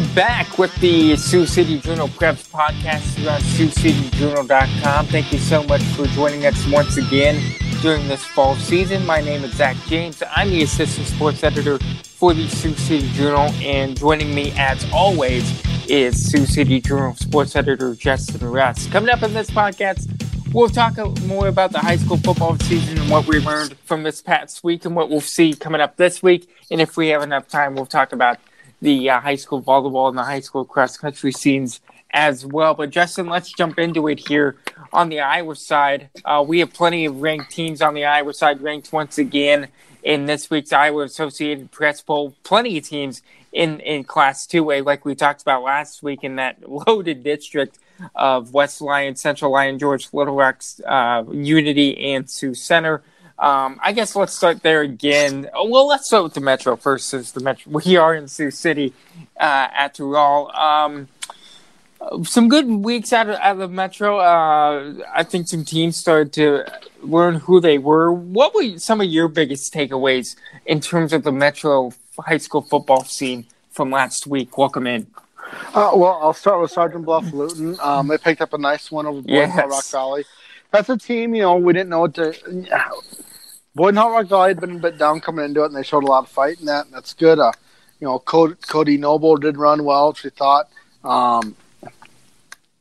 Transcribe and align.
back 0.00 0.58
with 0.58 0.74
the 0.76 1.16
Sioux 1.16 1.46
City 1.46 1.80
Journal 1.80 2.08
Preps 2.08 2.50
podcast 2.50 3.16
here 3.16 3.30
on 3.30 3.40
SiouxCityJournal.com. 3.40 5.06
Thank 5.06 5.32
you 5.32 5.38
so 5.38 5.62
much 5.64 5.82
for 5.82 6.06
joining 6.08 6.44
us 6.44 6.66
once 6.68 6.96
again 6.98 7.40
during 7.80 8.06
this 8.06 8.24
fall 8.24 8.56
season. 8.56 9.06
My 9.06 9.22
name 9.22 9.44
is 9.44 9.54
Zach 9.54 9.76
James. 9.86 10.22
I'm 10.34 10.50
the 10.50 10.62
assistant 10.62 11.06
sports 11.06 11.42
editor 11.42 11.78
for 12.04 12.34
the 12.34 12.46
Sioux 12.48 12.74
City 12.74 13.08
Journal, 13.12 13.50
and 13.62 13.96
joining 13.96 14.34
me 14.34 14.52
as 14.56 14.84
always 14.92 15.62
is 15.88 16.30
Sioux 16.30 16.44
City 16.44 16.80
Journal 16.80 17.14
sports 17.14 17.56
editor 17.56 17.94
Justin 17.94 18.46
Rust. 18.50 18.90
Coming 18.90 19.10
up 19.10 19.22
in 19.22 19.32
this 19.32 19.48
podcast, 19.50 20.08
we'll 20.52 20.68
talk 20.68 20.96
more 21.22 21.48
about 21.48 21.72
the 21.72 21.78
high 21.78 21.96
school 21.96 22.18
football 22.18 22.58
season 22.58 22.98
and 22.98 23.10
what 23.10 23.26
we 23.26 23.40
learned 23.40 23.78
from 23.84 24.02
this 24.02 24.20
past 24.20 24.62
week 24.62 24.84
and 24.84 24.94
what 24.94 25.08
we'll 25.08 25.20
see 25.20 25.54
coming 25.54 25.80
up 25.80 25.96
this 25.96 26.22
week. 26.22 26.50
And 26.70 26.80
if 26.80 26.96
we 26.96 27.08
have 27.08 27.22
enough 27.22 27.48
time, 27.48 27.74
we'll 27.74 27.86
talk 27.86 28.12
about 28.12 28.38
the 28.80 29.10
uh, 29.10 29.20
high 29.20 29.36
school 29.36 29.62
volleyball 29.62 30.08
and 30.08 30.18
the 30.18 30.24
high 30.24 30.40
school 30.40 30.64
cross 30.64 30.96
country 30.96 31.32
scenes 31.32 31.80
as 32.10 32.46
well. 32.46 32.74
But 32.74 32.90
Justin, 32.90 33.26
let's 33.26 33.52
jump 33.52 33.78
into 33.78 34.08
it 34.08 34.28
here 34.28 34.56
on 34.92 35.08
the 35.08 35.20
Iowa 35.20 35.56
side. 35.56 36.08
Uh, 36.24 36.44
we 36.46 36.60
have 36.60 36.72
plenty 36.72 37.04
of 37.04 37.20
ranked 37.20 37.50
teams 37.50 37.82
on 37.82 37.94
the 37.94 38.04
Iowa 38.04 38.32
side, 38.34 38.60
ranked 38.60 38.92
once 38.92 39.18
again 39.18 39.68
in 40.02 40.26
this 40.26 40.48
week's 40.50 40.72
Iowa 40.72 41.02
Associated 41.04 41.70
Press 41.70 42.00
poll. 42.00 42.34
Plenty 42.44 42.78
of 42.78 42.84
teams 42.84 43.22
in 43.52 43.80
in 43.80 44.04
Class 44.04 44.46
Two 44.46 44.70
A, 44.70 44.80
like 44.82 45.04
we 45.04 45.14
talked 45.14 45.42
about 45.42 45.62
last 45.62 46.02
week 46.02 46.22
in 46.22 46.36
that 46.36 46.68
loaded 46.86 47.22
district 47.22 47.78
of 48.14 48.52
West 48.52 48.80
Lyon, 48.80 49.16
Central 49.16 49.52
Lyon, 49.52 49.78
George 49.78 50.08
Little 50.12 50.34
Rock, 50.34 50.62
uh, 50.86 51.24
Unity, 51.32 52.12
and 52.12 52.28
Sioux 52.28 52.54
Center. 52.54 53.02
Um, 53.38 53.78
I 53.82 53.92
guess 53.92 54.16
let's 54.16 54.34
start 54.34 54.62
there 54.62 54.80
again. 54.80 55.48
Oh, 55.52 55.68
well, 55.68 55.86
let's 55.86 56.06
start 56.06 56.24
with 56.24 56.34
the 56.34 56.40
Metro 56.40 56.74
first, 56.76 57.08
since 57.08 57.32
the 57.32 57.40
Metro 57.40 57.72
we 57.72 57.96
are 57.96 58.14
in 58.14 58.28
Sioux 58.28 58.50
City 58.50 58.94
uh, 59.38 59.68
at 59.76 60.00
all. 60.00 60.54
Um, 60.56 61.08
some 62.24 62.48
good 62.48 62.66
weeks 62.66 63.12
out 63.12 63.28
of, 63.28 63.36
out 63.36 63.52
of 63.52 63.58
the 63.58 63.68
Metro. 63.68 64.18
Uh, 64.18 64.94
I 65.14 65.22
think 65.22 65.48
some 65.48 65.64
teams 65.64 65.96
started 65.96 66.32
to 66.34 66.64
learn 67.02 67.36
who 67.36 67.60
they 67.60 67.78
were. 67.78 68.12
What 68.12 68.54
were 68.54 68.78
some 68.78 69.00
of 69.00 69.08
your 69.08 69.28
biggest 69.28 69.72
takeaways 69.72 70.36
in 70.64 70.80
terms 70.80 71.12
of 71.12 71.22
the 71.22 71.32
Metro 71.32 71.92
high 72.18 72.38
school 72.38 72.62
football 72.62 73.04
scene 73.04 73.46
from 73.70 73.90
last 73.90 74.26
week? 74.26 74.56
Welcome 74.56 74.86
in. 74.86 75.06
Uh, 75.74 75.92
well, 75.94 76.18
I'll 76.22 76.32
start 76.32 76.60
with 76.60 76.70
Sergeant 76.70 77.04
Bluff 77.04 77.32
Luton. 77.32 77.76
Um, 77.80 78.08
they 78.08 78.18
picked 78.18 78.40
up 78.40 78.52
a 78.52 78.58
nice 78.58 78.90
one 78.90 79.06
over 79.06 79.22
yes. 79.24 79.54
Rock 79.56 79.84
Valley. 79.86 80.24
That's 80.72 80.88
a 80.88 80.96
team, 80.96 81.34
you 81.34 81.42
know, 81.42 81.56
we 81.56 81.72
didn't 81.72 81.90
know 81.90 82.00
what 82.00 82.14
to. 82.14 82.34
Boyden 83.76 83.96
Rock 83.96 84.26
Valley 84.26 84.48
had 84.48 84.60
been 84.60 84.76
a 84.76 84.78
bit 84.78 84.96
down 84.96 85.20
coming 85.20 85.44
into 85.44 85.62
it, 85.62 85.66
and 85.66 85.76
they 85.76 85.82
showed 85.82 86.02
a 86.02 86.06
lot 86.06 86.24
of 86.24 86.30
fight 86.30 86.58
in 86.58 86.66
that. 86.66 86.86
And 86.86 86.94
that's 86.94 87.12
good. 87.12 87.38
Uh, 87.38 87.52
you 88.00 88.06
know, 88.06 88.18
Cody, 88.18 88.54
Cody 88.66 88.96
Noble 88.96 89.36
did 89.36 89.58
run 89.58 89.84
well, 89.84 90.08
which 90.08 90.24
we 90.24 90.30
thought. 90.30 90.68
Um, 91.04 91.54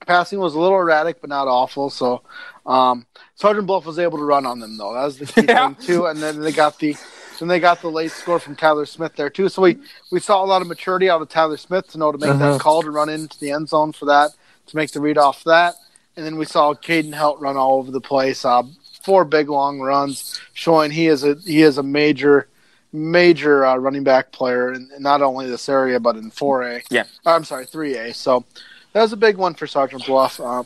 passing 0.08 0.40
was 0.40 0.56
a 0.56 0.60
little 0.60 0.78
erratic, 0.78 1.20
but 1.20 1.30
not 1.30 1.50
awful. 1.50 1.90
So 1.90 2.22
um, 2.66 3.06
Sergeant 3.36 3.68
Bluff 3.68 3.86
was 3.86 4.00
able 4.00 4.18
to 4.18 4.24
run 4.24 4.46
on 4.46 4.60
them, 4.60 4.78
though. 4.78 4.94
That 4.94 5.04
was 5.04 5.20
the 5.20 5.26
key 5.26 5.46
yeah. 5.50 5.74
thing 5.74 5.86
too. 5.86 6.06
And 6.06 6.20
then 6.20 6.40
they 6.40 6.54
got 6.54 6.80
the 6.80 6.96
then 7.40 7.50
they 7.50 7.60
got 7.60 7.82
the 7.82 7.92
late 7.92 8.12
score 8.12 8.40
from 8.40 8.56
Tyler 8.56 8.86
Smith 8.86 9.18
there 9.18 9.30
too. 9.30 9.50
So 9.50 9.62
we 9.62 9.78
we 10.12 10.22
saw 10.22 10.42
a 10.42 10.48
lot 10.48 10.62
of 10.62 10.70
maturity 10.70 11.10
out 11.10 11.22
of 11.22 11.28
Tyler 11.28 11.58
Smith 11.58 11.90
to 11.90 11.98
know 11.98 12.14
to 12.14 12.18
make 12.18 12.30
uh-huh. 12.30 12.54
that 12.54 12.62
call 12.62 12.82
to 12.84 12.92
run 12.92 13.10
into 13.10 13.38
the 13.40 13.52
end 13.52 13.68
zone 13.68 13.92
for 13.92 14.06
that 14.06 14.32
to 14.68 14.76
make 14.78 14.92
the 14.92 15.02
read 15.02 15.18
off 15.18 15.44
that. 15.44 15.76
And 16.16 16.26
then 16.26 16.38
we 16.38 16.46
saw 16.46 16.74
Caden 16.74 17.14
Helt 17.14 17.42
run 17.42 17.58
all 17.58 17.80
over 17.80 17.92
the 17.92 18.00
place. 18.00 18.46
Uh, 18.46 18.64
four 19.06 19.24
big 19.24 19.50
long 19.50 19.80
runs, 19.80 20.42
showing 20.54 20.90
he 20.90 21.08
is 21.08 21.24
a 21.24 21.36
he 21.36 21.62
is 21.62 21.78
a 21.78 21.84
major 21.84 22.48
major 22.92 23.66
uh, 23.66 23.76
running 23.76 24.04
back 24.04 24.32
player 24.32 24.74
in, 24.74 24.90
in, 24.96 25.04
not 25.04 25.22
only 25.22 25.48
this 25.48 25.70
area 25.70 26.00
but 26.00 26.16
in 26.16 26.32
4A. 26.32 26.84
Yeah, 26.90 27.04
I'm 27.26 27.44
sorry, 27.44 27.66
3A. 27.66 28.16
So 28.16 28.46
that 28.94 29.02
was 29.02 29.14
a 29.14 29.18
big 29.18 29.38
one 29.38 29.54
for 29.54 29.68
Sergeant 29.68 30.06
Bluff. 30.06 30.40
Uh, 30.40 30.64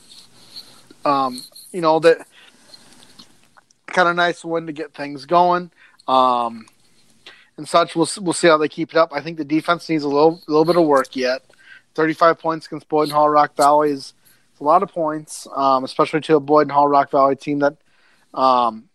um, 1.05 1.41
you 1.72 1.81
know 1.81 1.99
that 1.99 2.25
kind 3.88 4.07
of 4.07 4.16
nice 4.16 4.45
win 4.45 4.67
to 4.67 4.73
get 4.73 4.94
things 4.94 5.25
going. 5.25 5.72
Um, 6.07 6.66
and 7.57 7.67
such. 7.67 7.95
We'll 7.95 8.07
we'll 8.22 8.33
see 8.33 8.47
how 8.47 8.57
they 8.57 8.69
keep 8.69 8.91
it 8.91 8.97
up. 8.97 9.11
I 9.13 9.22
think 9.22 9.38
the 9.38 9.45
defense 9.45 9.89
needs 9.89 10.03
a 10.03 10.07
little 10.07 10.41
little 10.47 10.66
bit 10.66 10.78
of 10.78 10.85
work 10.85 11.16
yet. 11.16 11.44
Thirty 11.94 12.13
five 12.13 12.39
points 12.39 12.66
against 12.67 12.88
Boyden 12.88 13.13
Hull 13.13 13.29
Rock 13.29 13.55
Valley 13.55 13.91
is 13.91 14.13
a 14.59 14.63
lot 14.63 14.81
of 14.81 14.91
points, 14.91 15.47
um, 15.55 15.83
especially 15.83 16.22
to 16.22 16.38
a 16.38 16.39
Boyden 16.39 16.69
Hull 16.69 16.88
Rock 16.88 17.11
Valley 17.11 17.35
team 17.35 17.59
that 17.59 17.75
um, 18.34 18.90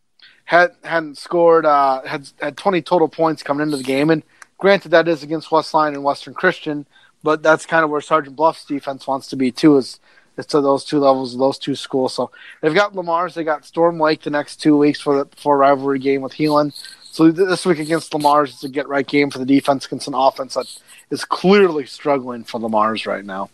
had 0.44 0.72
hadn't 0.82 1.18
scored 1.18 1.66
uh, 1.66 2.02
had 2.02 2.28
had 2.40 2.56
twenty 2.56 2.82
total 2.82 3.08
points 3.08 3.42
coming 3.42 3.62
into 3.62 3.76
the 3.76 3.82
game. 3.82 4.10
And 4.10 4.22
granted, 4.58 4.90
that 4.90 5.08
is 5.08 5.22
against 5.22 5.50
West 5.50 5.74
Lyon 5.74 5.94
and 5.94 6.04
Western 6.04 6.34
Christian, 6.34 6.86
but 7.22 7.42
that's 7.42 7.66
kind 7.66 7.84
of 7.84 7.90
where 7.90 8.00
Sergeant 8.00 8.36
Bluff's 8.36 8.64
defense 8.64 9.06
wants 9.06 9.28
to 9.28 9.36
be 9.36 9.50
too. 9.50 9.76
Is 9.76 10.00
is 10.36 10.46
to 10.46 10.60
those 10.60 10.84
two 10.84 10.98
levels 10.98 11.36
those 11.36 11.58
two 11.58 11.74
schools. 11.74 12.14
So 12.14 12.30
they've 12.60 12.74
got 12.74 12.94
Le 12.94 13.02
Mars, 13.02 13.34
they 13.34 13.44
got 13.44 13.64
Storm 13.64 13.98
Lake 14.00 14.22
the 14.22 14.30
next 14.30 14.56
two 14.56 14.76
weeks 14.76 15.00
for 15.00 15.24
the 15.24 15.36
for 15.36 15.56
rivalry 15.56 15.98
game 15.98 16.22
with 16.22 16.32
Heelan. 16.32 16.74
So 17.10 17.30
this 17.30 17.64
week 17.64 17.78
against 17.78 18.12
Le 18.12 18.20
Mars 18.20 18.54
is 18.54 18.64
a 18.64 18.68
get 18.68 18.88
right 18.88 19.06
game 19.06 19.30
for 19.30 19.38
the 19.38 19.46
defense 19.46 19.86
against 19.86 20.08
an 20.08 20.14
offense 20.14 20.54
that 20.54 20.66
is 21.10 21.24
clearly 21.24 21.86
struggling 21.86 22.42
for 22.42 22.58
Le 22.58 22.68
Mars 22.68 23.06
right 23.06 23.24
now. 23.24 23.50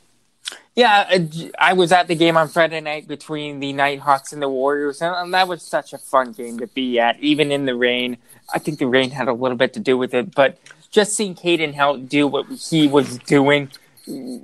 Yeah, 0.77 1.19
I 1.59 1.73
was 1.73 1.93
at 1.93 2.07
the 2.07 2.15
game 2.15 2.37
on 2.37 2.49
Friday 2.49 2.81
night 2.81 3.09
between 3.09 3.61
the 3.61 3.73
Nighthawks 3.73 4.33
and 4.33 4.41
the 4.41 4.49
Warriors, 4.49 5.03
and 5.03 5.35
that 5.35 5.49
was 5.49 5.63
such 5.63 5.93
a 5.93 5.99
fun 5.99 6.33
game 6.33 6.59
to 6.59 6.69
be 6.69 6.99
at, 6.99 7.19
even 7.21 7.51
in 7.51 7.67
the 7.67 7.75
rain. 7.75 8.19
I 8.55 8.61
think 8.61 8.79
the 8.79 8.87
rain 8.87 9.11
had 9.11 9.29
a 9.29 9.33
little 9.33 9.57
bit 9.57 9.75
to 9.75 9.81
do 9.81 9.99
with 9.99 10.15
it, 10.15 10.35
but 10.35 10.59
just 10.91 11.15
seeing 11.15 11.35
Caden 11.35 11.75
Helt 11.75 12.09
do 12.09 12.27
what 12.27 12.47
he 12.47 12.89
was 12.89 13.19
doing, 13.19 13.71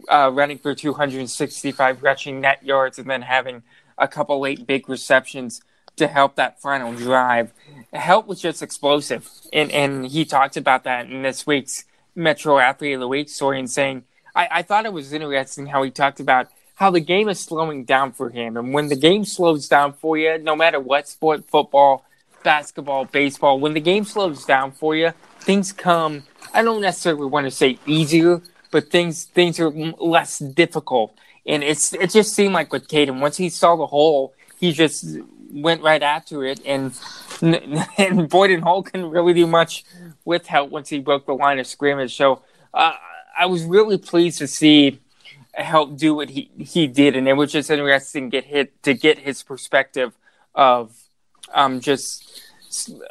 uh, 0.08 0.30
running 0.32 0.58
for 0.58 0.74
265 0.74 2.02
rushing 2.02 2.40
net 2.40 2.64
yards, 2.64 2.98
and 2.98 3.08
then 3.08 3.22
having 3.22 3.62
a 3.96 4.08
couple 4.08 4.40
late 4.40 4.66
big 4.66 4.88
receptions 4.88 5.60
to 5.96 6.06
help 6.06 6.36
that 6.36 6.60
final 6.60 6.92
drive. 6.92 7.52
Helt 7.92 8.26
was 8.26 8.40
just 8.40 8.62
explosive, 8.62 9.30
and 9.52 9.70
and 9.70 10.06
he 10.06 10.24
talked 10.24 10.56
about 10.56 10.84
that 10.84 11.06
in 11.10 11.22
this 11.22 11.46
week's 11.46 11.84
Metro 12.14 12.58
Athlete 12.58 12.94
of 12.94 13.00
the 13.00 13.08
Week 13.08 13.28
story, 13.28 13.58
and 13.58 13.70
saying 13.70 14.04
I, 14.36 14.48
I 14.50 14.62
thought 14.62 14.86
it 14.86 14.92
was 14.92 15.12
interesting 15.12 15.66
how 15.66 15.82
he 15.82 15.90
talked 15.90 16.20
about 16.20 16.48
how 16.76 16.90
the 16.90 17.00
game 17.00 17.28
is 17.28 17.40
slowing 17.40 17.84
down 17.84 18.12
for 18.12 18.28
him, 18.30 18.56
and 18.56 18.72
when 18.74 18.88
the 18.88 18.96
game 18.96 19.24
slows 19.24 19.66
down 19.66 19.94
for 19.94 20.16
you, 20.18 20.38
no 20.38 20.54
matter 20.54 20.78
what 20.78 21.08
sport, 21.08 21.48
football, 21.48 22.04
basketball, 22.44 23.06
baseball, 23.06 23.58
when 23.58 23.72
the 23.72 23.80
game 23.80 24.04
slows 24.04 24.44
down 24.44 24.70
for 24.70 24.94
you, 24.94 25.12
things 25.40 25.72
come 25.72 26.24
I 26.52 26.62
don't 26.62 26.80
necessarily 26.80 27.26
want 27.26 27.46
to 27.46 27.50
say 27.50 27.78
easier, 27.86 28.40
but 28.70 28.90
things 28.90 29.24
things 29.24 29.58
are 29.60 29.70
less 29.70 30.38
difficult. 30.38 31.14
And 31.46 31.62
it's 31.62 31.92
it 31.92 32.10
just 32.10 32.34
seemed 32.34 32.54
like 32.54 32.72
with 32.72 32.88
Caden, 32.88 33.20
once 33.20 33.36
he 33.36 33.48
saw 33.48 33.76
the 33.76 33.86
hole, 33.86 34.34
he 34.58 34.72
just 34.72 35.18
went 35.50 35.82
right 35.82 36.02
after 36.02 36.44
it, 36.44 36.60
and 36.64 36.92
and 37.98 38.28
Boyden 38.28 38.62
Hull 38.62 38.82
couldn't 38.82 39.10
really 39.10 39.34
do 39.34 39.46
much 39.46 39.84
with 40.24 40.46
Helt 40.46 40.70
once 40.70 40.88
he 40.88 40.98
broke 40.98 41.26
the 41.26 41.34
line 41.34 41.58
of 41.58 41.66
scrimmage. 41.66 42.16
So 42.16 42.42
uh, 42.74 42.94
I 43.38 43.46
was 43.46 43.64
really 43.64 43.98
pleased 43.98 44.38
to 44.38 44.46
see 44.46 45.00
Helt 45.56 45.96
do 45.96 46.14
what 46.14 46.28
he, 46.28 46.50
he 46.58 46.86
did, 46.86 47.16
and 47.16 47.26
it 47.26 47.32
was 47.32 47.50
just 47.50 47.70
interesting 47.70 48.30
to 48.30 48.36
get 48.36 48.44
hit 48.44 48.82
to 48.82 48.92
get 48.92 49.18
his 49.20 49.42
perspective 49.42 50.12
of 50.54 50.94
um, 51.54 51.80
just 51.80 52.42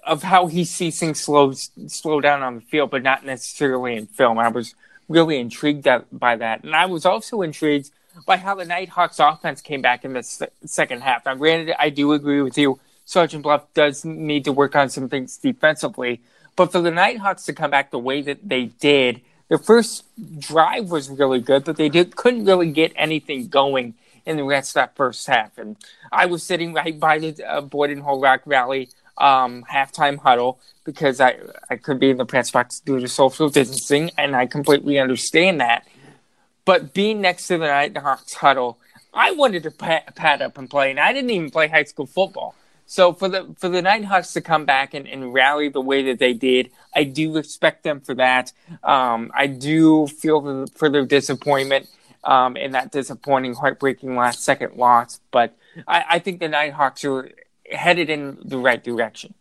of 0.04 0.22
how 0.22 0.46
he 0.46 0.64
sees 0.64 1.00
things 1.00 1.20
slow 1.20 1.54
slow 1.54 2.22
down 2.22 2.44
on 2.44 2.56
the 2.56 2.62
field, 2.62 2.92
but 2.92 3.02
not 3.02 3.26
necessarily 3.26 3.96
in 3.96 4.06
film. 4.06 4.38
I 4.38 4.50
was 4.50 4.76
really 5.10 5.40
intrigued 5.40 5.88
by 6.12 6.36
that, 6.36 6.64
and 6.64 6.76
I 6.76 6.86
was 6.86 7.04
also 7.04 7.42
intrigued 7.42 7.90
by 8.28 8.38
how 8.38 8.54
the 8.54 8.66
Nighthawks 8.66 9.18
offense 9.18 9.60
came 9.60 9.82
back 9.82 10.06
in 10.06 10.14
the 10.14 10.22
se- 10.22 10.50
second 10.66 11.02
half. 11.02 11.26
Now, 11.26 11.34
granted, 11.34 11.76
I 11.80 11.90
do 11.90 12.14
agree 12.14 12.44
with 12.44 12.60
you. 12.60 12.80
Sergeant 13.06 13.42
Bluff 13.42 13.74
does 13.74 14.06
need 14.06 14.46
to 14.46 14.52
work 14.52 14.76
on 14.76 14.90
some 14.90 15.10
things 15.10 15.38
defensively, 15.38 16.22
but 16.56 16.72
for 16.72 16.82
the 16.82 16.92
Nighthawks 16.92 17.46
to 17.46 17.54
come 17.54 17.72
back 17.72 17.90
the 17.90 17.98
way 17.98 18.22
that 18.22 18.48
they 18.48 18.66
did, 18.66 19.22
their 19.48 19.58
first 19.58 20.04
drive 20.40 20.90
was 20.90 21.10
really 21.10 21.40
good, 21.40 21.64
but 21.64 21.78
they 21.78 21.90
did, 21.90 22.16
couldn't 22.16 22.46
really 22.46 22.72
get 22.72 22.92
anything 22.96 23.48
going 23.48 23.94
in 24.26 24.38
the 24.38 24.44
rest 24.44 24.72
of 24.72 24.74
that 24.76 24.96
first 24.96 25.28
half. 25.28 25.58
And 25.58 25.78
I 26.12 26.26
was 26.26 26.44
sitting 26.44 26.74
right 26.74 27.00
by 27.00 27.20
the 27.20 27.44
uh, 27.44 27.62
Boyden 27.62 28.02
Hull 28.02 28.20
Rock 28.20 28.44
Valley 28.46 28.90
um, 29.18 29.64
halftime 29.72 30.18
huddle 30.18 30.60
because 30.84 31.22
I, 31.22 31.38
I 31.70 31.78
could 31.78 32.00
be 32.00 32.10
in 32.10 32.18
the 32.18 32.26
press 32.26 32.52
box 32.52 32.80
due 32.80 33.00
to 33.00 33.08
social 33.08 33.50
distancing, 33.50 34.12
and 34.18 34.36
I 34.36 34.46
completely 34.46 35.00
understand 35.00 35.62
that. 35.62 35.88
But 36.66 36.94
being 36.94 37.22
next 37.22 37.48
to 37.48 37.58
the 37.58 37.68
Nighthawks 37.68 38.34
huddle, 38.34 38.80
I 39.14 39.32
wanted 39.32 39.64
to 39.64 39.72
pat, 39.72 40.16
pat 40.16 40.42
up 40.42 40.58
and 40.58 40.70
play, 40.70 40.90
and 40.90 41.00
I 41.00 41.14
didn't 41.14 41.30
even 41.30 41.52
play 41.52 41.68
high 41.68 41.84
school 41.84 42.06
football. 42.06 42.56
So 42.86 43.14
for 43.14 43.28
the 43.28 43.56
for 43.58 43.68
the 43.68 43.82
Nighthawks 43.82 44.34
to 44.34 44.42
come 44.42 44.66
back 44.66 44.94
and, 44.94 45.08
and 45.08 45.34
rally 45.34 45.70
the 45.70 45.82
way 45.82 46.04
that 46.04 46.20
they 46.20 46.34
did, 46.34 46.72
I 46.96 47.04
do 47.04 47.34
respect 47.34 47.84
them 47.84 48.00
for 48.00 48.16
that. 48.16 48.54
Um, 48.84 49.32
I 49.34 49.48
do 49.48 50.08
feel 50.08 50.42
the, 50.42 50.68
for 50.76 50.90
their 50.90 51.06
disappointment 51.06 51.88
um, 52.24 52.56
in 52.58 52.72
that 52.72 52.92
disappointing, 52.92 53.56
heartbreaking 53.56 54.16
last 54.16 54.44
second 54.44 54.78
loss. 54.78 55.20
But 55.32 55.58
I, 55.88 56.06
I 56.12 56.20
think 56.20 56.40
the 56.40 56.48
Nighthawks 56.48 57.04
are 57.06 57.32
headed 57.72 58.10
in 58.10 58.38
the 58.44 58.58
right 58.58 58.84
direction. 58.84 59.34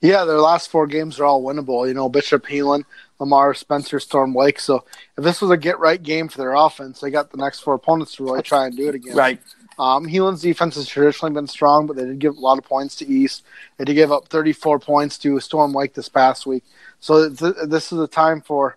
Yeah, 0.00 0.24
their 0.24 0.40
last 0.40 0.68
four 0.68 0.88
games 0.88 1.20
are 1.20 1.24
all 1.24 1.42
winnable. 1.42 1.86
You 1.86 1.94
know, 1.94 2.08
Bishop 2.08 2.46
Heelan, 2.46 2.84
Lamar, 3.20 3.54
Spencer, 3.54 4.00
Storm 4.00 4.34
Lake. 4.34 4.58
So 4.58 4.84
if 5.16 5.22
this 5.22 5.40
was 5.40 5.52
a 5.52 5.56
get 5.56 5.78
right 5.78 6.02
game 6.02 6.26
for 6.26 6.38
their 6.38 6.54
offense, 6.54 7.00
they 7.00 7.10
got 7.10 7.30
the 7.30 7.36
next 7.36 7.60
four 7.60 7.74
opponents 7.74 8.16
to 8.16 8.24
really 8.24 8.42
try 8.42 8.66
and 8.66 8.76
do 8.76 8.88
it 8.88 8.96
again. 8.96 9.14
Right. 9.14 9.40
Um, 9.82 10.06
Heelan's 10.06 10.42
defense 10.42 10.76
has 10.76 10.86
traditionally 10.86 11.34
been 11.34 11.48
strong, 11.48 11.88
but 11.88 11.96
they 11.96 12.04
did 12.04 12.20
give 12.20 12.36
a 12.36 12.40
lot 12.40 12.56
of 12.56 12.62
points 12.62 12.94
to 12.96 13.06
East. 13.08 13.42
They 13.78 13.84
did 13.84 13.94
give 13.94 14.12
up 14.12 14.28
34 14.28 14.78
points 14.78 15.18
to 15.18 15.40
Storm 15.40 15.72
Lake 15.72 15.92
this 15.92 16.08
past 16.08 16.46
week. 16.46 16.62
So 17.00 17.28
th- 17.28 17.56
this 17.66 17.90
is 17.90 17.98
a 17.98 18.06
time 18.06 18.42
for 18.42 18.76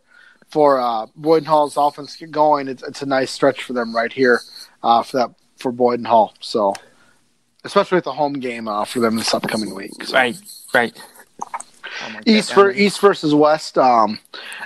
for 0.50 0.80
uh, 0.80 1.06
Boyden 1.16 1.46
Hull's 1.46 1.78
offense 1.78 2.14
to 2.14 2.20
get 2.22 2.32
going. 2.32 2.68
It's, 2.68 2.82
it's 2.82 3.04
a 3.04 3.06
nice 3.06 3.30
stretch 3.30 3.62
for 3.62 3.74
them 3.74 3.96
right 3.96 4.12
here 4.12 4.42
uh, 4.82 5.04
for 5.04 5.18
that 5.18 5.36
for 5.58 5.72
Boyden 5.72 6.06
Hull. 6.06 6.34
So 6.40 6.74
especially 7.64 7.98
with 7.98 8.06
the 8.06 8.14
home 8.14 8.34
game 8.34 8.68
uh, 8.68 8.84
for 8.86 9.00
them 9.00 9.16
this 9.16 9.32
upcoming 9.32 9.76
week. 9.76 9.92
So. 10.04 10.14
Right. 10.16 10.38
Right. 10.74 11.00
East 12.26 12.52
for 12.52 12.72
East 12.72 13.00
versus 13.00 13.36
West. 13.36 13.78
Um, 13.78 14.18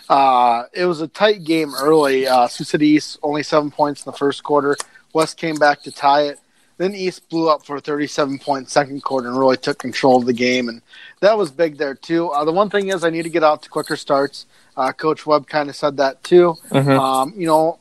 uh, 0.07 0.63
it 0.73 0.85
was 0.85 1.01
a 1.01 1.07
tight 1.07 1.43
game 1.43 1.75
early. 1.75 2.27
Uh, 2.27 2.47
Sioux 2.47 2.63
City 2.63 2.87
East 2.87 3.19
only 3.21 3.43
seven 3.43 3.69
points 3.69 4.05
in 4.05 4.11
the 4.11 4.17
first 4.17 4.41
quarter. 4.41 4.77
West 5.13 5.37
came 5.37 5.55
back 5.55 5.81
to 5.83 5.91
tie 5.91 6.23
it. 6.23 6.39
Then 6.77 6.95
East 6.95 7.27
blew 7.29 7.49
up 7.49 7.65
for 7.65 7.75
a 7.75 7.81
37 7.81 8.39
point 8.39 8.69
second 8.69 9.03
quarter 9.03 9.27
and 9.27 9.37
really 9.37 9.57
took 9.57 9.77
control 9.79 10.17
of 10.17 10.25
the 10.25 10.33
game, 10.33 10.69
and 10.69 10.81
that 11.19 11.37
was 11.37 11.51
big 11.51 11.77
there 11.77 11.93
too. 11.95 12.29
Uh, 12.29 12.45
the 12.45 12.53
one 12.53 12.69
thing 12.69 12.87
is, 12.87 13.03
I 13.03 13.09
need 13.09 13.23
to 13.23 13.29
get 13.29 13.43
out 13.43 13.63
to 13.63 13.69
quicker 13.69 13.97
starts. 13.97 14.45
Uh, 14.77 14.93
Coach 14.93 15.25
Webb 15.25 15.47
kind 15.47 15.69
of 15.69 15.75
said 15.75 15.97
that 15.97 16.23
too. 16.23 16.55
Mhm. 16.71 16.97
Um, 16.97 17.33
you 17.35 17.47
know, 17.47 17.79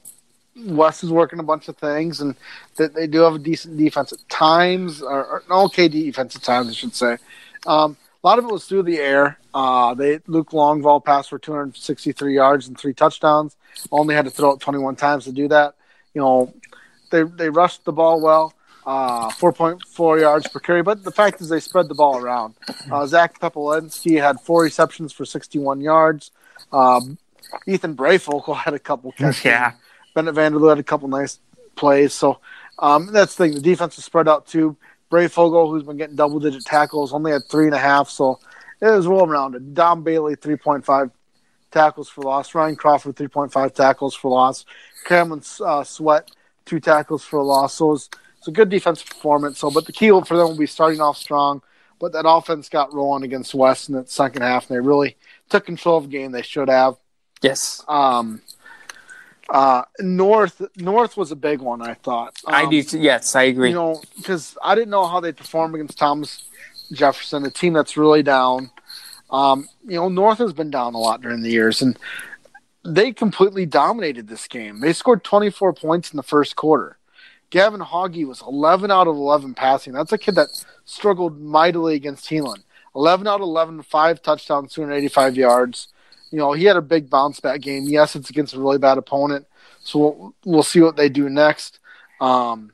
West 0.66 1.04
is 1.04 1.10
working 1.10 1.38
a 1.38 1.44
bunch 1.44 1.68
of 1.68 1.76
things, 1.76 2.20
and 2.20 2.34
that 2.74 2.92
they 2.94 3.06
do 3.06 3.20
have 3.20 3.36
a 3.36 3.38
decent 3.38 3.76
defense 3.76 4.12
at 4.12 4.28
times, 4.28 5.00
or, 5.00 5.24
or 5.24 5.42
an 5.46 5.52
okay 5.66 5.86
defense 5.86 6.34
at 6.34 6.42
times, 6.42 6.68
I 6.68 6.72
should 6.72 6.96
say. 6.96 7.18
Um, 7.68 7.96
a 8.24 8.26
lot 8.26 8.40
of 8.40 8.46
it 8.46 8.50
was 8.50 8.64
through 8.64 8.82
the 8.82 8.98
air. 8.98 9.38
Uh, 9.54 9.94
they 9.94 10.18
Luke 10.26 10.50
Longval 10.50 11.04
passed 11.04 11.30
for 11.30 11.38
263 11.38 12.34
yards 12.34 12.66
and 12.66 12.76
three 12.76 12.94
touchdowns. 12.94 13.54
Only 13.92 14.16
had 14.16 14.24
to 14.24 14.30
throw 14.32 14.52
it 14.52 14.60
21 14.60 14.96
times 14.96 15.24
to 15.24 15.32
do 15.32 15.46
that. 15.48 15.74
You 16.14 16.20
know, 16.22 16.52
they 17.10 17.22
they 17.22 17.50
rushed 17.50 17.84
the 17.84 17.92
ball 17.92 18.20
well, 18.20 18.54
uh, 18.86 19.28
4.4 19.30 20.20
yards 20.20 20.48
per 20.48 20.60
carry. 20.60 20.82
But 20.82 21.04
the 21.04 21.12
fact 21.12 21.40
is, 21.40 21.48
they 21.48 21.60
spread 21.60 21.88
the 21.88 21.94
ball 21.94 22.18
around. 22.18 22.54
Uh, 22.90 23.06
Zach 23.06 23.38
Pepolinski 23.38 24.20
had 24.20 24.40
four 24.40 24.62
receptions 24.62 25.12
for 25.12 25.24
61 25.24 25.80
yards. 25.80 26.30
Um, 26.72 27.18
Ethan 27.66 27.96
Brayfogle 27.96 28.56
had 28.56 28.74
a 28.74 28.78
couple 28.78 29.12
catches. 29.12 29.44
Yeah. 29.44 29.72
Bennett 30.14 30.34
Vanderloo 30.34 30.70
had 30.70 30.78
a 30.78 30.82
couple 30.82 31.06
nice 31.08 31.38
plays. 31.76 32.12
So 32.12 32.40
um, 32.78 33.12
that's 33.12 33.36
the 33.36 33.44
thing. 33.44 33.54
The 33.54 33.60
defense 33.60 33.96
was 33.96 34.04
spread 34.04 34.28
out 34.28 34.46
too. 34.46 34.76
Brayfogle, 35.10 35.70
who's 35.70 35.84
been 35.84 35.96
getting 35.96 36.16
double 36.16 36.40
digit 36.40 36.64
tackles, 36.64 37.12
only 37.12 37.32
had 37.32 37.42
three 37.50 37.66
and 37.66 37.74
a 37.74 37.78
half. 37.78 38.10
So 38.10 38.40
it 38.80 38.86
was 38.86 39.08
well 39.08 39.26
rounded. 39.26 39.74
Dom 39.74 40.02
Bailey, 40.02 40.36
3.5 40.36 41.10
tackles 41.70 42.08
for 42.08 42.22
loss. 42.22 42.54
Ryan 42.54 42.76
Crawford, 42.76 43.16
3.5 43.16 43.74
tackles 43.74 44.14
for 44.14 44.30
loss. 44.30 44.64
Cameron 45.06 45.42
uh, 45.64 45.84
Sweat, 45.84 46.30
two 46.68 46.80
tackles 46.80 47.24
for 47.24 47.42
loss. 47.42 47.74
So 47.74 47.94
it 47.94 48.08
it's 48.38 48.48
a 48.48 48.52
good 48.52 48.68
defensive 48.68 49.08
performance. 49.08 49.58
So, 49.58 49.70
but 49.70 49.86
the 49.86 49.92
key 49.92 50.08
for 50.08 50.36
them 50.36 50.48
will 50.48 50.56
be 50.56 50.66
starting 50.66 51.00
off 51.00 51.16
strong. 51.16 51.62
But 52.00 52.12
that 52.12 52.28
offense 52.28 52.68
got 52.68 52.94
rolling 52.94 53.24
against 53.24 53.54
West 53.54 53.88
in 53.88 53.96
the 53.96 54.06
second 54.06 54.42
half, 54.42 54.70
and 54.70 54.76
they 54.76 54.80
really 54.80 55.16
took 55.48 55.66
control 55.66 55.96
of 55.98 56.04
the 56.04 56.10
game. 56.10 56.30
They 56.30 56.42
should 56.42 56.68
have. 56.68 56.94
Yes. 57.42 57.84
Um, 57.88 58.40
uh, 59.48 59.82
North 59.98 60.62
North 60.76 61.16
was 61.16 61.32
a 61.32 61.36
big 61.36 61.60
one. 61.60 61.82
I 61.82 61.94
thought. 61.94 62.36
I 62.46 62.64
Um, 62.64 62.70
do. 62.70 62.82
Too. 62.84 63.00
Yes, 63.00 63.34
I 63.34 63.44
agree. 63.44 63.70
You 63.70 63.74
know, 63.74 64.02
because 64.16 64.56
I 64.62 64.76
didn't 64.76 64.90
know 64.90 65.06
how 65.06 65.18
they'd 65.18 65.36
perform 65.36 65.74
against 65.74 65.98
Thomas 65.98 66.44
Jefferson, 66.92 67.44
a 67.44 67.50
team 67.50 67.72
that's 67.72 67.96
really 67.96 68.22
down. 68.22 68.70
Um, 69.30 69.68
you 69.84 69.96
know, 69.96 70.08
North 70.08 70.38
has 70.38 70.52
been 70.52 70.70
down 70.70 70.94
a 70.94 70.98
lot 70.98 71.20
during 71.20 71.42
the 71.42 71.50
years, 71.50 71.82
and 71.82 71.98
they 72.94 73.12
completely 73.12 73.66
dominated 73.66 74.28
this 74.28 74.46
game. 74.48 74.80
They 74.80 74.92
scored 74.92 75.24
24 75.24 75.72
points 75.74 76.12
in 76.12 76.16
the 76.16 76.22
first 76.22 76.56
quarter. 76.56 76.98
Gavin 77.50 77.80
Hoggy 77.80 78.26
was 78.26 78.42
11 78.42 78.90
out 78.90 79.06
of 79.06 79.16
11 79.16 79.54
passing. 79.54 79.94
That's 79.94 80.12
a 80.12 80.18
kid 80.18 80.34
that 80.34 80.48
struggled 80.84 81.40
mightily 81.40 81.94
against 81.94 82.28
Heelan. 82.28 82.62
11 82.94 83.26
out 83.26 83.36
of 83.36 83.42
11, 83.42 83.82
five 83.82 84.20
touchdowns, 84.22 84.72
285 84.74 85.36
yards. 85.36 85.88
You 86.30 86.38
know, 86.38 86.52
he 86.52 86.64
had 86.64 86.76
a 86.76 86.82
big 86.82 87.08
bounce 87.08 87.40
back 87.40 87.60
game. 87.60 87.84
Yes, 87.84 88.16
it's 88.16 88.28
against 88.28 88.54
a 88.54 88.60
really 88.60 88.78
bad 88.78 88.98
opponent, 88.98 89.46
so 89.80 89.98
we'll, 89.98 90.34
we'll 90.44 90.62
see 90.62 90.80
what 90.80 90.96
they 90.96 91.08
do 91.08 91.28
next. 91.28 91.78
Um, 92.20 92.72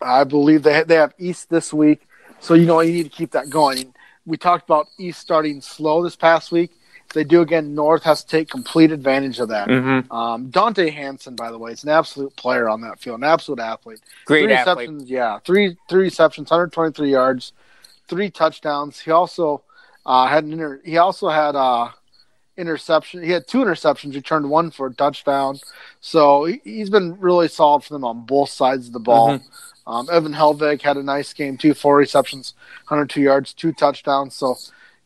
I 0.00 0.24
believe 0.24 0.62
they 0.62 0.82
they 0.84 0.94
have 0.94 1.12
East 1.18 1.50
this 1.50 1.72
week, 1.72 2.06
so 2.40 2.54
you 2.54 2.66
know 2.66 2.80
you 2.80 2.92
need 2.92 3.04
to 3.04 3.10
keep 3.10 3.32
that 3.32 3.50
going. 3.50 3.94
We 4.24 4.36
talked 4.36 4.64
about 4.64 4.86
East 4.98 5.20
starting 5.20 5.60
slow 5.60 6.02
this 6.02 6.16
past 6.16 6.52
week. 6.52 6.70
They 7.16 7.24
do 7.24 7.40
again, 7.40 7.74
North 7.74 8.02
has 8.02 8.22
to 8.24 8.28
take 8.28 8.50
complete 8.50 8.92
advantage 8.92 9.38
of 9.38 9.48
that. 9.48 9.70
hmm 9.70 10.12
Um, 10.12 10.50
Dante 10.50 10.90
Hanson, 10.90 11.34
by 11.34 11.50
the 11.50 11.56
way, 11.56 11.72
is 11.72 11.82
an 11.82 11.88
absolute 11.88 12.36
player 12.36 12.68
on 12.68 12.82
that 12.82 13.00
field, 13.00 13.20
an 13.20 13.24
absolute 13.24 13.58
athlete. 13.58 14.00
Great 14.26 14.44
three 14.44 14.52
athlete. 14.52 14.90
receptions, 14.90 15.10
yeah, 15.10 15.38
three 15.38 15.78
three 15.88 16.02
receptions, 16.02 16.50
123 16.50 17.10
yards, 17.10 17.54
three 18.06 18.28
touchdowns. 18.28 19.00
He 19.00 19.12
also 19.12 19.62
uh, 20.04 20.26
had 20.26 20.44
an 20.44 20.52
inter- 20.52 20.82
he 20.84 20.98
also 20.98 21.30
had 21.30 21.56
uh, 21.56 21.88
interception. 22.58 23.22
He 23.22 23.30
had 23.30 23.48
two 23.48 23.64
interceptions, 23.64 24.14
returned 24.14 24.50
one 24.50 24.70
for 24.70 24.88
a 24.88 24.92
touchdown. 24.92 25.58
So 26.02 26.44
he, 26.44 26.60
he's 26.64 26.90
been 26.90 27.18
really 27.18 27.48
solid 27.48 27.82
for 27.82 27.94
them 27.94 28.04
on 28.04 28.26
both 28.26 28.50
sides 28.50 28.88
of 28.88 28.92
the 28.92 29.00
ball. 29.00 29.38
Mm-hmm. 29.38 29.90
Um, 29.90 30.06
Evan 30.12 30.34
Helvig 30.34 30.82
had 30.82 30.98
a 30.98 31.02
nice 31.02 31.32
game 31.32 31.56
too, 31.56 31.72
four 31.72 31.96
receptions, 31.96 32.52
102 32.88 33.22
yards, 33.22 33.54
two 33.54 33.72
touchdowns. 33.72 34.34
So, 34.34 34.56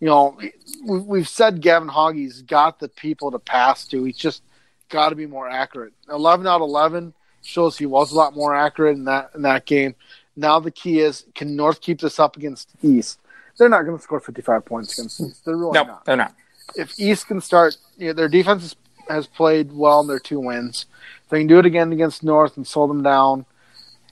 you 0.01 0.07
know, 0.09 0.37
we, 0.85 0.99
we've 1.01 1.29
said 1.29 1.61
Gavin 1.61 1.89
Hoggy's 1.89 2.43
got 2.43 2.79
the 2.81 2.89
people 2.89 3.31
to 3.31 3.39
pass 3.39 3.87
to. 3.89 4.05
He's 4.05 4.17
just 4.17 4.43
got 4.89 5.11
to 5.11 5.15
be 5.15 5.27
more 5.27 5.49
accurate. 5.49 5.93
11 6.11 6.47
out 6.47 6.57
of 6.57 6.63
11 6.63 7.13
shows 7.43 7.77
he 7.79 7.87
was 7.87 8.13
a 8.13 8.17
lot 8.17 8.35
more 8.35 8.55
accurate 8.55 8.97
in 8.97 9.05
that 9.05 9.31
in 9.35 9.43
that 9.43 9.67
game. 9.67 9.95
Now 10.37 10.59
the 10.61 10.71
key 10.71 11.01
is, 11.01 11.25
can 11.35 11.55
North 11.57 11.81
keep 11.81 12.01
this 12.01 12.19
up 12.19 12.37
against 12.37 12.71
East? 12.83 13.19
They're 13.59 13.69
not 13.69 13.83
going 13.85 13.97
to 13.97 14.03
score 14.03 14.21
55 14.21 14.65
points 14.65 14.99
against 14.99 15.21
East. 15.21 15.45
They're 15.45 15.57
really 15.57 15.73
No, 15.73 15.85
not 15.85 16.05
they're 16.07 16.17
not. 16.17 16.35
if 16.77 16.99
East 16.99 17.27
can 17.27 17.41
start, 17.41 17.77
you 17.99 18.09
know, 18.09 18.13
their 18.15 18.29
defense 18.29 18.63
has, 18.63 18.77
has 19.09 19.27
played 19.27 19.71
well 19.73 20.01
in 20.01 20.07
their 20.07 20.19
two 20.19 20.41
wins. 20.41 20.87
If 21.25 21.31
they 21.31 21.39
can 21.41 21.47
do 21.47 21.59
it 21.59 21.67
again 21.67 21.93
against 21.93 22.23
North 22.25 22.57
and 22.57 22.67
slow 22.67 22.87
them 22.87 23.03
down. 23.03 23.45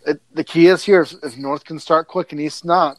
It, 0.07 0.21
the 0.35 0.45
key 0.45 0.67
is 0.67 0.85
here: 0.85 1.03
if, 1.03 1.15
if 1.23 1.37
North 1.39 1.65
can 1.65 1.79
start 1.79 2.09
quick 2.09 2.33
and 2.33 2.41
East 2.41 2.65
not, 2.65 2.99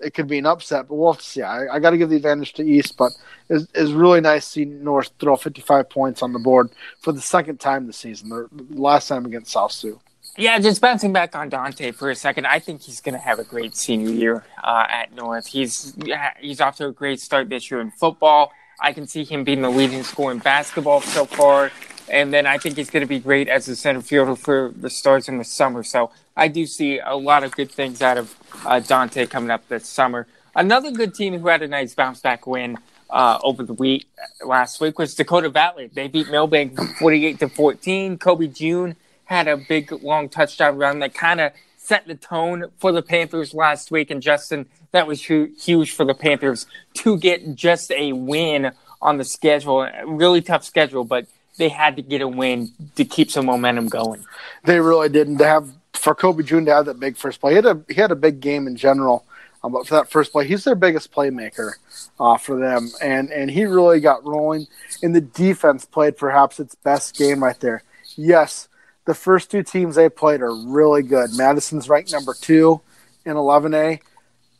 it 0.00 0.14
could 0.14 0.28
be 0.28 0.38
an 0.38 0.46
upset. 0.46 0.88
But 0.88 0.94
we'll 0.94 1.12
have 1.12 1.22
to 1.22 1.26
see. 1.26 1.42
I, 1.42 1.74
I 1.74 1.78
got 1.78 1.90
to 1.90 1.98
give 1.98 2.10
the 2.10 2.16
advantage 2.16 2.52
to 2.54 2.64
East, 2.64 2.96
but 2.96 3.12
it's, 3.48 3.66
it's 3.74 3.90
really 3.90 4.20
nice 4.20 4.44
to 4.46 4.50
see 4.50 4.64
North 4.64 5.10
throw 5.18 5.36
55 5.36 5.88
points 5.90 6.22
on 6.22 6.32
the 6.32 6.38
board 6.38 6.70
for 7.00 7.12
the 7.12 7.20
second 7.20 7.60
time 7.60 7.86
this 7.86 7.98
season. 7.98 8.28
The 8.28 8.48
last 8.70 9.08
time 9.08 9.26
against 9.26 9.52
South 9.52 9.72
Sioux. 9.72 10.00
Yeah, 10.36 10.56
just 10.60 10.80
bouncing 10.80 11.12
back 11.12 11.34
on 11.34 11.48
Dante 11.48 11.90
for 11.90 12.10
a 12.10 12.14
second. 12.14 12.46
I 12.46 12.60
think 12.60 12.82
he's 12.82 13.00
going 13.00 13.14
to 13.14 13.20
have 13.20 13.40
a 13.40 13.44
great 13.44 13.74
senior 13.74 14.10
year 14.10 14.44
uh, 14.62 14.86
at 14.88 15.12
North. 15.12 15.48
He's 15.48 15.96
he's 16.38 16.60
off 16.60 16.76
to 16.76 16.86
a 16.86 16.92
great 16.92 17.20
start 17.20 17.48
this 17.48 17.68
year 17.72 17.80
in 17.80 17.90
football. 17.90 18.52
I 18.80 18.92
can 18.92 19.08
see 19.08 19.24
him 19.24 19.42
being 19.42 19.62
the 19.62 19.70
leading 19.70 20.04
scorer 20.04 20.30
in 20.30 20.38
basketball 20.38 21.00
so 21.00 21.24
far, 21.24 21.72
and 22.10 22.32
then 22.32 22.46
I 22.46 22.58
think 22.58 22.76
he's 22.76 22.90
going 22.90 23.02
to 23.02 23.08
be 23.08 23.18
great 23.18 23.48
as 23.48 23.68
a 23.68 23.76
center 23.76 24.02
fielder 24.02 24.36
for 24.36 24.72
the 24.76 24.90
Stars 24.90 25.28
in 25.28 25.38
the 25.38 25.44
summer. 25.44 25.82
So 25.82 26.10
I 26.36 26.48
do 26.48 26.66
see 26.66 26.98
a 26.98 27.16
lot 27.16 27.44
of 27.44 27.52
good 27.52 27.70
things 27.70 28.02
out 28.02 28.18
of 28.18 28.36
uh, 28.66 28.80
Dante 28.80 29.26
coming 29.26 29.50
up 29.50 29.66
this 29.68 29.86
summer. 29.86 30.26
Another 30.54 30.90
good 30.90 31.14
team 31.14 31.38
who 31.38 31.48
had 31.48 31.62
a 31.62 31.68
nice 31.68 31.94
bounce 31.94 32.20
back 32.20 32.46
win 32.46 32.78
uh, 33.10 33.38
over 33.42 33.62
the 33.62 33.74
week 33.74 34.08
last 34.44 34.80
week 34.80 34.98
was 34.98 35.14
Dakota 35.14 35.48
Valley. 35.48 35.88
They 35.92 36.08
beat 36.08 36.30
Milbank 36.30 36.78
forty-eight 36.98 37.38
to 37.40 37.48
fourteen. 37.48 38.18
Kobe 38.18 38.48
June 38.48 38.96
had 39.24 39.46
a 39.46 39.56
big 39.56 39.92
long 40.02 40.28
touchdown 40.28 40.76
run 40.76 40.98
that 40.98 41.14
kind 41.14 41.40
of 41.40 41.52
set 41.76 42.06
the 42.06 42.14
tone 42.14 42.66
for 42.78 42.92
the 42.92 43.02
Panthers 43.02 43.54
last 43.54 43.90
week. 43.90 44.10
And 44.10 44.20
Justin, 44.20 44.66
that 44.90 45.06
was 45.06 45.24
hu- 45.24 45.52
huge 45.58 45.92
for 45.92 46.04
the 46.04 46.14
Panthers 46.14 46.66
to 46.94 47.16
get 47.16 47.54
just 47.54 47.90
a 47.92 48.12
win 48.12 48.72
on 49.00 49.16
the 49.16 49.24
schedule. 49.24 49.88
Really 50.06 50.42
tough 50.42 50.64
schedule, 50.64 51.04
but 51.04 51.26
they 51.58 51.68
had 51.68 51.96
to 51.96 52.02
get 52.02 52.22
a 52.22 52.28
win 52.28 52.70
to 52.96 53.04
keep 53.04 53.30
some 53.30 53.46
momentum 53.46 53.88
going. 53.88 54.24
They 54.64 54.80
really 54.80 55.08
didn't 55.08 55.38
to 55.38 55.44
have 55.44 55.72
for 55.92 56.14
Kobe 56.14 56.42
June 56.42 56.64
to 56.64 56.72
have 56.72 56.86
that 56.86 57.00
big 57.00 57.16
first 57.16 57.40
play. 57.40 57.52
He 57.52 57.56
had 57.56 57.66
a 57.66 57.82
he 57.88 57.94
had 57.94 58.12
a 58.12 58.16
big 58.16 58.40
game 58.40 58.66
in 58.66 58.76
general, 58.76 59.24
um, 59.62 59.72
but 59.72 59.86
for 59.86 59.94
that 59.94 60.10
first 60.10 60.32
play, 60.32 60.46
he's 60.46 60.64
their 60.64 60.76
biggest 60.76 61.12
playmaker 61.12 61.72
uh, 62.18 62.38
for 62.38 62.58
them, 62.58 62.90
and 63.02 63.30
and 63.30 63.50
he 63.50 63.64
really 63.64 64.00
got 64.00 64.24
rolling. 64.24 64.66
And 65.02 65.14
the 65.14 65.20
defense 65.20 65.84
played 65.84 66.16
perhaps 66.16 66.60
its 66.60 66.74
best 66.76 67.16
game 67.16 67.42
right 67.42 67.58
there. 67.60 67.82
Yes, 68.16 68.68
the 69.04 69.14
first 69.14 69.50
two 69.50 69.62
teams 69.62 69.96
they 69.96 70.08
played 70.08 70.40
are 70.40 70.54
really 70.54 71.02
good. 71.02 71.30
Madison's 71.34 71.88
ranked 71.88 72.12
number 72.12 72.34
two 72.34 72.80
in 73.24 73.34
11A. 73.34 74.00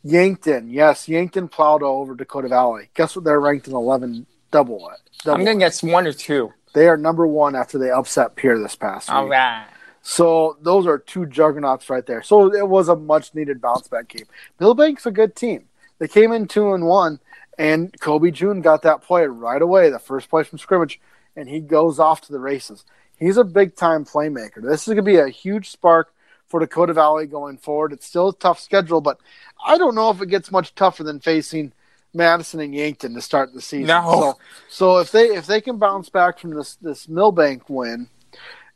Yankton, 0.01 0.69
yes, 0.69 1.09
Yankton 1.09 1.49
plowed 1.49 1.83
over 1.83 2.15
Dakota 2.15 2.47
Valley. 2.47 2.89
Guess 2.93 3.15
what? 3.17 3.25
They're 3.25 3.39
ranked 3.39 3.67
in 3.67 3.73
11 3.73 4.25
double 4.51 4.89
it. 4.89 4.99
Double 5.23 5.41
I'm 5.41 5.45
to 5.45 5.55
guess 5.55 5.83
one 5.83 6.07
or 6.07 6.13
two. 6.13 6.53
They 6.73 6.87
are 6.87 6.97
number 6.97 7.25
one 7.27 7.55
after 7.55 7.77
they 7.77 7.89
upset 7.91 8.35
Pierre 8.35 8.59
this 8.59 8.75
past 8.75 9.09
week. 9.09 9.15
All 9.15 9.27
right. 9.27 9.67
So 10.01 10.57
those 10.61 10.87
are 10.87 10.97
two 10.97 11.25
juggernauts 11.25 11.89
right 11.89 12.05
there. 12.05 12.23
So 12.23 12.53
it 12.53 12.67
was 12.67 12.89
a 12.89 12.95
much 12.95 13.33
needed 13.35 13.61
bounce 13.61 13.87
back 13.87 14.07
game. 14.07 14.25
Milbank's 14.59 15.05
a 15.05 15.11
good 15.11 15.35
team. 15.35 15.65
They 15.99 16.07
came 16.07 16.31
in 16.31 16.47
two 16.47 16.73
and 16.73 16.85
one, 16.85 17.19
And 17.57 17.93
Kobe 17.99 18.31
June 18.31 18.61
got 18.61 18.83
that 18.83 19.03
play 19.03 19.25
right 19.25 19.61
away, 19.61 19.89
the 19.89 19.99
first 19.99 20.29
play 20.29 20.43
from 20.43 20.59
scrimmage, 20.59 20.99
and 21.35 21.49
he 21.49 21.59
goes 21.59 21.99
off 21.99 22.21
to 22.21 22.31
the 22.31 22.39
races. 22.39 22.85
He's 23.17 23.35
a 23.35 23.43
big 23.43 23.75
time 23.75 24.05
playmaker. 24.05 24.61
This 24.61 24.87
is 24.87 24.93
going 24.93 24.97
to 24.97 25.03
be 25.03 25.17
a 25.17 25.27
huge 25.27 25.69
spark 25.69 26.13
for 26.47 26.61
Dakota 26.61 26.93
Valley 26.93 27.27
going 27.27 27.57
forward. 27.57 27.91
It's 27.91 28.05
still 28.05 28.29
a 28.29 28.35
tough 28.35 28.59
schedule, 28.59 29.01
but 29.01 29.19
I 29.63 29.77
don't 29.77 29.93
know 29.95 30.09
if 30.09 30.21
it 30.21 30.29
gets 30.29 30.51
much 30.51 30.73
tougher 30.73 31.03
than 31.03 31.19
facing 31.19 31.73
Madison 32.13 32.59
and 32.59 32.73
Yankton 32.73 33.13
to 33.13 33.21
start 33.21 33.53
the 33.53 33.61
season. 33.61 33.87
No. 33.87 34.01
So, 34.11 34.37
so 34.69 34.97
if 34.99 35.11
they 35.11 35.25
if 35.27 35.45
they 35.45 35.61
can 35.61 35.77
bounce 35.77 36.09
back 36.09 36.39
from 36.39 36.51
this 36.51 36.75
this 36.75 37.07
Milbank 37.07 37.69
win 37.69 38.07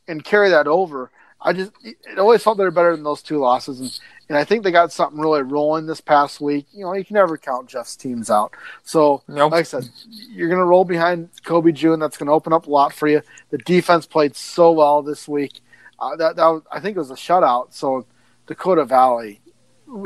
and 0.07 0.23
carry 0.23 0.49
that 0.49 0.67
over, 0.67 1.11
I 1.41 1.53
just 1.53 1.71
it 1.83 2.19
always 2.19 2.43
felt 2.43 2.57
they 2.57 2.63
were 2.63 2.71
better 2.71 2.95
than 2.95 3.03
those 3.03 3.21
two 3.21 3.37
losses, 3.39 3.79
and 3.79 3.99
and 4.29 4.37
I 4.37 4.45
think 4.45 4.63
they 4.63 4.71
got 4.71 4.91
something 4.91 5.19
really 5.19 5.41
rolling 5.41 5.85
this 5.85 5.99
past 5.99 6.39
week. 6.39 6.65
You 6.71 6.85
know, 6.85 6.93
you 6.93 7.03
can 7.03 7.15
never 7.15 7.37
count 7.37 7.67
Jeff's 7.67 7.95
teams 7.97 8.29
out. 8.29 8.53
So, 8.83 9.21
Nope. 9.27 9.51
like 9.51 9.59
I 9.59 9.63
said, 9.63 9.89
you're 10.09 10.47
going 10.47 10.59
to 10.61 10.65
roll 10.65 10.85
behind 10.85 11.29
Kobe 11.43 11.73
June. 11.73 11.99
That's 11.99 12.17
going 12.17 12.27
to 12.27 12.33
open 12.33 12.53
up 12.53 12.65
a 12.65 12.69
lot 12.69 12.93
for 12.93 13.07
you. 13.09 13.21
The 13.49 13.57
defense 13.59 14.05
played 14.05 14.35
so 14.35 14.71
well 14.71 15.01
this 15.03 15.27
week. 15.27 15.59
Uh, 15.99 16.15
that, 16.15 16.37
that 16.37 16.47
was, 16.47 16.63
I 16.71 16.79
think 16.79 16.95
it 16.95 16.99
was 16.99 17.11
a 17.11 17.15
shutout. 17.15 17.73
So 17.73 18.05
Dakota 18.47 18.85
Valley, 18.85 19.41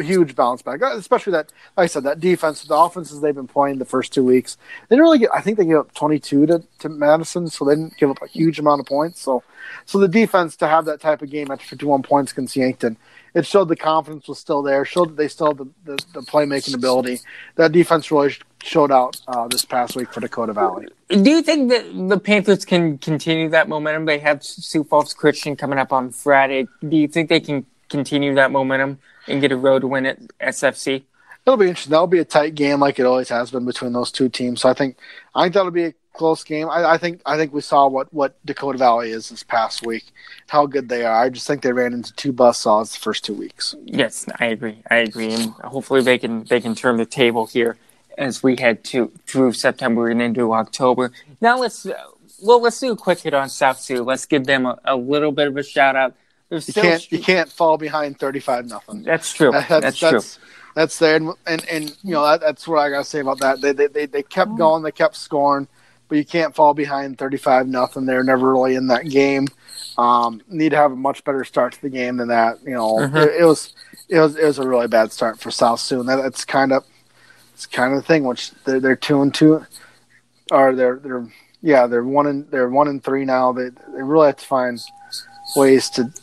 huge 0.01 0.35
bounce 0.35 0.61
back, 0.61 0.81
especially 0.81 1.31
that. 1.31 1.51
Like 1.75 1.85
I 1.85 1.87
said, 1.87 2.03
that 2.03 2.19
defense, 2.19 2.63
the 2.63 2.75
offenses 2.75 3.21
they've 3.21 3.35
been 3.35 3.47
playing 3.47 3.79
the 3.79 3.85
first 3.85 4.13
two 4.13 4.23
weeks, 4.23 4.57
they 4.87 4.95
didn't 4.95 5.03
really 5.03 5.19
get. 5.19 5.29
I 5.33 5.41
think 5.41 5.57
they 5.57 5.65
gave 5.65 5.77
up 5.77 5.93
22 5.93 6.45
to, 6.47 6.63
to 6.79 6.89
Madison, 6.89 7.47
so 7.47 7.65
they 7.65 7.75
didn't 7.75 7.97
give 7.97 8.09
up 8.09 8.21
a 8.21 8.27
huge 8.27 8.59
amount 8.59 8.81
of 8.81 8.87
points. 8.87 9.21
So, 9.21 9.43
so 9.85 9.97
the 9.97 10.07
defense 10.07 10.55
to 10.57 10.67
have 10.67 10.85
that 10.85 10.99
type 10.99 11.21
of 11.21 11.29
game 11.29 11.51
after 11.51 11.65
51 11.65 12.03
points 12.03 12.31
against 12.31 12.55
Yankton, 12.55 12.97
it 13.33 13.45
showed 13.45 13.69
the 13.69 13.75
confidence 13.75 14.27
was 14.27 14.39
still 14.39 14.61
there. 14.61 14.83
Showed 14.85 15.09
that 15.09 15.17
they 15.17 15.27
still 15.27 15.47
had 15.47 15.57
the, 15.57 15.67
the, 15.85 16.05
the 16.13 16.21
playmaking 16.21 16.75
ability. 16.75 17.19
That 17.55 17.71
defense 17.71 18.11
really 18.11 18.33
showed 18.63 18.91
out 18.91 19.21
uh, 19.27 19.47
this 19.47 19.63
past 19.65 19.95
week 19.95 20.11
for 20.11 20.19
Dakota 20.19 20.53
Valley. 20.53 20.87
Do 21.09 21.29
you 21.29 21.41
think 21.41 21.69
that 21.69 21.85
the 22.09 22.19
Panthers 22.19 22.65
can 22.65 22.97
continue 22.97 23.49
that 23.49 23.69
momentum? 23.69 24.05
They 24.05 24.19
have 24.19 24.43
Sioux 24.43 24.83
Falls 24.83 25.13
Christian 25.13 25.55
coming 25.55 25.79
up 25.79 25.93
on 25.93 26.11
Friday. 26.11 26.67
Do 26.87 26.97
you 26.97 27.07
think 27.07 27.29
they 27.29 27.39
can 27.39 27.65
continue 27.89 28.35
that 28.35 28.51
momentum 28.51 28.99
and 29.27 29.41
get 29.41 29.51
a 29.51 29.57
road 29.57 29.83
win 29.83 30.05
at 30.05 30.19
SFC? 30.39 31.03
It'll 31.45 31.57
be 31.57 31.69
interesting. 31.69 31.91
That'll 31.91 32.07
be 32.07 32.19
a 32.19 32.25
tight 32.25 32.55
game, 32.55 32.79
like 32.81 32.99
it 32.99 33.05
always 33.05 33.29
has 33.29 33.51
been 33.51 33.65
between 33.65 33.93
those 33.93 34.11
two 34.11 34.27
teams. 34.27 34.61
So 34.61 34.69
I 34.69 34.73
think 34.73 34.97
I 35.33 35.43
think 35.43 35.53
that'll 35.53 35.71
be 35.71 35.85
a 35.85 35.93
close 36.17 36.43
game. 36.43 36.69
I, 36.69 36.91
I 36.91 36.97
think 36.97 37.21
I 37.25 37.37
think 37.37 37.53
we 37.53 37.61
saw 37.61 37.87
what 37.87 38.13
what 38.13 38.35
Dakota 38.45 38.77
Valley 38.77 39.11
is 39.11 39.29
this 39.29 39.43
past 39.43 39.85
week, 39.85 40.03
how 40.47 40.65
good 40.65 40.89
they 40.89 41.05
are. 41.05 41.23
I 41.23 41.29
just 41.29 41.47
think 41.47 41.61
they 41.61 41.71
ran 41.71 41.93
into 41.93 42.11
two 42.13 42.33
buzz 42.33 42.57
saws 42.57 42.91
the 42.91 42.99
first 42.99 43.23
two 43.23 43.33
weeks. 43.33 43.75
Yes, 43.85 44.25
I 44.39 44.47
agree. 44.47 44.81
I 44.91 44.97
agree, 44.97 45.31
and 45.31 45.53
hopefully 45.63 46.01
they 46.01 46.17
can 46.17 46.43
they 46.45 46.59
can 46.59 46.75
turn 46.75 46.97
the 46.97 47.05
table 47.05 47.45
here 47.45 47.77
as 48.17 48.43
we 48.43 48.55
head 48.57 48.83
to 48.85 49.11
through 49.25 49.53
September 49.53 50.09
and 50.09 50.21
into 50.21 50.53
October. 50.53 51.11
Now 51.39 51.59
let's 51.59 51.85
uh, 51.85 51.93
well 52.41 52.61
let's 52.61 52.79
do 52.79 52.91
a 52.91 52.97
quick 52.97 53.19
hit 53.19 53.33
on 53.33 53.47
South 53.49 53.79
Sioux. 53.79 54.03
Let's 54.03 54.25
give 54.25 54.45
them 54.45 54.65
a, 54.65 54.79
a 54.83 54.97
little 54.97 55.31
bit 55.31 55.47
of 55.47 55.55
a 55.55 55.63
shout 55.63 55.95
out. 55.95 56.15
They're 56.49 56.59
You 56.59 56.73
can't 56.73 57.11
you 57.11 57.19
can't 57.19 57.51
fall 57.51 57.77
behind 57.77 58.19
thirty 58.19 58.39
five 58.39 58.65
nothing. 58.67 59.03
That's 59.03 59.33
true. 59.33 59.51
That's 59.51 59.67
That's, 59.69 59.97
true. 59.97 60.11
that's, 60.11 60.39
that's 60.75 60.99
there, 60.99 61.15
and, 61.15 61.33
and 61.45 61.65
and 61.69 61.97
you 62.03 62.13
know 62.13 62.23
that, 62.23 62.39
that's 62.41 62.67
what 62.67 62.79
I 62.79 62.89
gotta 62.89 63.03
say 63.03 63.19
about 63.19 63.39
that. 63.39 63.61
They 63.61 63.71
they 63.73 63.87
they, 63.87 64.05
they 64.05 64.23
kept 64.23 64.55
going, 64.57 64.83
they 64.83 64.91
kept 64.91 65.15
scoring, 65.15 65.67
but 66.07 66.17
you 66.17 66.25
can't 66.25 66.55
fall 66.55 66.73
behind 66.73 67.17
thirty 67.17 67.37
five 67.37 67.67
nothing. 67.67 68.05
They're 68.05 68.23
never 68.23 68.51
really 68.53 68.75
in 68.75 68.87
that 68.87 69.09
game. 69.09 69.47
Um, 69.97 70.41
need 70.47 70.69
to 70.69 70.75
have 70.77 70.91
a 70.91 70.95
much 70.95 71.23
better 71.23 71.43
start 71.43 71.73
to 71.73 71.81
the 71.81 71.89
game 71.89 72.17
than 72.17 72.27
that. 72.27 72.59
You 72.63 72.73
know, 72.75 72.95
Mhm. 72.97 73.25
it, 73.25 73.41
it 73.41 73.45
was 73.45 73.73
it 74.07 74.19
was 74.19 74.35
it 74.35 74.45
was 74.45 74.59
a 74.59 74.67
really 74.67 74.87
bad 74.87 75.11
start 75.11 75.39
for 75.39 75.49
South 75.51 75.79
Sioux. 75.79 75.99
And 75.99 76.07
that, 76.07 76.17
that's 76.17 76.45
kind 76.45 76.71
of 76.71 76.85
it's 77.55 77.65
kind 77.65 77.93
of 77.93 77.99
the 78.01 78.05
thing. 78.07 78.23
Which 78.23 78.51
they're 78.63 78.79
they're 78.79 78.95
two 78.95 79.21
and 79.23 79.33
two, 79.33 79.65
or 80.51 80.75
they're 80.75 80.97
they're 80.97 81.27
yeah 81.63 81.87
they're 81.87 82.03
one 82.03 82.27
and 82.27 82.49
they're 82.51 82.69
one 82.69 82.87
and 82.87 83.03
three 83.03 83.25
now. 83.25 83.51
They 83.51 83.69
they 83.69 84.03
really 84.03 84.27
have 84.27 84.37
to 84.37 84.45
find 84.45 84.79
ways 85.55 85.89
to 85.91 86.13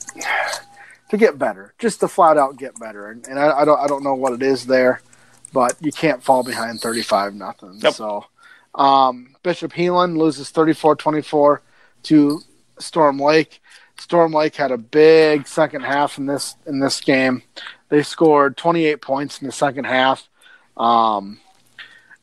to 1.11 1.16
get 1.16 1.38
better, 1.38 1.75
just 1.78 2.00
to 2.00 2.09
flat 2.09 2.38
out 2.38 2.56
get 2.56 2.78
better. 2.78 3.11
And, 3.11 3.26
and 3.26 3.38
I, 3.38 3.61
I 3.61 3.64
don't 3.64 3.78
I 3.78 3.87
don't 3.87 4.04
know 4.04 4.14
what 4.14 4.33
it 4.33 4.42
is 4.42 4.66
there, 4.66 5.00
but 5.52 5.76
you 5.80 5.92
can't 5.92 6.23
fall 6.23 6.42
behind 6.42 6.80
thirty 6.80 7.02
five 7.02 7.35
nothing. 7.35 7.78
Yep. 7.83 7.94
So 7.94 8.26
um, 8.75 9.37
Bishop 9.42 9.73
Heelan 9.73 10.16
loses 10.16 10.50
34-24 10.50 11.61
to 12.04 12.40
Storm 12.78 13.18
Lake. 13.18 13.61
Storm 13.99 14.33
Lake 14.33 14.56
had 14.56 14.73
a 14.73 14.78
big 14.78 15.47
second 15.47 15.83
half 15.83 16.18
in 16.18 16.26
this 16.26 16.56
in 16.66 16.80
this 16.80 17.00
game. 17.00 17.42
They 17.88 18.02
scored 18.02 18.56
28 18.56 19.00
points 19.00 19.40
in 19.40 19.47
the 19.47 19.52
second 19.52 19.85
half. 19.85 20.28
Um, 20.76 21.38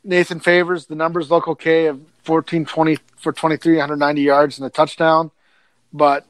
Nathan 0.03 0.41
Favors, 0.41 0.87
the 0.87 0.95
numbers 0.95 1.31
look 1.31 1.47
okay 1.47 1.85
of 1.85 2.01
14 2.23 2.65
20 2.65 2.97
for 3.15 3.31
23, 3.31 3.75
190 3.75 4.21
yards 4.21 4.57
and 4.57 4.67
a 4.67 4.69
touchdown, 4.69 5.31
but 5.93 6.25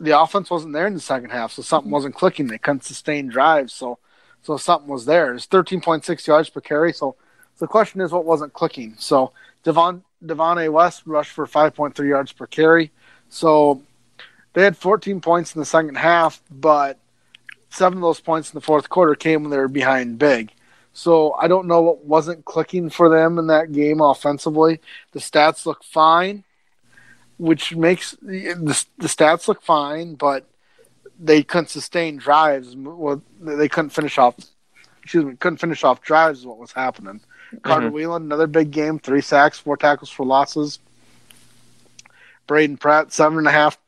the 0.00 0.18
offense 0.18 0.50
wasn't 0.50 0.72
there 0.72 0.86
in 0.86 0.94
the 0.94 1.00
second 1.00 1.30
half, 1.30 1.52
so 1.52 1.62
something 1.62 1.86
mm-hmm. 1.86 1.94
wasn't 1.94 2.14
clicking. 2.14 2.46
They 2.46 2.58
couldn't 2.58 2.84
sustain 2.84 3.28
drives, 3.28 3.72
so 3.72 3.98
so 4.42 4.56
something 4.56 4.88
was 4.88 5.06
there. 5.06 5.32
It's 5.32 5.46
13.6 5.46 6.26
yards 6.26 6.50
per 6.50 6.60
carry, 6.60 6.92
so 6.92 7.16
the 7.58 7.66
question 7.66 8.00
is 8.00 8.12
what 8.12 8.26
wasn't 8.26 8.52
clicking. 8.52 8.94
So 8.98 9.32
Devon 9.62 10.02
Devon 10.24 10.58
A. 10.58 10.68
West 10.68 11.02
rushed 11.06 11.32
for 11.32 11.46
5.3 11.46 12.08
yards 12.08 12.32
per 12.32 12.46
carry, 12.46 12.90
so 13.28 13.82
they 14.52 14.62
had 14.62 14.76
14 14.76 15.20
points 15.20 15.54
in 15.54 15.60
the 15.60 15.66
second 15.66 15.96
half, 15.96 16.42
but 16.50 16.98
seven 17.70 17.98
of 17.98 18.02
those 18.02 18.20
points 18.20 18.50
in 18.50 18.56
the 18.56 18.64
fourth 18.64 18.88
quarter 18.88 19.14
came 19.14 19.42
when 19.42 19.50
they 19.50 19.58
were 19.58 19.68
behind 19.68 20.18
big. 20.18 20.52
So 20.92 21.32
I 21.32 21.48
don't 21.48 21.66
know 21.66 21.82
what 21.82 22.04
wasn't 22.04 22.44
clicking 22.44 22.88
for 22.88 23.08
them 23.08 23.38
in 23.38 23.48
that 23.48 23.72
game 23.72 24.00
offensively. 24.00 24.80
The 25.10 25.18
stats 25.18 25.66
look 25.66 25.82
fine, 25.82 26.44
which 27.38 27.74
makes 27.74 28.12
the, 28.22 28.54
the 28.98 29.06
stats 29.06 29.48
look 29.48 29.62
fine, 29.62 30.14
but 30.14 30.46
they 31.18 31.42
couldn't 31.42 31.70
sustain 31.70 32.16
drives. 32.16 32.76
Well, 32.76 33.22
they 33.40 33.68
couldn't 33.68 33.90
finish 33.90 34.18
off. 34.18 34.36
Excuse 35.02 35.24
me, 35.24 35.36
couldn't 35.36 35.58
finish 35.58 35.84
off 35.84 36.00
drives. 36.00 36.40
Is 36.40 36.46
what 36.46 36.58
was 36.58 36.72
happening. 36.72 37.20
Mm-hmm. 37.20 37.58
Carter 37.58 37.90
Whelan, 37.90 38.22
another 38.22 38.46
big 38.46 38.70
game, 38.70 38.98
three 38.98 39.20
sacks, 39.20 39.58
four 39.58 39.76
tackles 39.76 40.10
for 40.10 40.24
losses. 40.24 40.78
Braden 42.46 42.76
Pratt, 42.76 43.12
seven 43.12 43.38
and 43.38 43.46
a 43.46 43.52
half 43.52 43.78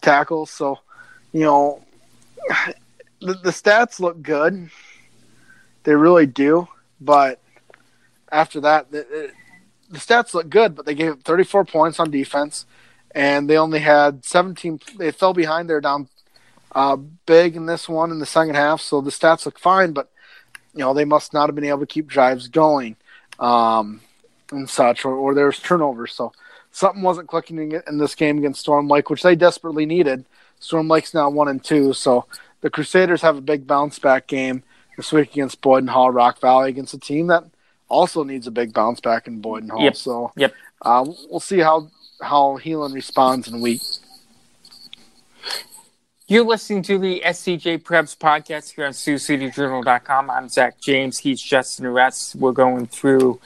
tackles. 0.00 0.50
So, 0.50 0.78
you 1.32 1.42
know, 1.42 1.82
the, 3.20 3.34
the 3.34 3.50
stats 3.50 4.00
look 4.00 4.20
good. 4.22 4.70
They 5.84 5.94
really 5.94 6.26
do. 6.26 6.68
But 7.00 7.40
after 8.30 8.60
that, 8.60 8.90
the, 8.92 9.32
the 9.92 9.98
stats 9.98 10.32
look 10.32 10.48
good, 10.48 10.74
but 10.74 10.86
they 10.86 10.94
gave 10.94 11.12
up 11.12 11.22
34 11.22 11.66
points 11.66 12.00
on 12.00 12.10
defense, 12.10 12.64
and 13.14 13.48
they 13.48 13.58
only 13.58 13.78
had 13.78 14.24
17. 14.24 14.80
They 14.98 15.12
fell 15.12 15.34
behind. 15.34 15.68
They're 15.68 15.82
down 15.82 16.08
uh, 16.74 16.96
big 16.96 17.54
in 17.56 17.66
this 17.66 17.88
one 17.88 18.10
in 18.10 18.18
the 18.18 18.26
second 18.26 18.54
half, 18.54 18.80
so 18.80 19.00
the 19.00 19.10
stats 19.10 19.44
look 19.44 19.58
fine, 19.58 19.92
but 19.92 20.10
you 20.74 20.80
know 20.80 20.94
they 20.94 21.04
must 21.04 21.34
not 21.34 21.48
have 21.48 21.54
been 21.54 21.64
able 21.64 21.80
to 21.80 21.86
keep 21.86 22.06
drives 22.06 22.48
going 22.48 22.96
um, 23.38 24.00
and 24.50 24.68
such, 24.68 25.04
or, 25.04 25.14
or 25.14 25.34
there's 25.34 25.60
turnovers. 25.60 26.14
So 26.14 26.32
something 26.70 27.02
wasn't 27.02 27.28
clicking 27.28 27.58
in, 27.58 27.82
in 27.86 27.98
this 27.98 28.14
game 28.14 28.38
against 28.38 28.60
Storm 28.60 28.88
Lake, 28.88 29.10
which 29.10 29.22
they 29.22 29.36
desperately 29.36 29.84
needed. 29.84 30.24
Storm 30.58 30.88
Lake's 30.88 31.12
now 31.12 31.28
one 31.28 31.48
and 31.48 31.62
two, 31.62 31.92
so 31.92 32.24
the 32.62 32.70
Crusaders 32.70 33.20
have 33.20 33.36
a 33.36 33.42
big 33.42 33.66
bounce 33.66 33.98
back 33.98 34.26
game 34.26 34.62
this 34.96 35.12
week 35.12 35.32
against 35.32 35.60
Boyden 35.60 35.88
Hull 35.88 36.10
Rock 36.10 36.40
Valley 36.40 36.70
against 36.70 36.94
a 36.94 36.98
team 36.98 37.26
that 37.26 37.44
also 37.92 38.24
needs 38.24 38.46
a 38.46 38.50
big 38.50 38.72
bounce 38.72 39.00
back 39.00 39.26
in 39.28 39.40
Boyden 39.40 39.68
Hull. 39.68 39.82
Yep. 39.82 39.96
So 39.96 40.32
Yep. 40.36 40.54
uh, 40.82 41.04
we'll 41.30 41.40
see 41.40 41.58
how 41.58 41.88
how 42.20 42.58
Heelan 42.58 42.94
responds 42.94 43.48
in 43.48 43.60
week. 43.60 43.80
You're 46.28 46.44
listening 46.44 46.82
to 46.84 46.98
the 46.98 47.20
SCJ 47.24 47.82
Preps 47.82 48.16
podcast 48.16 48.74
here 48.74 48.86
on 48.86 48.92
SiouxCityJournal.com. 48.92 50.30
I'm 50.30 50.48
Zach 50.48 50.80
James. 50.80 51.18
He's 51.18 51.42
Justin 51.42 51.86
Rust. 51.88 52.36
We're 52.36 52.52
going 52.52 52.86
through 52.86 53.40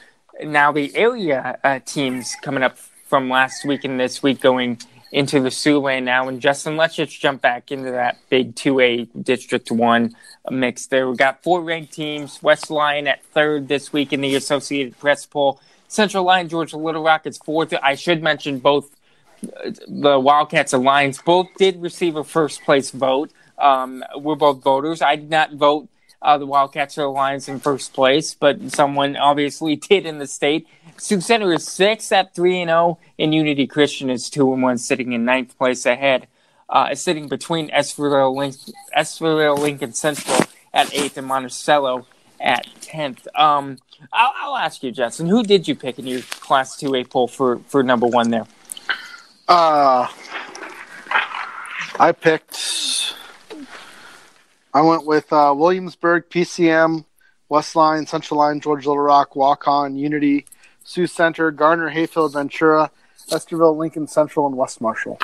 now 0.45 0.71
the 0.73 0.95
area 0.95 1.59
uh, 1.65 1.81
teams 1.85 2.37
coming 2.43 2.63
up 2.63 2.77
from 2.79 3.29
last 3.29 3.65
week 3.65 3.85
and 3.85 3.99
this 3.99 4.23
week 4.23 4.41
going 4.41 4.79
into 5.13 5.41
the 5.41 5.49
Siouxland 5.49 6.05
now. 6.05 6.29
And 6.29 6.41
Justin, 6.41 6.77
let's 6.77 6.97
just 6.97 7.21
jump 7.21 7.43
back 7.43 7.71
into 7.71 7.91
that 7.93 8.19
big 8.29 8.55
2A 8.55 9.25
District 9.25 9.71
1 9.71 10.15
mix 10.51 10.87
there. 10.87 11.09
We've 11.09 11.17
got 11.17 11.43
four 11.43 11.63
ranked 11.63 11.93
teams. 11.93 12.43
West 12.43 12.71
Lyon 12.71 13.07
at 13.07 13.23
third 13.27 13.69
this 13.69 13.93
week 13.93 14.13
in 14.13 14.21
the 14.21 14.35
Associated 14.35 14.99
Press 14.99 15.27
poll. 15.27 15.61
Central 15.89 16.25
Lyon, 16.25 16.49
George 16.49 16.75
Little 16.75 17.03
Rock 17.03 17.27
is 17.27 17.39
fourth. 17.39 17.73
I 17.83 17.95
should 17.95 18.23
mention 18.23 18.59
both 18.59 18.91
the 19.43 20.19
Wildcats 20.19 20.73
and 20.73 20.83
Lions 20.83 21.21
both 21.23 21.49
did 21.59 21.81
receive 21.81 22.17
a 22.17 22.25
first 22.25 22.63
place 22.63 22.91
vote. 22.91 23.31
Um, 23.59 24.05
we're 24.17 24.35
both 24.35 24.63
voters. 24.63 25.03
I 25.03 25.17
did 25.17 25.31
not 25.31 25.53
vote 25.55 25.89
uh, 26.27 26.37
the 26.37 26.45
Wildcats 26.45 26.99
or 26.99 27.03
the 27.03 27.09
Lions 27.09 27.49
in 27.49 27.61
first 27.61 27.93
place, 27.93 28.35
but 28.35 28.73
someone 28.73 29.17
obviously 29.17 29.77
did 29.91 30.05
in 30.05 30.19
the 30.19 30.27
state. 30.27 30.67
Sioux 30.97 31.21
Center 31.21 31.53
is 31.53 31.65
six 31.65 32.11
at 32.11 32.35
three 32.35 32.61
and 32.61 32.69
zero, 32.69 32.99
and 33.17 33.33
Unity 33.33 33.67
Christian 33.69 34.11
is 34.11 34.29
two 34.29 34.53
and 34.53 34.61
one, 34.61 34.77
sitting 34.77 35.13
in 35.13 35.25
ninth 35.25 35.57
place 35.57 35.87
ahead, 35.87 36.27
uh, 36.69 36.95
sitting 36.97 37.29
between 37.29 37.67
Link- 37.69 38.57
Estherville 38.97 39.59
Lincoln 39.59 39.93
Central 39.93 40.41
at 40.75 40.93
eighth 40.93 41.17
and 41.17 41.29
Monticello 41.29 42.07
at 42.41 42.67
tenth. 42.81 43.29
Um, 43.37 43.79
I'll, 44.13 44.33
I'll 44.37 44.57
ask 44.57 44.83
you, 44.83 44.91
Justin, 44.91 45.29
who 45.29 45.45
did 45.45 45.69
you 45.69 45.77
pick 45.77 45.99
in 46.01 46.09
your 46.09 46.23
Class 46.23 46.77
Two 46.77 46.97
A 46.97 47.05
poll 47.05 47.29
for 47.29 47.59
for 47.69 47.85
number 47.85 48.07
one 48.09 48.31
there? 48.31 48.47
Uh, 49.47 50.09
I 52.01 52.13
picked. 52.13 52.96
I 54.77 54.83
went 54.83 55.07
with 55.07 55.33
uh, 55.33 55.55
Williamsburg, 55.57 56.29
PCM, 56.29 57.07
West 57.49 57.75
Lyon, 57.75 58.07
Central 58.07 58.41
Lyon, 58.41 58.61
George 58.61 58.87
Little 58.87 59.03
Rock, 59.03 59.33
Waukon, 59.33 59.97
Unity, 59.99 60.45
Sioux 60.85 61.07
Center, 61.07 61.51
Garner, 61.51 61.89
Hayfield, 61.89 62.35
Ventura, 62.35 62.91
Estherville, 63.31 63.75
Lincoln 63.75 64.07
Central, 64.07 64.47
and 64.47 64.55
West 64.55 64.83
Marshall. 64.83 65.19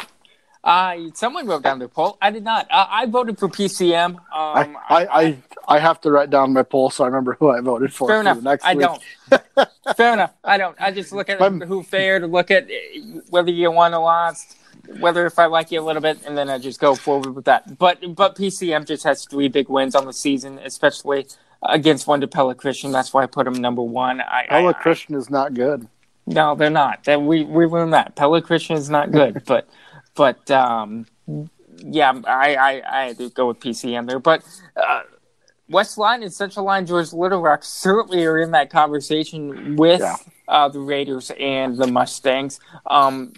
Uh, 0.64 0.96
someone 1.12 1.46
wrote 1.46 1.62
down 1.62 1.78
their 1.80 1.88
poll. 1.88 2.16
I 2.22 2.30
did 2.30 2.44
not. 2.44 2.66
Uh, 2.70 2.86
I 2.88 3.04
voted 3.04 3.38
for 3.38 3.46
PCM. 3.48 4.12
Um, 4.14 4.18
I, 4.32 4.74
I, 4.88 5.20
I, 5.22 5.38
I 5.68 5.78
have 5.80 6.00
to 6.00 6.10
write 6.10 6.30
down 6.30 6.54
my 6.54 6.62
poll 6.62 6.88
so 6.88 7.04
I 7.04 7.08
remember 7.08 7.34
who 7.38 7.50
I 7.50 7.60
voted 7.60 7.92
for. 7.92 8.08
Fair 8.08 8.16
for 8.18 8.20
enough. 8.22 8.36
the 8.38 8.42
next 8.44 8.64
I 8.64 8.74
week. 8.74 8.86
don't. 8.86 9.96
Fair 9.98 10.14
enough. 10.14 10.32
I 10.42 10.56
don't. 10.56 10.80
I 10.80 10.92
just 10.92 11.12
look 11.12 11.28
at 11.28 11.42
I'm- 11.42 11.60
who 11.60 11.82
fared, 11.82 12.22
look 12.30 12.50
at 12.50 12.68
whether 13.28 13.50
you 13.50 13.70
won 13.70 13.92
or 13.92 14.02
lost, 14.02 14.56
whether 15.00 15.26
if 15.26 15.38
I 15.38 15.46
like 15.46 15.70
you 15.70 15.80
a 15.80 15.84
little 15.84 16.02
bit, 16.02 16.18
and 16.26 16.36
then 16.36 16.48
I 16.50 16.58
just 16.58 16.80
go 16.80 16.94
forward 16.94 17.34
with 17.34 17.44
that. 17.46 17.78
But 17.78 18.14
but 18.14 18.36
PCM 18.36 18.86
just 18.86 19.04
has 19.04 19.24
three 19.24 19.48
big 19.48 19.68
wins 19.68 19.94
on 19.94 20.06
the 20.06 20.12
season, 20.12 20.58
especially 20.64 21.26
against 21.62 22.06
Wonder 22.06 22.26
Pella 22.26 22.54
Christian. 22.54 22.92
That's 22.92 23.12
why 23.14 23.22
I 23.22 23.26
put 23.26 23.46
him 23.46 23.54
number 23.54 23.82
one. 23.82 24.20
I, 24.20 24.46
I, 24.50 24.60
Ella 24.62 24.74
Christian 24.74 25.14
is 25.14 25.30
not 25.30 25.54
good. 25.54 25.86
no, 26.26 26.54
they're 26.54 26.70
not. 26.70 27.04
That 27.04 27.22
we 27.22 27.44
we 27.44 27.66
learned 27.66 27.92
that 27.94 28.16
Pella 28.16 28.42
Christian 28.42 28.76
is 28.76 28.90
not 28.90 29.10
good, 29.12 29.42
but 29.46 29.68
but 30.14 30.50
um, 30.50 31.06
yeah, 31.78 32.12
I, 32.26 32.54
I 32.56 32.82
I 33.02 33.04
had 33.08 33.18
to 33.18 33.30
go 33.30 33.48
with 33.48 33.60
PCM 33.60 34.06
there. 34.08 34.18
But 34.18 34.42
uh, 34.76 35.02
West 35.68 35.96
Lyon 35.96 36.22
and 36.22 36.32
Central 36.32 36.66
Lyon, 36.66 36.84
George 36.86 37.12
Little 37.12 37.40
Rock 37.40 37.62
certainly 37.64 38.24
are 38.24 38.38
in 38.38 38.50
that 38.50 38.68
conversation 38.70 39.76
with 39.76 40.00
Yeah. 40.00 40.16
uh, 40.48 40.68
the 40.68 40.80
Raiders 40.80 41.30
and 41.38 41.76
the 41.78 41.86
Mustangs. 41.86 42.60
Um, 42.86 43.32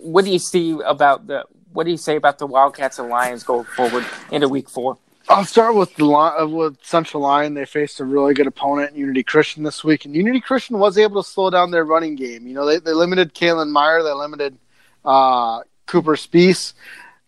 what 0.00 0.24
do 0.24 0.30
you 0.30 0.38
see 0.38 0.78
about 0.84 1.26
the? 1.26 1.44
What 1.72 1.84
do 1.84 1.90
you 1.90 1.98
say 1.98 2.16
about 2.16 2.38
the 2.38 2.46
Wildcats 2.46 2.98
and 2.98 3.08
Lions 3.08 3.42
going 3.42 3.64
forward 3.64 4.06
into 4.30 4.48
Week 4.48 4.68
Four? 4.68 4.98
I'll 5.28 5.44
start 5.44 5.74
with 5.74 5.94
the 5.96 6.06
uh, 6.06 6.46
with 6.46 6.78
Central 6.82 7.22
Lyon. 7.22 7.54
They 7.54 7.64
faced 7.64 7.98
a 7.98 8.04
really 8.04 8.32
good 8.32 8.46
opponent, 8.46 8.94
Unity 8.94 9.24
Christian, 9.24 9.64
this 9.64 9.82
week, 9.82 10.04
and 10.04 10.14
Unity 10.14 10.40
Christian 10.40 10.78
was 10.78 10.96
able 10.96 11.22
to 11.22 11.28
slow 11.28 11.50
down 11.50 11.70
their 11.72 11.84
running 11.84 12.14
game. 12.14 12.46
You 12.46 12.54
know, 12.54 12.64
they, 12.64 12.78
they 12.78 12.92
limited 12.92 13.34
Kalen 13.34 13.70
Meyer, 13.70 14.02
they 14.02 14.12
limited 14.12 14.56
uh, 15.04 15.62
Cooper 15.86 16.14
Spees. 16.14 16.74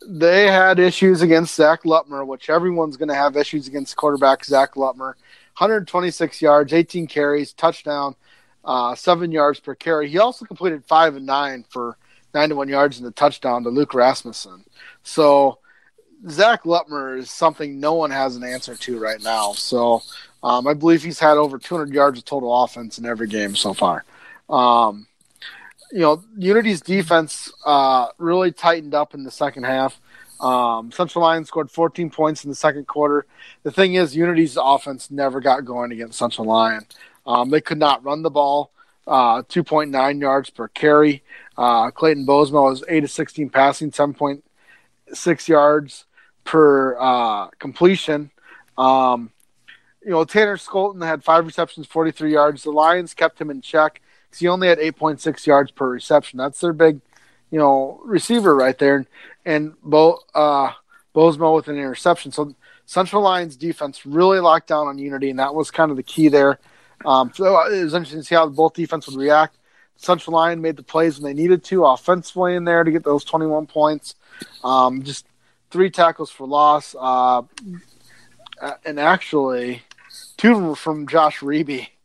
They 0.07 0.47
had 0.47 0.79
issues 0.79 1.23
against 1.23 1.57
Zach 1.57 1.83
Lutmer, 1.83 2.25
which 2.25 2.49
everyone's 2.49 2.97
going 2.97 3.09
to 3.09 3.17
have 3.17 3.37
issues 3.37 3.67
against 3.67 3.97
quarterback 3.97 4.45
Zach 4.45 4.75
Lutmer. 4.75 5.15
126 5.59 6.41
yards, 6.41 6.73
18 6.73 7.09
carries, 7.09 7.53
touchdown, 7.53 8.15
uh, 8.65 8.95
seven 8.95 9.33
yards 9.33 9.59
per 9.59 9.75
carry. 9.75 10.09
He 10.09 10.19
also 10.19 10.45
completed 10.45 10.85
five 10.87 11.17
and 11.17 11.27
nine 11.27 11.65
for 11.69 11.99
91 12.35 12.69
yards 12.69 12.99
in 12.99 13.05
the 13.05 13.11
touchdown 13.11 13.63
to 13.65 13.71
Luke 13.71 13.95
Rasmussen. 13.95 14.65
So 15.03 15.59
Zach 16.29 16.65
Lutmer 16.65 17.19
is 17.19 17.31
something 17.31 17.81
no 17.81 17.95
one 17.95 18.11
has 18.11 18.37
an 18.37 18.45
answer 18.45 18.75
to 18.75 18.99
right 18.99 19.23
now. 19.23 19.53
So 19.53 20.03
um, 20.43 20.67
I 20.67 20.75
believe 20.75 21.03
he's 21.03 21.19
had 21.19 21.37
over 21.37 21.59
200 21.59 21.93
yards 21.93 22.19
of 22.19 22.25
total 22.25 22.65
offense 22.65 22.99
in 22.99 23.07
every 23.07 23.29
game 23.29 23.57
so 23.57 23.73
far. 23.73 24.05
Um, 24.49 25.07
you 25.93 26.01
know, 26.01 26.23
Unity's 26.37 26.81
defense 26.81 27.51
uh, 27.65 28.09
really 28.19 28.53
tightened 28.53 28.95
up 28.95 29.15
in 29.15 29.25
the 29.25 29.31
second 29.31 29.65
half. 29.65 29.99
Um, 30.41 30.93
Central 30.93 31.25
Lyon 31.25 31.45
scored 31.45 31.71
14 31.71 32.11
points 32.11 32.45
in 32.45 32.51
the 32.51 32.57
second 32.57 32.87
quarter. 32.87 33.27
The 33.63 33.71
thing 33.71 33.95
is, 33.95 34.15
Unity's 34.15 34.57
offense 34.61 35.11
never 35.11 35.41
got 35.41 35.65
going 35.65 35.91
against 35.93 36.19
Central 36.19 36.47
Lyon. 36.47 36.87
Um, 37.27 37.51
they 37.51 37.61
could 37.61 37.79
not 37.79 38.05
run 38.05 38.23
the 38.23 38.31
ball. 38.31 38.71
Uh, 39.07 39.43
2.9 39.43 40.21
yards 40.21 40.51
per 40.51 40.69
carry. 40.69 41.23
Uh, 41.59 41.91
Clayton 41.91 42.25
Balsma 42.25 42.63
was 42.63 42.85
8 42.89 43.03
of 43.03 43.11
16 43.11 43.51
passing, 43.51 43.91
7.6 43.91 45.49
yards 45.49 46.05
per 46.45 46.97
uh, 46.99 47.49
completion. 47.59 48.31
Um, 48.79 49.33
you 50.05 50.11
know, 50.13 50.25
Tanner 50.25 50.57
Skolton 50.57 51.05
had 51.05 51.25
five 51.25 51.45
receptions, 51.45 51.89
43 51.89 52.33
yards. 52.33 52.63
The 52.63 52.71
Lions 52.71 53.13
kept 53.13 53.41
him 53.41 53.51
in 53.51 53.61
check 53.61 54.01
because 54.25 54.39
he 54.39 54.47
only 54.47 54.69
had 54.69 54.79
8.6 54.79 55.47
yards 55.47 55.73
per 55.73 55.89
reception. 55.91 56.39
That's 56.39 56.61
their 56.61 56.73
big, 56.73 57.01
you 57.51 57.59
know, 57.59 58.01
receiver 58.05 58.55
right 58.55 58.79
there. 58.79 59.05
And 59.45 59.75
Bo, 59.83 60.21
uh, 60.37 60.73
with 61.13 61.67
an 61.67 61.77
interception. 61.77 62.31
So 62.31 62.55
Central 62.87 63.23
Lions 63.23 63.57
defense 63.57 64.07
really 64.07 64.39
locked 64.39 64.69
down 64.69 64.87
on 64.87 64.97
Unity, 64.99 65.31
and 65.31 65.41
that 65.41 65.57
was 65.57 65.73
kind 65.73 65.91
of 65.91 65.97
the 65.97 66.05
key 66.05 66.29
there. 66.29 66.61
Um, 67.05 67.33
so 67.35 67.61
it 67.67 67.83
was 67.83 67.95
interesting 67.95 68.21
to 68.21 68.25
see 68.25 68.37
how 68.37 68.49
both 68.49 68.75
defense 68.75 69.09
would 69.09 69.17
react. 69.17 69.58
Central 69.99 70.35
Lyon 70.35 70.63
made 70.63 70.77
the 70.77 70.83
plays 70.83 71.21
when 71.21 71.25
they 71.25 71.41
needed 71.41 71.63
to 71.65 71.85
offensively 71.85 72.55
in 72.55 72.65
there 72.65 72.85
to 72.85 72.91
get 72.91 73.05
those 73.05 73.25
21 73.25 73.67
points. 73.67 74.15
Um, 74.65 75.03
just 75.03 75.27
three 75.71 75.91
tackles 75.91 76.31
for 76.31 76.47
loss. 76.47 76.95
Uh, 76.99 77.43
and 78.85 78.99
actually, 78.99 79.83
two 80.37 80.53
of 80.53 80.57
them 80.57 80.69
were 80.69 80.77
from 80.77 81.07
Josh 81.07 81.41
Reeby. 81.41 81.89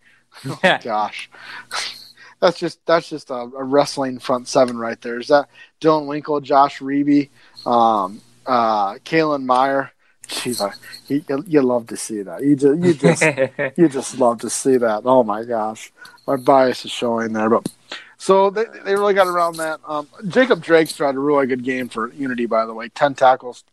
Oh, 0.46 0.60
gosh. 0.84 1.30
That's 2.44 2.60
just 2.60 2.86
that's 2.86 3.08
just 3.08 3.30
a, 3.30 3.36
a 3.36 3.64
wrestling 3.64 4.20
front 4.20 4.50
seven 4.50 4.78
right 4.78 5.00
there. 5.00 5.18
Is 5.18 5.30
that 5.30 5.48
Dylan 5.80 6.08
Winkle, 6.08 6.42
Josh 6.42 6.80
Reeby, 6.80 7.30
um, 7.66 8.20
uh, 8.46 8.96
Kalen 8.96 9.46
Meyer? 9.46 9.94
Jeez, 10.28 10.60
I, 10.60 10.74
you, 11.08 11.24
you 11.48 11.62
love 11.62 11.88
to 11.88 11.96
see 11.96 12.22
that. 12.22 12.44
You 12.44 12.58
just 12.58 12.82
you 12.82 12.94
just 12.96 13.24
you 13.78 13.88
just 13.88 14.20
love 14.20 14.42
to 14.42 14.50
see 14.50 14.76
that. 14.76 15.04
Oh 15.06 15.24
my 15.24 15.46
gosh, 15.46 15.94
my 16.28 16.36
bias 16.38 16.86
is 16.86 16.92
showing 16.92 17.34
there. 17.34 17.50
But 17.50 17.72
so 18.18 18.50
they, 18.50 18.66
they 18.86 18.94
really 18.96 19.14
got 19.14 19.28
around 19.28 19.58
that. 19.58 19.80
Um, 19.88 20.08
Jacob 20.28 20.62
Drake's 20.62 20.98
had 20.98 21.16
a 21.16 21.20
really 21.20 21.48
good 21.48 21.64
game 21.64 21.90
for 21.90 22.12
Unity, 22.14 22.46
by 22.46 22.66
the 22.66 22.74
way. 22.74 22.90
Ten 22.90 23.14
tackles, 23.14 23.64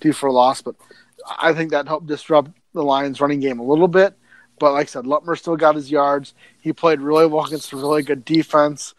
two 0.00 0.12
for 0.12 0.30
loss. 0.30 0.62
But 0.62 0.76
I 1.38 1.52
think 1.52 1.70
that 1.70 1.88
helped 1.88 2.06
disrupt 2.06 2.50
the 2.74 2.82
Lions' 2.82 3.20
running 3.20 3.40
game 3.40 3.58
a 3.58 3.64
little 3.64 3.88
bit. 3.88 4.16
But 4.58 4.72
like 4.72 4.86
I 4.86 4.90
said, 4.90 5.04
Lutmer 5.04 5.38
still 5.38 5.56
got 5.56 5.74
his 5.74 5.90
yards. 5.90 6.34
He 6.60 6.72
played 6.72 7.00
really 7.00 7.26
well 7.26 7.44
against 7.44 7.72
a 7.72 7.76
really 7.76 8.02
good 8.02 8.24
defense. 8.24 8.94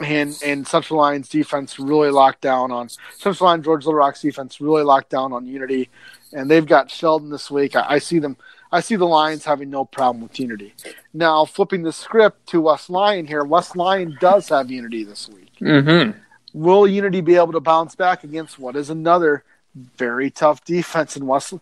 And 0.00 0.36
and 0.44 0.66
Central 0.66 0.98
Lions 0.98 1.28
defense 1.28 1.78
really 1.78 2.10
locked 2.10 2.40
down 2.40 2.72
on 2.72 2.88
Central 3.16 3.48
Lyon 3.48 3.62
George 3.62 3.84
Little 3.84 3.98
Rock's 3.98 4.20
defense 4.20 4.60
really 4.60 4.82
locked 4.82 5.08
down 5.08 5.32
on 5.32 5.46
Unity. 5.46 5.88
And 6.32 6.50
they've 6.50 6.66
got 6.66 6.90
Sheldon 6.90 7.30
this 7.30 7.48
week. 7.50 7.76
I, 7.76 7.84
I 7.90 7.98
see 7.98 8.18
them 8.18 8.36
I 8.74 8.80
see 8.80 8.96
the 8.96 9.06
Lions 9.06 9.44
having 9.44 9.70
no 9.70 9.84
problem 9.84 10.20
with 10.20 10.40
Unity. 10.40 10.74
Now 11.12 11.44
flipping 11.44 11.84
the 11.84 11.92
script 11.92 12.48
to 12.48 12.60
West 12.60 12.90
Lyon 12.90 13.24
here, 13.24 13.44
West 13.44 13.76
Lyon 13.76 14.18
does 14.20 14.48
have 14.48 14.68
Unity 14.68 15.04
this 15.04 15.28
week. 15.28 15.52
mm-hmm. 15.60 16.18
Will 16.52 16.84
Unity 16.88 17.20
be 17.20 17.36
able 17.36 17.52
to 17.52 17.60
bounce 17.60 17.94
back 17.94 18.24
against 18.24 18.58
what 18.58 18.74
is 18.74 18.90
another 18.90 19.44
very 19.76 20.28
tough 20.28 20.64
defense 20.64 21.16
in 21.16 21.24
West? 21.24 21.54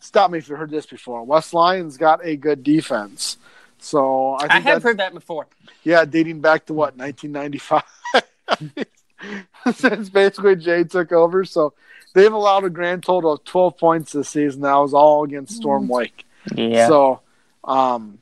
Stop 0.00 0.30
me 0.30 0.38
if 0.38 0.48
you've 0.48 0.58
heard 0.58 0.70
this 0.70 0.86
before. 0.86 1.22
West 1.22 1.52
Lions 1.52 1.98
got 1.98 2.24
a 2.24 2.34
good 2.34 2.62
defense, 2.62 3.36
so 3.78 4.36
I, 4.36 4.40
think 4.40 4.52
I 4.52 4.60
have 4.60 4.82
heard 4.82 4.98
that 4.98 5.12
before. 5.12 5.46
yeah, 5.82 6.06
dating 6.06 6.40
back 6.40 6.64
to 6.66 6.72
what 6.72 6.96
1995, 6.96 8.86
since 9.76 10.08
basically 10.08 10.56
Jay 10.56 10.84
took 10.84 11.12
over. 11.12 11.44
So 11.44 11.74
they've 12.14 12.32
allowed 12.32 12.64
a 12.64 12.70
grand 12.70 13.02
total 13.02 13.32
of 13.32 13.44
12 13.44 13.76
points 13.76 14.12
this 14.12 14.30
season. 14.30 14.62
That 14.62 14.76
was 14.76 14.94
all 14.94 15.24
against 15.24 15.56
Storm 15.56 15.90
Lake. 15.90 16.24
Yeah. 16.54 16.88
So, 16.88 17.20
um, 17.64 18.18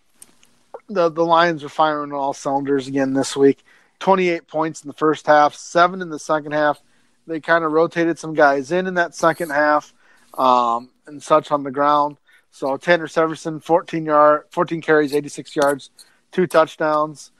the 0.89 1.09
the 1.09 1.25
Lions 1.25 1.65
are 1.65 1.69
firing 1.69 2.13
on 2.13 2.19
all 2.19 2.33
cylinders 2.33 2.89
again 2.89 3.15
this 3.15 3.37
week. 3.37 3.65
Twenty 3.99 4.29
eight 4.29 4.47
points 4.47 4.83
in 4.83 4.89
the 4.89 4.95
first 4.95 5.27
half, 5.27 5.55
seven 5.55 6.03
in 6.03 6.11
the 6.11 6.19
second 6.19 6.53
half. 6.53 6.83
They 7.27 7.41
kind 7.41 7.65
of 7.65 7.73
rotated 7.73 8.19
some 8.19 8.35
guys 8.35 8.73
in 8.73 8.87
in 8.87 8.95
that 8.95 9.15
second 9.15 9.51
half, 9.51 9.95
um, 10.37 10.91
and 11.07 11.23
such 11.23 11.51
on 11.51 11.63
the 11.63 11.71
ground. 11.71 12.17
So 12.51 12.77
Tanner 12.77 13.07
Severson, 13.07 13.63
fourteen 13.63 14.05
yard, 14.05 14.45
fourteen 14.51 14.81
carries, 14.81 15.15
eighty 15.15 15.29
six 15.29 15.55
yards, 15.57 15.91
two 16.33 16.47
touchdowns. 16.47 17.31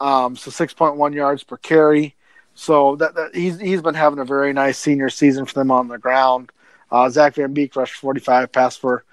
Um, 0.00 0.36
so 0.36 0.50
six 0.50 0.72
point 0.72 0.96
one 0.96 1.12
yards 1.12 1.44
per 1.44 1.56
carry. 1.56 2.14
So 2.54 2.96
that, 2.96 3.14
that 3.14 3.34
he's 3.34 3.58
he's 3.60 3.82
been 3.82 3.94
having 3.94 4.18
a 4.18 4.24
very 4.24 4.52
nice 4.52 4.78
senior 4.78 5.10
season 5.10 5.44
for 5.44 5.54
them 5.54 5.70
on 5.70 5.88
the 5.88 5.98
ground. 5.98 6.52
Uh, 6.90 7.08
Zach 7.10 7.34
Van 7.34 7.52
Beek 7.52 7.74
rushed 7.76 7.96
forty 7.96 8.20
five, 8.20 8.52
passed 8.52 8.80
for 8.80 9.04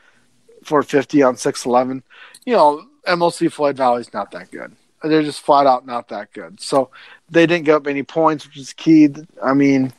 450 0.64 1.24
on 1.24 1.38
611. 1.38 2.04
You 2.46 2.54
know, 2.54 2.86
MOC 3.08 3.52
Floyd 3.52 3.78
Valley's 3.78 4.14
not 4.14 4.32
that 4.32 4.52
good. 4.52 4.76
They're 5.04 5.24
just 5.24 5.42
flat 5.42 5.66
out 5.66 5.86
not 5.86 6.10
that 6.10 6.34
good. 6.34 6.60
So 6.60 6.90
they 7.30 7.46
didn't 7.46 7.66
give 7.66 7.76
up 7.76 7.88
any 7.88 8.04
points, 8.04 8.46
which 8.46 8.58
is 8.58 8.74
key. 8.74 9.10
I 9.42 9.54
mean, 9.54 9.94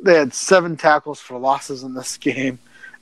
they 0.00 0.14
had 0.14 0.34
seven 0.34 0.76
tackles 0.76 1.20
for 1.20 1.38
losses 1.38 1.82
in 1.82 1.94
this 1.94 2.16
game, 2.18 2.58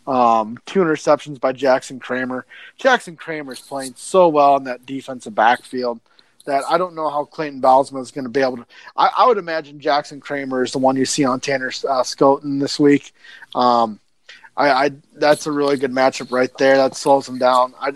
um, 0.07 0.59
two 0.67 0.81
interceptions 0.81 1.41
by 1.41 1.53
Jackson 1.53 1.99
Kramer. 1.99 2.47
Jackson 2.79 3.17
Kramer 3.17 3.53
is 3.53 3.61
playing 3.61 3.95
so 3.97 4.29
well 4.29 4.57
in 4.57 4.65
that 4.65 4.87
defensive 4.87 5.35
backfield 5.35 6.01
that 6.45 6.65
I 6.69 6.77
don't 6.79 6.95
know 6.95 7.09
how 7.09 7.25
Clayton 7.25 7.61
Balsma 7.61 8.01
is 8.01 8.11
going 8.11 8.25
to 8.25 8.31
be 8.31 8.41
able 8.41 8.57
to. 8.57 8.67
I, 8.97 9.11
I, 9.19 9.27
would 9.27 9.39
imagine 9.39 9.79
Jackson 9.79 10.21
Kramer 10.21 10.65
is 10.65 10.73
the 10.73 10.79
one 10.79 10.97
you 10.97 11.05
see 11.05 11.25
on 11.25 11.39
Tanner 11.39 11.71
uh, 11.89 12.05
this 12.43 12.81
week. 12.81 13.15
Um, 13.55 14.01
I, 14.57 14.71
I, 14.71 14.91
that's 15.15 15.47
a 15.47 15.53
really 15.53 15.77
good 15.77 15.93
matchup 15.93 16.31
right 16.31 16.51
there. 16.59 16.77
That 16.77 16.95
slows 16.95 17.27
them 17.27 17.39
down. 17.39 17.75
I, 17.81 17.93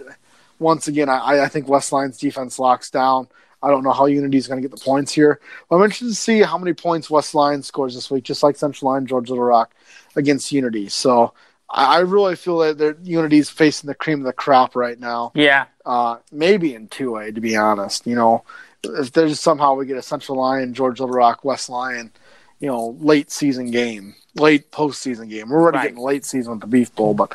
once 0.58 0.88
again, 0.88 1.08
I, 1.08 1.40
I 1.40 1.48
think 1.48 1.68
West 1.68 1.92
Lions 1.92 2.18
defense 2.18 2.58
locks 2.58 2.90
down. 2.90 3.28
I 3.62 3.68
don't 3.68 3.82
know 3.82 3.92
how 3.92 4.06
Unity 4.06 4.38
is 4.38 4.46
going 4.46 4.62
to 4.62 4.68
get 4.68 4.76
the 4.76 4.82
points 4.82 5.12
here. 5.12 5.40
But 5.68 5.76
I'm 5.76 5.82
interested 5.82 6.08
to 6.08 6.14
see 6.14 6.42
how 6.42 6.58
many 6.58 6.72
points 6.72 7.10
West 7.10 7.34
Lions 7.34 7.66
scores 7.66 7.94
this 7.94 8.10
week, 8.10 8.24
just 8.24 8.42
like 8.42 8.56
Central 8.56 8.90
Lyon, 8.90 9.06
George 9.06 9.28
Little 9.28 9.44
Rock 9.44 9.74
against 10.14 10.52
Unity. 10.52 10.88
So 10.88 11.34
I, 11.68 11.96
I 11.96 11.98
really 12.00 12.36
feel 12.36 12.58
that 12.58 12.78
their 12.78 12.96
Unity 13.02 13.38
is 13.38 13.50
facing 13.50 13.88
the 13.88 13.94
cream 13.94 14.20
of 14.20 14.26
the 14.26 14.32
crop 14.32 14.76
right 14.76 14.98
now. 14.98 15.32
Yeah. 15.34 15.66
Uh, 15.84 16.18
maybe 16.30 16.74
in 16.74 16.88
two 16.88 17.16
A, 17.16 17.32
to 17.32 17.40
be 17.40 17.56
honest. 17.56 18.06
You 18.06 18.14
know, 18.14 18.44
if 18.84 19.12
there's 19.12 19.40
somehow 19.40 19.74
we 19.74 19.86
get 19.86 19.96
a 19.96 20.02
Central 20.02 20.38
Lyon, 20.38 20.74
George 20.74 21.00
Little 21.00 21.14
Rock, 21.14 21.44
West 21.44 21.68
Lyon, 21.68 22.12
you 22.60 22.68
know, 22.68 22.96
late 23.00 23.30
season 23.30 23.70
game, 23.70 24.14
late 24.34 24.70
postseason 24.70 25.28
game. 25.28 25.48
We're 25.50 25.60
already 25.60 25.78
Right. 25.78 25.82
getting 25.88 26.02
late 26.02 26.24
season 26.24 26.52
with 26.52 26.60
the 26.60 26.66
Beef 26.66 26.94
Bowl, 26.94 27.14
but 27.14 27.34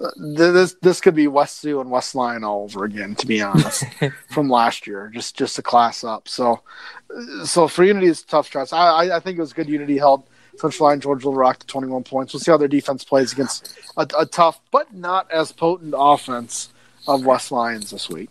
uh, 0.00 0.10
this 0.18 0.74
this 0.82 1.00
could 1.00 1.14
be 1.14 1.28
West 1.28 1.60
Sioux 1.60 1.80
and 1.80 1.90
West 1.90 2.14
Lyon 2.14 2.44
all 2.44 2.64
over 2.64 2.84
again. 2.84 3.14
To 3.16 3.26
be 3.26 3.42
honest, 3.42 3.84
from 4.30 4.48
last 4.48 4.86
year, 4.86 5.10
just 5.14 5.36
just 5.36 5.58
a 5.58 5.62
class 5.62 6.04
up. 6.04 6.28
So, 6.28 6.60
uh, 7.14 7.44
so 7.44 7.68
for 7.68 7.84
Unity, 7.84 8.06
it's 8.08 8.22
a 8.22 8.26
tough 8.26 8.46
stress. 8.46 8.72
I, 8.72 8.78
I 9.06 9.16
I 9.16 9.20
think 9.20 9.36
it 9.38 9.42
was 9.42 9.52
good. 9.52 9.68
Unity 9.68 9.98
held 9.98 10.24
Central 10.56 10.88
Lyon, 10.88 11.00
George 11.00 11.24
Little 11.24 11.38
Rock 11.38 11.58
to 11.60 11.66
21 11.66 12.04
points. 12.04 12.32
We'll 12.32 12.40
see 12.40 12.50
how 12.50 12.56
their 12.58 12.68
defense 12.68 13.04
plays 13.04 13.32
against 13.32 13.74
a, 13.96 14.06
a 14.18 14.26
tough 14.26 14.60
but 14.70 14.92
not 14.94 15.30
as 15.30 15.50
potent 15.52 15.94
offense 15.96 16.70
of 17.08 17.24
West 17.26 17.50
Lions 17.52 17.90
this 17.90 18.08
week. 18.08 18.28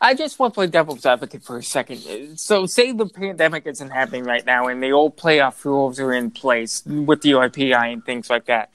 I 0.00 0.14
just 0.14 0.38
want 0.38 0.52
to 0.52 0.56
play 0.56 0.66
devil's 0.66 1.04
advocate 1.06 1.42
for 1.42 1.58
a 1.58 1.62
second. 1.62 2.38
So, 2.38 2.66
say 2.66 2.92
the 2.92 3.06
pandemic 3.06 3.66
isn't 3.66 3.90
happening 3.90 4.24
right 4.24 4.44
now 4.44 4.68
and 4.68 4.82
the 4.82 4.92
old 4.92 5.16
playoff 5.16 5.64
rules 5.64 5.98
are 6.00 6.12
in 6.12 6.30
place 6.30 6.82
with 6.86 7.22
the 7.22 7.32
OIPI 7.32 7.92
and 7.92 8.04
things 8.04 8.30
like 8.30 8.46
that. 8.46 8.70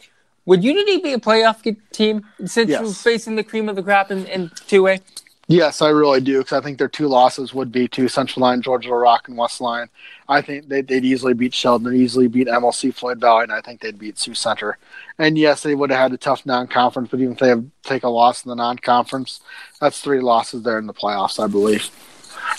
Would 0.45 0.63
Unity 0.63 0.97
be 0.97 1.13
a 1.13 1.17
playoff 1.19 1.63
team 1.91 2.25
since 2.45 2.69
Yes. 2.69 2.81
you're 2.81 2.93
facing 2.93 3.35
the 3.35 3.43
cream 3.43 3.67
of 3.67 3.75
the 3.75 3.81
crop 3.83 4.11
in, 4.11 4.25
in 4.27 4.49
2A? 4.49 5.01
Yes, 5.47 5.83
I 5.83 5.89
really 5.89 6.21
do 6.21 6.39
because 6.39 6.53
I 6.59 6.61
think 6.63 6.79
their 6.79 6.87
two 6.87 7.07
losses 7.07 7.53
would 7.53 7.71
be 7.71 7.87
to 7.89 8.07
Central 8.07 8.41
Lyon, 8.41 8.63
Georgia 8.63 8.91
Rock, 8.95 9.27
and 9.27 9.37
West 9.37 9.61
Lyon. 9.61 9.89
I 10.27 10.41
think 10.41 10.67
they'd, 10.67 10.87
they'd 10.87 11.05
easily 11.05 11.35
beat 11.35 11.53
Sheldon, 11.53 11.91
they'd 11.91 11.99
easily 11.99 12.27
beat 12.27 12.47
MOC 12.47 12.91
Floyd 12.95 13.21
Valley, 13.21 13.43
and 13.43 13.51
I 13.51 13.61
think 13.61 13.79
they'd 13.79 13.99
beat 13.99 14.17
Sioux 14.17 14.33
Center. 14.33 14.79
And 15.19 15.37
yes, 15.37 15.61
they 15.61 15.75
would 15.75 15.91
have 15.91 15.99
had 15.99 16.13
a 16.13 16.17
tough 16.17 16.47
non-conference, 16.47 17.09
but 17.11 17.19
even 17.19 17.33
if 17.33 17.39
they 17.39 17.49
have, 17.49 17.63
take 17.83 18.03
a 18.03 18.09
loss 18.09 18.43
in 18.43 18.49
the 18.49 18.55
non-conference, 18.55 19.39
that's 19.79 20.01
three 20.01 20.19
losses 20.19 20.63
there 20.63 20.79
in 20.79 20.87
the 20.87 20.93
playoffs, 20.95 21.41
I 21.41 21.45
believe. 21.45 21.91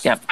Yep. 0.04 0.22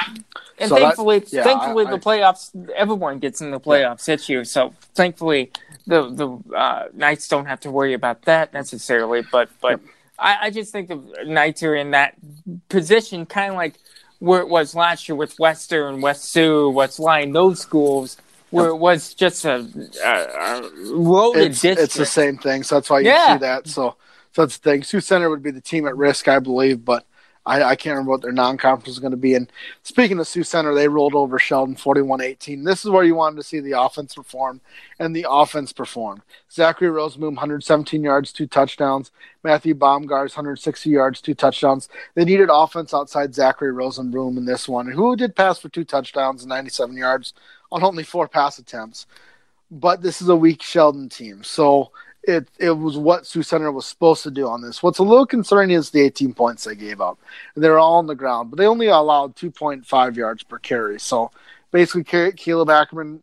And 0.57 0.69
So 0.69 0.75
that- 0.75 0.81
thankfully, 0.81 1.23
yeah, 1.31 1.43
thankfully, 1.43 1.85
I- 1.85 1.91
the 1.91 1.99
playoffs, 1.99 2.71
everyone 2.73 3.19
gets 3.19 3.41
in 3.41 3.51
the 3.51 3.59
playoffs 3.59 4.05
this 4.05 4.29
year. 4.29 4.45
So 4.45 4.73
thankfully, 4.93 5.51
the 5.87 6.09
the 6.09 6.55
uh, 6.55 6.85
Knights 6.93 7.27
don't 7.27 7.45
have 7.45 7.59
to 7.61 7.71
worry 7.71 7.93
about 7.93 8.23
that 8.23 8.53
necessarily. 8.53 9.21
But 9.29 9.49
but 9.61 9.79
I, 10.17 10.37
I 10.43 10.49
just 10.49 10.71
think 10.71 10.89
of 10.89 11.05
Knights 11.25 11.63
are 11.63 11.75
in 11.75 11.91
that 11.91 12.15
position, 12.69 13.25
kind 13.25 13.51
of 13.51 13.57
like 13.57 13.75
where 14.19 14.41
it 14.41 14.47
was 14.47 14.75
last 14.75 15.07
year 15.09 15.15
with 15.15 15.37
Western, 15.37 16.01
West 16.01 16.31
Sioux, 16.31 16.69
West 16.69 16.99
Lyon, 16.99 17.31
those 17.33 17.59
schools, 17.59 18.17
where 18.49 18.67
it 18.67 18.77
was 18.77 19.13
just 19.13 19.43
a, 19.45 19.67
a, 20.03 20.09
a 20.09 20.69
loaded 20.75 21.51
It's, 21.51 21.61
district. 21.61 21.79
it's 21.81 21.95
the 21.95 22.05
same 22.05 22.37
thing, 22.37 22.63
so 22.63 22.75
that's 22.75 22.89
why 22.89 22.99
you 22.99 23.07
Yeah. 23.07 23.33
see 23.33 23.39
that. 23.39 23.67
So, 23.67 23.95
so 24.31 24.43
that's 24.43 24.57
the 24.57 24.69
thing. 24.71 24.83
Sioux 24.83 25.01
Center 25.01 25.29
would 25.29 25.43
be 25.43 25.51
the 25.51 25.61
team 25.61 25.85
at 25.87 25.97
risk, 25.97 26.27
I 26.27 26.39
believe, 26.39 26.85
but 26.85 27.05
I, 27.45 27.63
I 27.63 27.75
can't 27.75 27.93
remember 27.93 28.11
what 28.11 28.21
their 28.21 28.31
non-conference 28.31 28.89
is 28.89 28.99
going 28.99 29.11
to 29.11 29.17
be. 29.17 29.35
And 29.35 29.51
speaking 29.83 30.19
of 30.19 30.27
Sioux 30.27 30.43
Center, 30.43 30.73
they 30.73 30.87
rolled 30.87 31.13
over 31.13 31.37
Sheldon 31.37 31.75
41-18. 31.75 32.65
This 32.65 32.83
is 32.83 32.91
where 32.91 33.03
you 33.03 33.15
wanted 33.15 33.37
to 33.37 33.43
see 33.43 33.59
the 33.59 33.79
offense 33.79 34.15
perform 34.15 34.61
and 34.99 35.15
the 35.15 35.27
offense 35.29 35.71
perform. 35.71 36.23
Zachary 36.51 36.89
Rosenboom, 36.89 37.35
117 37.35 38.03
yards, 38.03 38.31
two 38.31 38.47
touchdowns. 38.47 39.11
Matthew 39.43 39.75
Baumgars, 39.75 40.31
160 40.35 40.89
yards, 40.89 41.21
two 41.21 41.35
touchdowns. 41.35 41.87
They 42.15 42.25
needed 42.25 42.49
offense 42.51 42.93
outside 42.93 43.35
Zachary 43.35 43.73
Rosenboom 43.73 44.37
in 44.37 44.45
this 44.45 44.67
one, 44.67 44.89
who 44.89 45.15
did 45.15 45.35
pass 45.35 45.59
for 45.59 45.69
two 45.69 45.83
touchdowns 45.83 46.41
and 46.41 46.49
97 46.49 46.97
yards 46.97 47.33
on 47.71 47.83
only 47.83 48.03
four 48.03 48.27
pass 48.27 48.57
attempts. 48.57 49.05
But 49.69 50.01
this 50.01 50.21
is 50.21 50.29
a 50.29 50.35
weak 50.35 50.61
Sheldon 50.61 51.09
team, 51.09 51.43
so 51.43 51.91
it 52.27 52.47
it 52.59 52.71
was 52.71 52.97
what 52.97 53.25
Sioux 53.25 53.43
Center 53.43 53.71
was 53.71 53.85
supposed 53.85 54.23
to 54.23 54.31
do 54.31 54.47
on 54.47 54.61
this. 54.61 54.81
What's 54.81 54.99
a 54.99 55.03
little 55.03 55.25
concerning 55.25 55.75
is 55.75 55.89
the 55.89 56.01
18 56.01 56.33
points 56.33 56.63
they 56.63 56.75
gave 56.75 57.01
up. 57.01 57.19
and 57.53 57.63
They're 57.63 57.79
all 57.79 57.95
on 57.95 58.07
the 58.07 58.15
ground, 58.15 58.49
but 58.51 58.57
they 58.57 58.67
only 58.67 58.87
allowed 58.87 59.35
2.5 59.35 60.15
yards 60.15 60.43
per 60.43 60.57
carry. 60.59 60.99
So 60.99 61.31
basically, 61.71 62.03
Ca- 62.03 62.31
Caleb 62.35 62.69
Ackerman 62.69 63.21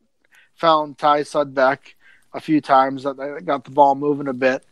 found 0.55 0.99
Ty 0.99 1.23
Sudbeck 1.23 1.79
a 2.33 2.41
few 2.41 2.61
times 2.61 3.03
that 3.03 3.17
they 3.17 3.41
got 3.41 3.65
the 3.65 3.71
ball 3.71 3.95
moving 3.95 4.29
a 4.29 4.33
bit 4.33 4.65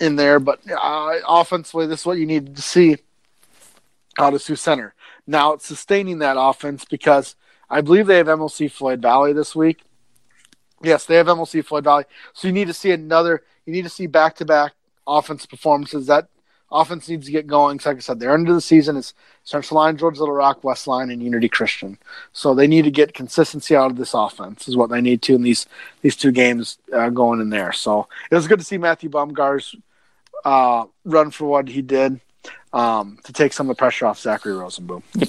in 0.00 0.16
there. 0.16 0.38
But 0.38 0.60
uh, 0.70 1.18
offensively, 1.26 1.86
this 1.86 2.00
is 2.00 2.06
what 2.06 2.18
you 2.18 2.26
needed 2.26 2.56
to 2.56 2.62
see 2.62 2.98
out 4.18 4.34
of 4.34 4.42
Sioux 4.42 4.56
Center. 4.56 4.94
Now 5.26 5.54
it's 5.54 5.66
sustaining 5.66 6.20
that 6.20 6.36
offense 6.38 6.84
because 6.84 7.34
I 7.68 7.80
believe 7.80 8.06
they 8.06 8.18
have 8.18 8.26
MOC 8.26 8.70
Floyd 8.70 9.02
Valley 9.02 9.32
this 9.32 9.56
week. 9.56 9.82
Yes, 10.82 11.06
they 11.06 11.16
have 11.16 11.26
MOC 11.26 11.64
Floyd 11.64 11.84
Valley. 11.84 12.04
So 12.34 12.48
you 12.48 12.52
need 12.52 12.66
to 12.68 12.74
see 12.74 12.90
another. 12.92 13.42
You 13.64 13.72
need 13.72 13.82
to 13.82 13.88
see 13.88 14.06
back 14.06 14.36
to 14.36 14.44
back 14.44 14.72
offense 15.06 15.46
performances. 15.46 16.06
That 16.06 16.28
offense 16.70 17.08
needs 17.08 17.26
to 17.26 17.32
get 17.32 17.46
going. 17.46 17.78
'Cause 17.78 17.86
like 17.86 17.96
I 17.96 18.00
said, 18.00 18.20
their 18.20 18.34
end 18.34 18.48
of 18.48 18.54
the 18.54 18.60
season 18.60 18.96
is 18.96 19.14
Central 19.44 19.78
Lyon, 19.80 19.96
George 19.96 20.18
Little 20.18 20.34
Rock, 20.34 20.64
West 20.64 20.86
Lyon, 20.86 21.10
and 21.10 21.22
Unity 21.22 21.48
Christian. 21.48 21.96
So 22.32 22.54
they 22.54 22.66
need 22.66 22.82
to 22.82 22.90
get 22.90 23.14
consistency 23.14 23.74
out 23.74 23.90
of 23.90 23.96
this 23.96 24.14
offense. 24.14 24.68
Is 24.68 24.76
what 24.76 24.90
they 24.90 25.00
need 25.00 25.22
to 25.22 25.34
in 25.34 25.42
these 25.42 25.66
these 26.02 26.16
two 26.16 26.32
games 26.32 26.78
uh, 26.92 27.08
going 27.10 27.40
in 27.40 27.50
there. 27.50 27.72
So 27.72 28.08
it 28.30 28.34
was 28.34 28.48
good 28.48 28.58
to 28.58 28.64
see 28.64 28.78
Matthew 28.78 29.08
Baumgars 29.10 29.74
uh, 30.44 30.84
run 31.04 31.30
for 31.30 31.46
what 31.46 31.68
he 31.68 31.82
did 31.82 32.20
um, 32.72 33.18
to 33.24 33.32
take 33.32 33.52
some 33.52 33.68
of 33.70 33.76
the 33.76 33.78
pressure 33.78 34.06
off 34.06 34.18
Zachary 34.18 34.52
Rosenboom. 34.54 35.02
Yep. 35.14 35.28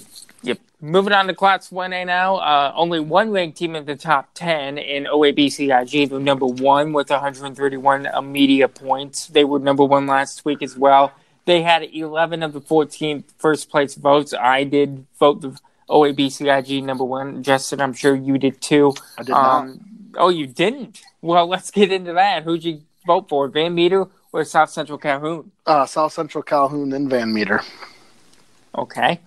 Moving 0.80 1.12
on 1.12 1.26
to 1.26 1.34
Class 1.34 1.72
1A 1.72 2.06
now. 2.06 2.36
Uh, 2.36 2.72
only 2.76 3.00
one 3.00 3.32
ranked 3.32 3.58
team 3.58 3.76
in 3.76 3.86
the 3.86 3.96
top 3.96 4.30
10 4.36 4.78
in 4.78 5.06
OABCIG. 5.06 6.10
They're 6.10 6.20
number 6.20 6.46
one 6.46 6.94
with 6.94 7.10
131 7.10 8.08
media 8.32 8.68
points. 8.68 9.26
They 9.26 9.44
were 9.44 9.58
number 9.58 9.84
one 9.84 10.06
last 10.06 10.46
week 10.46 10.62
as 10.62 10.78
well. 10.78 11.14
They 11.46 11.64
had 11.64 11.82
11 11.82 12.44
of 12.44 12.54
the 12.54 12.62
14 12.62 13.24
first 13.40 13.72
place 13.72 13.96
votes. 13.96 14.36
I 14.36 14.66
did 14.66 15.08
vote 15.20 15.42
the 15.42 15.58
OABCIG 15.90 16.84
number 16.84 17.04
one. 17.04 17.42
Justin, 17.42 17.82
I'm 17.82 17.94
sure 17.94 18.14
you 18.14 18.38
did 18.38 18.62
too. 18.62 18.94
I 19.18 19.24
did 19.24 19.32
not. 19.32 19.62
Um, 19.62 20.12
oh, 20.16 20.30
you 20.30 20.46
didn't? 20.46 21.02
Well, 21.24 21.48
let's 21.54 21.72
get 21.72 21.92
into 21.92 22.14
that. 22.14 22.44
Who'd 22.44 22.64
you 22.64 22.82
vote 23.08 23.30
for, 23.30 23.48
Van 23.48 23.74
Meter 23.74 24.06
or 24.32 24.44
South 24.44 24.70
Central 24.70 25.00
Calhoun? 25.00 25.52
Uh, 25.66 25.88
South 25.88 26.14
Central 26.14 26.44
Calhoun, 26.44 26.90
then 26.90 27.10
Van 27.10 27.34
Meter. 27.34 27.62
Okay. 28.78 29.22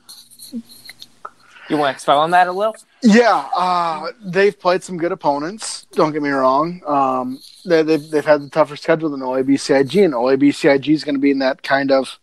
You 1.70 1.76
want 1.76 1.92
to 1.92 1.94
expel 1.94 2.18
on 2.18 2.32
that 2.32 2.48
a 2.48 2.52
little? 2.52 2.74
Yeah, 3.00 3.48
uh, 3.54 4.08
they've 4.20 4.58
played 4.58 4.82
some 4.82 4.98
good 4.98 5.12
opponents. 5.12 5.86
Don't 5.92 6.10
get 6.10 6.20
me 6.20 6.30
wrong. 6.30 6.82
Um, 6.84 7.38
they, 7.64 7.84
they've 7.84 8.10
they've 8.10 8.24
had 8.24 8.42
the 8.42 8.50
tougher 8.50 8.74
schedule 8.74 9.08
than 9.08 9.20
OABCIG, 9.20 10.04
and 10.04 10.12
OABCIG 10.12 10.92
is 10.92 11.04
going 11.04 11.14
to 11.14 11.20
be 11.20 11.30
in 11.30 11.38
that 11.38 11.62
kind 11.62 11.92
of. 11.92 12.18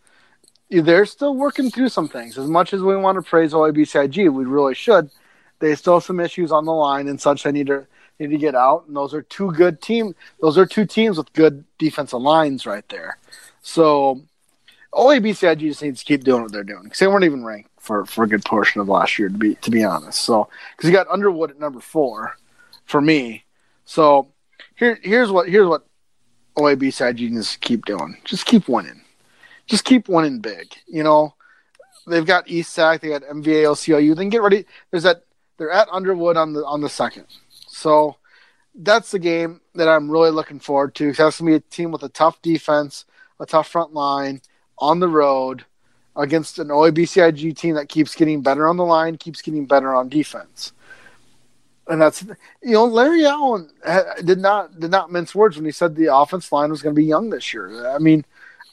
They're 0.69 1.05
still 1.05 1.33
working 1.33 1.71
through 1.71 1.87
some 1.89 2.09
things. 2.09 2.37
As 2.37 2.49
much 2.49 2.73
as 2.73 2.81
we 2.81 2.97
want 2.97 3.15
to 3.15 3.21
praise 3.21 3.53
OABCIG, 3.53 4.31
we 4.33 4.43
really 4.43 4.75
should. 4.75 5.09
They 5.59 5.73
still 5.75 5.93
have 5.93 6.03
some 6.03 6.19
issues 6.19 6.51
on 6.51 6.65
the 6.65 6.73
line 6.73 7.07
and 7.07 7.19
such. 7.19 7.43
They 7.43 7.53
need 7.53 7.67
to 7.67 7.87
need 8.19 8.31
to 8.31 8.37
get 8.37 8.53
out, 8.53 8.85
and 8.87 8.97
those 8.97 9.13
are 9.13 9.21
two 9.21 9.53
good 9.53 9.81
team. 9.81 10.13
Those 10.41 10.57
are 10.57 10.65
two 10.65 10.85
teams 10.85 11.17
with 11.17 11.31
good 11.31 11.63
defensive 11.77 12.21
lines 12.21 12.65
right 12.65 12.87
there. 12.89 13.17
So 13.61 14.23
OABCIG 14.93 15.59
just 15.59 15.81
needs 15.81 15.99
to 15.99 16.05
keep 16.05 16.25
doing 16.25 16.41
what 16.41 16.51
they're 16.51 16.65
doing 16.65 16.83
because 16.83 16.99
they 16.99 17.07
weren't 17.07 17.23
even 17.23 17.45
ranked 17.45 17.66
for, 17.87 18.05
for 18.05 18.25
a 18.25 18.27
good 18.27 18.43
portion 18.43 18.81
of 18.81 18.89
last 18.89 19.17
year 19.17 19.29
to 19.29 19.37
be 19.37 19.55
to 19.55 19.71
be 19.71 19.83
honest. 19.83 20.19
So 20.19 20.49
because 20.75 20.89
you 20.89 20.95
got 20.95 21.07
Underwood 21.07 21.51
at 21.51 21.59
number 21.59 21.79
four 21.79 22.35
for 22.85 23.01
me. 23.01 23.45
So 23.85 24.27
here 24.75 24.99
here's 25.01 25.31
what 25.31 25.49
here's 25.49 25.67
what 25.67 25.87
OABCIG 26.57 27.31
needs 27.31 27.53
to 27.53 27.59
keep 27.59 27.85
doing. 27.85 28.17
Just 28.25 28.45
keep 28.45 28.67
winning. 28.67 29.01
Just 29.65 29.85
keep 29.85 30.09
winning 30.09 30.39
big. 30.39 30.75
You 30.85 31.03
know 31.03 31.33
they've 32.05 32.25
got 32.25 32.49
East 32.49 32.73
Sac, 32.73 33.01
they 33.01 33.09
got 33.09 33.23
MVA. 33.23 34.15
Then 34.15 34.29
get 34.29 34.41
ready. 34.41 34.65
There's 34.91 35.03
that 35.03 35.23
they're 35.57 35.71
at 35.71 35.89
Underwood 35.89 36.37
on 36.37 36.53
the 36.53 36.65
on 36.65 36.81
the 36.81 36.89
second. 36.89 37.25
So 37.49 38.17
that's 38.75 39.11
the 39.11 39.19
game 39.19 39.61
that 39.75 39.87
I'm 39.87 40.11
really 40.11 40.29
looking 40.29 40.59
forward 40.59 40.93
to. 40.95 41.13
That's 41.13 41.39
gonna 41.39 41.51
be 41.51 41.55
a 41.55 41.59
team 41.61 41.91
with 41.91 42.03
a 42.03 42.09
tough 42.09 42.41
defense, 42.41 43.05
a 43.39 43.45
tough 43.45 43.69
front 43.69 43.93
line 43.93 44.41
on 44.77 44.99
the 44.99 45.07
road 45.07 45.65
against 46.17 46.59
an 46.59 46.67
OABCIG 46.69 47.55
team 47.55 47.75
that 47.75 47.89
keeps 47.89 48.15
getting 48.15 48.41
better 48.41 48.67
on 48.67 48.75
the 48.77 48.85
line, 48.85 49.17
keeps 49.17 49.41
getting 49.41 49.65
better 49.65 49.93
on 49.93 50.09
defense. 50.09 50.73
And 51.89 52.01
that's 52.01 52.23
you 52.61 52.73
know 52.73 52.85
Larry 52.85 53.25
Allen 53.25 53.69
did 54.25 54.39
not 54.39 54.77
did 54.77 54.91
not 54.91 55.09
mince 55.11 55.33
words 55.33 55.55
when 55.55 55.63
he 55.65 55.71
said 55.71 55.95
the 55.95 56.13
offense 56.13 56.51
line 56.51 56.69
was 56.69 56.81
going 56.81 56.93
to 56.93 56.99
be 56.99 57.05
young 57.05 57.29
this 57.29 57.53
year. 57.53 57.87
I 57.89 57.97
mean, 57.97 58.25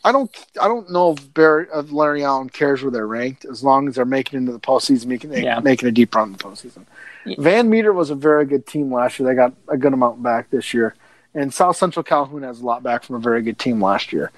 I 0.03 0.11
don't 0.11 0.31
I 0.61 0.67
don't 0.67 0.91
know 0.91 1.13
if 1.13 1.33
Barry 1.33 1.67
if 1.73 1.93
Larry 1.93 2.25
Allen 2.25 2.51
cares 2.51 2.83
where 2.83 2.91
they're 2.91 3.07
ranked 3.07 3.45
as 3.45 3.63
long 3.63 3.87
as 3.87 3.95
they're 3.95 4.05
making 4.05 4.37
it 4.37 4.41
into 4.41 4.53
the 4.53 4.59
postseason, 4.59 5.07
making 5.07 5.33
Yeah. 5.33 5.61
making 5.61 5.89
a 5.89 5.93
deep 5.93 6.13
run 6.15 6.29
in 6.29 6.33
the 6.33 6.39
postseason. 6.39 6.87
Yeah. 7.25 7.37
Van 7.39 7.71
Meter 7.71 7.93
was 7.93 8.11
a 8.11 8.17
very 8.17 8.47
good 8.47 8.67
team 8.67 8.93
last 8.93 9.19
year. 9.21 9.29
They 9.29 9.37
got 9.37 9.55
a 9.69 9.77
good 9.79 9.93
amount 9.93 10.21
back 10.23 10.51
this 10.51 10.75
year, 10.75 10.97
And 11.35 11.53
South 11.53 11.77
Central 11.77 12.03
Calhoun 12.03 12.43
has 12.43 12.61
a 12.61 12.65
lot 12.65 12.83
back 12.83 13.03
from 13.03 13.17
a 13.17 13.19
very 13.19 13.43
good 13.43 13.59
team 13.59 13.83
last 13.83 14.13
year. 14.13 14.31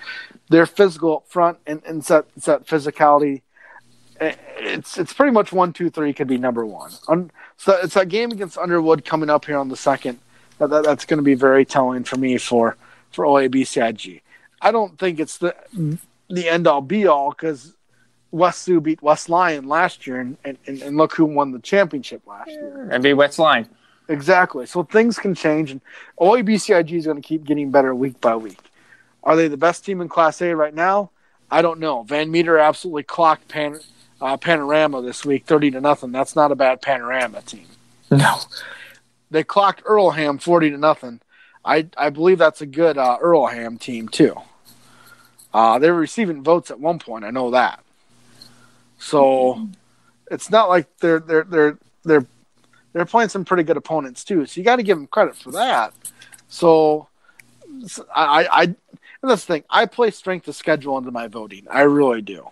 They're 0.48 0.66
physical 0.66 1.18
up 1.18 1.28
front 1.28 1.58
and, 1.66 1.82
and 1.84 2.02
that, 2.04 2.32
that 2.36 2.66
physicality. 2.66 3.42
Eh, 4.20 4.34
it's 4.58 4.96
it's 4.96 5.12
pretty 5.12 5.32
much 5.32 5.52
one, 5.52 5.74
two, 5.74 5.90
three 5.90 6.14
could 6.14 6.26
be 6.26 6.38
number 6.38 6.64
one. 6.64 6.90
So 7.58 7.78
it's 7.82 7.94
that 7.94 8.08
game 8.08 8.32
against 8.32 8.56
Underwood 8.56 9.04
coming 9.04 9.28
up 9.28 9.44
here 9.44 9.58
on 9.58 9.68
the 9.68 9.76
second. 9.76 10.18
That, 10.58 10.70
that 10.70 10.84
that's 10.84 11.04
going 11.04 11.18
to 11.18 11.22
be 11.22 11.34
very 11.34 11.66
telling 11.66 12.04
for 12.04 12.16
me 12.16 12.38
for 12.38 12.76
for 13.12 13.26
OABCIG. 13.26 14.22
I 14.62 14.72
don't 14.72 14.98
think 14.98 15.20
it's 15.20 15.36
the 15.36 15.54
the 16.30 16.48
end 16.48 16.66
all 16.66 16.80
be 16.80 17.06
all 17.06 17.30
because 17.30 17.74
West 18.30 18.62
Sioux 18.62 18.80
beat 18.80 19.02
West 19.02 19.28
Lyon 19.28 19.68
last 19.68 20.06
year, 20.06 20.20
and, 20.20 20.36
and, 20.44 20.58
and 20.66 20.96
look 20.96 21.14
who 21.14 21.24
won 21.24 21.52
the 21.52 21.58
championship 21.58 22.22
last 22.26 22.48
year. 22.50 22.88
And 22.90 23.02
be 23.02 23.12
West 23.12 23.38
Lyon. 23.38 23.68
Exactly. 24.08 24.66
So 24.66 24.84
things 24.84 25.18
can 25.18 25.34
change, 25.34 25.70
and 25.70 25.80
OABCIG 26.20 26.92
is 26.92 27.06
going 27.06 27.20
to 27.20 27.26
keep 27.26 27.44
getting 27.44 27.70
better 27.70 27.94
week 27.94 28.20
by 28.20 28.36
week. 28.36 28.58
Are 29.24 29.34
they 29.34 29.48
the 29.48 29.56
best 29.56 29.84
team 29.84 30.00
in 30.00 30.08
Class 30.08 30.40
A 30.40 30.54
right 30.54 30.74
now? 30.74 31.10
I 31.50 31.62
don't 31.62 31.80
know. 31.80 32.02
Van 32.04 32.30
Meter 32.30 32.58
absolutely 32.58 33.02
clocked 33.02 33.48
Pan, 33.48 33.80
uh, 34.20 34.36
Panorama 34.36 35.02
this 35.02 35.24
week, 35.24 35.46
thirty 35.46 35.70
to 35.72 35.80
nothing. 35.80 36.12
That's 36.12 36.36
not 36.36 36.52
a 36.52 36.56
bad 36.56 36.82
Panorama 36.82 37.42
team. 37.42 37.66
No, 38.10 38.38
they 39.30 39.42
clocked 39.42 39.82
Earlham 39.84 40.38
forty 40.38 40.70
to 40.70 40.78
nothing. 40.78 41.20
I 41.64 41.88
I 41.96 42.10
believe 42.10 42.38
that's 42.38 42.60
a 42.60 42.66
good 42.66 42.96
uh, 42.96 43.18
Earlham 43.20 43.78
team 43.78 44.08
too. 44.08 44.36
Uh, 45.52 45.78
they 45.78 45.90
were 45.90 45.98
receiving 45.98 46.44
votes 46.44 46.70
at 46.70 46.78
one 46.78 47.00
point. 47.00 47.24
I 47.24 47.30
know 47.30 47.50
that. 47.50 47.82
So 48.98 49.68
it's 50.30 50.50
not 50.50 50.68
like 50.68 50.86
they're 50.98 51.18
they're 51.20 51.44
they're 51.44 51.78
they're 52.04 52.26
they're 52.96 53.06
playing 53.06 53.28
some 53.28 53.44
pretty 53.44 53.62
good 53.62 53.76
opponents 53.76 54.24
too. 54.24 54.46
So 54.46 54.58
you 54.58 54.64
got 54.64 54.76
to 54.76 54.82
give 54.82 54.96
them 54.96 55.06
credit 55.06 55.36
for 55.36 55.50
that. 55.52 55.92
So, 56.48 57.08
I, 58.14 58.48
I, 58.50 58.74
that's 59.22 59.44
the 59.44 59.54
thing. 59.54 59.64
I 59.68 59.86
play 59.86 60.10
strength 60.10 60.48
of 60.48 60.54
schedule 60.54 60.96
into 60.96 61.10
my 61.10 61.28
voting. 61.28 61.66
I 61.70 61.82
really 61.82 62.22
do. 62.22 62.48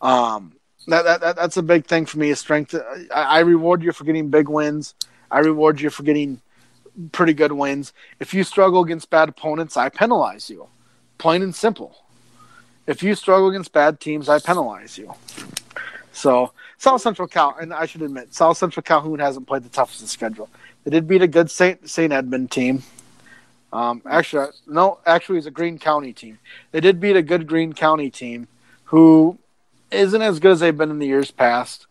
Um, 0.00 0.52
that, 0.86 1.04
that, 1.04 1.20
that 1.22 1.36
that's 1.36 1.56
a 1.56 1.62
big 1.62 1.86
thing 1.86 2.06
for 2.06 2.18
me. 2.18 2.30
Is 2.30 2.38
strength. 2.38 2.74
I, 3.12 3.22
I 3.22 3.38
reward 3.40 3.82
you 3.82 3.92
for 3.92 4.04
getting 4.04 4.28
big 4.28 4.48
wins. 4.48 4.94
I 5.30 5.40
reward 5.40 5.80
you 5.80 5.90
for 5.90 6.02
getting 6.02 6.40
pretty 7.12 7.32
good 7.32 7.52
wins. 7.52 7.92
If 8.20 8.34
you 8.34 8.44
struggle 8.44 8.82
against 8.82 9.10
bad 9.10 9.28
opponents, 9.28 9.76
I 9.76 9.88
penalize 9.88 10.50
you. 10.50 10.68
Plain 11.18 11.42
and 11.42 11.54
simple. 11.54 11.96
If 12.86 13.02
you 13.02 13.14
struggle 13.14 13.48
against 13.48 13.72
bad 13.72 13.98
teams, 13.98 14.28
I 14.28 14.38
penalize 14.38 14.98
you. 14.98 15.14
So 16.12 16.52
South 16.78 17.00
Central 17.00 17.28
Cal, 17.28 17.56
and 17.60 17.72
I 17.72 17.86
should 17.86 18.02
admit, 18.02 18.34
South 18.34 18.56
Central 18.56 18.82
Calhoun 18.82 19.18
hasn't 19.18 19.46
played 19.46 19.62
the 19.62 19.68
toughest 19.68 20.06
schedule. 20.08 20.48
They 20.84 20.90
did 20.90 21.08
beat 21.08 21.22
a 21.22 21.26
good 21.26 21.50
Saint 21.50 21.88
Saint 21.88 22.12
Edmund 22.12 22.50
team. 22.50 22.82
Um, 23.72 24.02
actually, 24.08 24.48
no, 24.66 24.98
actually, 25.06 25.38
it's 25.38 25.46
a 25.46 25.50
Greene 25.50 25.78
County 25.78 26.12
team. 26.12 26.38
They 26.70 26.80
did 26.80 27.00
beat 27.00 27.16
a 27.16 27.22
good 27.22 27.46
Greene 27.46 27.72
County 27.72 28.10
team, 28.10 28.46
who 28.84 29.38
isn't 29.90 30.22
as 30.22 30.38
good 30.38 30.52
as 30.52 30.60
they've 30.60 30.76
been 30.76 30.90
in 30.90 30.98
the 30.98 31.06
years 31.06 31.30
past. 31.30 31.86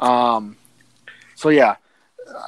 Um, 0.00 0.56
so 1.34 1.48
yeah, 1.48 1.76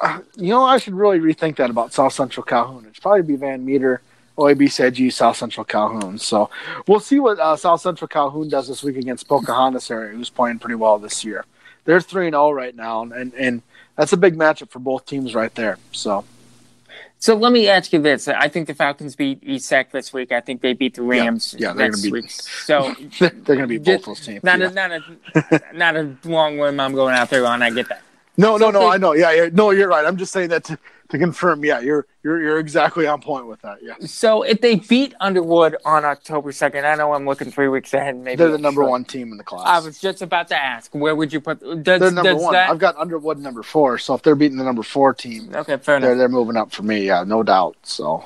uh, 0.02 0.20
you 0.36 0.48
know, 0.48 0.64
I 0.64 0.78
should 0.78 0.94
really 0.94 1.20
rethink 1.20 1.56
that 1.56 1.70
about 1.70 1.92
South 1.92 2.12
Central 2.12 2.44
Calhoun. 2.44 2.86
It's 2.88 2.98
probably 2.98 3.22
be 3.22 3.36
Van 3.36 3.64
Meter, 3.64 4.00
OABCIG, 4.38 5.12
South 5.12 5.36
Central 5.36 5.64
Calhoun. 5.64 6.18
So 6.18 6.50
we'll 6.88 7.00
see 7.00 7.20
what 7.20 7.38
uh, 7.38 7.56
South 7.56 7.80
Central 7.80 8.08
Calhoun 8.08 8.48
does 8.48 8.68
this 8.68 8.82
week 8.82 8.96
against 8.96 9.28
Pocahontas 9.28 9.90
area, 9.90 10.16
who's 10.16 10.30
playing 10.30 10.58
pretty 10.58 10.76
well 10.76 10.98
this 10.98 11.24
year 11.24 11.44
they're 11.84 12.00
three 12.00 12.26
and 12.26 12.34
zero 12.34 12.46
oh 12.46 12.50
right 12.52 12.74
now, 12.74 13.02
and 13.02 13.32
and 13.34 13.62
that's 13.96 14.12
a 14.12 14.16
big 14.16 14.36
matchup 14.36 14.70
for 14.70 14.78
both 14.78 15.06
teams 15.06 15.34
right 15.34 15.54
there. 15.54 15.78
So. 15.92 16.24
So 17.18 17.34
let 17.34 17.52
me 17.52 17.68
ask 17.68 17.90
you 17.94 18.02
this: 18.02 18.28
I 18.28 18.48
think 18.48 18.66
the 18.66 18.74
Falcons 18.74 19.16
beat 19.16 19.42
East 19.42 19.66
Sac 19.66 19.92
this 19.92 20.12
week. 20.12 20.30
I 20.30 20.40
think 20.42 20.60
they 20.60 20.74
beat 20.74 20.96
the 20.96 21.02
Rams. 21.02 21.54
Yeah, 21.56 21.68
yeah 21.68 21.72
they're 21.72 21.90
going 21.90 22.02
to 22.02 22.10
beat. 22.10 22.30
So 22.66 22.94
they're 23.18 23.30
going 23.30 23.60
to 23.60 23.66
be 23.66 23.78
both 23.78 24.04
those 24.04 24.20
teams. 24.20 24.44
Not 24.44 24.58
yeah. 24.58 24.68
a 24.68 24.72
not 24.72 24.90
a 24.92 25.62
not 25.72 25.96
a 25.96 26.16
long 26.24 26.58
one. 26.58 26.78
I'm 26.78 26.92
going 26.92 27.14
out 27.14 27.30
there 27.30 27.46
on. 27.46 27.62
I 27.62 27.70
get 27.70 27.88
that. 27.88 28.02
No, 28.36 28.56
no, 28.56 28.70
no. 28.70 28.88
I 28.88 28.96
know. 28.96 29.12
Yeah, 29.12 29.32
yeah, 29.32 29.48
no, 29.52 29.70
you're 29.70 29.88
right. 29.88 30.04
I'm 30.04 30.16
just 30.16 30.32
saying 30.32 30.48
that 30.48 30.64
to, 30.64 30.78
to 31.10 31.18
confirm. 31.18 31.64
Yeah, 31.64 31.80
you're 31.80 32.06
you're 32.22 32.40
you're 32.42 32.58
exactly 32.58 33.06
on 33.06 33.20
point 33.20 33.46
with 33.46 33.60
that. 33.62 33.78
Yeah. 33.82 33.94
So 34.00 34.42
if 34.42 34.60
they 34.60 34.76
beat 34.76 35.14
Underwood 35.20 35.76
on 35.84 36.04
October 36.04 36.50
second, 36.50 36.84
I 36.84 36.96
know 36.96 37.12
I'm 37.12 37.26
looking 37.26 37.50
three 37.50 37.68
weeks 37.68 37.94
ahead. 37.94 38.16
Maybe 38.16 38.36
they're 38.36 38.50
the 38.50 38.58
number 38.58 38.82
sure. 38.82 38.90
one 38.90 39.04
team 39.04 39.30
in 39.30 39.38
the 39.38 39.44
class. 39.44 39.66
I 39.66 39.78
was 39.78 40.00
just 40.00 40.20
about 40.20 40.48
to 40.48 40.56
ask, 40.56 40.92
where 40.94 41.14
would 41.14 41.32
you 41.32 41.40
put? 41.40 41.60
Does, 41.84 42.00
they're 42.00 42.10
number 42.10 42.34
one. 42.34 42.52
That... 42.52 42.70
I've 42.70 42.78
got 42.78 42.96
Underwood 42.96 43.38
number 43.38 43.62
four. 43.62 43.98
So 43.98 44.14
if 44.14 44.22
they're 44.22 44.34
beating 44.34 44.58
the 44.58 44.64
number 44.64 44.82
four 44.82 45.14
team, 45.14 45.54
okay, 45.54 45.76
fair 45.76 46.00
they're, 46.00 46.12
enough. 46.12 46.18
They're 46.18 46.28
moving 46.28 46.56
up 46.56 46.72
for 46.72 46.82
me. 46.82 47.06
Yeah, 47.06 47.24
no 47.24 47.42
doubt. 47.42 47.76
So. 47.82 48.24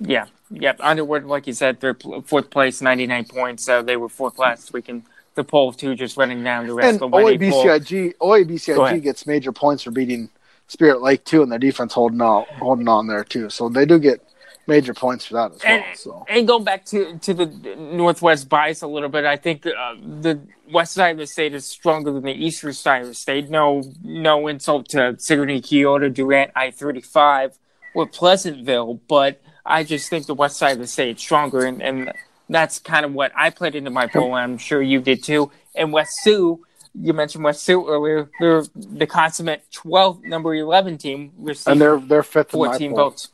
Yeah. 0.00 0.26
Yep. 0.50 0.80
Underwood, 0.80 1.24
like 1.24 1.46
you 1.46 1.52
said, 1.52 1.80
they're 1.80 1.96
fourth 2.24 2.50
place, 2.50 2.80
99 2.80 3.24
points. 3.26 3.64
So 3.64 3.82
they 3.82 3.96
were 3.96 4.08
fourth 4.08 4.38
last 4.38 4.72
week 4.72 4.88
in 4.88 5.02
the 5.38 5.44
poll 5.44 5.72
two 5.72 5.94
just 5.94 6.16
running 6.16 6.44
down 6.44 6.66
the 6.66 6.74
rest 6.74 7.00
and 7.00 7.02
of 7.02 7.10
the 7.10 7.16
OABCIG, 7.16 8.14
OABCIG 8.20 9.02
gets 9.02 9.26
major 9.26 9.52
points 9.52 9.84
for 9.84 9.90
beating 9.90 10.28
Spirit 10.66 11.00
Lake 11.00 11.24
too, 11.24 11.42
and 11.42 11.50
their 11.50 11.58
defense 11.58 11.94
holding 11.94 12.20
on, 12.20 12.44
holding 12.58 12.88
on 12.88 13.06
there 13.06 13.24
too. 13.24 13.48
So 13.48 13.68
they 13.68 13.86
do 13.86 13.98
get 13.98 14.22
major 14.66 14.92
points 14.92 15.24
for 15.26 15.34
that 15.34 15.52
as 15.52 15.60
and, 15.64 15.82
well. 15.82 15.94
So 15.96 16.26
and 16.28 16.46
going 16.46 16.64
back 16.64 16.84
to 16.86 17.18
to 17.18 17.32
the 17.32 17.46
Northwest 17.46 18.48
bias 18.48 18.82
a 18.82 18.86
little 18.86 19.08
bit, 19.08 19.24
I 19.24 19.36
think 19.36 19.64
uh, 19.64 19.94
the 19.94 20.40
west 20.70 20.92
side 20.92 21.12
of 21.12 21.18
the 21.18 21.26
state 21.26 21.54
is 21.54 21.64
stronger 21.64 22.12
than 22.12 22.24
the 22.24 22.32
eastern 22.32 22.74
side 22.74 23.02
of 23.02 23.08
the 23.08 23.14
state. 23.14 23.48
No, 23.48 23.82
no 24.02 24.46
insult 24.48 24.88
to 24.90 25.14
Sigourney, 25.18 25.62
Keota, 25.62 26.12
Durant, 26.12 26.50
I 26.54 26.70
thirty 26.70 27.00
five, 27.00 27.58
or 27.94 28.06
Pleasantville, 28.06 29.00
but 29.08 29.40
I 29.64 29.84
just 29.84 30.10
think 30.10 30.26
the 30.26 30.34
west 30.34 30.56
side 30.56 30.72
of 30.72 30.78
the 30.78 30.86
state 30.86 31.16
is 31.16 31.22
stronger, 31.22 31.64
and, 31.64 31.82
and 31.82 32.12
that's 32.48 32.78
kind 32.78 33.04
of 33.04 33.12
what 33.12 33.32
I 33.36 33.50
played 33.50 33.74
into 33.74 33.90
my 33.90 34.06
poll, 34.06 34.34
and 34.36 34.52
I'm 34.52 34.58
sure 34.58 34.80
you 34.82 35.00
did 35.00 35.22
too. 35.22 35.50
And 35.74 35.92
West 35.92 36.22
Sioux 36.22 36.64
you 37.00 37.12
mentioned 37.12 37.44
West 37.44 37.62
Sioux 37.62 37.86
earlier. 37.88 38.30
They're 38.40 38.64
the 38.74 39.06
consummate 39.06 39.64
12th, 39.72 40.24
number 40.24 40.54
11 40.54 40.98
team. 40.98 41.32
And 41.66 41.80
they're 41.80 42.00
they're 42.00 42.22
fifth 42.22 42.50
14 42.50 42.94
votes. 42.94 43.28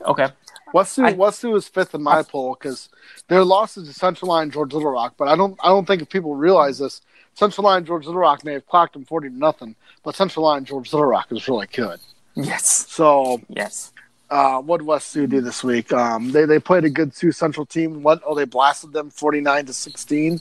Okay. 0.00 0.28
West 0.72 0.94
Sioux, 0.94 1.04
I, 1.04 1.12
West 1.12 1.40
Sioux 1.40 1.54
is 1.54 1.68
fifth 1.68 1.94
in 1.94 2.02
my 2.02 2.18
I, 2.18 2.22
poll 2.22 2.56
because 2.58 2.88
their 3.28 3.44
losses 3.44 3.86
to 3.88 3.94
Central 3.94 4.28
Lyon, 4.28 4.50
George 4.50 4.72
Little 4.72 4.90
Rock. 4.90 5.14
But 5.16 5.28
I 5.28 5.36
don't 5.36 5.58
I 5.62 5.68
don't 5.68 5.86
think 5.86 6.02
if 6.02 6.08
people 6.08 6.34
realize 6.34 6.78
this, 6.78 7.00
Central 7.34 7.64
Lyon, 7.64 7.84
George 7.84 8.06
Little 8.06 8.20
Rock 8.20 8.44
may 8.44 8.54
have 8.54 8.66
clocked 8.66 8.94
them 8.94 9.04
40 9.04 9.30
to 9.30 9.36
nothing, 9.36 9.76
but 10.02 10.16
Central 10.16 10.44
Lyon, 10.44 10.64
George 10.64 10.92
Little 10.92 11.06
Rock 11.06 11.30
is 11.30 11.48
really 11.48 11.68
good. 11.68 12.00
Yes. 12.34 12.86
So 12.88 13.40
yes. 13.48 13.92
Uh, 14.34 14.60
what 14.60 14.78
did 14.78 14.86
West 14.88 15.12
Sioux 15.12 15.28
do 15.28 15.40
this 15.40 15.62
week? 15.62 15.92
Um, 15.92 16.32
they 16.32 16.44
they 16.44 16.58
played 16.58 16.84
a 16.84 16.90
good 16.90 17.14
Sioux 17.14 17.30
Central 17.30 17.64
team. 17.64 18.02
What? 18.02 18.20
Oh, 18.26 18.34
they 18.34 18.44
blasted 18.44 18.92
them 18.92 19.08
49 19.08 19.66
to 19.66 19.72
16. 19.72 20.40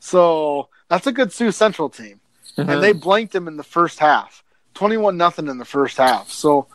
So 0.00 0.70
that's 0.88 1.06
a 1.06 1.12
good 1.12 1.30
Sioux 1.30 1.52
Central 1.52 1.90
team, 1.90 2.20
mm-hmm. 2.56 2.70
and 2.70 2.82
they 2.82 2.94
blanked 2.94 3.34
them 3.34 3.48
in 3.48 3.58
the 3.58 3.64
first 3.64 3.98
half, 3.98 4.42
twenty-one 4.72 5.18
nothing 5.18 5.48
in 5.48 5.58
the 5.58 5.66
first 5.66 5.98
half. 5.98 6.30
So, 6.30 6.68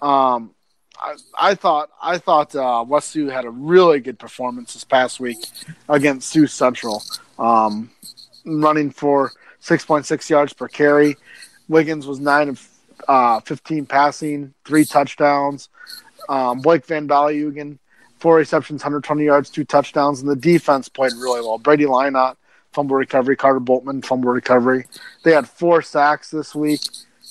um, 0.00 0.54
I, 0.98 1.16
I, 1.38 1.54
thought 1.54 1.90
I 2.02 2.16
thought 2.16 2.56
uh, 2.56 2.82
West 2.88 3.10
Sioux 3.10 3.28
had 3.28 3.44
a 3.44 3.50
really 3.50 4.00
good 4.00 4.18
performance 4.18 4.72
this 4.72 4.84
past 4.84 5.20
week 5.20 5.44
against 5.90 6.30
Sioux 6.30 6.46
Central, 6.46 7.02
um, 7.38 7.90
running 8.46 8.92
for 8.92 9.32
six 9.60 9.84
point 9.84 10.06
six 10.06 10.30
yards 10.30 10.54
per 10.54 10.68
carry. 10.68 11.18
Wiggins 11.68 12.06
was 12.06 12.18
nine 12.18 12.48
of 12.48 12.58
uh, 13.08 13.40
fifteen 13.40 13.86
passing, 13.86 14.54
three 14.64 14.84
touchdowns. 14.84 15.68
Um, 16.28 16.60
Blake 16.60 16.86
Van 16.86 17.08
Valeugen, 17.08 17.78
four 18.18 18.36
receptions, 18.36 18.82
120 18.82 19.24
yards, 19.24 19.50
two 19.50 19.64
touchdowns, 19.64 20.20
and 20.20 20.30
the 20.30 20.36
defense 20.36 20.88
played 20.88 21.12
really 21.14 21.40
well. 21.40 21.58
Brady 21.58 21.84
Lynott 21.84 22.36
fumble 22.72 22.96
recovery. 22.96 23.36
Carter 23.36 23.60
Boltman, 23.60 24.04
fumble 24.04 24.30
recovery. 24.30 24.86
They 25.22 25.32
had 25.32 25.48
four 25.48 25.82
sacks 25.82 26.30
this 26.30 26.54
week. 26.54 26.80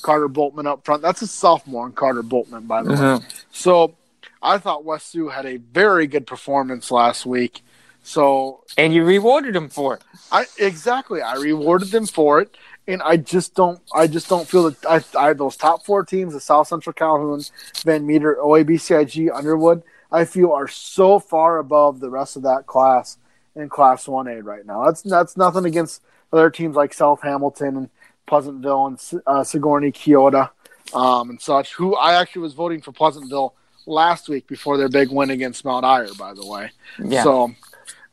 Carter 0.01 0.29
Boltman 0.29 0.65
up 0.65 0.85
front. 0.85 1.01
That's 1.01 1.21
a 1.21 1.27
sophomore 1.27 1.87
in 1.87 1.93
Carter 1.93 2.23
Boltman, 2.23 2.67
by 2.67 2.83
the 2.83 2.91
mm-hmm. 2.91 3.23
way. 3.23 3.29
So 3.51 3.95
I 4.41 4.57
thought 4.57 4.83
West 4.83 5.11
Sioux 5.11 5.29
had 5.29 5.45
a 5.45 5.57
very 5.57 6.07
good 6.07 6.25
performance 6.25 6.89
last 6.89 7.25
week. 7.25 7.61
So 8.03 8.63
and 8.77 8.93
you 8.93 9.03
rewarded 9.03 9.53
them 9.53 9.69
for 9.69 9.95
it. 9.95 10.03
I 10.31 10.45
exactly. 10.57 11.21
I 11.21 11.35
rewarded 11.35 11.89
them 11.89 12.07
for 12.07 12.41
it, 12.41 12.57
and 12.87 13.01
I 13.01 13.17
just 13.17 13.53
don't. 13.53 13.79
I 13.93 14.07
just 14.07 14.27
don't 14.27 14.47
feel 14.47 14.69
that 14.69 14.85
I, 14.85 15.29
I 15.29 15.33
those 15.33 15.55
top 15.55 15.85
four 15.85 16.03
teams, 16.03 16.33
the 16.33 16.39
South 16.39 16.67
Central 16.67 16.93
Calhoun, 16.93 17.41
Van 17.85 18.05
Meter, 18.05 18.37
OABCIG, 18.41 19.33
Underwood. 19.33 19.83
I 20.11 20.25
feel 20.25 20.51
are 20.51 20.67
so 20.67 21.19
far 21.19 21.59
above 21.59 21.99
the 21.99 22.09
rest 22.09 22.35
of 22.35 22.43
that 22.43 22.65
class 22.65 23.17
in 23.55 23.69
Class 23.69 24.07
One 24.07 24.27
A 24.27 24.41
right 24.41 24.65
now. 24.65 24.85
That's 24.85 25.01
that's 25.03 25.37
nothing 25.37 25.65
against 25.65 26.01
other 26.33 26.49
teams 26.49 26.75
like 26.75 26.93
South 26.93 27.21
Hamilton 27.21 27.77
and 27.77 27.89
Pleasantville 28.25 28.87
and 28.87 29.21
uh, 29.27 29.43
Sigourney, 29.43 29.91
Keota, 29.91 30.49
um, 30.93 31.29
and 31.29 31.41
such. 31.41 31.73
Who 31.75 31.95
I 31.95 32.19
actually 32.19 32.43
was 32.43 32.53
voting 32.53 32.81
for 32.81 32.91
Pleasantville 32.91 33.53
last 33.85 34.29
week 34.29 34.47
before 34.47 34.77
their 34.77 34.89
big 34.89 35.09
win 35.09 35.29
against 35.29 35.65
Mount 35.65 35.85
Ayr, 35.85 36.13
by 36.17 36.33
the 36.33 36.45
way. 36.45 36.71
Yeah. 37.03 37.23
So, 37.23 37.53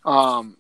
um, 0.04 0.56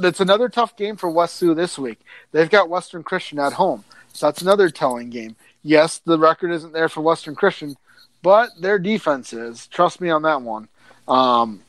that's 0.00 0.20
another 0.20 0.48
tough 0.48 0.76
game 0.76 0.96
for 0.96 1.10
West 1.10 1.36
Sioux 1.36 1.54
this 1.54 1.78
week. 1.78 2.00
They've 2.32 2.50
got 2.50 2.68
Western 2.68 3.02
Christian 3.02 3.38
at 3.38 3.54
home, 3.54 3.84
so 4.12 4.26
that's 4.26 4.42
another 4.42 4.70
telling 4.70 5.10
game. 5.10 5.36
Yes, 5.62 5.98
the 5.98 6.18
record 6.18 6.50
isn't 6.52 6.72
there 6.72 6.88
for 6.88 7.00
Western 7.00 7.34
Christian, 7.34 7.76
but 8.22 8.50
their 8.60 8.78
defense 8.78 9.32
is. 9.32 9.66
Trust 9.66 10.00
me 10.00 10.10
on 10.10 10.22
that 10.22 10.42
one. 10.42 10.68
Um, 11.06 11.62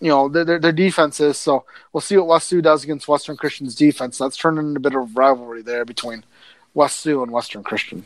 you 0.00 0.08
know 0.08 0.28
their, 0.28 0.58
their 0.58 0.72
defense 0.72 1.20
is. 1.20 1.38
So 1.38 1.64
we'll 1.92 2.00
see 2.00 2.16
what 2.16 2.26
West 2.26 2.48
Sioux 2.48 2.62
does 2.62 2.84
against 2.84 3.08
Western 3.08 3.36
Christian's 3.36 3.74
defense. 3.74 4.18
That's 4.18 4.36
turning 4.36 4.68
into 4.68 4.78
a 4.78 4.80
bit 4.80 4.94
of 4.94 5.16
rivalry 5.16 5.62
there 5.62 5.84
between 5.84 6.24
West 6.74 7.00
Sioux 7.00 7.22
and 7.22 7.30
Western 7.30 7.62
Christian. 7.62 8.04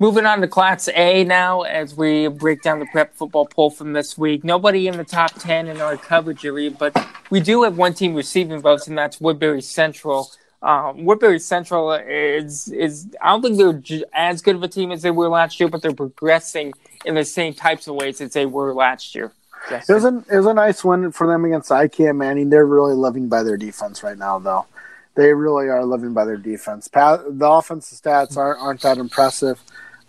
Moving 0.00 0.26
on 0.26 0.40
to 0.40 0.48
Class 0.48 0.88
A 0.92 1.22
now, 1.22 1.62
as 1.62 1.94
we 1.96 2.26
break 2.26 2.62
down 2.62 2.80
the 2.80 2.86
prep 2.86 3.14
football 3.14 3.46
poll 3.46 3.70
from 3.70 3.92
this 3.92 4.18
week. 4.18 4.42
Nobody 4.42 4.88
in 4.88 4.96
the 4.96 5.04
top 5.04 5.32
10 5.38 5.68
in 5.68 5.80
our 5.80 5.96
coverage 5.96 6.44
area, 6.44 6.72
but 6.72 6.96
we 7.30 7.38
do 7.38 7.62
have 7.62 7.78
one 7.78 7.94
team 7.94 8.16
receiving 8.16 8.60
votes, 8.60 8.88
and 8.88 8.98
that's 8.98 9.20
Woodbury 9.20 9.62
Central. 9.62 10.32
Um, 10.62 11.04
Woodbury 11.04 11.38
Central 11.38 11.92
is 11.92 12.68
is 12.68 13.06
I 13.22 13.30
don't 13.30 13.42
think 13.42 13.56
they're 13.56 14.02
as 14.12 14.42
good 14.42 14.56
of 14.56 14.64
a 14.64 14.68
team 14.68 14.90
as 14.90 15.02
they 15.02 15.12
were 15.12 15.28
last 15.28 15.60
year, 15.60 15.68
but 15.68 15.80
they're 15.80 15.94
progressing 15.94 16.72
in 17.04 17.14
the 17.14 17.24
same 17.24 17.54
types 17.54 17.86
of 17.86 17.94
ways 17.94 18.20
as 18.20 18.32
they 18.32 18.46
were 18.46 18.74
last 18.74 19.14
year. 19.14 19.30
It 19.70 19.94
was 19.94 20.04
a 20.04 20.24
it 20.28 20.36
was 20.38 20.46
a 20.46 20.54
nice 20.54 20.82
win 20.82 21.12
for 21.12 21.28
them 21.28 21.44
against 21.44 21.70
IKM 21.70 22.16
Manning. 22.16 22.50
They're 22.50 22.66
really 22.66 22.94
living 22.94 23.28
by 23.28 23.44
their 23.44 23.56
defense 23.56 24.02
right 24.02 24.18
now, 24.18 24.40
though. 24.40 24.66
They 25.14 25.32
really 25.32 25.68
are 25.68 25.84
living 25.84 26.12
by 26.12 26.24
their 26.24 26.36
defense. 26.36 26.88
The 26.88 27.48
offensive 27.48 27.98
stats 27.98 28.36
aren't 28.36 28.60
aren't 28.60 28.80
that 28.82 28.98
impressive. 28.98 29.60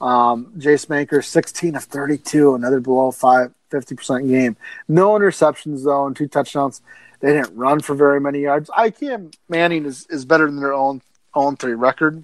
Um, 0.01 0.51
Jace 0.57 0.89
Maker, 0.89 1.21
16 1.21 1.75
of 1.75 1.83
32, 1.85 2.55
another 2.55 2.79
below 2.79 3.11
five, 3.11 3.53
50% 3.71 4.27
game. 4.27 4.57
No 4.87 5.11
interceptions, 5.11 5.83
though, 5.83 6.05
and 6.05 6.15
two 6.15 6.27
touchdowns. 6.27 6.81
They 7.21 7.31
didn't 7.31 7.55
run 7.55 7.79
for 7.79 7.95
very 7.95 8.19
many 8.19 8.41
yards. 8.41 8.69
IKM 8.69 9.33
Manning 9.47 9.85
is, 9.85 10.05
is 10.09 10.25
better 10.25 10.45
than 10.45 10.59
their 10.59 10.73
own 10.73 11.01
own 11.33 11.57
three 11.57 11.73
record, 11.73 12.23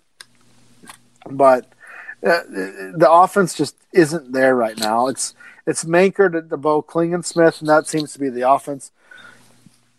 but 1.29 1.65
uh, 2.23 2.41
the 2.47 3.07
offense 3.09 3.53
just 3.53 3.75
isn't 3.93 4.31
there 4.31 4.55
right 4.55 4.77
now. 4.77 5.07
It's 5.07 5.33
it's 5.65 5.85
Maker 5.85 6.29
to, 6.29 6.41
to 6.41 6.57
Bo 6.57 6.81
Klingensmith, 6.81 7.59
and 7.59 7.69
that 7.69 7.87
seems 7.87 8.13
to 8.13 8.19
be 8.19 8.29
the 8.29 8.49
offense. 8.49 8.91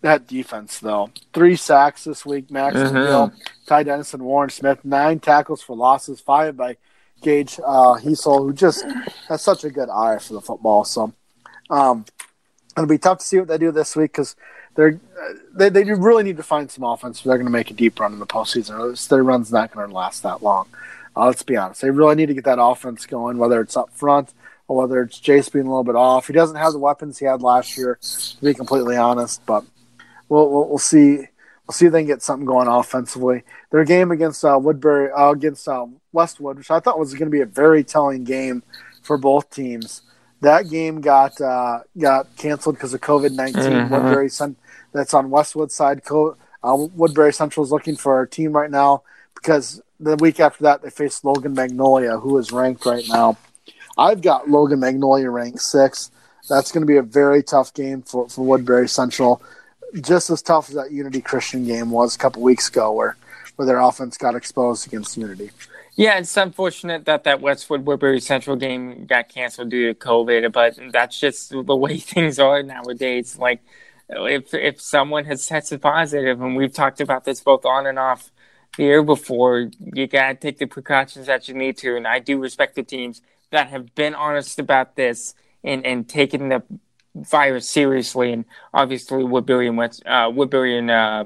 That 0.03 0.27
defense, 0.27 0.81
though, 0.81 1.11
three 1.33 1.57
sacks 1.57 2.05
this 2.05 2.27
week. 2.27 2.51
Max 2.51 2.77
mm-hmm. 2.77 2.97
Hill, 2.97 3.33
Ty 3.67 3.85
Dennison, 3.85 4.25
Warren 4.25 4.51
Smith, 4.51 4.85
nine 4.85 5.21
tackles 5.21 5.63
for 5.63 5.77
losses, 5.77 6.21
five 6.21 6.57
by 6.57 6.77
Gage 7.23 7.61
uh, 7.65 7.95
who 7.95 8.53
just 8.53 8.85
has 9.29 9.43
such 9.43 9.65
a 9.65 9.71
good 9.71 9.89
eye 9.89 10.19
for 10.19 10.35
the 10.35 10.41
football. 10.41 10.85
So 10.85 11.13
um, 11.71 12.05
it'll 12.77 12.89
be 12.89 12.99
tough 12.99 13.19
to 13.19 13.25
see 13.25 13.39
what 13.39 13.49
they 13.49 13.59
do 13.59 13.71
this 13.71 13.97
week 13.97 14.13
because 14.13 14.37
they're 14.75 15.01
they, 15.55 15.69
they 15.69 15.85
really 15.85 16.25
need 16.25 16.37
to 16.39 16.43
find 16.43 16.71
some 16.71 16.85
offense 16.85 17.19
if 17.19 17.25
they're 17.25 17.37
going 17.37 17.47
to 17.47 17.53
make 17.53 17.71
a 17.71 17.75
deep 17.75 17.99
run 18.01 18.13
in 18.13 18.19
the 18.19 18.27
postseason. 18.27 19.09
Their 19.09 19.23
run's 19.23 19.53
not 19.53 19.73
going 19.73 19.89
to 19.89 19.95
last 19.95 20.23
that 20.25 20.43
long. 20.43 20.67
Uh, 21.17 21.27
let's 21.27 21.43
be 21.43 21.57
honest; 21.57 21.81
they 21.81 21.91
really 21.91 22.17
need 22.17 22.27
to 22.27 22.35
get 22.35 22.45
that 22.45 22.61
offense 22.61 23.07
going, 23.07 23.39
whether 23.39 23.61
it's 23.61 23.77
up 23.77 23.91
front 23.93 24.33
or 24.69 24.77
whether 24.77 25.03
it's 25.03 25.21
Jace 25.21 25.53
being 25.53 25.67
a 25.67 25.69
little 25.69 25.85
bit 25.85 25.97
off. 25.97 26.27
He 26.27 26.33
doesn't 26.33 26.57
have 26.57 26.73
the 26.73 26.79
weapons 26.79 27.19
he 27.19 27.27
had 27.27 27.43
last 27.43 27.77
year, 27.77 27.99
to 28.01 28.45
be 28.45 28.55
completely 28.55 28.97
honest. 28.97 29.45
But 29.47 29.65
we'll 30.33 30.51
we'll, 30.51 30.69
we'll 30.69 30.79
see. 30.79 31.29
We'll 31.67 31.75
see 31.75 31.87
if 31.87 31.93
they 31.93 32.01
can 32.01 32.09
get 32.09 32.23
something 32.23 32.45
going 32.45 32.67
offensively. 32.67 33.45
Their 33.71 33.85
game 33.85 34.11
against 34.11 34.45
uh, 34.45 34.59
Woodbury, 34.61 35.13
uh, 35.13 35.31
against 35.31 35.69
uh, 35.69 35.87
Westwood, 36.11 36.59
which 36.59 36.73
I 36.73 36.81
thought 36.81 36.99
was 36.99 37.15
going 37.15 37.31
to 37.31 37.31
be 37.31 37.41
a 37.41 37.47
very 37.47 37.85
telling 37.85 38.25
game 38.25 38.65
for 39.03 39.17
both 39.17 39.49
teams. 39.51 40.03
That 40.41 40.69
game 40.69 41.01
got 41.01 41.41
uh, 41.41 41.81
got 41.97 42.35
canceled 42.37 42.77
because 42.77 42.95
of 42.95 43.01
COVID 43.01 43.37
19 43.37 43.63
mm-hmm. 43.63 43.95
Woodbury, 43.95 44.29
that's 44.93 45.15
on 45.15 45.31
Westwood 45.31 45.71
side. 45.71 46.03
Uh, 46.11 46.87
Woodbury 46.95 47.33
Central 47.33 47.65
is 47.65 47.71
looking 47.71 47.97
for 47.97 48.23
a 48.23 48.29
team 48.29 48.53
right 48.53 48.71
now 48.71 49.03
because 49.35 49.81
the 50.01 50.17
week 50.17 50.41
after 50.41 50.65
that 50.65 50.83
they 50.83 50.91
face 50.91 51.23
Logan 51.23 51.55
Magnolia, 51.55 52.19
who 52.19 52.37
is 52.39 52.51
ranked 52.51 52.85
right 52.87 53.05
now. 53.09 53.37
I've 53.97 54.21
got 54.21 54.49
Logan 54.49 54.81
Magnolia 54.81 55.31
ranked 55.31 55.61
six. 55.61 56.11
That's 56.49 56.73
going 56.73 56.83
to 56.83 56.87
be 56.87 56.97
a 56.97 57.03
very 57.03 57.43
tough 57.43 57.73
game 57.73 58.03
for, 58.03 58.29
for 58.29 58.45
Woodbury 58.45 58.89
Central. 58.89 59.41
Just 60.01 60.31
as 60.31 60.43
tough 60.43 60.69
as 60.69 60.75
that 60.77 60.91
Unity 60.91 61.21
Christian 61.21 61.65
game 61.67 61.91
was 61.91 62.15
a 62.15 62.19
couple 62.19 62.43
weeks 62.43 62.69
ago, 62.69 62.93
where 62.93 63.17
where 63.57 63.67
their 63.67 63.81
offense 63.81 64.17
got 64.17 64.35
exposed 64.35 64.87
against 64.87 65.17
Unity. 65.17 65.51
Yeah, 65.95 66.19
it's 66.19 66.37
unfortunate 66.37 67.05
that 67.05 67.25
that 67.25 67.43
Westwood 67.43 67.85
Woodbury 67.85 68.21
Central 68.21 68.57
game 68.57 69.05
got 69.05 69.29
canceled 69.29 69.69
due 69.69 69.93
to 69.93 69.99
COVID, 69.99 70.51
but 70.51 70.79
that's 70.91 71.21
just 71.21 71.51
the 71.51 71.77
way 71.77 71.99
things 71.99 72.39
are 72.39 72.63
nowadays. 72.63 73.39
Like, 73.39 73.61
if 74.09 74.55
if 74.55 74.81
someone 74.81 75.27
has 75.27 75.47
tested 75.47 75.83
positive, 75.83 76.41
and 76.41 76.57
we've 76.57 76.73
talked 76.73 77.01
about 77.01 77.25
this 77.25 77.41
both 77.41 77.67
on 77.67 77.87
and 77.87 77.99
off 77.99 78.31
the 78.79 78.85
air 78.85 79.03
before, 79.03 79.71
you 79.79 80.07
gotta 80.07 80.35
take 80.35 80.59
the 80.59 80.67
precautions 80.67 81.27
that 81.27 81.47
you 81.47 81.55
need 81.55 81.77
to. 81.79 81.97
And 81.97 82.07
I 82.07 82.21
do 82.21 82.39
respect 82.39 82.75
the 82.75 82.83
teams 82.83 83.21
that 83.51 83.69
have 83.69 83.95
been 83.95 84.15
honest 84.15 84.59
about 84.59 84.97
this 84.97 85.35
and 85.63 85.85
and 85.85 86.09
taken 86.09 86.49
the 86.49 86.63
virus 87.15 87.69
seriously. 87.69 88.33
And 88.33 88.45
obviously, 88.73 89.25
Woodbury 89.25 89.69
and 89.69 89.77
West 89.77 90.03
uh, 90.07 90.31
Woodbury 90.33 90.79
and 90.79 90.91
uh, 90.91 91.25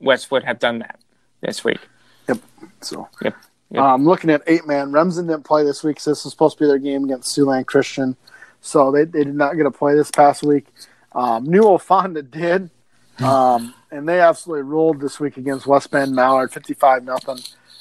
Westwood 0.00 0.44
have 0.44 0.58
done 0.58 0.80
that 0.80 1.00
this 1.40 1.64
week. 1.64 1.80
Yep. 2.28 2.38
So. 2.80 3.08
Yep. 3.22 3.34
Yep. 3.70 3.82
Um, 3.82 4.06
looking 4.06 4.30
at 4.30 4.42
eight 4.46 4.66
man, 4.66 4.92
Remsen 4.92 5.26
didn't 5.26 5.44
play 5.44 5.62
this 5.62 5.84
week, 5.84 6.00
so 6.00 6.10
this 6.10 6.24
was 6.24 6.32
supposed 6.32 6.56
to 6.56 6.64
be 6.64 6.68
their 6.68 6.78
game 6.78 7.04
against 7.04 7.36
Siouxland 7.36 7.66
Christian. 7.66 8.16
So 8.62 8.90
they, 8.90 9.04
they 9.04 9.24
did 9.24 9.34
not 9.34 9.58
get 9.58 9.66
a 9.66 9.70
play 9.70 9.94
this 9.94 10.10
past 10.10 10.42
week. 10.42 10.66
Um, 11.12 11.44
Newell-Fonda 11.44 12.22
did, 12.22 12.70
um, 13.18 13.74
and 13.90 14.08
they 14.08 14.20
absolutely 14.20 14.62
ruled 14.62 15.00
this 15.02 15.20
week 15.20 15.36
against 15.36 15.66
West 15.66 15.90
Bend 15.90 16.14
Mallard, 16.14 16.50
fifty-five 16.50 17.04
nothing. 17.04 17.40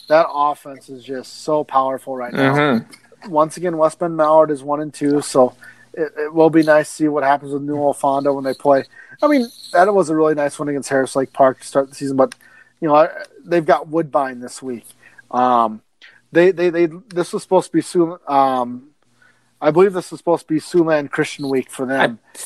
That 0.09 0.27
offense 0.29 0.89
is 0.89 1.05
just 1.05 1.43
so 1.43 1.63
powerful 1.63 2.17
right 2.17 2.33
now. 2.33 2.53
Mm-hmm. 2.53 3.31
Once 3.31 3.55
again, 3.55 3.77
West 3.77 3.99
Bend 3.99 4.17
Mallard 4.17 4.51
is 4.51 4.63
one 4.63 4.81
and 4.81 4.93
two, 4.93 5.21
so 5.21 5.55
it, 5.93 6.11
it, 6.17 6.33
will 6.33 6.49
be 6.49 6.63
nice 6.63 6.89
to 6.89 6.95
see 6.95 7.07
what 7.07 7.23
happens 7.23 7.53
with 7.53 7.63
Newell-Fonda 7.63 8.33
when 8.33 8.43
they 8.43 8.53
play. 8.53 8.83
I 9.21 9.27
mean, 9.27 9.47
that 9.73 9.93
was 9.93 10.09
a 10.09 10.15
really 10.15 10.35
nice 10.35 10.59
one 10.59 10.69
against 10.69 10.89
Harris 10.89 11.15
Lake 11.15 11.33
Park 11.33 11.59
to 11.61 11.67
start 11.67 11.89
the 11.89 11.95
season, 11.95 12.17
but 12.17 12.35
you 12.79 12.87
know 12.87 13.09
they've 13.45 13.65
got 13.65 13.87
Woodbine 13.87 14.39
this 14.39 14.61
week. 14.61 14.85
Um, 15.31 15.81
they, 16.31 16.51
they, 16.51 16.69
they, 16.69 16.85
this 16.85 17.33
was 17.33 17.41
supposed 17.43 17.67
to 17.67 17.73
be 17.73 17.81
soon. 17.81 18.17
Um, 18.27 18.89
I 19.59 19.71
believe 19.71 19.93
this 19.93 20.11
was 20.11 20.19
supposed 20.19 20.47
to 20.47 20.53
be 20.53 20.59
Siouxland 20.59 21.09
Christian 21.09 21.49
Week 21.49 21.69
for 21.71 21.85
them. 21.85 22.19
I 22.35 22.39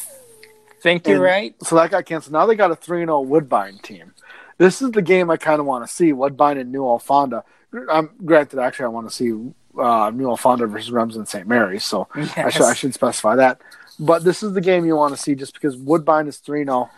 think 0.81 1.05
you're 1.05 1.15
and 1.15 1.23
right. 1.23 1.55
So 1.63 1.75
that 1.75 1.91
got 1.91 2.05
canceled. 2.05 2.33
Now 2.33 2.45
they 2.45 2.55
got 2.55 2.71
a 2.71 2.75
3 2.75 3.01
0 3.01 3.21
Woodbine 3.21 3.79
team. 3.79 4.13
This 4.57 4.81
is 4.81 4.91
the 4.91 5.01
game 5.01 5.29
I 5.29 5.37
kind 5.37 5.59
of 5.59 5.65
want 5.65 5.87
to 5.87 5.93
see 5.93 6.13
Woodbine 6.13 6.57
and 6.57 6.71
Newell-Fonda. 6.71 7.43
I'm 7.89 8.11
granted, 8.23 8.59
actually, 8.59 8.85
I 8.85 8.89
want 8.89 9.09
to 9.09 9.13
see 9.13 9.53
uh, 9.77 10.11
Newell-Fonda 10.13 10.67
versus 10.67 10.91
Remsen 10.91 11.25
St. 11.25 11.47
Mary's, 11.47 11.85
so 11.85 12.07
yes. 12.15 12.37
I, 12.37 12.49
should, 12.49 12.65
I 12.65 12.73
should 12.73 12.93
specify 12.93 13.35
that. 13.35 13.61
But 13.99 14.23
this 14.23 14.41
is 14.41 14.53
the 14.53 14.61
game 14.61 14.85
you 14.85 14.95
want 14.95 15.15
to 15.15 15.21
see 15.21 15.35
just 15.35 15.53
because 15.53 15.77
Woodbine 15.77 16.27
is 16.27 16.37
3 16.37 16.63
0. 16.63 16.89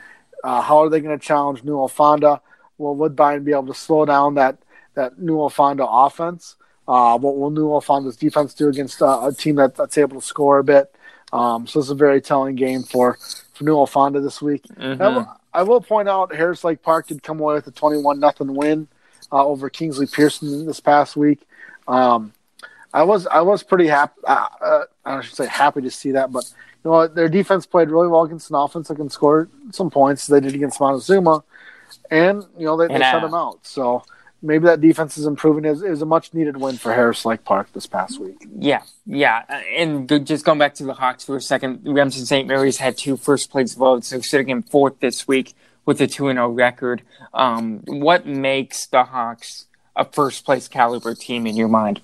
Uh, 0.44 0.62
how 0.62 0.84
are 0.84 0.90
they 0.90 1.00
going 1.00 1.18
to 1.18 1.26
challenge 1.26 1.64
Newell-Fonda? 1.64 2.42
Will 2.78 2.96
Woodbine 2.96 3.44
be 3.44 3.52
able 3.52 3.68
to 3.68 3.74
slow 3.74 4.06
down 4.06 4.36
that 4.36 4.58
that 4.96 5.20
Newell-Fonda 5.20 5.86
offense. 5.86 6.56
Uh, 6.88 7.18
what 7.18 7.38
will 7.38 7.50
Newell-Fonda's 7.50 8.18
defense 8.18 8.54
do 8.54 8.68
against 8.68 9.02
uh, 9.02 9.22
a 9.24 9.34
team 9.34 9.56
that, 9.56 9.76
that's 9.76 9.98
able 9.98 10.20
to 10.20 10.26
score 10.26 10.60
a 10.60 10.64
bit? 10.64 10.94
Um, 11.32 11.66
so 11.66 11.80
it's 11.80 11.90
a 11.90 11.96
very 11.96 12.22
telling 12.22 12.56
game 12.56 12.84
for, 12.84 13.18
for 13.54 13.64
Newell-Fonda 13.64 14.22
this 14.22 14.42
week. 14.42 14.64
Mm-hmm. 14.78 15.02
I, 15.02 15.08
will, 15.08 15.38
I, 15.54 15.64
will, 15.64 15.82
point 15.82 16.10
out 16.10 16.36
Harris 16.36 16.64
Lake 16.64 16.82
Park 16.84 17.08
did 17.08 17.24
come 17.24 17.40
away 17.40 17.56
with 17.56 17.68
a 17.68 17.72
21 17.72 18.20
nothing 18.20 18.54
win 18.54 18.88
uh, 19.32 19.46
over 19.46 19.70
Kingsley 19.70 20.06
Pierson 20.06 20.66
this 20.66 20.80
past 20.80 21.16
week. 21.16 21.48
Um, 21.88 22.34
I 22.94 23.04
was 23.04 23.26
I 23.28 23.42
was 23.42 23.64
pretty 23.64 23.88
happy. 23.88 24.22
Uh, 24.26 24.48
uh, 24.62 24.84
I 25.04 25.22
should 25.22 25.36
say 25.36 25.48
happy 25.48 25.82
to 25.82 25.92
see 25.92 26.12
that, 26.12 26.32
but 26.32 26.46
you 26.84 26.92
know 26.92 27.08
their 27.08 27.30
defense 27.30 27.66
played 27.66 27.90
really 27.90 28.08
well 28.08 28.24
against 28.24 28.50
an 28.50 28.56
offense 28.56 28.88
that 28.88 28.96
can 28.96 29.10
score 29.10 29.50
some 29.72 29.90
points. 29.90 30.28
They 30.28 30.40
did 30.40 30.54
against 30.54 30.80
Montezuma, 30.80 31.44
and 32.12 32.46
you 32.58 32.66
know 32.66 32.78
they, 32.78 32.88
they 32.88 33.00
shut 33.00 33.22
them 33.22 33.34
out. 33.34 33.66
So 33.66 34.04
maybe 34.44 34.66
that 34.66 34.82
defense 34.82 35.18
is 35.18 35.26
improving. 35.26 35.66
It 35.66 35.72
was, 35.72 35.82
it 35.82 35.90
was 35.90 36.02
a 36.02 36.06
much 36.06 36.34
needed 36.34 36.58
win 36.58 36.78
for 36.78 36.94
Harris 36.94 37.26
Lake 37.26 37.44
Park 37.44 37.72
this 37.74 37.88
past 37.88 38.20
week. 38.20 38.46
Yeah, 38.60 38.84
yeah. 39.08 39.44
And 39.76 40.08
just 40.28 40.46
going 40.46 40.60
back 40.60 40.76
to 40.76 40.84
the 40.84 40.94
Hawks 40.94 41.24
for 41.24 41.38
a 41.38 41.42
second, 41.42 41.82
Remsen 41.84 42.26
St. 42.26 42.48
Mary's 42.48 42.78
had 42.78 42.98
two 42.98 43.18
first 43.18 43.50
place 43.50 43.74
votes. 43.74 44.12
They're 44.12 44.22
sitting 44.22 44.50
in 44.50 44.62
fourth 44.62 45.00
this 45.00 45.28
week 45.28 45.56
with 45.86 46.00
a 46.02 46.08
2 46.08 46.28
and 46.28 46.38
0 46.38 46.50
record. 46.50 47.02
Um, 47.34 47.80
what 47.86 48.26
makes 48.28 48.86
the 48.86 49.06
Hawks 49.06 49.66
a 49.96 50.06
first 50.06 50.46
place 50.46 50.68
caliber 50.68 51.16
team 51.16 51.48
in 51.48 51.56
your 51.56 51.68
mind? 51.68 52.02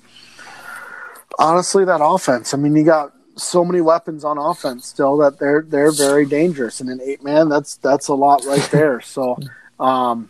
Honestly, 1.37 1.85
that 1.85 2.01
offense. 2.03 2.53
I 2.53 2.57
mean, 2.57 2.75
you 2.75 2.83
got 2.83 3.13
so 3.35 3.63
many 3.63 3.81
weapons 3.81 4.23
on 4.23 4.37
offense 4.37 4.85
still 4.85 5.17
that 5.17 5.39
they're 5.39 5.61
they're 5.61 5.91
very 5.91 6.25
dangerous. 6.25 6.81
And 6.81 6.89
an 6.89 6.99
eight 7.01 7.23
man, 7.23 7.49
that's 7.49 7.77
that's 7.77 8.07
a 8.07 8.13
lot 8.13 8.45
right 8.45 8.67
there. 8.71 9.01
So 9.01 9.37
um, 9.79 10.29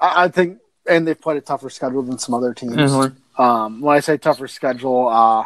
I, 0.00 0.24
I 0.24 0.28
think 0.28 0.58
and 0.88 1.06
they've 1.06 1.20
played 1.20 1.36
a 1.36 1.40
tougher 1.40 1.70
schedule 1.70 2.02
than 2.02 2.18
some 2.18 2.34
other 2.34 2.54
teams. 2.54 2.74
Mm-hmm. 2.74 3.40
Um, 3.40 3.80
when 3.80 3.96
I 3.96 4.00
say 4.00 4.16
tougher 4.16 4.48
schedule, 4.48 5.08
uh, 5.08 5.44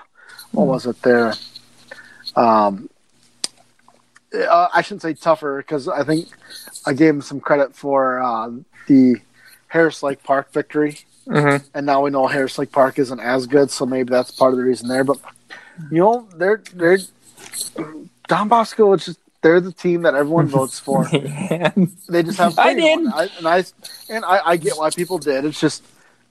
what 0.52 0.66
was 0.66 0.86
it 0.86 1.00
there? 1.02 1.34
Um, 2.36 2.90
uh, 4.34 4.68
I 4.72 4.82
shouldn't 4.82 5.02
say 5.02 5.14
tougher 5.14 5.58
because 5.58 5.88
I 5.88 6.04
think 6.04 6.28
I 6.86 6.92
gave 6.92 7.14
them 7.14 7.22
some 7.22 7.40
credit 7.40 7.74
for 7.74 8.20
uh, 8.20 8.50
the 8.86 9.16
Harris 9.68 10.02
Lake 10.02 10.22
Park 10.22 10.52
victory, 10.52 10.98
mm-hmm. 11.28 11.66
and 11.74 11.86
now 11.86 12.02
we 12.02 12.10
know 12.10 12.26
Harris 12.26 12.58
Lake 12.58 12.72
Park 12.72 12.98
isn't 12.98 13.20
as 13.20 13.46
good, 13.46 13.70
so 13.70 13.86
maybe 13.86 14.10
that's 14.10 14.30
part 14.30 14.52
of 14.52 14.58
the 14.58 14.64
reason 14.64 14.88
there. 14.88 15.04
But 15.04 15.18
you 15.90 15.98
know, 15.98 16.28
they're 16.36 16.62
they're 16.74 16.98
Don 18.26 18.48
Bosco. 18.48 18.92
It's 18.94 19.06
just 19.06 19.18
They're 19.42 19.60
the 19.60 19.72
team 19.72 20.02
that 20.02 20.14
everyone 20.14 20.46
votes 20.58 20.78
for. 20.80 21.06
They 21.06 22.22
just 22.22 22.38
have 22.38 22.58
I 22.58 22.74
did. 22.74 23.06
I, 23.06 23.28
and 23.38 23.46
I 23.48 23.64
and 24.10 24.24
I, 24.24 24.40
I 24.44 24.56
get 24.56 24.76
why 24.76 24.90
people 24.90 25.18
did. 25.18 25.44
It's 25.44 25.60
just 25.60 25.82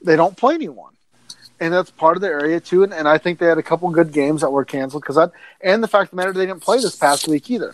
they 0.01 0.15
don't 0.15 0.35
play 0.37 0.55
anyone, 0.55 0.93
and 1.59 1.73
that's 1.73 1.89
part 1.91 2.17
of 2.17 2.21
the 2.21 2.27
area 2.27 2.59
too. 2.59 2.83
And, 2.83 2.93
and 2.93 3.07
I 3.07 3.17
think 3.17 3.39
they 3.39 3.47
had 3.47 3.57
a 3.57 3.63
couple 3.63 3.89
good 3.89 4.11
games 4.11 4.41
that 4.41 4.51
were 4.51 4.65
canceled 4.65 5.03
because 5.03 5.15
that, 5.15 5.31
and 5.61 5.81
the 5.83 5.87
fact 5.87 6.05
of 6.05 6.09
the 6.11 6.15
matter 6.17 6.33
they 6.33 6.45
didn't 6.45 6.61
play 6.61 6.77
this 6.77 6.95
past 6.95 7.27
week 7.27 7.49
either. 7.49 7.73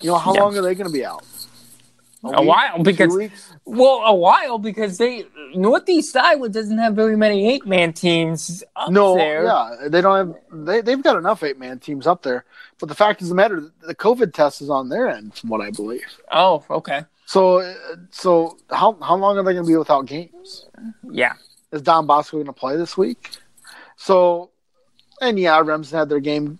You 0.00 0.08
know 0.10 0.16
how 0.18 0.34
Yeah. 0.34 0.40
long 0.42 0.56
are 0.56 0.62
they 0.62 0.74
going 0.74 0.86
to 0.86 0.92
be 0.92 1.04
out? 1.04 1.24
A 2.22 2.40
week? 2.40 2.48
while, 2.48 2.82
because-? 2.82 3.30
Well, 3.64 4.02
a 4.04 4.14
while 4.14 4.58
because 4.58 4.98
they 4.98 5.24
Northeast 5.54 6.14
Iowa 6.16 6.48
doesn't 6.50 6.76
have 6.76 6.94
very 6.94 7.16
many 7.16 7.48
eight 7.48 7.66
man 7.66 7.94
teams 7.94 8.62
up 8.76 8.90
no, 8.90 9.16
there. 9.16 9.44
yeah, 9.44 9.88
they 9.88 10.02
don't 10.02 10.28
have. 10.28 10.66
They 10.66 10.80
they've 10.82 11.02
got 11.02 11.16
enough 11.16 11.42
eight 11.42 11.58
man 11.58 11.78
teams 11.78 12.06
up 12.06 12.22
there, 12.22 12.44
but 12.78 12.90
the 12.90 12.94
fact 12.94 13.22
is 13.22 13.30
the 13.30 13.34
matter, 13.34 13.70
the 13.86 13.94
COVID 13.94 14.34
test 14.34 14.60
is 14.60 14.68
on 14.68 14.90
their 14.90 15.08
end, 15.08 15.34
from 15.34 15.48
what 15.48 15.62
I 15.62 15.70
believe. 15.70 16.04
Oh, 16.30 16.64
okay. 16.68 17.04
So 17.24 17.74
so 18.10 18.58
how 18.68 18.98
how 19.00 19.16
long 19.16 19.38
are 19.38 19.42
they 19.42 19.52
going 19.54 19.64
to 19.64 19.70
be 19.70 19.76
without 19.76 20.04
games? 20.06 20.66
Yeah. 21.10 21.34
Is 21.72 21.82
Don 21.82 22.06
Bosco 22.06 22.36
going 22.36 22.46
to 22.46 22.52
play 22.52 22.76
this 22.76 22.96
week? 22.96 23.30
So, 23.96 24.50
and 25.20 25.38
yeah, 25.38 25.60
Remsen 25.60 25.98
had 25.98 26.08
their 26.08 26.20
game 26.20 26.58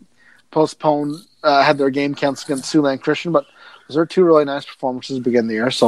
postponed, 0.51 1.17
uh, 1.43 1.63
had 1.63 1.79
their 1.79 1.91
game 1.91 2.15
canceled 2.15 2.51
against 2.51 2.73
Siouxland 2.73 3.01
Christian, 3.01 3.33
but 3.33 3.47
those 3.91 3.97
are 3.97 4.07
two 4.07 4.25
really 4.25 4.45
nice 4.45 4.65
performances 4.65 5.17
to 5.17 5.23
begin 5.23 5.49
the 5.49 5.55
year. 5.55 5.71
So, 5.73 5.87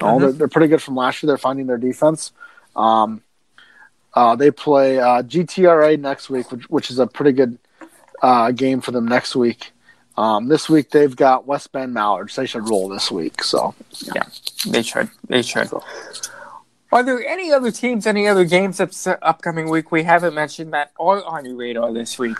you 0.00 0.06
know, 0.06 0.14
Mhm. 0.16 0.20
they're, 0.20 0.32
they're 0.32 0.48
pretty 0.48 0.66
good 0.66 0.82
from 0.82 0.96
last 0.96 1.22
year. 1.22 1.28
They're 1.28 1.38
finding 1.38 1.66
their 1.68 1.78
defense. 1.78 2.32
Um, 2.74 3.22
uh, 4.14 4.34
they 4.34 4.50
play 4.50 4.98
uh, 4.98 5.22
GTRA 5.22 5.96
next 6.00 6.28
week, 6.30 6.50
which, 6.50 6.68
which 6.68 6.90
is 6.90 6.98
a 6.98 7.06
pretty 7.06 7.30
good 7.32 7.58
uh, 8.22 8.50
game 8.50 8.80
for 8.80 8.90
them 8.90 9.06
next 9.06 9.36
week. 9.36 9.70
Um, 10.16 10.48
this 10.48 10.68
week 10.68 10.90
they've 10.90 11.14
got 11.14 11.46
West 11.46 11.70
Bend 11.70 11.94
Mallards. 11.94 12.34
They 12.34 12.46
should 12.46 12.68
roll 12.68 12.88
this 12.88 13.08
week. 13.12 13.44
So 13.44 13.74
Yeah, 14.12 14.24
They 14.66 14.82
should. 14.82 15.08
They 15.28 15.42
should. 15.42 15.68
So- 15.68 15.84
Are 16.90 17.04
there 17.04 17.24
any 17.24 17.52
other 17.52 17.70
teams, 17.70 18.04
any 18.08 18.26
other 18.26 18.44
games 18.44 18.80
up, 18.80 18.90
upcoming 19.22 19.70
week 19.70 19.92
we 19.92 20.02
haven't 20.02 20.34
mentioned 20.34 20.72
that 20.72 20.90
are 20.98 21.22
on 21.22 21.44
your 21.44 21.54
radar 21.54 21.92
this 21.92 22.18
week? 22.18 22.36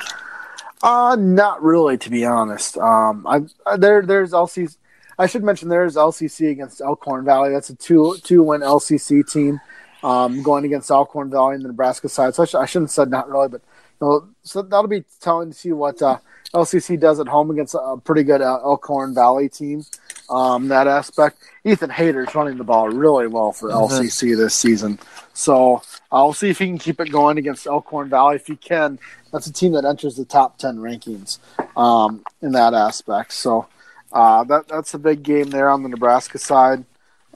Uh, 0.82 1.16
not 1.18 1.62
really, 1.62 1.98
to 1.98 2.08
be 2.10 2.24
honest. 2.24 2.78
Um, 2.78 3.26
I, 3.26 3.76
there 3.76 4.00
there's 4.02 4.32
LCC. 4.32 4.76
I 5.18 5.26
should 5.26 5.42
mention 5.42 5.68
there's 5.68 5.96
LCC 5.96 6.50
against 6.50 6.80
Elkhorn 6.80 7.24
Valley. 7.24 7.50
That's 7.50 7.70
a 7.70 7.74
two 7.76 8.16
two 8.22 8.42
win 8.42 8.60
LCC 8.60 9.28
team, 9.30 9.60
um, 10.04 10.42
going 10.42 10.64
against 10.64 10.90
Elkhorn 10.90 11.30
Valley 11.30 11.56
in 11.56 11.62
the 11.62 11.68
Nebraska 11.68 12.08
side. 12.08 12.34
So 12.34 12.42
I, 12.44 12.46
sh- 12.46 12.54
I 12.54 12.66
shouldn't 12.66 12.90
have 12.90 12.94
said 12.94 13.10
not 13.10 13.28
really, 13.28 13.48
but 13.48 13.62
you 14.00 14.06
know, 14.06 14.28
so 14.42 14.62
that'll 14.62 14.86
be 14.88 15.04
telling 15.20 15.50
to 15.50 15.56
see 15.56 15.72
what 15.72 16.00
uh, 16.00 16.18
LCC 16.54 16.98
does 17.00 17.18
at 17.18 17.26
home 17.26 17.50
against 17.50 17.74
a 17.74 17.96
pretty 18.02 18.22
good 18.22 18.40
uh, 18.40 18.60
Elkhorn 18.62 19.12
Valley 19.14 19.48
team. 19.48 19.84
Um, 20.30 20.68
that 20.68 20.86
aspect, 20.86 21.38
Ethan 21.64 21.90
Hayter's 21.90 22.34
running 22.34 22.58
the 22.58 22.64
ball 22.64 22.88
really 22.90 23.26
well 23.26 23.50
for 23.50 23.70
Mhm. 23.70 23.88
LCC 23.90 24.36
this 24.36 24.54
season. 24.54 24.98
So 25.32 25.82
I'll 26.12 26.32
see 26.34 26.50
if 26.50 26.58
he 26.58 26.66
can 26.66 26.78
keep 26.78 27.00
it 27.00 27.10
going 27.10 27.38
against 27.38 27.66
Elkhorn 27.66 28.08
Valley. 28.10 28.36
If 28.36 28.46
he 28.46 28.54
can, 28.56 28.98
that's 29.32 29.46
a 29.46 29.52
team 29.52 29.72
that 29.72 29.84
enters 29.84 30.16
the 30.16 30.24
top 30.26 30.58
ten 30.58 30.76
rankings 30.78 31.38
um, 31.76 32.22
in 32.42 32.52
that 32.52 32.74
aspect. 32.74 33.32
So 33.32 33.66
uh, 34.12 34.44
that 34.44 34.68
that's 34.68 34.94
a 34.94 34.98
big 34.98 35.22
game 35.22 35.50
there 35.50 35.68
on 35.68 35.82
the 35.82 35.88
Nebraska 35.88 36.38
side. 36.38 36.84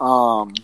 Um, 0.01 0.55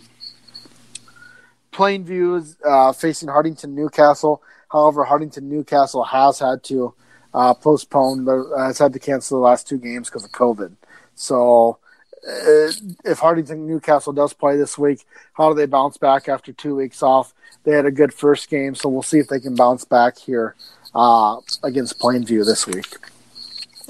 Plainview 1.71 2.39
is 2.39 2.57
uh, 2.65 2.91
facing 2.91 3.29
Hartington 3.29 3.73
Newcastle. 3.73 4.41
However, 4.69 5.05
Hartington 5.05 5.43
Newcastle 5.43 6.03
has 6.03 6.39
had 6.39 6.63
to 6.65 6.93
uh, 7.33 7.53
postpone, 7.53 8.25
has 8.57 8.79
had 8.79 8.93
to 8.93 8.99
cancel 8.99 9.39
the 9.39 9.45
last 9.45 9.67
two 9.67 9.77
games 9.77 10.09
because 10.09 10.25
of 10.25 10.31
COVID. 10.31 10.73
So, 11.15 11.77
uh, 12.27 12.71
if 13.05 13.19
Hartington 13.19 13.59
Newcastle 13.67 14.13
does 14.13 14.33
play 14.33 14.57
this 14.57 14.77
week, 14.77 15.05
how 15.33 15.49
do 15.49 15.55
they 15.55 15.65
bounce 15.65 15.97
back 15.97 16.27
after 16.27 16.51
two 16.51 16.75
weeks 16.75 17.01
off? 17.01 17.33
They 17.63 17.71
had 17.71 17.85
a 17.85 17.91
good 17.91 18.13
first 18.13 18.49
game, 18.49 18.75
so 18.75 18.89
we'll 18.89 19.03
see 19.03 19.19
if 19.19 19.27
they 19.27 19.39
can 19.39 19.55
bounce 19.55 19.85
back 19.85 20.17
here 20.17 20.55
uh, 20.95 21.37
against 21.63 21.99
Plainview 21.99 22.45
this 22.45 22.67
week. 22.67 22.95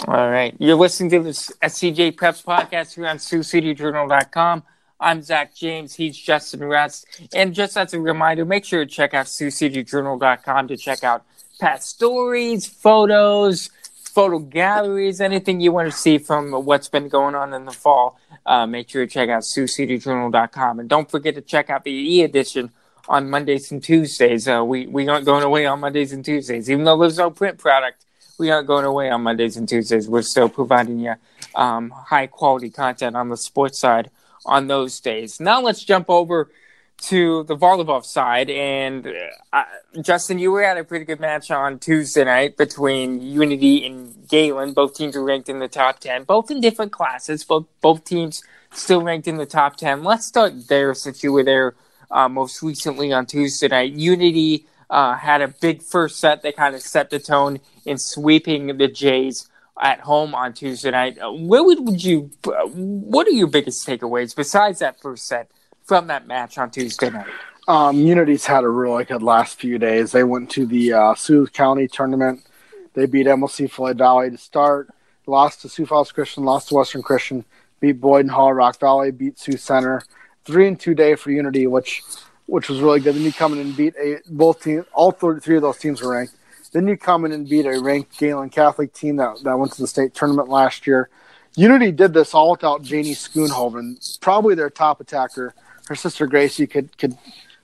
All 0.08 0.30
right. 0.30 0.56
You're 0.60 0.76
listening 0.76 1.10
to 1.12 1.20
this 1.20 1.52
SCJ 1.62 2.16
Preps 2.16 2.44
podcast 2.44 2.96
here 2.96 3.06
on 3.06 3.18
SiouxCityJournal.com. 3.18 4.64
I'm 5.00 5.22
Zach 5.22 5.54
James. 5.54 5.94
He's 5.96 6.18
Justin 6.18 6.64
Rust. 6.64 7.06
And 7.34 7.54
just 7.54 7.78
as 7.78 7.94
a 7.94 8.00
reminder, 8.00 8.46
make 8.46 8.64
sure 8.64 8.86
to 8.86 8.90
check 8.90 9.14
out 9.14 9.26
SiouxCityJournal.com 9.26 10.68
to 10.70 10.78
check 10.78 11.04
out 11.04 11.26
past 11.60 11.90
stories, 11.90 12.66
photos, 12.66 13.70
photo 14.02 14.40
galleries, 14.40 15.20
anything 15.20 15.60
you 15.60 15.74
want 15.74 15.92
to 15.92 15.96
see 15.96 16.18
from 16.18 16.52
what's 16.66 16.88
been 16.88 17.10
going 17.10 17.36
on 17.36 17.54
in 17.54 17.66
the 17.66 17.72
fall. 17.72 18.18
Uh, 18.46 18.66
make 18.66 18.90
sure 18.90 19.06
to 19.06 19.12
check 19.12 19.30
out 19.30 19.44
SiouxCityJournal.com. 19.44 20.80
And 20.80 20.88
don't 20.88 21.12
forget 21.12 21.36
to 21.36 21.42
check 21.42 21.70
out 21.70 21.84
the 21.84 21.92
e-edition 21.92 22.72
on 23.10 23.30
Mondays 23.30 23.72
and 23.72 23.84
Tuesdays. 23.84 24.48
Uh, 24.48 24.64
we, 24.66 24.88
we 24.88 25.08
aren't 25.10 25.26
going 25.26 25.44
away 25.44 25.66
on 25.66 25.82
Mondays 25.82 26.14
and 26.14 26.24
Tuesdays. 26.24 26.70
Even 26.70 26.86
though 26.86 26.98
there's 26.98 27.18
no 27.18 27.30
print 27.30 27.58
product, 27.58 28.06
we 28.40 28.50
aren't 28.50 28.68
going 28.68 28.86
away 28.86 29.10
on 29.10 29.22
Mondays 29.22 29.58
and 29.58 29.68
Tuesdays. 29.68 30.10
We're 30.10 30.22
still 30.22 30.50
providing 30.50 31.00
you 31.00 31.16
um, 31.54 31.92
high 31.92 32.28
quality 32.28 32.70
content 32.70 33.16
on 33.16 33.30
the 33.30 33.38
sports 33.38 33.80
side 33.80 34.10
on 34.46 34.68
those 34.68 35.00
days. 35.00 35.40
Now 35.40 35.62
let's 35.62 35.84
jump 35.84 36.10
over 36.10 36.50
to 37.02 37.44
the 37.44 37.56
volleyball 37.56 38.04
side. 38.04 38.50
And 38.50 39.08
uh, 39.54 39.64
Justin, 40.02 40.40
you 40.40 40.52
were 40.52 40.64
at 40.64 40.78
a 40.78 40.84
pretty 40.84 41.06
good 41.06 41.20
match 41.20 41.52
on 41.52 41.80
Tuesday 41.80 42.24
night 42.24 42.58
between 42.58 43.22
Unity 43.22 43.86
and 43.86 44.28
Gehlen. 44.28 44.74
Both 44.74 44.96
teams 44.96 45.16
are 45.16 45.24
ranked 45.24 45.50
in 45.50 45.60
the 45.60 45.68
top 45.68 46.00
10, 46.00 46.24
both 46.24 46.50
in 46.52 46.62
different 46.62 46.92
classes, 46.92 47.44
but 47.44 47.64
both 47.82 48.04
teams 48.04 48.44
still 48.72 49.02
ranked 49.02 49.28
in 49.28 49.38
the 49.38 49.46
top 49.46 49.78
10. 49.78 50.04
Let's 50.04 50.26
start 50.26 50.68
there 50.68 50.94
since 50.94 51.24
you 51.24 51.32
were 51.32 51.44
there 51.44 51.76
uh, 52.12 52.28
most 52.28 52.62
recently 52.62 53.12
on 53.14 53.26
Tuesday 53.26 53.68
night. 53.68 53.94
Unity 53.94 54.66
uh, 54.90 55.16
had 55.16 55.42
a 55.42 55.48
big 55.48 55.82
first 55.82 56.20
set 56.20 56.42
that 56.44 56.56
kind 56.56 56.76
of 56.76 56.82
set 56.82 57.10
the 57.10 57.20
tone 57.20 57.60
in 57.86 57.98
sweeping 57.98 58.78
the 58.78 58.88
Jays 58.88 59.48
at 59.82 60.02
home 60.02 60.36
on 60.36 60.54
Tuesday 60.54 60.92
night. 60.92 61.18
Uh, 61.20 61.32
Where 61.32 61.64
would, 61.64 61.80
would 61.88 62.04
you? 62.04 62.32
uh, 62.46 62.68
What 62.68 63.28
are 63.28 63.32
your 63.32 63.48
biggest 63.48 63.88
takeaways 63.88 64.36
besides 64.36 64.80
that 64.80 65.00
first 65.02 65.28
set 65.28 65.50
from 65.86 66.08
that 66.08 66.28
match 66.28 66.58
on 66.58 66.70
Tuesday 66.72 67.10
night? 67.10 67.28
Um, 67.68 67.98
Unity's 67.98 68.46
had 68.46 68.64
a 68.64 68.68
really 68.70 69.06
good 69.06 69.22
last 69.22 69.60
few 69.60 69.78
days. 69.78 70.12
They 70.12 70.24
went 70.24 70.50
to 70.52 70.66
the 70.66 70.94
uh, 70.94 71.16
Sioux 71.16 71.46
County 71.48 71.88
tournament. 71.88 72.42
They 72.96 73.06
beat 73.06 73.28
MOC 73.28 73.70
Floyd 73.70 74.00
Valley 74.00 74.32
to 74.32 74.38
start. 74.38 74.90
Lost 75.28 75.62
to 75.62 75.70
Sioux 75.70 75.86
Falls 75.86 76.12
Christian. 76.12 76.44
Lost 76.46 76.70
to 76.70 76.76
Western 76.76 77.04
Christian. 77.04 77.46
Beat 77.80 78.02
Boyden 78.02 78.30
Hull, 78.32 78.52
Rock 78.54 78.80
Valley. 78.80 79.12
Beat 79.12 79.38
Sioux 79.38 79.58
Center. 79.58 80.02
Three 80.46 80.68
and 80.68 80.80
two 80.80 80.96
day 80.96 81.14
for 81.14 81.30
Unity, 81.30 81.68
which 81.68 82.02
which 82.50 82.70
was 82.70 82.82
really 82.82 83.00
good. 83.00 83.16
Then 83.16 83.24
you 83.24 83.34
come 83.34 83.54
in 83.54 83.60
and 83.60 83.76
beat 83.76 83.96
a 83.96 84.18
both 84.30 84.64
teams. 84.64 84.86
All 84.94 85.12
three, 85.12 85.56
of 85.56 85.62
those 85.62 85.78
teams 85.78 86.02
were 86.02 86.12
ranked. 86.14 86.34
Then 86.72 86.88
you 86.88 86.98
come 86.98 87.26
in 87.26 87.32
and 87.32 87.48
beat 87.48 87.66
a 87.66 87.80
ranked 87.80 88.18
Gehlen 88.20 88.50
Catholic 88.50 88.94
team 88.94 89.16
that, 89.18 89.44
that 89.44 89.58
went 89.58 89.72
to 89.74 89.82
the 89.82 89.88
state 89.88 90.14
tournament 90.14 90.50
last 90.50 90.86
year. 90.86 91.10
Unity 91.56 91.92
did 91.92 92.14
this 92.14 92.34
all 92.34 92.52
without 92.52 92.84
Janie 92.84 93.16
Schoonhoven, 93.16 94.20
probably 94.20 94.56
their 94.56 94.70
top 94.70 95.02
attacker. 95.02 95.54
Her 95.88 95.96
sister 95.96 96.28
Gracie 96.28 96.68
could 96.68 96.96
could 96.98 97.18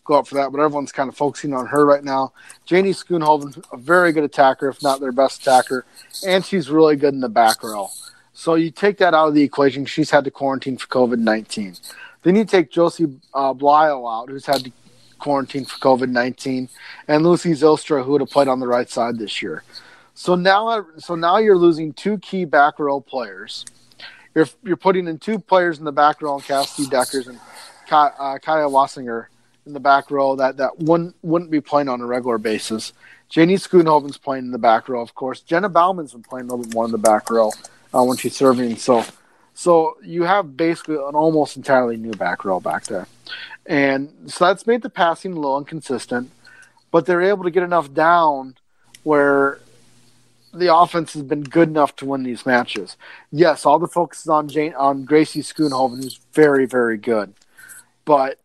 go 0.03 0.15
up 0.15 0.27
for 0.27 0.35
that, 0.35 0.51
but 0.51 0.59
everyone's 0.59 0.91
kind 0.91 1.09
of 1.09 1.15
focusing 1.15 1.53
on 1.53 1.67
her 1.67 1.85
right 1.85 2.03
now. 2.03 2.33
Janie 2.65 2.91
Schoonhoven, 2.91 3.63
a 3.71 3.77
very 3.77 4.11
good 4.11 4.23
attacker, 4.23 4.69
if 4.69 4.81
not 4.81 4.99
their 4.99 5.11
best 5.11 5.41
attacker, 5.41 5.85
and 6.27 6.43
she's 6.43 6.69
really 6.69 6.95
good 6.95 7.13
in 7.13 7.21
the 7.21 7.29
back 7.29 7.63
row. 7.63 7.89
So 8.33 8.55
you 8.55 8.69
take 8.69 8.97
that 8.97 9.13
out 9.13 9.29
of 9.29 9.33
the 9.33 9.43
equation. 9.43 9.85
She's 9.85 10.09
had 10.09 10.25
to 10.25 10.31
quarantine 10.31 10.77
for 10.77 10.87
COVID 10.87 11.19
nineteen. 11.19 11.75
Then 12.25 12.35
you 12.35 12.43
take 12.43 12.71
Josie 12.71 13.05
uh, 13.35 13.53
Blyle 13.53 14.07
out, 14.07 14.29
who's 14.29 14.47
had 14.47 14.63
to 14.63 14.71
quarantine 15.19 15.63
for 15.63 15.77
COVID 15.77 16.09
nineteen, 16.09 16.69
and 17.07 17.23
Lucy 17.23 17.51
Zilstra, 17.51 18.03
who 18.03 18.13
would 18.13 18.21
have 18.21 18.31
played 18.31 18.47
on 18.47 18.59
the 18.59 18.67
right 18.67 18.89
side 18.89 19.19
this 19.19 19.43
year. 19.43 19.63
So 20.15 20.33
now, 20.33 20.87
so 20.97 21.13
now 21.13 21.37
you're 21.37 21.55
losing 21.55 21.93
two 21.93 22.17
key 22.17 22.45
back 22.45 22.79
row 22.79 22.99
players. 22.99 23.63
You're 24.33 24.47
you're 24.63 24.75
putting 24.75 25.07
in 25.07 25.19
two 25.19 25.37
players 25.37 25.77
in 25.77 25.85
the 25.85 25.91
back 25.91 26.19
row, 26.23 26.39
Cassidy 26.39 26.89
Deckers 26.89 27.27
and 27.27 27.37
Ki- 27.85 27.93
uh, 27.93 28.39
Kaya 28.39 28.65
Wassinger 28.65 29.27
in 29.67 29.73
the 29.73 29.79
back 29.79 30.09
row 30.09 30.35
that 30.35 30.57
that 30.57 30.79
wouldn't 30.79 31.15
wouldn't 31.21 31.51
be 31.51 31.61
playing 31.61 31.89
on 31.89 32.01
a 32.01 32.07
regular 32.07 32.39
basis. 32.39 32.91
Janie 33.29 33.57
Schoonhoven's 33.57 34.17
playing 34.17 34.45
in 34.45 34.51
the 34.51 34.57
back 34.57 34.89
row, 34.89 35.01
of 35.01 35.13
course. 35.13 35.41
Jenna 35.41 35.69
Bauman's 35.69 36.13
been 36.13 36.23
playing 36.23 36.47
a 36.47 36.49
little 36.49 36.65
bit 36.65 36.73
more 36.73 36.85
in 36.85 36.91
the 36.91 36.97
back 36.97 37.29
row 37.29 37.51
uh, 37.93 38.03
when 38.03 38.17
she's 38.17 38.35
serving. 38.35 38.77
So, 38.77 39.05
so 39.55 39.97
you 40.03 40.23
have 40.23 40.55
basically 40.55 40.95
an 40.95 41.15
almost 41.15 41.57
entirely 41.57 41.97
new 41.97 42.11
back 42.11 42.45
row 42.45 42.59
back 42.59 42.83
there, 42.83 43.07
and 43.65 44.13
so 44.27 44.45
that's 44.45 44.67
made 44.67 44.83
the 44.83 44.89
passing 44.89 45.31
a 45.31 45.35
little 45.35 45.57
inconsistent. 45.57 46.29
But 46.91 47.07
they're 47.07 47.23
able 47.23 47.43
to 47.45 47.51
get 47.51 47.63
enough 47.63 47.93
down 47.93 48.55
where 49.03 49.59
the 50.53 50.73
offense 50.73 51.13
has 51.13 51.23
been 51.23 51.43
good 51.43 51.69
enough 51.69 51.95
to 51.97 52.05
win 52.05 52.23
these 52.23 52.45
matches. 52.45 52.95
Yes, 53.31 53.65
all 53.65 53.79
the 53.79 53.87
focus 53.87 54.21
is 54.21 54.29
on 54.29 54.47
Jane 54.47 54.73
on 54.75 55.03
Gracie 55.03 55.41
Schoonhoven, 55.41 56.03
who's 56.03 56.19
very, 56.33 56.65
very 56.65 56.97
good. 56.97 57.33
But 58.05 58.39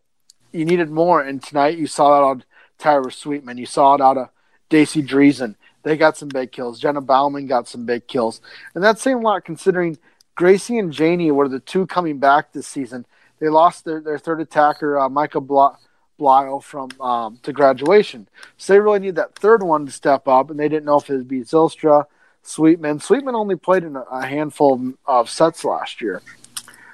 you 0.51 0.65
needed 0.65 0.89
more, 0.89 1.21
and 1.21 1.41
tonight 1.41 1.77
you 1.77 1.87
saw 1.87 2.09
that 2.09 2.25
on 2.25 2.43
Tyra 2.79 3.13
Sweetman. 3.13 3.57
You 3.57 3.65
saw 3.65 3.95
it 3.95 4.01
out 4.01 4.17
of 4.17 4.29
Daisy 4.69 5.01
Dreesen. 5.01 5.55
They 5.83 5.97
got 5.97 6.17
some 6.17 6.29
big 6.29 6.51
kills. 6.51 6.79
Jenna 6.79 7.01
Bauman 7.01 7.47
got 7.47 7.67
some 7.67 7.85
big 7.85 8.07
kills. 8.07 8.41
And 8.75 8.83
that's 8.83 9.01
saying 9.01 9.17
a 9.17 9.21
lot 9.21 9.45
considering 9.45 9.97
Gracie 10.41 10.79
and 10.79 10.91
Janie 10.91 11.29
were 11.29 11.47
the 11.47 11.59
two 11.59 11.85
coming 11.85 12.17
back 12.17 12.51
this 12.51 12.65
season. 12.65 13.05
They 13.37 13.47
lost 13.47 13.85
their, 13.85 14.01
their 14.01 14.17
third 14.17 14.41
attacker, 14.41 14.97
uh, 14.97 15.07
Micah 15.07 15.39
Bla- 15.39 15.77
Blyle, 16.17 16.59
from 16.59 16.89
um, 16.99 17.37
to 17.43 17.53
graduation. 17.53 18.27
So 18.57 18.73
they 18.73 18.79
really 18.79 18.97
need 18.97 19.17
that 19.17 19.35
third 19.35 19.61
one 19.61 19.85
to 19.85 19.91
step 19.91 20.27
up, 20.27 20.49
and 20.49 20.59
they 20.59 20.67
didn't 20.67 20.85
know 20.85 20.97
if 20.97 21.07
it 21.11 21.17
would 21.17 21.27
be 21.27 21.41
Zylstra, 21.41 22.05
Sweetman. 22.41 23.01
Sweetman 23.01 23.35
only 23.35 23.55
played 23.55 23.83
in 23.83 23.95
a, 23.95 24.01
a 24.01 24.25
handful 24.25 24.93
of 25.05 25.29
sets 25.29 25.63
last 25.63 26.01
year. 26.01 26.23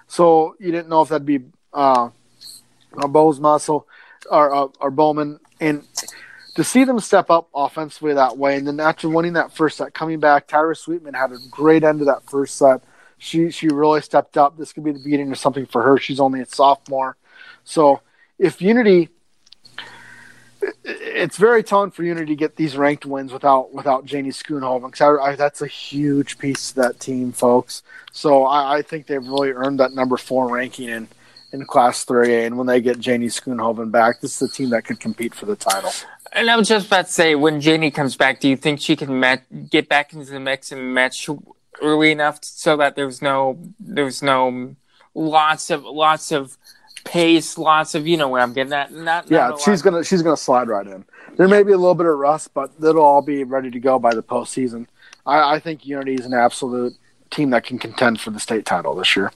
So 0.10 0.58
you 0.60 0.74
didn't 0.74 0.90
know 0.90 1.04
if 1.04 1.08
that'd 1.08 1.26
be 1.26 1.40
uh, 1.72 2.10
Bose 2.92 3.40
Muscle 3.40 3.88
or, 4.30 4.54
uh, 4.54 4.68
or 4.82 4.92
Bauman. 4.92 5.40
And 5.62 5.88
to 6.56 6.66
see 6.66 6.84
them 6.84 7.00
step 7.00 7.30
up 7.30 7.48
offensively 7.56 8.14
that 8.14 8.38
way, 8.38 8.58
and 8.58 8.68
then 8.68 8.82
after 8.82 9.08
winning 9.08 9.34
that 9.34 9.56
first 9.56 9.78
set, 9.78 9.94
coming 9.94 10.20
back, 10.20 10.50
Tyra 10.50 10.76
Sweetman 10.76 11.14
had 11.14 11.32
a 11.32 11.38
great 11.50 11.86
end 11.86 12.02
of 12.02 12.08
that 12.08 12.30
first 12.30 12.58
set. 12.58 12.82
She 13.18 13.52
she 13.52 13.68
really 13.68 14.02
stepped 14.02 14.38
up. 14.38 14.58
This 14.58 14.74
could 14.74 14.84
be 14.84 14.92
the 14.92 15.00
beginning 15.00 15.32
of 15.32 15.38
something 15.38 15.66
for 15.66 15.82
her. 15.84 15.98
She's 15.98 16.20
only 16.20 16.42
a 16.42 16.46
sophomore, 16.46 17.18
so 17.64 18.02
if 18.40 18.62
Unity, 18.62 19.10
it's 20.84 21.38
very 21.38 21.64
telling 21.64 21.92
for 21.92 22.04
Unity 22.04 22.28
to 22.28 22.36
get 22.36 22.56
these 22.56 22.78
ranked 22.78 23.06
wins 23.06 23.34
without 23.34 23.74
without 23.74 24.06
Janie 24.06 24.30
Schoonhoven 24.30 24.92
because 24.92 25.38
that's 25.38 25.62
a 25.62 25.68
huge 25.68 26.38
piece 26.38 26.70
of 26.70 26.76
that 26.76 27.00
team, 27.00 27.32
folks. 27.32 27.84
So 28.12 28.46
I, 28.46 28.78
I 28.78 28.82
think 28.82 29.08
they've 29.08 29.26
really 29.26 29.52
earned 29.52 29.80
that 29.80 29.94
number 29.94 30.18
four 30.18 30.50
ranking 30.54 30.90
in 30.90 31.08
in 31.54 31.66
Class 31.66 32.04
3A, 32.06 32.46
and 32.46 32.58
when 32.58 32.68
they 32.68 32.82
get 32.82 33.00
Janie 33.00 33.28
Schoonhoven 33.28 33.90
back, 33.92 34.20
this 34.20 34.42
is 34.42 34.50
a 34.50 34.54
team 34.54 34.70
that 34.72 34.84
could 34.84 35.00
compete 35.00 35.34
for 35.34 35.46
the 35.46 35.56
title. 35.56 35.92
And 36.34 36.50
I 36.50 36.58
was 36.58 36.68
just 36.68 36.88
about 36.88 37.06
to 37.06 37.12
say, 37.12 37.36
when 37.36 37.62
Janie 37.62 37.90
comes 37.90 38.18
back, 38.18 38.42
do 38.42 38.50
you 38.50 38.58
think 38.58 38.82
she 38.82 38.96
can 38.98 39.20
met, 39.20 39.70
get 39.70 39.88
back 39.88 40.14
into 40.14 40.30
the 40.30 40.42
mix 40.42 40.74
and 40.74 40.94
match 40.94 41.30
early 41.82 42.12
enough 42.12 42.40
so 42.42 42.78
that 42.78 42.96
there's 42.96 43.22
no 43.22 43.60
there's 43.80 44.22
no 44.22 44.48
um, 44.48 44.78
lots 45.14 45.70
of 45.70 45.84
lots 45.84 46.32
of 46.32 46.58
pace, 47.04 47.58
lots 47.58 47.96
of 47.96 48.08
you 48.08 48.18
know 48.18 48.28
where 48.28 48.42
I'm 48.42 48.54
getting 48.54 48.74
at. 48.74 48.92
Not, 48.92 49.30
not 49.30 49.32
yeah, 49.32 49.52
she's 49.64 49.82
gonna 49.82 50.04
she's 50.04 50.22
gonna 50.22 50.38
slide 50.38 50.68
right 50.68 50.86
in. 50.86 51.06
There 51.38 51.48
may 51.48 51.64
be 51.64 51.72
a 51.72 51.78
little 51.78 51.96
bit 51.96 52.06
of 52.06 52.18
rust, 52.18 52.54
but 52.54 52.72
it'll 52.80 53.02
all 53.02 53.22
be 53.22 53.44
ready 53.44 53.72
to 53.72 53.80
go 53.80 54.00
by 54.00 54.14
the 54.14 54.24
postseason. 54.24 54.88
I, 55.26 55.56
I 55.56 55.60
think 55.60 55.86
Unity 55.86 56.16
is 56.16 56.26
an 56.26 56.34
absolute 56.34 56.94
team 57.30 57.52
that 57.52 57.64
can 57.64 57.78
contend 57.80 58.20
for 58.20 58.32
the 58.32 58.40
state 58.40 58.66
title 58.66 58.96
this 58.96 59.16
year. 59.16 59.32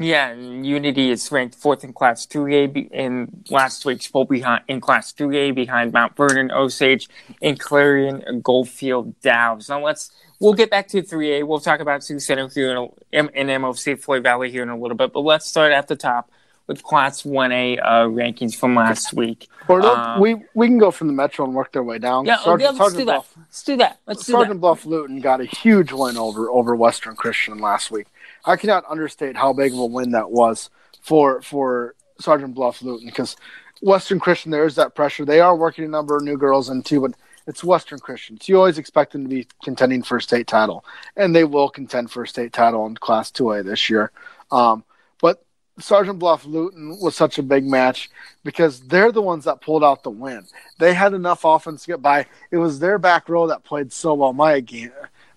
Yeah, 0.00 0.32
Unity 0.34 1.10
is 1.10 1.32
ranked 1.32 1.56
fourth 1.56 1.82
in 1.82 1.92
Class 1.92 2.24
2A 2.26 2.90
in 2.92 3.42
last 3.50 3.84
week's 3.84 4.06
poll 4.06 4.26
behind 4.26 4.62
in 4.68 4.80
Class 4.80 5.12
2A 5.12 5.54
behind 5.56 5.92
Mount 5.92 6.16
Vernon, 6.16 6.52
Osage, 6.52 7.08
and 7.42 7.58
Clarion 7.58 8.40
Goldfield 8.40 9.20
Dows. 9.20 9.68
Now 9.68 9.84
let's 9.84 10.12
we'll 10.40 10.54
get 10.54 10.70
back 10.70 10.88
to 10.88 11.02
3A. 11.02 11.46
We'll 11.46 11.60
talk 11.60 11.80
about 11.80 12.04
Sioux 12.04 12.18
Center 12.18 12.48
here 12.48 12.88
in, 13.12 13.28
in 13.30 13.46
MOC 13.62 14.00
Floyd 14.00 14.22
Valley 14.22 14.50
here 14.50 14.62
in 14.62 14.68
a 14.68 14.76
little 14.76 14.96
bit, 14.96 15.12
but 15.12 15.20
let's 15.20 15.48
start 15.48 15.72
at 15.72 15.88
the 15.88 15.96
top 15.96 16.30
with 16.66 16.82
Class 16.82 17.22
1A 17.22 17.80
uh, 17.82 17.86
rankings 18.04 18.54
from 18.54 18.74
last 18.74 19.12
week. 19.14 19.48
Or 19.68 19.82
um, 19.82 20.20
we 20.20 20.36
we 20.54 20.66
can 20.66 20.78
go 20.78 20.90
from 20.90 21.08
the 21.08 21.12
Metro 21.12 21.44
and 21.44 21.54
work 21.54 21.72
their 21.72 21.82
way 21.82 21.98
down. 21.98 22.26
Yeah, 22.26 22.36
Sergeant, 22.36 22.60
yeah 22.60 22.66
let's 22.68 22.78
Sergeant 22.78 22.98
do 22.98 23.04
Bluff, 23.06 23.34
that. 23.34 23.40
Let's 23.40 23.62
do 23.62 23.76
that. 23.78 24.00
Let's 24.06 24.26
do 24.26 24.32
Sergeant 24.32 24.54
that. 24.54 24.60
Bluff 24.60 24.86
Luton 24.86 25.20
got 25.20 25.40
a 25.40 25.44
huge 25.44 25.92
win 25.92 26.16
over 26.16 26.50
over 26.50 26.76
Western 26.76 27.16
Christian 27.16 27.58
last 27.58 27.90
week. 27.90 28.06
I 28.44 28.56
cannot 28.56 28.84
understate 28.88 29.36
how 29.36 29.52
big 29.52 29.72
of 29.72 29.78
a 29.78 29.86
win 29.86 30.12
that 30.12 30.30
was 30.30 30.70
for 31.00 31.42
for 31.42 31.94
Sergeant 32.20 32.54
Bluff 32.54 32.82
Luton 32.82 33.06
because 33.06 33.36
Western 33.80 34.20
Christian 34.20 34.50
there 34.50 34.66
is 34.66 34.76
that 34.76 34.94
pressure. 34.94 35.24
They 35.24 35.40
are 35.40 35.56
working 35.56 35.84
a 35.84 35.88
number 35.88 36.16
of 36.16 36.22
new 36.22 36.36
girls 36.36 36.68
in 36.68 36.82
too, 36.82 37.00
but 37.00 37.12
it's 37.48 37.64
Western 37.64 37.98
Christians. 37.98 38.46
You 38.46 38.58
always 38.58 38.76
expect 38.76 39.12
them 39.12 39.24
to 39.24 39.28
be 39.28 39.48
contending 39.64 40.02
for 40.02 40.18
a 40.18 40.22
state 40.22 40.46
title, 40.46 40.84
and 41.16 41.34
they 41.34 41.44
will 41.44 41.70
contend 41.70 42.10
for 42.10 42.22
a 42.22 42.28
state 42.28 42.52
title 42.52 42.86
in 42.86 42.94
Class 42.96 43.30
2A 43.32 43.64
this 43.64 43.88
year. 43.88 44.12
Um, 44.50 44.84
but 45.22 45.42
Sergeant 45.80 46.18
Bluff 46.18 46.44
Luton 46.44 46.98
was 47.00 47.16
such 47.16 47.38
a 47.38 47.42
big 47.42 47.64
match 47.64 48.10
because 48.44 48.80
they're 48.80 49.12
the 49.12 49.22
ones 49.22 49.44
that 49.44 49.62
pulled 49.62 49.82
out 49.82 50.02
the 50.02 50.10
win. 50.10 50.44
They 50.78 50.92
had 50.92 51.14
enough 51.14 51.44
offense 51.44 51.82
to 51.82 51.92
get 51.92 52.02
by. 52.02 52.26
It 52.50 52.58
was 52.58 52.78
their 52.78 52.98
back 52.98 53.30
row 53.30 53.46
that 53.46 53.64
played 53.64 53.94
so 53.94 54.12
well. 54.12 54.34
Mia, 54.34 54.62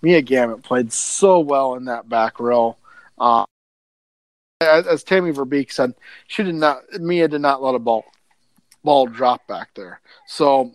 Mia 0.02 0.22
Gamet 0.22 0.64
played 0.64 0.92
so 0.92 1.40
well 1.40 1.76
in 1.76 1.86
that 1.86 2.10
back 2.10 2.42
row. 2.42 2.76
Uh, 3.18 3.46
as, 4.60 4.86
as 4.86 5.04
Tammy 5.06 5.32
Verbeek 5.32 5.72
said, 5.72 5.94
she 6.28 6.44
did 6.44 6.56
not. 6.56 6.82
Mia 7.00 7.30
did 7.30 7.42
not 7.42 7.64
let 7.64 7.74
a 7.74 7.80
ball 7.80 8.04
ball 8.84 9.08
drop 9.08 9.48
back 9.48 9.70
there. 9.76 10.02
So 10.28 10.74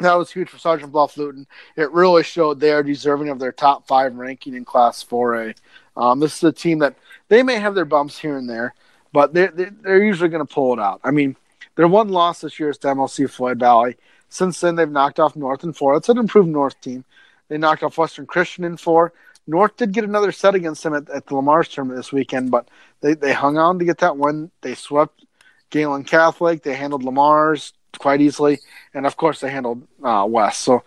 that 0.00 0.14
was 0.14 0.30
huge 0.30 0.48
for 0.48 0.58
Sergeant 0.58 0.92
Bluff 0.92 1.16
Luton. 1.16 1.46
It 1.76 1.90
really 1.92 2.22
showed 2.22 2.58
they 2.58 2.72
are 2.72 2.82
deserving 2.82 3.28
of 3.28 3.38
their 3.38 3.52
top 3.52 3.86
five 3.86 4.14
ranking 4.14 4.54
in 4.54 4.64
Class 4.64 5.04
4A. 5.04 5.54
Um, 5.96 6.20
this 6.20 6.36
is 6.36 6.44
a 6.44 6.52
team 6.52 6.80
that 6.80 6.96
they 7.28 7.42
may 7.42 7.56
have 7.56 7.74
their 7.74 7.84
bumps 7.84 8.18
here 8.18 8.36
and 8.36 8.48
there, 8.48 8.74
but 9.12 9.32
they're, 9.32 9.52
they're 9.52 10.02
usually 10.02 10.28
going 10.28 10.44
to 10.44 10.52
pull 10.52 10.72
it 10.72 10.80
out. 10.80 11.00
I 11.04 11.10
mean, 11.10 11.36
their 11.76 11.88
one 11.88 12.08
loss 12.08 12.40
this 12.40 12.58
year 12.58 12.70
is 12.70 12.78
to 12.78 12.88
MOC 12.88 13.30
Floyd 13.30 13.58
Valley. 13.58 13.96
Since 14.28 14.60
then, 14.60 14.74
they've 14.74 14.90
knocked 14.90 15.20
off 15.20 15.36
North 15.36 15.62
in 15.62 15.72
four. 15.72 15.94
That's 15.94 16.08
an 16.08 16.18
improved 16.18 16.48
North 16.48 16.80
team. 16.80 17.04
They 17.48 17.58
knocked 17.58 17.82
off 17.82 17.98
Western 17.98 18.26
Christian 18.26 18.64
in 18.64 18.76
four. 18.76 19.12
North 19.46 19.76
did 19.76 19.92
get 19.92 20.04
another 20.04 20.32
set 20.32 20.54
against 20.54 20.82
them 20.82 20.94
at, 20.94 21.08
at 21.10 21.26
the 21.26 21.36
Le 21.36 21.42
Mars 21.42 21.68
tournament 21.68 21.98
this 21.98 22.12
weekend, 22.12 22.50
but 22.50 22.68
they, 23.00 23.14
they 23.14 23.32
hung 23.32 23.58
on 23.58 23.78
to 23.78 23.84
get 23.84 23.98
that 23.98 24.16
one. 24.16 24.50
They 24.62 24.74
swept 24.74 25.24
Gehlen 25.70 26.04
Catholic. 26.04 26.62
They 26.62 26.74
handled 26.74 27.04
Le 27.04 27.12
Mars 27.12 27.74
quite 27.98 28.20
easily, 28.20 28.58
and 28.92 29.06
of 29.06 29.16
course 29.16 29.40
they 29.40 29.50
handled 29.50 29.86
uh, 30.02 30.26
West. 30.28 30.60
So 30.60 30.82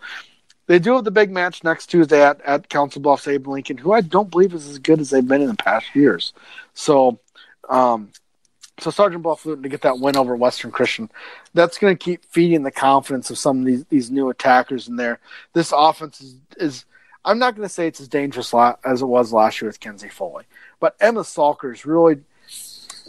they 0.68 0.78
do 0.78 0.94
have 0.94 1.04
the 1.04 1.10
big 1.10 1.30
match 1.30 1.64
next 1.64 1.86
Tuesday 1.86 2.22
at, 2.22 2.40
at 2.42 2.68
Council 2.68 3.00
Bluffs 3.00 3.26
Abe 3.26 3.48
Lincoln, 3.48 3.78
who 3.78 3.92
I 3.92 4.02
don't 4.02 4.30
believe 4.30 4.52
is 4.52 4.68
as 4.68 4.78
good 4.78 5.00
as 5.00 5.10
they've 5.10 5.26
been 5.26 5.40
in 5.40 5.48
the 5.48 5.54
past 5.56 5.96
years. 5.96 6.34
So, 6.74 7.18
um, 7.68 8.10
so 8.78 8.90
Sergeant 8.90 9.22
Bluff 9.22 9.44
Luton 9.46 9.62
to 9.62 9.68
get 9.68 9.80
that 9.80 9.98
win 9.98 10.16
over 10.16 10.36
Western 10.36 10.70
Christian, 10.70 11.10
that's 11.54 11.78
going 11.78 11.96
to 11.96 12.04
keep 12.04 12.24
feeding 12.26 12.62
the 12.62 12.70
confidence 12.70 13.30
of 13.30 13.38
some 13.38 13.60
of 13.60 13.64
these 13.64 13.84
these 13.86 14.10
new 14.10 14.28
attackers 14.28 14.88
in 14.88 14.96
there. 14.96 15.18
This 15.54 15.72
offense 15.74 16.20
is, 16.20 16.36
is 16.58 16.84
I'm 17.24 17.38
not 17.38 17.56
going 17.56 17.66
to 17.66 17.74
say 17.74 17.88
it's 17.88 18.00
as 18.00 18.08
dangerous 18.08 18.54
as 18.84 19.02
it 19.02 19.06
was 19.06 19.32
last 19.32 19.60
year 19.60 19.68
with 19.68 19.80
Kenzie 19.80 20.08
Foley, 20.08 20.44
but 20.80 20.96
Emma 21.00 21.20
Salker 21.20 21.72
is 21.72 21.84
really. 21.84 22.20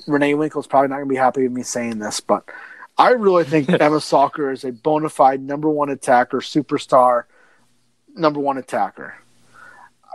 Renee 0.08 0.34
Winkle 0.34 0.62
is 0.62 0.66
probably 0.66 0.88
not 0.88 0.96
going 0.96 1.08
to 1.08 1.14
be 1.14 1.18
happy 1.18 1.44
with 1.44 1.52
me 1.52 1.62
saying 1.62 2.00
this, 2.00 2.20
but 2.20 2.46
I 3.00 3.12
really 3.12 3.46
think 3.46 3.70
Emma 3.70 3.98
Salker 3.98 4.54
is 4.54 4.66
a 4.66 4.72
bona 4.72 5.10
fide 5.10 5.42
number 5.42 5.70
one 5.70 5.90
attacker, 5.90 6.40
superstar, 6.40 7.24
number 8.14 8.42
one 8.42 8.58
attacker. 8.58 9.16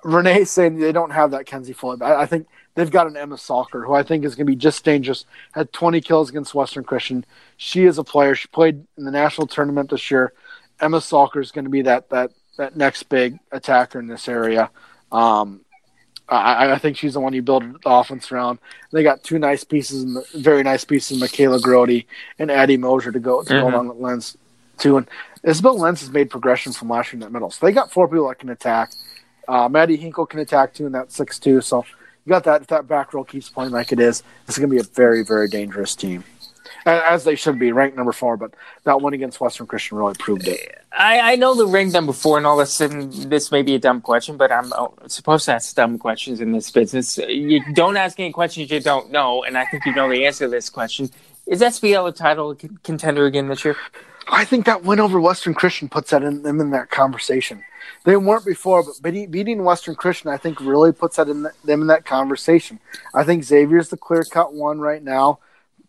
Renee's 0.05 0.51
saying 0.51 0.79
they 0.79 0.93
don't 0.93 1.11
have 1.11 1.31
that 1.31 1.47
Kenzie 1.47 1.73
Fuller. 1.73 2.05
I, 2.05 2.23
I 2.23 2.27
think 2.27 2.47
they've 2.75 2.91
got 2.91 3.07
an 3.07 3.17
Emma 3.17 3.37
Salker, 3.37 3.87
who 3.87 3.95
I 3.95 4.03
think 4.03 4.25
is 4.25 4.35
going 4.35 4.47
to 4.47 4.53
be 4.53 4.57
just 4.57 4.85
dangerous. 4.85 5.25
Had 5.53 5.73
20 5.73 6.03
kills 6.03 6.29
against 6.29 6.55
Western 6.55 6.85
Christian. 6.85 7.25
She 7.57 7.87
is 7.87 7.97
a 7.97 8.05
player. 8.05 8.35
She 8.35 8.49
played 8.49 8.85
in 8.99 9.05
the 9.05 9.11
national 9.11 9.47
tournament 9.47 9.89
this 9.89 10.11
year. 10.11 10.35
Emma 10.79 10.99
Salker 10.99 11.41
is 11.41 11.53
going 11.53 11.65
to 11.65 11.71
be 11.71 11.83
that 11.83 12.11
that 12.11 12.33
that 12.59 12.77
next 12.77 13.05
big 13.05 13.39
attacker 13.51 13.99
in 13.99 14.09
this 14.09 14.29
area. 14.29 14.71
Um, 15.11 15.64
I, 16.29 16.73
I, 16.73 16.79
think 16.79 16.97
she's 16.97 17.15
the 17.15 17.21
one 17.21 17.35
you 17.35 17.43
build 17.43 17.63
the 17.63 17.79
offense 17.85 18.33
around. 18.33 18.59
They 18.93 19.03
got 19.03 19.23
two 19.23 19.39
nice 19.39 19.63
pieces, 19.63 20.03
and 20.03 20.25
very 20.35 20.63
nice 20.63 20.85
pieces, 20.85 21.21
Michaela 21.21 21.59
Grody 21.59 22.07
and 22.39 22.51
Addie 22.51 22.79
Mosier 22.79 23.13
to 23.13 23.21
go 23.21 23.43
to 23.43 23.53
mm-hmm. 23.53 23.63
go 23.63 23.69
along 23.69 23.89
with 23.89 23.99
Lens 23.99 24.39
too. 24.79 24.97
And 24.97 25.09
Isabel 25.43 25.79
Lens 25.79 26.01
has 26.01 26.11
made 26.11 26.31
progression 26.31 26.73
from 26.73 26.89
last 26.89 27.13
year 27.13 27.19
in 27.19 27.21
that 27.21 27.33
middle. 27.33 27.51
So 27.51 27.67
they 27.67 27.73
got 27.73 27.93
four 27.93 28.09
people 28.09 28.29
that 28.29 28.39
can 28.39 28.49
attack. 28.49 28.93
Uh, 29.47 29.69
Maddie 29.69 29.97
Hinkle 29.97 30.25
can 30.25 30.41
attack 30.41 30.73
too 30.73 30.87
in 30.87 30.93
that 30.93 31.13
six 31.13 31.39
two. 31.39 31.61
So 31.61 31.85
you 32.25 32.31
got 32.31 32.45
that. 32.45 32.63
If 32.63 32.69
that 32.69 32.89
back 32.89 33.13
row 33.13 33.25
keeps 33.25 33.51
playing 33.51 33.73
like 33.73 33.93
it 33.93 34.01
is, 34.01 34.23
this 34.47 34.57
is 34.57 34.59
going 34.59 34.71
to 34.71 34.75
be 34.75 34.81
a 34.81 34.95
very 34.95 35.23
very 35.23 35.49
dangerous 35.49 35.95
team 35.95 36.25
as 36.87 37.25
they 37.25 37.35
should 37.35 37.59
be, 37.59 37.73
ranked 37.73 37.97
number 37.97 38.13
four. 38.13 38.37
But 38.37 38.55
that 38.85 39.01
one 39.01 39.15
against 39.15 39.41
Western 39.41 39.67
Christian 39.67 39.99
really 39.99 40.15
proved 40.15 40.49
it. 40.49 40.83
I, 40.97 41.33
I 41.33 41.37
know 41.37 41.55
the 41.55 41.67
ranked 41.67 41.93
number 41.93 42.13
four, 42.13 42.37
and 42.37 42.47
all 42.47 42.61
of 42.61 42.65
a 42.65 42.67
sudden, 42.67 43.11
this 43.29 43.51
may 43.51 43.63
be 43.63 43.75
a 43.75 43.79
dumb 43.79 44.01
question, 44.01 44.37
but 44.37 44.53
I'm 44.53 44.73
uh, 44.73 44.89
supposed 45.07 45.45
to 45.47 45.55
ask 45.55 45.75
dumb 45.75 45.99
questions 45.99 46.41
in 46.41 46.53
this 46.53 46.71
business. 46.71 47.19
You 47.19 47.63
don't 47.75 47.97
ask 47.97 48.19
any 48.21 48.33
questions 48.33 48.71
you 48.71 48.81
don't 48.81 49.11
know, 49.11 49.43
and 49.43 49.59
I 49.59 49.65
think 49.67 49.85
you 49.87 49.95
know 49.95 50.09
the 50.09 50.25
answer 50.27 50.45
to 50.45 50.51
this 50.51 50.71
question. 50.71 51.11
Is 51.47 51.61
SBL 51.61 52.09
a 52.09 52.13
title 52.13 52.57
contender 52.83 53.27
again 53.27 53.49
this 53.49 53.65
year? 53.65 53.77
I 54.29 54.45
think 54.45 54.67
that 54.67 54.85
win 54.85 55.01
over 55.01 55.21
Western 55.21 55.53
Christian 55.53 55.89
puts 55.89 56.11
that 56.11 56.23
in 56.23 56.43
them 56.43 56.61
in 56.61 56.71
that 56.71 56.91
conversation. 56.91 57.63
They 58.05 58.17
weren't 58.17 58.45
before, 58.45 58.83
but 58.83 59.03
beating 59.31 59.65
Western 59.65 59.95
Christian, 59.95 60.31
I 60.31 60.37
think, 60.37 60.61
really 60.61 60.93
puts 60.93 61.17
that 61.17 61.29
in 61.29 61.43
the, 61.43 61.53
them 61.65 61.83
in 61.83 61.87
that 61.89 62.05
conversation. 62.05 62.81
I 63.15 63.25
think 63.25 63.45
Xavier's 63.45 63.89
the 63.89 63.97
clear 63.97 64.25
cut 64.25 64.55
one 64.55 64.81
right 64.81 65.03
now. 65.03 65.39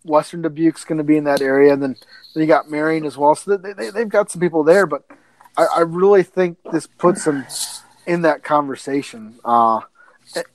Western 0.06 0.42
Dubuque's 0.42 0.86
going 0.86 0.98
to 0.98 1.04
be 1.04 1.18
in 1.18 1.24
that 1.26 1.42
area, 1.42 1.74
and 1.74 1.82
then, 1.82 1.96
then 2.34 2.42
you 2.42 2.48
got 2.48 2.70
Marion 2.70 3.06
as 3.06 3.18
well. 3.18 3.36
So 3.36 3.58
they, 3.58 3.74
they, 3.74 3.90
they've 3.90 4.10
got 4.10 4.32
some 4.32 4.40
people 4.40 4.64
there, 4.64 4.86
but 4.86 5.04
I, 5.58 5.66
I 5.66 5.80
really 5.82 6.24
think 6.24 6.58
this 6.72 6.88
puts 6.88 7.26
them 7.26 7.46
in 8.06 8.22
that 8.22 8.44
conversation 8.44 9.40
uh, 9.44 9.82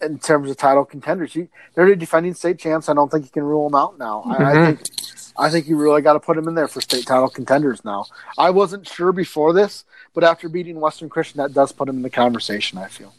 in 0.01 0.19
terms 0.19 0.51
of 0.51 0.57
title 0.57 0.85
contenders. 0.85 1.35
You, 1.35 1.49
they're 1.75 1.89
the 1.89 1.97
defending 1.97 2.35
state 2.35 2.59
champs. 2.59 2.89
I 2.89 2.95
don't 2.95 3.11
think 3.11 3.25
you 3.25 3.31
can 3.31 3.45
rule 3.45 3.69
them 3.69 3.75
out 3.75 3.99
now. 3.99 4.23
Mm-hmm. 4.27 4.43
I, 4.43 4.51
I, 4.51 4.55
mm-hmm. 4.55 4.77
think 4.77 4.91
I 5.39 5.51
think 5.51 5.69
you 5.69 5.77
really 5.77 6.03
got 6.03 6.15
to 6.15 6.21
put 6.21 6.37
them 6.37 6.49
in 6.49 6.55
there 6.55 6.69
for 6.69 6.81
state 6.81 7.07
title 7.07 7.29
contenders 7.29 7.85
now. 7.85 8.07
I 8.39 8.51
wasn't 8.51 8.87
sure 8.87 9.13
before 9.13 9.53
this, 9.53 9.85
but 10.15 10.25
after 10.25 10.49
beating 10.49 10.81
Western 10.81 11.09
Christian, 11.09 11.39
that 11.39 11.53
does 11.53 11.73
put 11.73 11.87
them 11.87 11.97
in 11.97 12.03
the 12.03 12.11
conversation. 12.11 12.79
I 12.79 12.89
feel. 12.89 13.15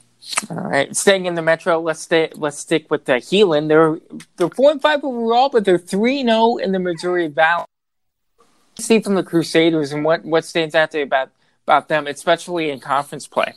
All 0.51 0.57
right, 0.57 0.95
staying 0.95 1.25
in 1.25 1.33
the 1.33 1.41
Metro, 1.41 1.79
let's 1.79 2.01
stay. 2.01 2.29
Let's 2.35 2.59
stick 2.59 2.91
with 2.91 3.05
the 3.05 3.13
Heelan. 3.13 3.67
They're 3.67 3.99
they're 4.37 4.49
four 4.49 4.71
and 4.71 4.81
five 4.81 5.03
overall, 5.03 5.49
but 5.49 5.65
they're 5.65 5.79
three 5.79 6.21
zero 6.21 6.35
oh 6.35 6.57
in 6.57 6.71
the 6.71 6.79
Missouri 6.79 7.27
Valley. 7.27 7.65
See 8.77 8.99
from 8.99 9.15
the 9.15 9.23
Crusaders 9.23 9.91
and 9.91 10.05
what 10.05 10.23
what 10.23 10.45
stands 10.45 10.75
out 10.75 10.91
to 10.91 10.99
you 10.99 11.03
about 11.05 11.31
about 11.65 11.87
them, 11.87 12.05
especially 12.05 12.69
in 12.69 12.79
conference 12.79 13.25
play. 13.25 13.53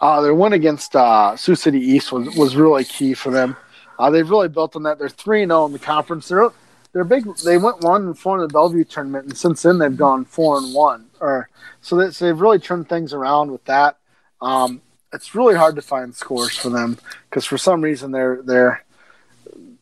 Uh, 0.00 0.20
their 0.20 0.34
win 0.34 0.52
against 0.52 0.94
uh, 0.94 1.36
Sioux 1.36 1.56
City 1.56 1.80
East 1.80 2.12
was 2.12 2.34
was 2.36 2.54
really 2.54 2.84
key 2.84 3.14
for 3.14 3.32
them. 3.32 3.56
Uh, 3.98 4.10
they've 4.10 4.30
really 4.30 4.48
built 4.48 4.76
on 4.76 4.84
that. 4.84 5.00
They're 5.00 5.08
three 5.08 5.44
zero 5.44 5.62
oh 5.62 5.66
in 5.66 5.72
the 5.72 5.80
conference. 5.80 6.28
They're 6.28 6.50
they're 6.92 7.02
big. 7.04 7.24
They 7.44 7.58
went 7.58 7.80
one 7.80 8.06
and 8.06 8.18
four 8.18 8.36
in 8.36 8.42
the 8.42 8.52
Bellevue 8.52 8.84
tournament, 8.84 9.26
and 9.26 9.36
since 9.36 9.62
then 9.62 9.78
they've 9.78 9.96
gone 9.96 10.24
four 10.24 10.58
and 10.58 10.72
one. 10.72 11.06
Or 11.20 11.48
so, 11.80 11.96
they, 11.96 12.12
so 12.12 12.26
they've 12.26 12.40
really 12.40 12.60
turned 12.60 12.88
things 12.88 13.12
around 13.12 13.50
with 13.50 13.64
that. 13.64 13.98
Um, 14.40 14.80
it's 15.12 15.34
really 15.34 15.54
hard 15.54 15.76
to 15.76 15.82
find 15.82 16.14
scores 16.14 16.56
for 16.56 16.70
them 16.70 16.98
because 17.28 17.44
for 17.44 17.58
some 17.58 17.80
reason 17.80 18.10
their 18.10 18.42
their 18.42 18.84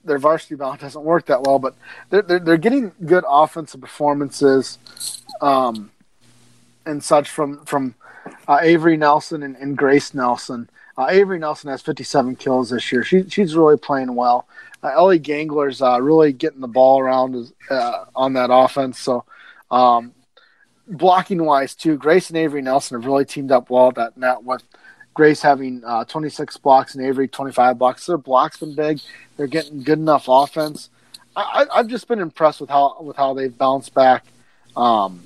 their 0.05 0.19
varsity 0.19 0.55
balance 0.55 0.81
doesn't 0.81 1.03
work 1.03 1.27
that 1.27 1.43
well. 1.43 1.59
But 1.59 1.75
they're 2.11 2.23
they're, 2.23 2.39
they're 2.39 2.57
getting 2.57 2.93
good 3.05 3.25
offensive 3.29 3.81
performances, 3.81 4.79
um, 5.41 5.91
and 6.85 7.03
such 7.03 7.29
from 7.29 7.65
from 7.65 7.95
uh, 8.49 8.59
Avery 8.63 8.97
Nelson 8.97 9.43
and, 9.43 9.57
and 9.57 9.77
Grace 9.77 10.15
Nelson. 10.15 10.71
Uh, 10.99 11.09
Avery 11.11 11.39
Nelson 11.39 11.69
has 11.71 11.83
57 11.83 12.37
kills 12.37 12.71
this 12.71 12.91
year. 12.91 13.05
She, 13.05 13.29
she's 13.29 13.55
really 13.55 13.77
playing 13.77 14.15
well. 14.15 14.49
Uh, 14.83 14.89
Ellie 14.89 15.19
Gangler's 15.19 15.83
uh, 15.83 16.01
really 16.01 16.33
getting 16.33 16.61
the 16.61 16.69
ball 16.69 17.01
around 17.01 17.53
uh, 17.69 18.05
on 18.15 18.33
that 18.33 18.49
offense. 18.51 18.99
So, 18.99 19.25
um, 19.71 20.15
blocking 20.89 21.45
wise 21.45 21.75
too, 21.75 21.99
Grace 21.99 22.31
and 22.31 22.39
Avery 22.39 22.63
Nelson 22.63 22.99
have 22.99 23.07
really 23.07 23.27
teamed 23.27 23.53
up 23.53 23.69
well. 23.69 23.91
That 23.93 24.17
net 24.17 24.43
with 24.43 24.63
Grace 25.17 25.41
having 25.41 25.83
uh, 25.83 26.05
26 26.05 26.59
blocks 26.59 26.95
and 26.95 27.03
Avery 27.03 27.27
25 27.27 27.79
blocks. 27.79 28.05
Their 28.05 28.19
blocks 28.19 28.59
been 28.59 28.75
big. 28.75 29.01
They're 29.39 29.47
getting 29.47 29.83
good 29.83 29.99
enough 29.99 30.27
offense. 30.29 30.91
I, 31.35 31.67
have 31.75 31.89
just 31.89 32.07
been 32.07 32.21
impressed 32.21 32.61
with 32.61 32.69
how 32.69 32.99
with 33.01 33.17
how 33.17 33.33
they've 33.33 33.57
bounced 33.57 33.95
back 33.95 34.27
um, 34.77 35.25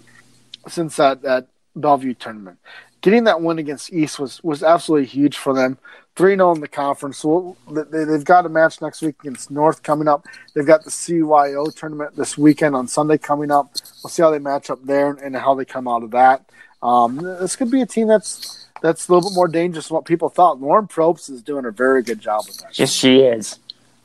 since 0.69 0.95
that 0.97 1.23
that 1.23 1.49
Bellevue 1.75 2.15
tournament. 2.15 2.59
Getting 3.01 3.25
that 3.25 3.43
win 3.43 3.59
against 3.59 3.93
East 3.93 4.21
was 4.21 4.41
was 4.45 4.63
absolutely 4.63 5.09
huge 5.09 5.37
for 5.37 5.53
them. 5.55 5.77
Three 6.15 6.37
0 6.37 6.55
in 6.55 6.61
the 6.61 6.69
conference. 6.69 7.19
So 7.19 7.57
they, 7.69 8.05
they've 8.05 8.25
got 8.25 8.47
a 8.47 8.49
match 8.49 8.81
next 8.81 9.03
week 9.03 9.17
against 9.21 9.51
North 9.51 9.83
coming 9.83 10.07
up. 10.07 10.25
They've 10.55 10.67
got 10.67 10.85
the 10.85 10.91
CYO 10.91 11.75
tournament 11.75 12.15
this 12.15 12.39
weekend 12.39 12.77
on 12.77 12.87
Sunday 12.87 13.19
coming 13.19 13.51
up. 13.51 13.75
We'll 14.05 14.11
see 14.11 14.23
how 14.23 14.31
they 14.31 14.39
match 14.39 14.71
up 14.71 14.85
there 14.85 15.11
and 15.11 15.35
how 15.35 15.55
they 15.55 15.65
come 15.65 15.89
out 15.89 16.05
of 16.05 16.13
that. 16.13 16.49
Um, 16.81 17.17
this 17.17 17.57
could 17.57 17.73
be 17.73 17.83
a 17.83 17.87
team 17.87 18.07
that's 18.07 18.70
that's 18.83 19.09
a 19.09 19.13
little 19.13 19.31
bit 19.31 19.35
more 19.35 19.49
dangerous 19.49 19.89
than 19.89 19.95
what 19.95 20.05
people 20.05 20.29
thought. 20.29 20.61
Lauren 20.61 20.87
Probst 20.87 21.31
is 21.31 21.43
doing 21.43 21.65
a 21.65 21.71
very 21.71 22.03
good 22.03 22.21
job 22.21 22.45
with 22.47 22.59
that. 22.59 22.79
Yes, 22.79 22.93
she 22.93 23.21
is. 23.21 23.59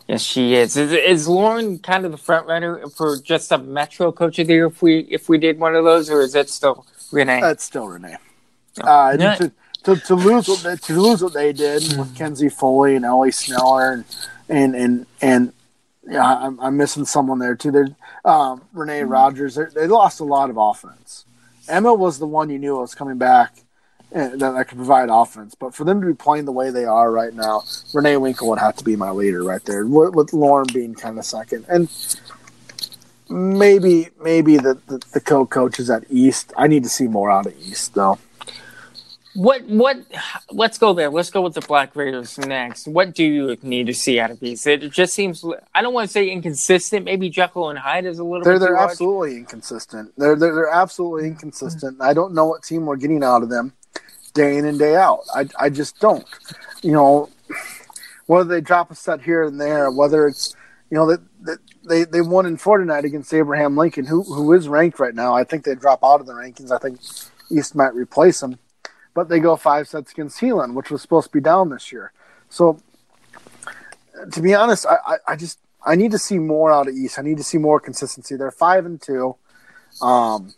Yes, 0.07 0.21
she 0.21 0.53
is. 0.53 0.77
Is, 0.77 0.91
is 0.91 1.27
Lauren 1.27 1.79
kind 1.79 2.05
of 2.05 2.11
the 2.11 2.17
front 2.17 2.45
runner 2.47 2.87
for 2.89 3.17
just 3.17 3.51
a 3.51 3.57
Metro 3.57 4.11
Coach 4.11 4.37
of 4.37 4.47
the 4.47 4.53
Year 4.53 4.67
if 4.67 4.81
we 4.81 4.99
if 4.99 5.29
we 5.29 5.37
did 5.37 5.59
one 5.59 5.75
of 5.75 5.83
those, 5.83 6.09
or 6.09 6.21
is 6.21 6.35
it 6.35 6.49
still 6.49 6.85
Renee? 7.11 7.41
It's 7.43 7.63
still 7.63 7.87
Renee. 7.87 8.17
Oh. 8.83 8.87
Uh, 8.87 9.35
to, 9.37 9.51
to, 9.83 9.95
to, 9.95 10.15
lose 10.15 10.47
what 10.47 10.59
they, 10.63 10.75
to 10.75 11.01
lose 11.01 11.23
what 11.23 11.33
they 11.33 11.53
did 11.53 11.81
with 11.97 12.15
Kenzie 12.15 12.49
Foley 12.49 12.95
and 12.95 13.05
Ellie 13.05 13.31
Sneller 13.31 13.93
and 13.93 14.05
and 14.47 14.75
and 14.75 15.05
and 15.21 15.53
yeah, 16.07 16.23
I'm, 16.23 16.59
I'm 16.59 16.77
missing 16.77 17.05
someone 17.05 17.39
there 17.39 17.55
too. 17.55 17.71
There, 17.71 17.87
um, 18.25 18.61
Renee 18.73 19.03
Rogers. 19.03 19.57
They 19.73 19.87
lost 19.87 20.19
a 20.19 20.23
lot 20.23 20.51
of 20.51 20.57
offense. 20.57 21.25
Emma 21.67 21.93
was 21.95 22.19
the 22.19 22.27
one 22.27 22.51
you 22.51 22.59
knew 22.59 22.77
was 22.77 22.93
coming 22.93 23.17
back 23.17 23.64
Eh, 24.15 24.29
that, 24.29 24.51
that 24.53 24.67
could 24.69 24.77
provide 24.77 25.09
offense. 25.11 25.55
But 25.55 25.75
for 25.75 25.83
them 25.83 25.99
to 25.99 26.07
be 26.07 26.13
playing 26.13 26.45
the 26.45 26.53
way 26.53 26.71
they 26.71 26.85
are 26.85 27.11
right 27.11 27.33
now, 27.33 27.63
Renee 27.93 28.15
Winkle 28.15 28.49
would 28.49 28.59
have 28.59 28.77
to 28.77 28.83
be 28.83 28.95
my 28.95 29.11
leader 29.11 29.43
right 29.43 29.63
there, 29.65 29.85
with, 29.85 30.15
with 30.15 30.31
Lauren 30.31 30.67
being 30.73 30.95
kind 30.95 31.19
of 31.19 31.25
second. 31.25 31.65
And 31.67 31.89
maybe 33.29 34.07
maybe 34.21 34.55
the, 34.55 34.79
the, 34.87 35.03
the 35.13 35.19
co-coaches 35.19 35.89
at 35.89 36.05
East. 36.09 36.53
I 36.55 36.67
need 36.67 36.83
to 36.83 36.89
see 36.89 37.07
more 37.07 37.29
out 37.29 37.45
of 37.45 37.59
East 37.59 37.93
though. 37.93 38.17
What 39.33 39.65
what? 39.65 39.97
Let's 40.49 40.77
go 40.77 40.93
there. 40.93 41.09
Let's 41.09 41.29
go 41.29 41.41
with 41.41 41.53
the 41.53 41.59
Black 41.59 41.93
Raiders 41.93 42.37
next. 42.37 42.87
What 42.87 43.13
do 43.13 43.25
you 43.25 43.57
need 43.63 43.87
to 43.87 43.93
see 43.93 44.17
out 44.17 44.31
of 44.31 44.39
these? 44.39 44.65
It 44.65 44.89
just 44.93 45.13
seems. 45.13 45.43
I 45.73 45.81
don't 45.81 45.93
want 45.93 46.07
to 46.07 46.13
say 46.13 46.29
inconsistent. 46.29 47.03
Maybe 47.03 47.29
Jekyll 47.29 47.69
and 47.69 47.77
Hyde 47.77 48.05
is 48.05 48.17
a 48.19 48.23
little. 48.23 48.45
They're 48.45 48.59
they're 48.59 48.77
absolutely 48.77 49.31
much. 49.31 49.39
inconsistent. 49.39 50.13
They're, 50.17 50.37
they're 50.37 50.55
they're 50.55 50.71
absolutely 50.73 51.27
inconsistent. 51.27 51.99
I 51.99 52.13
don't 52.13 52.33
know 52.33 52.45
what 52.45 52.63
team 52.63 52.85
we're 52.85 52.95
getting 52.95 53.21
out 53.21 53.43
of 53.43 53.49
them 53.49 53.73
day 54.35 54.57
in 54.57 54.65
and 54.65 54.77
day 54.77 54.95
out. 54.95 55.21
I, 55.33 55.47
I 55.57 55.69
just 55.71 55.99
don't. 55.99 56.27
You 56.83 56.91
know, 56.91 57.29
whether 58.27 58.47
they 58.47 58.61
drop 58.61 58.91
a 58.91 58.95
set 58.95 59.21
here 59.23 59.43
and 59.43 59.59
there, 59.59 59.89
whether 59.89 60.27
it's 60.27 60.55
you 60.91 60.97
know 60.97 61.07
that 61.07 61.21
they, 61.41 61.55
they 61.87 62.03
they 62.03 62.21
won 62.21 62.45
in 62.45 62.57
four 62.57 62.77
tonight 62.77 63.05
against 63.05 63.33
Abraham 63.33 63.75
Lincoln, 63.75 64.05
who 64.05 64.21
who 64.21 64.53
is 64.53 64.67
ranked 64.67 64.99
right 64.99 65.15
now. 65.15 65.33
I 65.33 65.43
think 65.43 65.63
they 65.63 65.73
drop 65.73 66.03
out 66.03 66.19
of 66.19 66.27
the 66.27 66.33
rankings. 66.33 66.71
I 66.71 66.77
think 66.77 66.99
East 67.51 67.73
might 67.73 67.95
replace 67.95 68.41
them, 68.41 68.59
but 69.15 69.29
they 69.29 69.39
go 69.39 69.55
five 69.55 69.87
sets 69.87 70.11
against 70.11 70.39
Heelan, 70.39 70.75
which 70.75 70.91
was 70.91 71.01
supposed 71.01 71.27
to 71.27 71.33
be 71.33 71.41
down 71.41 71.69
this 71.69 71.91
year. 71.91 72.11
So, 72.49 72.79
to 74.31 74.41
be 74.41 74.53
honest, 74.53 74.85
I, 74.85 74.97
I, 75.05 75.15
I 75.29 75.35
just 75.35 75.59
I 75.83 75.95
need 75.95 76.11
to 76.11 76.19
see 76.19 76.37
more 76.37 76.71
out 76.71 76.87
of 76.87 76.93
East. 76.93 77.17
I 77.17 77.23
need 77.23 77.37
to 77.37 77.43
see 77.43 77.57
more 77.57 77.79
consistency. 77.79 78.35
They're 78.35 78.51
five 78.51 78.85
and 78.85 79.01
two. 79.01 79.35
Um, 80.01 80.53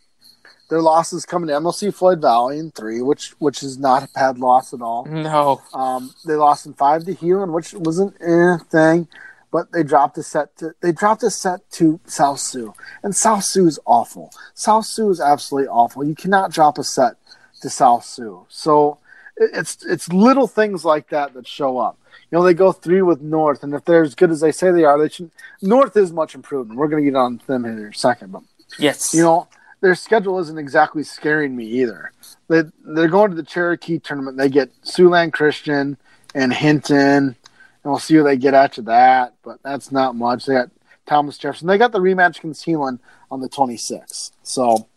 their 0.69 0.81
losses 0.81 1.25
coming 1.25 1.47
to 1.47 1.59
MOC 1.59 1.93
Floyd 1.93 2.21
Valley 2.21 2.59
in 2.59 2.71
three, 2.71 3.01
which 3.01 3.31
which 3.39 3.63
is 3.63 3.77
not 3.77 4.03
a 4.03 4.09
bad 4.13 4.37
loss 4.37 4.73
at 4.73 4.81
all. 4.81 5.05
No. 5.05 5.61
Um, 5.73 6.13
they 6.25 6.35
lost 6.35 6.65
in 6.65 6.73
five 6.73 7.05
to 7.05 7.13
Heelan, 7.13 7.53
which 7.53 7.73
wasn't 7.73 8.15
anything, 8.21 9.07
but 9.51 9.71
they 9.71 9.83
dropped 9.83 10.17
a 10.17 10.23
set 10.23 10.55
to 10.57 10.73
they 10.81 10.91
dropped 10.91 11.23
a 11.23 11.31
set 11.31 11.69
to 11.71 11.99
South 12.05 12.39
Sioux, 12.39 12.73
and 13.03 13.15
South 13.15 13.43
Sioux 13.43 13.67
is 13.67 13.79
awful. 13.85 14.31
South 14.53 14.85
Sioux 14.85 15.09
is 15.09 15.21
absolutely 15.21 15.69
awful. 15.69 16.03
You 16.03 16.15
cannot 16.15 16.51
drop 16.51 16.77
a 16.77 16.83
set 16.83 17.15
to 17.61 17.69
South 17.69 18.05
Sioux. 18.05 18.45
So 18.49 18.99
it's 19.37 19.85
it's 19.85 20.11
little 20.11 20.47
things 20.47 20.83
like 20.83 21.09
that 21.09 21.33
that 21.33 21.47
show 21.47 21.77
up. 21.77 21.97
You 22.29 22.37
know, 22.37 22.43
they 22.43 22.53
go 22.53 22.71
three 22.73 23.01
with 23.01 23.21
North, 23.21 23.63
and 23.63 23.73
if 23.73 23.85
they're 23.85 24.03
as 24.03 24.15
good 24.15 24.31
as 24.31 24.41
they 24.41 24.51
say 24.51 24.71
they 24.71 24.83
are, 24.83 24.97
they 24.99 25.07
should. 25.07 25.31
North 25.61 25.95
is 25.95 26.11
much 26.11 26.35
improved, 26.35 26.69
and 26.69 26.77
we're 26.77 26.89
going 26.89 27.03
to 27.03 27.09
get 27.09 27.17
on 27.17 27.39
them 27.47 27.63
in 27.63 27.79
a 27.79 27.93
second. 27.93 28.33
But 28.33 28.41
yes, 28.77 29.13
you 29.13 29.21
know, 29.21 29.47
their 29.81 29.95
schedule 29.95 30.39
isn't 30.39 30.57
exactly 30.57 31.03
scaring 31.03 31.55
me 31.55 31.65
either. 31.65 32.11
They 32.47 32.63
they're 32.83 33.07
going 33.07 33.29
to 33.31 33.35
the 33.35 33.43
Cherokee 33.43 33.99
tournament. 33.99 34.37
They 34.37 34.49
get 34.49 34.69
Siouxland 34.81 35.33
Christian 35.33 35.97
and 36.33 36.53
Hinton, 36.53 36.97
and 36.97 37.35
we'll 37.83 37.99
see 37.99 38.15
who 38.15 38.23
they 38.23 38.37
get 38.37 38.53
after 38.53 38.81
that. 38.83 39.33
But 39.43 39.61
that's 39.63 39.91
not 39.91 40.15
much. 40.15 40.45
They 40.45 40.53
got 40.53 40.71
Thomas 41.05 41.37
Jefferson. 41.37 41.67
They 41.67 41.77
got 41.77 41.91
the 41.91 41.99
rematch 41.99 42.39
against 42.39 42.65
Heelan 42.65 42.99
on 43.29 43.41
the 43.41 43.49
26th. 43.49 44.31
So 44.43 44.87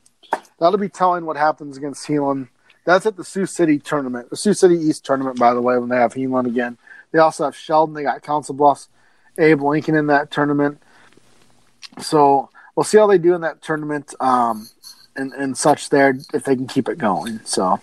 that'll 0.59 0.79
be 0.79 0.89
telling 0.89 1.25
what 1.25 1.37
happens 1.37 1.77
against 1.77 2.07
Heelan. 2.07 2.49
That's 2.85 3.07
at 3.07 3.17
the 3.17 3.25
Sioux 3.25 3.47
City 3.47 3.79
tournament, 3.79 4.31
the 4.31 4.37
Sioux 4.37 4.55
City 4.55 4.75
East 4.75 5.05
tournament, 5.05 5.39
by 5.39 5.53
the 5.53 5.61
way, 5.61 5.79
when 5.79 5.91
they 5.91 5.97
have 5.97 6.15
Heelan 6.15 6.47
again. 6.47 6.79
They 7.13 7.19
also 7.19 7.45
have 7.45 7.57
Sheldon. 7.57 7.95
They 7.95 8.03
got 8.03 8.23
Council 8.23 8.55
Bluffs, 8.55 8.89
Abe 9.39 9.63
Lincoln 9.63 9.95
in 9.95 10.07
that 10.07 10.31
tournament. 10.31 10.83
So 12.01 12.49
we'll 12.81 12.87
see 12.87 12.97
how 12.97 13.07
they 13.07 13.19
do 13.19 13.35
in 13.35 13.43
that 13.43 13.61
tournament 13.61 14.15
um, 14.21 14.67
and, 15.15 15.35
and 15.35 15.55
such 15.55 15.91
there 15.91 16.17
if 16.33 16.45
they 16.45 16.57
can 16.57 16.67
keep 16.67 16.89
it 16.89 16.97
going. 16.97 17.39
So. 17.45 17.79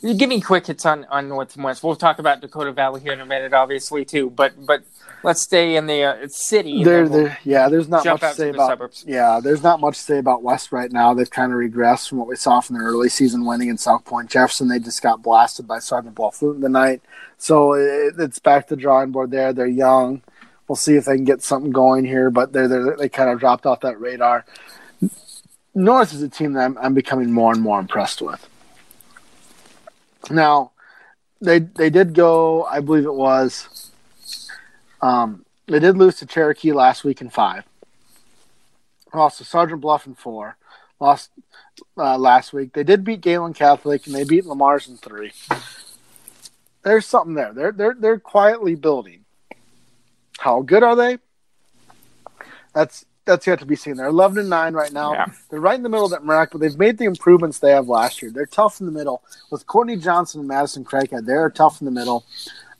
Give 0.00 0.28
me 0.28 0.40
quick 0.40 0.68
hits 0.68 0.86
on, 0.86 1.06
on 1.06 1.28
North 1.28 1.56
and 1.56 1.64
West. 1.64 1.82
We'll 1.82 1.96
talk 1.96 2.20
about 2.20 2.40
Dakota 2.40 2.70
Valley 2.70 3.00
here 3.00 3.12
in 3.12 3.20
a 3.20 3.26
minute, 3.26 3.52
obviously 3.52 4.04
too. 4.04 4.30
But 4.30 4.64
but 4.64 4.84
let's 5.24 5.42
stay 5.42 5.74
in 5.74 5.88
the 5.88 6.04
uh, 6.04 6.28
city. 6.28 6.84
There, 6.84 7.02
we'll 7.02 7.24
there, 7.24 7.38
yeah. 7.42 7.68
There's 7.68 7.88
not 7.88 8.06
much 8.06 8.20
to 8.20 8.32
say 8.34 8.50
about. 8.50 8.68
Suburbs. 8.68 9.04
Yeah, 9.08 9.40
there's 9.42 9.64
not 9.64 9.80
much 9.80 9.96
to 9.96 10.02
say 10.02 10.18
about 10.18 10.44
West 10.44 10.70
right 10.70 10.90
now. 10.92 11.12
They've 11.12 11.28
kind 11.28 11.52
of 11.52 11.58
regressed 11.58 12.08
from 12.08 12.18
what 12.18 12.28
we 12.28 12.36
saw 12.36 12.60
from 12.60 12.78
their 12.78 12.86
early 12.86 13.08
season 13.08 13.44
winning 13.44 13.68
in 13.68 13.76
South 13.76 14.04
Point 14.04 14.30
Jefferson. 14.30 14.68
They 14.68 14.78
just 14.78 15.02
got 15.02 15.20
blasted 15.20 15.66
by 15.66 15.80
Sergeant 15.80 16.14
Bluff 16.14 16.38
tonight, 16.38 17.02
so 17.36 17.72
it, 17.72 18.14
it's 18.18 18.38
back 18.38 18.68
to 18.68 18.76
the 18.76 18.80
drawing 18.80 19.10
board. 19.10 19.32
There, 19.32 19.52
they're 19.52 19.66
young. 19.66 20.22
We'll 20.68 20.76
see 20.76 20.96
if 20.96 21.04
they 21.04 21.14
can 21.14 21.24
get 21.24 21.42
something 21.42 21.70
going 21.70 22.04
here, 22.04 22.30
but 22.30 22.52
they 22.52 22.66
they 22.66 23.08
kind 23.08 23.30
of 23.30 23.38
dropped 23.38 23.66
off 23.66 23.80
that 23.80 24.00
radar. 24.00 24.44
North 25.74 26.12
is 26.14 26.22
a 26.22 26.28
team 26.28 26.54
that 26.54 26.64
I'm, 26.64 26.78
I'm 26.78 26.94
becoming 26.94 27.30
more 27.30 27.52
and 27.52 27.62
more 27.62 27.78
impressed 27.78 28.22
with. 28.22 28.48
Now, 30.30 30.72
they 31.40 31.60
they 31.60 31.90
did 31.90 32.14
go, 32.14 32.64
I 32.64 32.80
believe 32.80 33.04
it 33.04 33.14
was, 33.14 33.92
um, 35.02 35.44
they 35.66 35.78
did 35.78 35.96
lose 35.96 36.16
to 36.16 36.26
Cherokee 36.26 36.72
last 36.72 37.04
week 37.04 37.20
in 37.20 37.30
five. 37.30 37.64
Lost 39.14 39.38
to 39.38 39.44
Sergeant 39.44 39.80
Bluff 39.80 40.06
in 40.06 40.14
four. 40.14 40.56
Lost 40.98 41.30
uh, 41.96 42.18
last 42.18 42.52
week. 42.52 42.72
They 42.72 42.82
did 42.82 43.04
beat 43.04 43.20
Gehlen 43.20 43.54
Catholic 43.54 44.06
and 44.06 44.14
they 44.14 44.24
beat 44.24 44.46
Le 44.46 44.54
Mars 44.54 44.88
in 44.88 44.96
three. 44.96 45.32
There's 46.82 47.06
something 47.06 47.34
there. 47.34 47.52
They're 47.52 47.72
they're 47.72 47.96
they're 47.98 48.18
quietly 48.18 48.74
building. 48.74 49.25
How 50.38 50.62
good 50.62 50.82
are 50.82 50.96
they? 50.96 51.18
That's 52.74 53.04
that's 53.24 53.46
yet 53.46 53.58
to 53.58 53.66
be 53.66 53.76
seen. 53.76 53.96
They're 53.96 54.06
eleven 54.06 54.38
and 54.38 54.50
nine 54.50 54.74
right 54.74 54.92
now. 54.92 55.12
Yeah. 55.12 55.26
They're 55.50 55.60
right 55.60 55.76
in 55.76 55.82
the 55.82 55.88
middle 55.88 56.04
of 56.04 56.12
that 56.12 56.24
miracle. 56.24 56.58
but 56.58 56.66
they've 56.66 56.78
made 56.78 56.98
the 56.98 57.04
improvements 57.04 57.58
they 57.58 57.70
have 57.70 57.88
last 57.88 58.22
year. 58.22 58.30
They're 58.30 58.46
tough 58.46 58.80
in 58.80 58.86
the 58.86 58.92
middle 58.92 59.22
with 59.50 59.66
Courtney 59.66 59.96
Johnson 59.96 60.40
and 60.40 60.48
Madison 60.48 60.84
Craighead. 60.84 61.26
They're 61.26 61.50
tough 61.50 61.80
in 61.80 61.84
the 61.86 61.90
middle. 61.90 62.24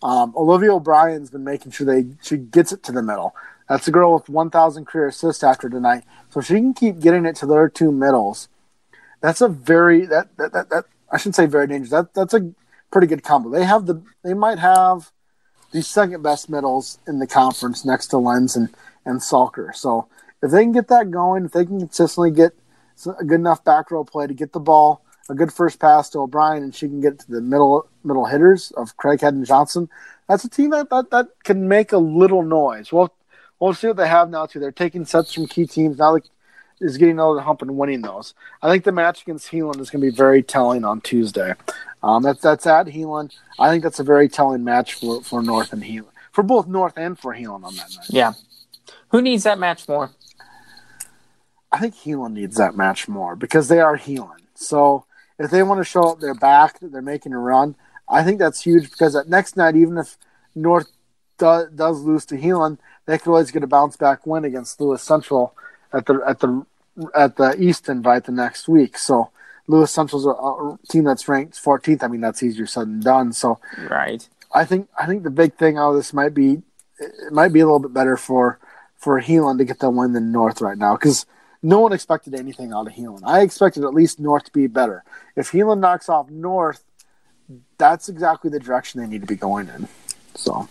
Um, 0.03 0.35
Olivia 0.37 0.75
O'Brien's 0.75 1.31
been 1.31 1.45
making 1.45 1.73
sure 1.73 1.87
they 1.87 2.07
she 2.23 2.37
gets 2.37 2.73
it 2.73 2.83
to 2.85 2.93
the 2.93 3.03
middle. 3.03 3.35
That's 3.69 3.89
a 3.89 3.91
girl 3.91 4.15
with 4.15 4.29
1,000 4.29 4.85
career 4.85 5.09
assists 5.09 5.43
after 5.43 5.69
tonight, 5.69 6.05
so 6.31 6.41
she 6.41 6.55
can 6.55 6.73
keep 6.73 7.01
getting 7.01 7.27
it 7.27 7.35
to 7.37 7.47
their 7.47 7.69
two 7.69 7.91
middles. 7.91 8.49
That's 9.21 9.41
a 9.41 9.49
very 9.49 10.07
that 10.07 10.37
that, 10.37 10.53
that, 10.53 10.71
that 10.71 10.85
I 11.11 11.17
shouldn't 11.17 11.37
say 11.37 11.47
very 11.47 11.67
dangerous. 11.67 11.91
That 11.91 12.15
that's 12.15 12.35
a 12.35 12.53
pretty 12.91 13.07
good 13.07 13.23
combo. 13.25 13.51
They 13.51 13.65
have 13.65 13.87
the 13.87 14.03
they 14.23 14.35
might 14.35 14.59
have 14.59 15.11
the 15.73 15.83
second 15.83 16.23
best 16.23 16.49
middles 16.49 16.99
in 17.07 17.19
the 17.19 17.27
conference 17.27 17.85
next 17.85 18.09
to 18.09 18.19
Lens 18.19 18.57
and 18.57 18.69
and 19.07 19.21
Salker. 19.21 19.75
So 19.75 20.09
if 20.43 20.51
they 20.51 20.63
can 20.63 20.73
get 20.73 20.89
that 20.89 21.11
going, 21.11 21.45
if 21.45 21.53
they 21.53 21.65
can 21.65 21.79
consistently 21.79 22.31
get 22.31 22.53
a 23.07 23.25
good 23.25 23.41
enough 23.41 23.65
back 23.65 23.91
row 23.91 24.05
play 24.05 24.27
to 24.27 24.35
get 24.35 24.53
the 24.53 24.61
ball, 24.61 25.03
a 25.29 25.35
good 25.35 25.53
first 25.53 25.79
pass 25.79 26.11
to 26.11 26.21
O'Brien, 26.21 26.63
and 26.63 26.75
she 26.75 26.89
can 26.89 27.01
get 27.01 27.21
to 27.21 27.31
the 27.31 27.41
middle 27.41 27.89
middle 28.05 28.27
hitters 28.27 28.71
of 28.73 28.97
Craighead 28.97 29.29
and 29.29 29.47
Johnson, 29.47 29.89
that's 30.29 30.45
a 30.45 30.49
team 30.51 30.71
that, 30.71 30.91
that, 30.91 31.11
that 31.11 31.29
can 31.45 31.69
make 31.69 31.93
a 31.93 31.99
little 31.99 32.43
noise. 32.43 32.93
Well, 32.93 33.15
we'll 33.61 33.75
see 33.75 33.89
what 33.89 33.97
they 33.97 34.09
have 34.09 34.31
now 34.31 34.47
too. 34.47 34.61
They're 34.61 34.73
taking 34.73 35.05
sets 35.05 35.33
from 35.33 35.47
key 35.47 35.67
teams 35.67 35.99
now. 35.99 36.19
is 36.81 36.97
getting 36.97 37.21
over 37.21 37.37
the 37.37 37.43
hump 37.43 37.63
and 37.63 37.77
winning 37.77 38.03
those. 38.03 38.35
I 38.63 38.71
think 38.71 38.85
the 38.85 38.93
match 38.93 39.23
against 39.23 39.51
Heelan 39.51 39.81
is 39.81 39.91
going 39.91 40.05
to 40.05 40.11
be 40.11 40.17
very 40.17 40.43
telling 40.43 40.85
on 40.85 41.01
Tuesday. 41.01 41.55
Um, 42.07 42.23
that's 42.23 42.41
that's 42.41 42.67
at 42.69 42.87
Heelan. 42.87 43.35
I 43.59 43.69
think 43.69 43.83
that's 43.83 43.99
a 43.99 44.05
very 44.05 44.29
telling 44.29 44.63
match 44.63 44.95
for, 44.95 45.23
for 45.23 45.43
North 45.43 45.73
and 45.73 45.83
Heelan, 45.83 46.13
for 46.31 46.45
both 46.45 46.69
North 46.69 46.97
and 46.97 47.19
for 47.19 47.35
Heelan 47.35 47.65
on 47.65 47.75
that 47.75 47.91
night. 47.97 48.07
Yeah. 48.11 48.35
Who 49.11 49.21
needs 49.21 49.43
that 49.43 49.59
match 49.59 49.89
more? 49.89 50.11
I 51.73 51.81
think 51.81 51.97
Heelan 51.97 52.33
needs 52.33 52.57
that 52.59 52.77
match 52.77 53.09
more 53.09 53.35
because 53.35 53.67
they 53.67 53.81
are 53.81 53.99
Heelan. 53.99 54.39
So 54.55 55.05
if 55.37 55.51
they 55.51 55.65
want 55.65 55.81
to 55.81 55.85
show 55.85 56.05
up 56.05 56.21
their 56.21 56.35
back 56.35 56.79
that 56.79 56.93
they're 56.93 57.03
making 57.03 57.33
a 57.33 57.39
run, 57.39 57.75
I 58.09 58.23
think 58.23 58.39
that's 58.39 58.63
huge 58.63 58.89
because 58.89 59.15
that 59.15 59.29
next 59.29 59.57
night, 59.57 59.75
even 59.75 59.99
if 59.99 60.17
North 60.55 60.87
do, 61.39 61.67
does 61.75 62.03
lose 62.03 62.25
to 62.27 62.37
Heelan, 62.37 62.79
they 63.07 63.19
could 63.19 63.31
always 63.31 63.51
get 63.51 63.65
a 63.65 63.67
bounce 63.67 63.97
back 63.97 64.25
win 64.27 64.45
against 64.45 64.81
Lewis 64.81 65.03
Central 65.03 65.57
at 65.93 66.07
the 66.07 66.23
at 66.25 66.39
the 66.39 66.65
at 67.17 67.37
the 67.37 67.61
East 67.61 67.89
invite 67.89 68.25
the 68.25 68.33
next 68.33 68.69
week. 68.69 68.97
So 68.97 69.31
Lewis 69.69 69.91
Central's 69.91 70.27
a, 70.27 70.31
a 70.31 70.79
team 70.89 71.05
that's 71.05 71.29
ranked 71.29 71.55
14th. 71.63 72.03
I 72.03 72.09
mean, 72.09 72.21
that's 72.21 72.43
easier 72.43 72.67
said 72.67 72.83
than 72.83 73.01
done. 73.01 73.33
So 73.33 73.59
Right. 73.91 74.27
I 74.55 74.65
think 74.65 74.89
I 74.99 75.07
think 75.07 75.23
the 75.25 75.31
big 75.31 75.55
thing 75.55 75.77
out 75.77 75.91
of 75.91 75.97
this 75.97 76.13
might 76.13 76.33
be 76.35 76.63
it 76.99 77.33
might 77.33 77.53
be 77.53 77.61
a 77.61 77.65
little 77.65 77.81
bit 77.81 77.93
better 77.93 78.17
for 78.17 78.59
for 78.97 79.21
Heelan 79.21 79.59
to 79.59 79.65
get 79.65 79.81
the 79.81 79.91
win 79.91 80.13
than 80.13 80.33
North 80.33 80.61
right 80.61 80.79
now 80.79 80.95
because 80.97 81.27
no 81.63 81.81
one 81.81 81.93
expected 81.93 82.35
anything 82.35 82.73
out 82.73 82.87
of 82.87 82.93
Heelan. 82.95 83.21
I 83.25 83.41
expected 83.43 83.85
at 83.85 83.93
least 83.93 84.21
North 84.21 84.45
to 84.45 84.53
be 84.53 84.67
better. 84.67 85.05
If 85.35 85.51
Heelan 85.53 85.81
knocks 85.81 86.09
off 86.09 86.31
North, 86.31 86.83
that's 87.77 88.09
exactly 88.09 88.51
the 88.51 88.61
direction 88.61 89.01
they 89.01 89.07
need 89.07 89.21
to 89.21 89.27
be 89.27 89.37
going 89.37 89.69
in. 89.69 89.89
So 90.35 90.69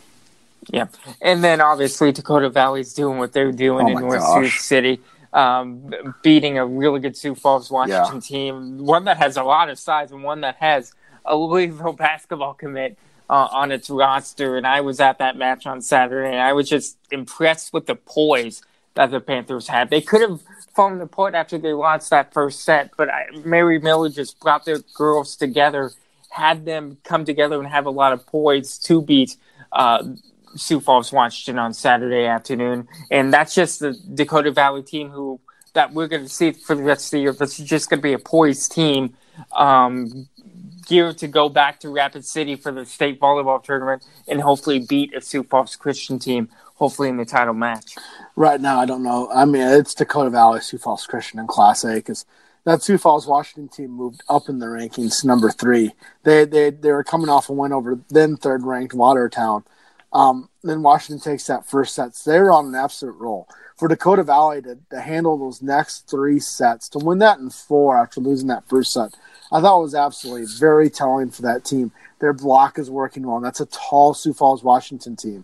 Yeah, 0.71 0.87
and 1.21 1.43
then 1.43 1.61
obviously 1.61 2.11
Dakota 2.11 2.49
Valley's 2.49 2.93
doing 2.93 3.19
what 3.19 3.33
they're 3.33 3.51
doing 3.51 3.85
Oh 3.87 3.97
in 3.97 3.99
North. 3.99 4.23
Sioux 4.23 4.49
City, 4.49 4.99
um, 5.35 5.93
beating 6.23 6.57
a 6.57 6.65
really 6.65 6.99
good 6.99 7.15
Sioux 7.17 7.35
Falls 7.35 7.69
Washington 7.69 8.15
Yeah. 8.15 8.19
team, 8.21 8.85
one 8.85 9.03
that 9.05 9.17
has 9.17 9.37
a 9.37 9.43
lot 9.43 9.69
of 9.69 9.77
size 9.77 10.11
and 10.11 10.23
one 10.23 10.41
that 10.41 10.55
has 10.57 10.93
a 11.25 11.35
Louisville 11.35 11.93
basketball 12.07 12.53
commit 12.55 12.97
uh, 13.29 13.49
on 13.51 13.71
its 13.71 13.89
roster. 13.89 14.57
And 14.57 14.65
I 14.65 14.81
was 14.81 14.99
at 14.99 15.19
that 15.19 15.35
match 15.37 15.67
on 15.67 15.81
Saturday, 15.81 16.29
and 16.31 16.39
I 16.41 16.53
was 16.53 16.69
just 16.69 16.97
impressed 17.11 17.73
with 17.73 17.85
the 17.85 17.95
poise 17.95 18.63
that 18.95 19.11
the 19.11 19.19
Panthers 19.19 19.67
had. 19.67 19.89
They 19.89 20.01
could 20.01 20.21
have 20.21 20.39
fallen 20.73 21.01
apart 21.01 21.35
after 21.35 21.57
they 21.57 21.73
lost 21.73 22.09
that 22.11 22.33
first 22.33 22.61
set, 22.61 22.91
but 22.97 23.09
I, 23.09 23.25
Mary 23.43 23.77
Miller 23.79 24.09
just 24.09 24.39
brought 24.39 24.63
their 24.65 24.79
girls 24.95 25.35
together, 25.35 25.91
had 26.29 26.65
them 26.65 26.97
come 27.03 27.25
together 27.25 27.59
and 27.59 27.67
have 27.67 27.85
a 27.85 27.89
lot 27.91 28.13
of 28.13 28.25
poise 28.25 28.77
to 28.79 29.01
beat. 29.01 29.35
Uh, 29.73 30.03
Sioux 30.55 30.79
Falls 30.79 31.11
Washington 31.11 31.59
on 31.59 31.73
Saturday 31.73 32.25
afternoon, 32.25 32.87
and 33.11 33.33
that's 33.33 33.53
just 33.55 33.79
the 33.79 33.93
Dakota 34.13 34.51
Valley 34.51 34.83
team 34.83 35.09
who 35.09 35.39
that 35.73 35.93
we're 35.93 36.07
going 36.07 36.23
to 36.23 36.29
see 36.29 36.51
for 36.51 36.75
the 36.75 36.83
rest 36.83 37.07
of 37.07 37.11
the 37.11 37.19
year. 37.19 37.33
That's 37.33 37.57
just 37.57 37.89
going 37.89 37.99
to 37.99 38.03
be 38.03 38.13
a 38.13 38.19
poised 38.19 38.71
team, 38.71 39.13
um, 39.55 40.27
geared 40.87 41.17
to 41.19 41.27
go 41.27 41.49
back 41.49 41.79
to 41.81 41.89
Rapid 41.89 42.25
City 42.25 42.55
for 42.55 42.71
the 42.71 42.85
state 42.85 43.19
volleyball 43.19 43.61
tournament 43.61 44.05
and 44.27 44.41
hopefully 44.41 44.79
beat 44.79 45.13
a 45.15 45.21
Sioux 45.21 45.43
Falls 45.43 45.75
Christian 45.75 46.17
team, 46.17 46.49
hopefully 46.75 47.09
in 47.09 47.17
the 47.17 47.25
title 47.25 47.53
match. 47.53 47.95
right 48.35 48.59
now, 48.61 48.79
I 48.79 48.85
don't 48.85 49.03
know. 49.03 49.29
I 49.31 49.45
mean, 49.45 49.61
it's 49.61 49.93
Dakota 49.93 50.29
Valley, 50.29 50.61
Sioux 50.61 50.77
Falls 50.77 51.05
Christian 51.05 51.39
in 51.39 51.47
Class 51.47 51.83
A 51.83 51.95
because 51.95 52.25
that 52.63 52.81
Sioux 52.81 52.97
Falls 52.97 53.27
Washington 53.27 53.69
team 53.69 53.91
moved 53.91 54.21
up 54.27 54.49
in 54.49 54.59
the 54.59 54.65
rankings, 54.65 55.23
number 55.23 55.51
three. 55.51 55.91
They 56.23 56.45
they 56.45 56.71
they 56.71 56.91
were 56.91 57.03
coming 57.03 57.29
off 57.29 57.49
a 57.49 57.53
win 57.53 57.71
over 57.71 57.99
then 58.09 58.37
third 58.37 58.63
ranked 58.63 58.93
Watertown. 58.93 59.63
Um, 60.13 60.49
then 60.63 60.81
Washington 60.81 61.21
takes 61.21 61.47
that 61.47 61.69
first 61.69 61.95
set. 61.95 62.15
So 62.15 62.31
they're 62.31 62.51
on 62.51 62.67
an 62.67 62.75
absolute 62.75 63.17
roll. 63.17 63.47
For 63.75 63.89
Dakota 63.89 64.23
Valley 64.23 64.61
to, 64.61 64.77
to 64.91 65.01
handle 65.01 65.37
those 65.37 65.61
next 65.61 66.09
three 66.09 66.39
sets, 66.39 66.87
to 66.89 66.99
win 66.99 67.17
that 67.19 67.39
in 67.39 67.49
four 67.49 67.97
after 67.97 68.21
losing 68.21 68.47
that 68.47 68.67
first 68.69 68.93
set, 68.93 69.13
I 69.51 69.59
thought 69.59 69.81
was 69.81 69.93
absolutely 69.93 70.45
very 70.57 70.89
telling 70.89 71.29
for 71.29 71.41
that 71.41 71.65
team. 71.65 71.91
Their 72.19 72.31
block 72.31 72.79
is 72.79 72.89
working 72.89 73.27
well. 73.27 73.35
And 73.35 73.45
that's 73.45 73.59
a 73.59 73.65
tall 73.65 74.13
Sioux 74.13 74.33
Falls 74.33 74.63
Washington 74.63 75.17
team. 75.17 75.43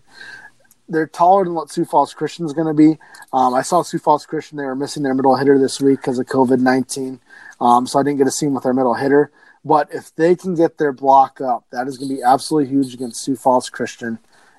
They're 0.88 1.06
taller 1.06 1.44
than 1.44 1.54
what 1.54 1.70
Sioux 1.70 1.84
Falls 1.84 2.12
Christian 2.12 2.46
is 2.46 2.52
going 2.52 2.66
to 2.66 2.74
be. 2.74 2.98
Um, 3.32 3.54
I 3.54 3.62
saw 3.62 3.82
Sioux 3.82 3.98
Falls 3.98 4.26
Christian; 4.26 4.58
they 4.58 4.64
were 4.64 4.74
missing 4.74 5.02
their 5.02 5.14
middle 5.14 5.36
hitter 5.36 5.58
this 5.58 5.80
week 5.80 6.00
because 6.00 6.18
of 6.18 6.26
COVID 6.26 6.60
nineteen, 6.60 7.20
um, 7.60 7.86
so 7.86 7.98
I 7.98 8.02
didn't 8.02 8.18
get 8.18 8.24
to 8.24 8.30
see 8.30 8.46
them 8.46 8.54
with 8.54 8.64
their 8.64 8.74
middle 8.74 8.94
hitter. 8.94 9.30
But 9.64 9.94
if 9.94 10.14
they 10.16 10.34
can 10.34 10.54
get 10.54 10.76
their 10.76 10.92
block 10.92 11.40
up, 11.40 11.64
that 11.70 11.86
is 11.86 11.96
going 11.96 12.10
to 12.10 12.16
be 12.16 12.22
absolutely 12.22 12.68
huge 12.68 12.92
against 12.92 13.22
Sioux 13.22 13.36
Falls 13.36 13.70
Christian 13.70 14.18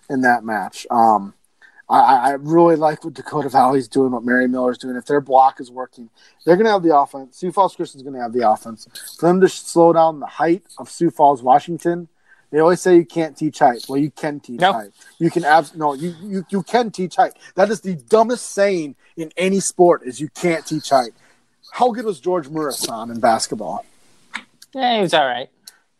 in 0.09 0.21
that 0.21 0.43
match. 0.43 0.85
Um, 0.89 1.33
I, 1.89 2.31
I 2.31 2.31
really 2.39 2.75
like 2.75 3.03
what 3.03 3.13
Dakota 3.13 3.49
Valley's 3.49 3.87
doing, 3.87 4.11
what 4.11 4.23
Mary 4.23 4.47
Miller's 4.47 4.77
doing. 4.77 4.95
If 4.95 5.05
their 5.05 5.21
block 5.21 5.59
is 5.59 5.69
working, 5.69 6.09
they're 6.45 6.55
going 6.55 6.65
to 6.65 6.71
have 6.71 6.83
the 6.83 6.97
offense. 6.97 7.37
Sioux 7.37 7.51
Falls 7.51 7.75
Christian's 7.75 8.03
going 8.03 8.15
to 8.15 8.21
have 8.21 8.33
the 8.33 8.49
offense. 8.49 8.87
For 9.19 9.27
them 9.27 9.41
to 9.41 9.49
slow 9.49 9.93
down 9.93 10.19
the 10.19 10.25
height 10.25 10.63
of 10.77 10.89
Sioux 10.89 11.11
Falls, 11.11 11.43
Washington, 11.43 12.07
they 12.51 12.59
always 12.59 12.81
say 12.81 12.95
you 12.95 13.05
can't 13.05 13.35
teach 13.35 13.59
height. 13.59 13.85
Well, 13.89 13.99
you 13.99 14.11
can 14.11 14.39
teach 14.39 14.61
height. 14.61 14.91
You 15.17 15.31
can 15.31 15.43
abs- 15.43 15.75
no, 15.75 15.93
you, 15.93 16.15
you 16.21 16.45
you 16.49 16.61
can 16.61 16.91
teach 16.91 17.15
height. 17.15 17.33
That 17.55 17.71
is 17.71 17.81
the 17.81 17.95
dumbest 17.95 18.51
saying 18.51 18.95
in 19.17 19.31
any 19.35 19.59
sport 19.59 20.03
is 20.03 20.21
you 20.21 20.29
can't 20.29 20.63
teach 20.63 20.89
height. 20.91 21.13
How 21.71 21.91
good 21.91 22.05
was 22.05 22.19
George 22.19 22.47
Muresan 22.47 23.11
in 23.11 23.19
basketball? 23.19 23.83
Yeah, 24.75 24.97
he 24.97 25.01
was 25.01 25.15
all 25.15 25.25
right. 25.25 25.49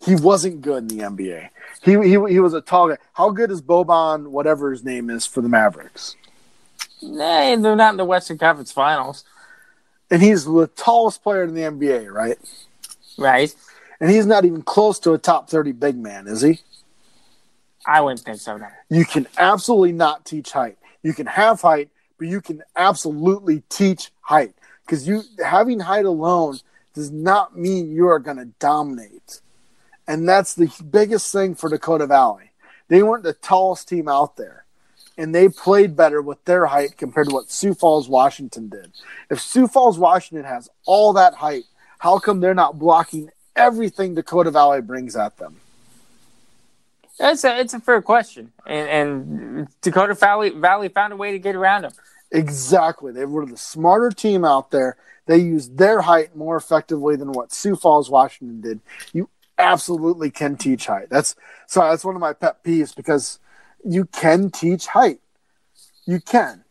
He 0.05 0.15
wasn't 0.15 0.61
good 0.61 0.91
in 0.91 0.97
the 0.99 1.03
NBA. 1.03 1.49
He, 1.81 1.91
he, 1.93 2.11
he 2.11 2.39
was 2.39 2.53
a 2.53 2.61
tall 2.61 2.89
guy. 2.89 2.97
How 3.13 3.29
good 3.31 3.51
is 3.51 3.61
Boban, 3.61 4.27
whatever 4.27 4.71
his 4.71 4.83
name 4.83 5.09
is, 5.09 5.25
for 5.25 5.41
the 5.41 5.49
Mavericks? 5.49 6.15
Nah, 7.01 7.55
they're 7.55 7.75
not 7.75 7.93
in 7.93 7.97
the 7.97 8.05
Western 8.05 8.37
Conference 8.37 8.71
Finals, 8.71 9.25
And 10.09 10.21
he's 10.21 10.45
the 10.45 10.67
tallest 10.75 11.23
player 11.23 11.43
in 11.43 11.53
the 11.53 11.61
NBA, 11.61 12.11
right? 12.11 12.37
right? 13.17 13.53
And 13.99 14.09
he's 14.09 14.25
not 14.25 14.45
even 14.45 14.61
close 14.61 14.99
to 14.99 15.13
a 15.13 15.17
top 15.17 15.49
30 15.49 15.73
big 15.73 15.97
man, 15.97 16.27
is 16.27 16.41
he? 16.41 16.59
I 17.85 18.01
wouldn't 18.01 18.21
think 18.21 18.39
so. 18.39 18.57
No. 18.57 18.67
You 18.89 19.05
can 19.05 19.27
absolutely 19.37 19.91
not 19.91 20.25
teach 20.25 20.51
height. 20.51 20.77
You 21.01 21.13
can 21.13 21.25
have 21.25 21.61
height, 21.61 21.89
but 22.17 22.27
you 22.27 22.39
can 22.39 22.63
absolutely 22.75 23.63
teach 23.69 24.11
height 24.21 24.53
because 24.85 25.07
you 25.07 25.23
having 25.43 25.79
height 25.79 26.05
alone 26.05 26.59
does 26.93 27.11
not 27.11 27.57
mean 27.57 27.91
you 27.91 28.07
are 28.07 28.19
going 28.19 28.37
to 28.37 28.45
dominate. 28.59 29.41
And 30.07 30.27
that's 30.27 30.53
the 30.53 30.71
biggest 30.89 31.31
thing 31.31 31.55
for 31.55 31.69
Dakota 31.69 32.07
Valley. 32.07 32.51
They 32.89 33.03
weren't 33.03 33.23
the 33.23 33.33
tallest 33.33 33.87
team 33.87 34.07
out 34.07 34.35
there, 34.35 34.65
and 35.17 35.33
they 35.33 35.47
played 35.49 35.95
better 35.95 36.21
with 36.21 36.43
their 36.45 36.65
height 36.65 36.97
compared 36.97 37.29
to 37.29 37.33
what 37.33 37.49
Sioux 37.49 37.73
Falls, 37.73 38.09
Washington 38.09 38.69
did. 38.69 38.91
If 39.29 39.39
Sioux 39.39 39.67
Falls, 39.67 39.97
Washington 39.97 40.45
has 40.45 40.69
all 40.85 41.13
that 41.13 41.35
height, 41.35 41.63
how 41.99 42.19
come 42.19 42.41
they're 42.41 42.53
not 42.53 42.77
blocking 42.77 43.29
everything 43.55 44.15
Dakota 44.15 44.51
Valley 44.51 44.81
brings 44.81 45.15
at 45.15 45.37
them? 45.37 45.61
It's 47.19 47.43
a 47.43 47.59
it's 47.59 47.73
a 47.73 47.79
fair 47.79 48.01
question, 48.01 48.51
and, 48.65 48.89
and 48.89 49.67
Dakota 49.81 50.15
Valley 50.15 50.49
Valley 50.49 50.89
found 50.89 51.13
a 51.13 51.15
way 51.15 51.31
to 51.31 51.39
get 51.39 51.55
around 51.55 51.83
them. 51.83 51.93
Exactly. 52.31 53.11
They 53.11 53.25
were 53.25 53.45
the 53.45 53.55
smarter 53.55 54.09
team 54.09 54.43
out 54.43 54.71
there. 54.71 54.97
They 55.27 55.37
used 55.37 55.77
their 55.77 56.01
height 56.01 56.35
more 56.35 56.57
effectively 56.57 57.15
than 57.15 57.31
what 57.31 57.53
Sioux 57.53 57.75
Falls, 57.75 58.09
Washington 58.09 58.59
did. 58.59 58.79
You 59.13 59.29
absolutely 59.57 60.31
can 60.31 60.55
teach 60.57 60.87
height. 60.87 61.09
That's 61.09 61.35
so 61.67 61.81
that's 61.81 62.05
one 62.05 62.15
of 62.15 62.21
my 62.21 62.33
pet 62.33 62.63
peeves 62.63 62.95
because 62.95 63.39
you 63.83 64.05
can 64.05 64.49
teach 64.49 64.87
height. 64.87 65.19
You 66.05 66.19
can. 66.19 66.63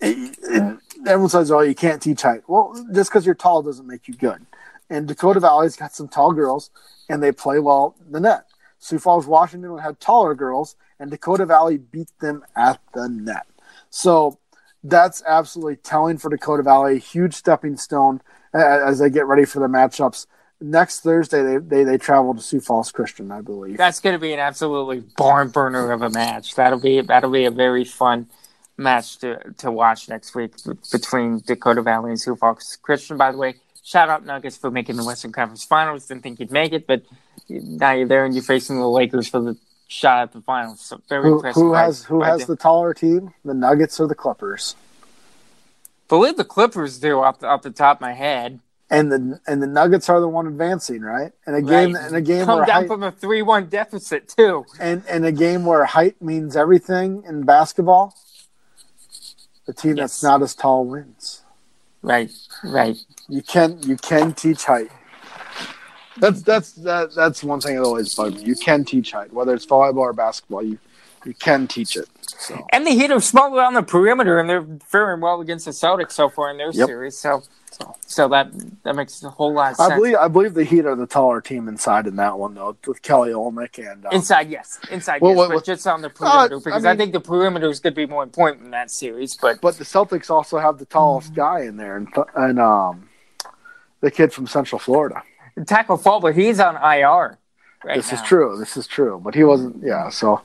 It- 0.00 0.36
it- 0.42 0.78
everyone 1.06 1.30
says, 1.30 1.50
"Oh, 1.50 1.60
you 1.60 1.74
can't 1.74 2.02
teach 2.02 2.22
height." 2.22 2.42
Well, 2.46 2.74
just 2.92 3.10
because 3.10 3.24
you're 3.24 3.34
tall 3.34 3.62
doesn't 3.62 3.86
make 3.86 4.08
you 4.08 4.14
good. 4.14 4.46
And 4.90 5.08
Dakota 5.08 5.40
Valley's 5.40 5.76
got 5.76 5.94
some 5.94 6.08
tall 6.08 6.32
girls, 6.32 6.70
and 7.08 7.22
they 7.22 7.32
play 7.32 7.58
well 7.58 7.94
the 8.08 8.20
net. 8.20 8.46
Sioux 8.78 8.98
Falls, 8.98 9.26
Washington 9.26 9.78
had 9.78 9.98
taller 10.00 10.34
girls, 10.34 10.76
and 11.00 11.10
Dakota 11.10 11.46
Valley 11.46 11.78
beat 11.78 12.10
them 12.20 12.44
at 12.54 12.80
the 12.92 13.08
net. 13.08 13.46
So 13.90 14.38
that's 14.84 15.22
absolutely 15.26 15.76
telling 15.76 16.18
for 16.18 16.28
Dakota 16.28 16.62
Valley. 16.62 16.98
Huge 16.98 17.34
stepping 17.34 17.76
stone 17.76 18.20
as 18.52 18.98
they 18.98 19.10
get 19.10 19.26
ready 19.26 19.44
for 19.44 19.60
the 19.60 19.66
matchups. 19.66 20.26
Next 20.60 21.00
Thursday, 21.00 21.42
they, 21.42 21.56
they, 21.58 21.84
they 21.84 21.98
travel 21.98 22.34
to 22.34 22.40
Sioux 22.40 22.60
Falls 22.60 22.90
Christian, 22.90 23.30
I 23.30 23.42
believe. 23.42 23.76
That's 23.76 24.00
going 24.00 24.14
to 24.14 24.18
be 24.18 24.32
an 24.32 24.38
absolutely 24.38 25.00
barn 25.16 25.50
burner 25.50 25.92
of 25.92 26.00
a 26.02 26.08
match. 26.08 26.54
That'll 26.54 26.80
be 26.80 27.02
that'll 27.02 27.30
be 27.30 27.44
a 27.44 27.50
very 27.50 27.84
fun 27.84 28.28
match 28.78 29.18
to, 29.18 29.38
to 29.58 29.70
watch 29.70 30.08
next 30.08 30.34
week 30.34 30.52
between 30.90 31.42
Dakota 31.46 31.82
Valley 31.82 32.10
and 32.10 32.20
Sioux 32.20 32.36
Falls 32.36 32.78
Christian. 32.80 33.18
By 33.18 33.32
the 33.32 33.38
way, 33.38 33.56
shout 33.84 34.08
out 34.08 34.24
Nuggets 34.24 34.56
for 34.56 34.70
making 34.70 34.96
the 34.96 35.04
Western 35.04 35.32
Conference 35.32 35.64
Finals. 35.64 36.06
Didn't 36.06 36.22
think 36.22 36.40
you'd 36.40 36.50
make 36.50 36.72
it, 36.72 36.86
but 36.86 37.02
now 37.50 37.92
you're 37.92 38.08
there 38.08 38.24
and 38.24 38.34
you're 38.34 38.42
facing 38.42 38.78
the 38.78 38.88
Lakers 38.88 39.28
for 39.28 39.40
the 39.40 39.58
shot 39.88 40.22
at 40.22 40.32
the 40.32 40.40
finals. 40.40 40.80
So 40.80 41.02
very 41.06 41.24
who, 41.24 41.34
impressive. 41.36 41.62
Who 41.62 41.74
has 41.74 42.04
who 42.04 42.22
has 42.22 42.46
the 42.46 42.56
taller 42.56 42.94
team? 42.94 43.34
The 43.44 43.54
Nuggets 43.54 44.00
or 44.00 44.06
the 44.06 44.14
Clippers? 44.14 44.74
believe 46.08 46.36
the 46.36 46.44
Clippers 46.44 46.98
do 46.98 47.20
off 47.20 47.40
the, 47.40 47.46
off 47.46 47.62
the 47.62 47.70
top 47.70 47.98
of 47.98 48.00
my 48.00 48.12
head. 48.12 48.60
And 48.88 49.10
the 49.10 49.40
and 49.48 49.60
the 49.60 49.66
Nuggets 49.66 50.08
are 50.08 50.20
the 50.20 50.28
one 50.28 50.46
advancing, 50.46 51.02
right? 51.02 51.32
And 51.44 51.56
a 51.56 51.62
game 51.62 51.94
Right. 51.94 52.08
in 52.08 52.14
a 52.14 52.20
game 52.20 52.44
Come 52.44 52.58
where 52.58 52.66
down 52.66 52.82
height, 52.82 52.86
from 52.88 53.02
a 53.02 53.10
three 53.10 53.42
one 53.42 53.66
deficit 53.66 54.28
too. 54.28 54.64
and 54.78 55.02
and 55.08 55.26
a 55.26 55.32
game 55.32 55.64
where 55.64 55.84
height 55.84 56.22
means 56.22 56.56
everything 56.56 57.24
in 57.26 57.42
basketball, 57.42 58.14
the 59.66 59.72
team 59.72 59.96
that's 59.96 60.22
not 60.22 60.40
as 60.42 60.54
tall 60.54 60.84
wins. 60.84 61.42
Right, 62.02 62.30
right. 62.62 62.96
You 63.28 63.42
can 63.42 63.82
you 63.82 63.96
can 63.96 64.32
teach 64.34 64.64
height. 64.64 64.90
That's 66.18 66.42
that's 66.42 66.72
that, 66.74 67.12
that's 67.14 67.42
one 67.42 67.60
thing 67.60 67.74
that 67.74 67.82
always 67.82 68.14
bugged 68.14 68.36
me. 68.36 68.44
You 68.44 68.54
can 68.54 68.84
teach 68.84 69.10
height, 69.12 69.32
whether 69.32 69.52
it's 69.52 69.66
volleyball 69.66 69.98
or 69.98 70.12
basketball. 70.12 70.62
You 70.62 70.78
you 71.26 71.34
can 71.34 71.66
teach 71.66 71.96
it. 71.96 72.08
So 72.38 72.66
And 72.72 72.86
the 72.86 72.90
Heat 72.90 73.10
are 73.10 73.20
smaller 73.20 73.62
on 73.62 73.74
the 73.74 73.82
perimeter, 73.82 74.38
and 74.38 74.48
they're 74.48 74.66
faring 74.86 75.20
well 75.20 75.40
against 75.40 75.64
the 75.64 75.70
Celtics 75.70 76.12
so 76.12 76.28
far 76.28 76.50
in 76.50 76.58
their 76.58 76.70
Yep. 76.70 76.86
series. 76.86 77.16
So, 77.18 77.42
so 78.06 78.28
that 78.28 78.48
that 78.84 78.94
makes 78.96 79.22
a 79.22 79.30
whole 79.30 79.52
lot 79.52 79.72
of 79.72 79.80
I 79.80 79.88
sense. 79.88 79.98
believe 80.00 80.16
I 80.16 80.28
believe 80.28 80.54
the 80.54 80.64
Heat 80.64 80.86
are 80.86 80.94
the 80.94 81.06
taller 81.06 81.40
team 81.40 81.68
inside 81.68 82.06
in 82.06 82.16
that 82.16 82.38
one 82.38 82.54
though, 82.54 82.76
with 82.86 83.02
Kelly 83.02 83.30
Olynyk 83.32 83.78
and 83.90 84.06
um, 84.06 84.12
Inside, 84.12 84.48
yes. 84.50 84.78
Inside, 84.90 85.20
Well, 85.20 85.32
yes. 85.32 85.38
what- 85.38 85.48
but 85.48 85.54
what- 85.56 85.64
just 85.64 85.86
on 85.86 86.00
the 86.02 86.10
perimeter, 86.10 86.56
I 86.56 86.58
because 86.64 86.84
I, 86.84 86.90
mean- 86.90 86.98
think 86.98 87.12
the 87.12 87.20
perimeter 87.20 87.68
is 87.68 87.80
going 87.80 87.92
to 87.94 87.96
be 87.96 88.06
more 88.06 88.22
important 88.22 88.64
in 88.64 88.70
that 88.70 88.90
series. 88.90 89.36
But 89.36 89.60
But 89.60 89.76
the 89.78 89.84
Celtics 89.84 90.30
also 90.30 90.58
have 90.58 90.78
the 90.78 90.86
tallest 90.86 91.34
guy 91.34 91.60
in 91.62 91.76
there, 91.76 91.96
and, 91.96 92.08
and 92.34 92.58
um, 92.60 93.08
the 94.00 94.10
kid 94.10 94.32
from 94.32 94.46
Central 94.46 94.78
Florida. 94.78 95.22
Tacko 95.58 95.96
Fall, 96.00 96.20
but 96.20 96.34
he's 96.34 96.60
on 96.60 96.76
IR 96.76 97.38
right 97.84 97.96
this 97.96 98.12
now. 98.12 98.20
is 98.20 98.26
true. 98.28 98.56
This 98.58 98.76
is 98.76 98.86
true. 98.86 99.18
But 99.24 99.34
he 99.34 99.42
wasn't. 99.44 99.82
Yeah. 99.82 100.10
So, 100.10 100.42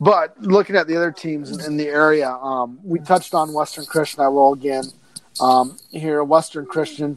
but 0.00 0.40
looking 0.40 0.76
at 0.76 0.86
the 0.86 0.96
other 0.96 1.10
teams 1.10 1.66
in, 1.66 1.76
the 1.76 1.88
area, 1.88 2.30
um, 2.30 2.78
we 2.84 2.98
touched 2.98 3.34
on 3.34 3.52
Western 3.52 3.86
Christian. 3.86 4.20
I 4.20 4.28
will 4.28 4.52
again 4.52 4.84
um, 5.40 5.78
here. 5.90 6.22
Western 6.22 6.66
Christian, 6.66 7.16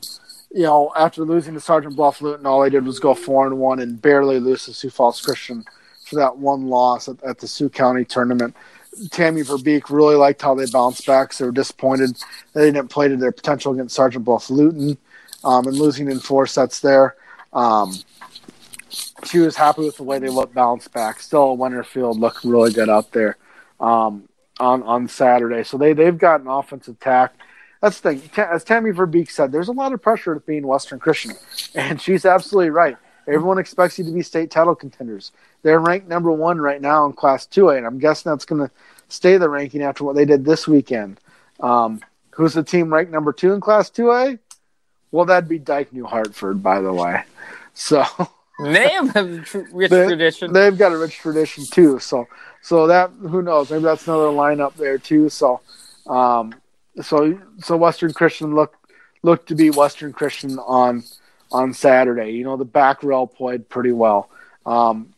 you 0.52 0.64
know, 0.64 0.92
after 0.96 1.24
losing 1.24 1.54
to 1.56 1.60
Sergeant 1.60 1.96
Bluff 1.96 2.22
Luton, 2.22 2.46
all 2.46 2.62
they 2.62 2.70
did 2.70 2.86
was 2.86 3.00
go 3.00 3.14
four 3.14 3.48
and 3.48 3.58
one 3.58 3.80
and 3.80 4.02
barely 4.02 4.40
lose 4.40 4.66
to 4.66 4.74
Sioux 4.74 4.90
Falls 4.90 5.22
Christian 5.22 5.66
for 6.06 6.16
that 6.16 6.38
one 6.38 6.68
loss 6.68 7.10
at, 7.10 7.22
at 7.24 7.40
the 7.40 7.48
Sioux 7.48 7.70
County 7.70 8.06
tournament. 8.06 8.56
Tammy 9.12 9.42
Verbeek 9.42 9.90
really 9.90 10.16
liked 10.16 10.42
how 10.42 10.56
they 10.56 10.66
bounced 10.66 11.06
back. 11.06 11.34
So 11.34 11.44
they 11.44 11.50
were 11.50 11.54
disappointed 11.54 12.18
they 12.54 12.72
didn't 12.72 12.90
play 12.90 13.08
to 13.08 13.18
their 13.18 13.32
potential 13.32 13.74
against 13.74 13.96
Sergeant 13.96 14.26
Bluff 14.26 14.50
Luton 14.50 14.98
um, 15.44 15.68
and 15.68 15.78
losing 15.78 16.10
in 16.10 16.20
four 16.20 16.48
sets 16.48 16.80
there. 16.80 17.16
Um, 17.54 17.94
she 19.26 19.40
was 19.40 19.56
happy 19.56 19.82
with 19.82 19.98
the 19.98 20.04
way 20.04 20.20
they 20.20 20.30
looked 20.30 20.54
bounced 20.54 20.92
back. 20.94 21.20
Still, 21.20 21.58
Winterfield 21.58 22.20
looked 22.20 22.44
really 22.44 22.72
good 22.72 22.90
out 22.90 23.12
there 23.12 23.38
um, 23.80 24.28
on 24.60 24.84
on 24.84 25.08
Saturday. 25.08 25.64
So 25.64 25.78
they 25.78 25.94
they've 25.94 26.18
got 26.18 26.42
an 26.42 26.48
offensive 26.48 26.96
attack. 26.96 27.34
That's 27.82 28.00
the 28.00 28.16
thing. 28.16 28.30
As 28.38 28.64
Tammy 28.64 28.92
Verbeek 28.92 29.30
said, 29.30 29.52
there's 29.52 29.70
a 29.70 29.74
lot 29.74 29.94
of 29.94 30.02
pressure 30.02 30.34
to 30.34 30.42
being 30.42 30.68
Western 30.68 31.00
Christian, 31.00 31.34
and 31.76 32.02
she's 32.02 32.26
absolutely 32.26 32.72
right. 32.72 32.98
Everyone 33.28 33.60
expects 33.60 34.00
you 34.00 34.06
to 34.06 34.12
be 34.12 34.24
state 34.24 34.50
title 34.50 34.76
contenders. 34.76 35.32
They're 35.62 35.80
ranked 35.80 36.08
number 36.08 36.32
one 36.32 36.60
right 36.60 36.82
now 36.82 37.06
in 37.06 37.14
Class 37.14 37.46
2A, 37.46 37.78
and 37.78 37.86
I'm 37.86 38.00
guessing 38.00 38.32
that's 38.32 38.46
going 38.46 38.68
to 38.68 38.74
stay 39.08 39.38
the 39.38 39.50
ranking 39.50 39.84
after 39.84 40.04
what 40.04 40.16
they 40.16 40.26
did 40.26 40.44
this 40.44 40.68
weekend. 40.68 41.20
Um, 41.60 42.02
who's 42.32 42.54
the 42.54 42.64
team 42.64 42.92
ranked 42.92 43.12
number 43.12 43.32
two 43.32 43.54
in 43.54 43.62
Class 43.62 43.92
2A? 43.92 44.40
Well, 45.12 45.26
that'd 45.26 45.50
be 45.50 45.60
Dike 45.60 45.94
New 45.94 46.06
Hartford, 46.06 46.64
by 46.64 46.82
the 46.82 46.94
way. 46.94 47.24
So 47.76 48.04
They 48.64 48.90
have 48.94 49.16
a 49.16 49.40
tr- 49.42 49.60
rich 49.72 49.92
They- 49.92 50.08
tradition. 50.08 50.54
they've 50.54 50.78
got 50.78 50.92
a 50.92 50.98
rich 50.98 51.18
tradition 51.18 51.66
too. 51.66 52.00
So, 52.00 52.28
so 52.62 52.88
that 52.88 53.12
who 53.22 53.42
knows? 53.42 53.72
Maybe 53.72 53.84
that's 53.84 54.08
another 54.08 54.28
lineup 54.28 54.76
there 54.76 54.98
too. 54.98 55.30
So, 55.30 55.62
um, 56.08 56.54
so 57.02 57.40
so 57.60 57.78
Western 57.78 58.14
Christian 58.14 58.56
look 58.56 58.76
looked 59.24 59.48
to 59.50 59.56
be 59.56 59.70
Western 59.70 60.12
Christian 60.14 60.60
on 60.60 61.04
on 61.52 61.74
Saturday. 61.74 62.32
You 62.32 62.44
know, 62.44 62.58
the 62.58 62.66
back 62.66 63.04
row 63.04 63.26
played 63.26 63.70
pretty 63.70 63.92
well. 63.92 64.30
Um, 64.66 65.14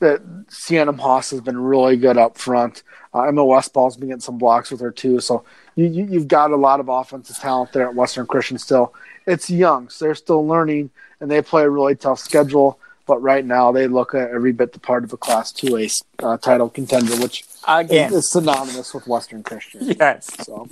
that 0.00 0.20
Sienna 0.48 0.92
Haas 0.92 1.30
has 1.30 1.40
been 1.40 1.58
really 1.58 1.96
good 1.96 2.18
up 2.18 2.36
front. 2.36 2.82
Uh, 3.14 3.22
Emma 3.22 3.44
Westball's 3.44 3.96
been 3.96 4.08
getting 4.08 4.20
some 4.20 4.38
blocks 4.38 4.70
with 4.70 4.80
her 4.80 4.90
too. 4.90 5.20
So 5.20 5.44
you, 5.76 5.86
you 5.86 6.04
you've 6.04 6.28
got 6.28 6.50
a 6.50 6.56
lot 6.56 6.80
of 6.80 6.88
offensive 6.88 7.36
talent 7.38 7.72
there 7.72 7.88
at 7.88 7.94
Western 7.94 8.26
Christian 8.26 8.58
still. 8.58 8.92
It's 9.26 9.48
young, 9.48 9.88
so 9.88 10.04
they're 10.04 10.14
still 10.14 10.46
learning, 10.46 10.90
and 11.20 11.30
they 11.30 11.40
play 11.42 11.62
a 11.62 11.70
really 11.70 11.94
tough 11.94 12.18
schedule. 12.18 12.78
But 13.06 13.18
right 13.18 13.44
now, 13.44 13.70
they 13.72 13.86
look 13.86 14.14
at 14.14 14.30
every 14.30 14.52
bit 14.52 14.72
the 14.72 14.80
part 14.80 15.04
of 15.04 15.12
a 15.12 15.16
Class 15.16 15.52
Two 15.52 15.76
A 15.76 15.88
uh, 16.22 16.36
title 16.38 16.68
contender, 16.68 17.16
which 17.16 17.44
Again, 17.66 18.12
is 18.12 18.30
synonymous 18.30 18.94
with 18.94 19.06
Western 19.06 19.42
Christian. 19.42 19.80
yes. 20.00 20.30
So 20.44 20.66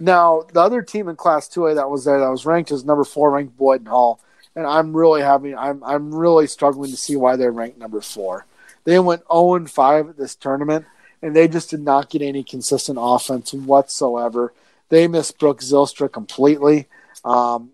now 0.00 0.44
the 0.52 0.60
other 0.60 0.82
team 0.82 1.08
in 1.08 1.16
Class 1.16 1.48
Two 1.48 1.66
A 1.66 1.74
that 1.74 1.90
was 1.90 2.04
there 2.04 2.18
that 2.18 2.30
was 2.30 2.46
ranked 2.46 2.70
is 2.70 2.84
number 2.84 3.04
four 3.04 3.30
ranked 3.30 3.56
Boyden 3.58 3.86
Hull, 3.86 4.20
and 4.56 4.66
I'm 4.66 4.96
really 4.96 5.22
having 5.22 5.56
I'm 5.56 5.82
I'm 5.84 6.14
really 6.14 6.46
struggling 6.46 6.90
to 6.90 6.96
see 6.96 7.16
why 7.16 7.36
they're 7.36 7.52
ranked 7.52 7.78
number 7.78 8.00
four. 8.00 8.46
They 8.84 8.98
went 8.98 9.22
0 9.30 9.56
and 9.56 9.70
five 9.70 10.08
at 10.08 10.16
this 10.16 10.34
tournament, 10.34 10.86
and 11.20 11.36
they 11.36 11.46
just 11.46 11.68
did 11.68 11.80
not 11.80 12.08
get 12.08 12.22
any 12.22 12.42
consistent 12.42 12.98
offense 12.98 13.52
whatsoever. 13.52 14.54
They 14.88 15.06
missed 15.06 15.38
Brooke 15.38 15.60
Zilstra 15.60 16.10
completely. 16.10 16.86
Um, 17.24 17.70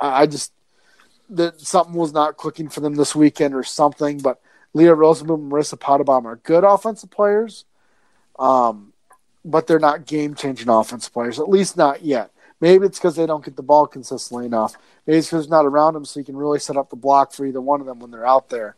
I 0.00 0.26
just 0.26 0.52
that 1.30 1.60
something 1.60 1.94
was 1.94 2.12
not 2.12 2.36
clicking 2.36 2.68
for 2.68 2.80
them 2.80 2.94
this 2.94 3.14
weekend 3.14 3.54
or 3.54 3.62
something. 3.62 4.18
But 4.18 4.40
Leah 4.74 4.94
Rosenblum 4.94 5.34
and 5.34 5.52
Marissa 5.52 5.78
Potabom 5.78 6.24
are 6.24 6.36
good 6.36 6.64
offensive 6.64 7.10
players. 7.10 7.64
Um, 8.38 8.92
but 9.44 9.66
they're 9.66 9.78
not 9.78 10.06
game 10.06 10.34
changing 10.34 10.68
offensive 10.68 11.12
players, 11.12 11.38
at 11.38 11.48
least 11.48 11.76
not 11.76 12.02
yet. 12.02 12.30
Maybe 12.60 12.86
it's 12.86 12.98
because 12.98 13.16
they 13.16 13.26
don't 13.26 13.44
get 13.44 13.56
the 13.56 13.62
ball 13.62 13.86
consistently 13.86 14.46
enough. 14.46 14.76
Maybe 15.06 15.18
it's 15.18 15.28
because 15.28 15.44
it's 15.44 15.50
not 15.50 15.64
around 15.64 15.94
them 15.94 16.04
so 16.04 16.20
you 16.20 16.26
can 16.26 16.36
really 16.36 16.58
set 16.58 16.76
up 16.76 16.90
the 16.90 16.96
block 16.96 17.32
for 17.32 17.46
either 17.46 17.60
one 17.60 17.80
of 17.80 17.86
them 17.86 18.00
when 18.00 18.10
they're 18.10 18.26
out 18.26 18.50
there. 18.50 18.76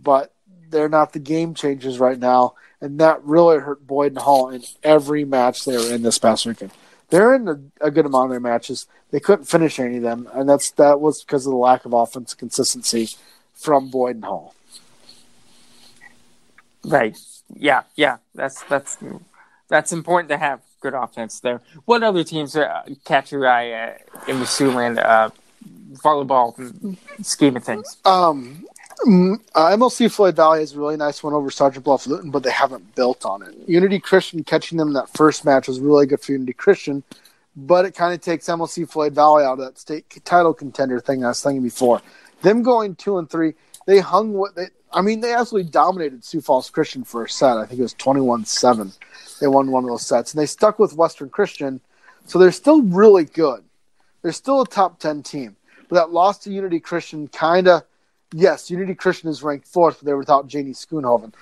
But 0.00 0.32
they're 0.68 0.88
not 0.88 1.12
the 1.12 1.18
game 1.18 1.54
changers 1.54 1.98
right 1.98 2.18
now, 2.18 2.54
and 2.80 2.98
that 2.98 3.22
really 3.24 3.58
hurt 3.58 3.86
Boyden 3.86 4.16
Hull 4.16 4.48
in 4.50 4.62
every 4.82 5.24
match 5.24 5.64
they 5.64 5.76
were 5.76 5.94
in 5.94 6.02
this 6.02 6.18
past 6.18 6.46
weekend. 6.46 6.72
They're 7.12 7.34
in 7.34 7.46
a, 7.46 7.60
a 7.82 7.90
good 7.90 8.06
amount 8.06 8.24
of 8.24 8.30
their 8.30 8.40
matches. 8.40 8.86
They 9.10 9.20
couldn't 9.20 9.44
finish 9.44 9.78
any 9.78 9.98
of 9.98 10.02
them, 10.02 10.30
and 10.32 10.48
that's 10.48 10.70
that 10.72 10.98
was 10.98 11.22
because 11.22 11.44
of 11.44 11.50
the 11.50 11.58
lack 11.58 11.84
of 11.84 11.92
offensive 11.92 12.38
consistency 12.38 13.10
from 13.52 13.90
Boyden 13.90 14.22
Hull. 14.22 14.54
Right. 16.82 17.14
Yeah. 17.54 17.82
Yeah. 17.96 18.16
That's 18.34 18.62
that's 18.62 18.96
that's 19.68 19.92
important 19.92 20.30
to 20.30 20.38
have 20.38 20.62
good 20.80 20.94
offense 20.94 21.38
there. 21.40 21.60
What 21.84 22.02
other 22.02 22.24
teams 22.24 22.56
uh, 22.56 22.82
catch 23.04 23.30
your 23.30 23.46
eye 23.46 23.72
uh, 23.72 23.94
in 24.26 24.38
the 24.38 24.46
Siouxland 24.46 24.96
uh, 24.98 25.28
volleyball 26.02 26.96
scheme 27.20 27.58
of 27.58 27.64
things? 27.64 27.98
Um, 28.06 28.64
mm, 29.06 29.40
uh, 29.54 29.76
MOC 29.76 30.10
Floyd 30.10 30.36
Valley 30.36 30.62
is 30.62 30.74
a 30.74 30.78
really 30.78 30.96
nice 30.96 31.22
one 31.22 31.34
over 31.34 31.50
Sergeant 31.50 31.84
Bluff 31.84 32.06
Luton, 32.06 32.30
but 32.30 32.42
they 32.42 32.50
haven't 32.50 32.94
built 32.94 33.24
on 33.24 33.42
it. 33.42 33.54
Unity 33.66 33.98
Christian 33.98 34.44
catching 34.44 34.78
them 34.78 34.88
in 34.88 34.94
that 34.94 35.08
first 35.10 35.44
match 35.44 35.68
was 35.68 35.80
really 35.80 36.06
good 36.06 36.20
for 36.20 36.32
Unity 36.32 36.52
Christian, 36.52 37.02
but 37.56 37.84
it 37.84 37.94
kind 37.94 38.14
of 38.14 38.20
takes 38.20 38.48
MOC 38.48 38.88
Floyd 38.88 39.14
Valley 39.14 39.44
out 39.44 39.54
of 39.54 39.58
that 39.58 39.78
state 39.78 40.04
title 40.24 40.54
contender 40.54 41.00
thing 41.00 41.24
I 41.24 41.28
was 41.28 41.42
thinking 41.42 41.62
before. 41.62 42.00
Them 42.42 42.62
going 42.62 42.94
two 42.96 43.18
and 43.18 43.30
three, 43.30 43.54
they 43.86 44.00
hung 44.00 44.32
what 44.32 44.54
they. 44.54 44.68
I 44.92 45.00
mean, 45.00 45.20
they 45.20 45.32
absolutely 45.32 45.70
dominated 45.70 46.22
Sioux 46.22 46.42
Falls 46.42 46.68
Christian 46.68 47.02
for 47.02 47.24
a 47.24 47.28
set. 47.28 47.56
I 47.56 47.64
think 47.64 47.80
it 47.80 47.82
was 47.82 47.94
21-7. 47.94 48.98
They 49.40 49.46
won 49.46 49.70
one 49.70 49.84
of 49.84 49.90
those 49.90 50.06
sets, 50.06 50.34
and 50.34 50.40
they 50.40 50.46
stuck 50.46 50.78
with 50.78 50.92
Western 50.92 51.30
Christian, 51.30 51.80
so 52.26 52.38
they're 52.38 52.52
still 52.52 52.82
really 52.82 53.24
good. 53.24 53.64
They're 54.20 54.32
still 54.32 54.60
a 54.60 54.66
top 54.66 55.00
ten 55.00 55.22
team, 55.22 55.56
but 55.88 55.96
that 55.96 56.10
loss 56.10 56.38
to 56.40 56.52
Unity 56.52 56.78
Christian 56.78 57.26
kind 57.28 57.68
of 57.68 57.82
yes, 58.32 58.70
Unity 58.70 58.94
Christian 58.94 59.28
is 59.28 59.42
ranked 59.42 59.66
fourth, 59.66 59.98
but 59.98 60.06
they're 60.06 60.16
without 60.16 60.46
Janie 60.46 60.72
Schoonhoven. 60.72 61.32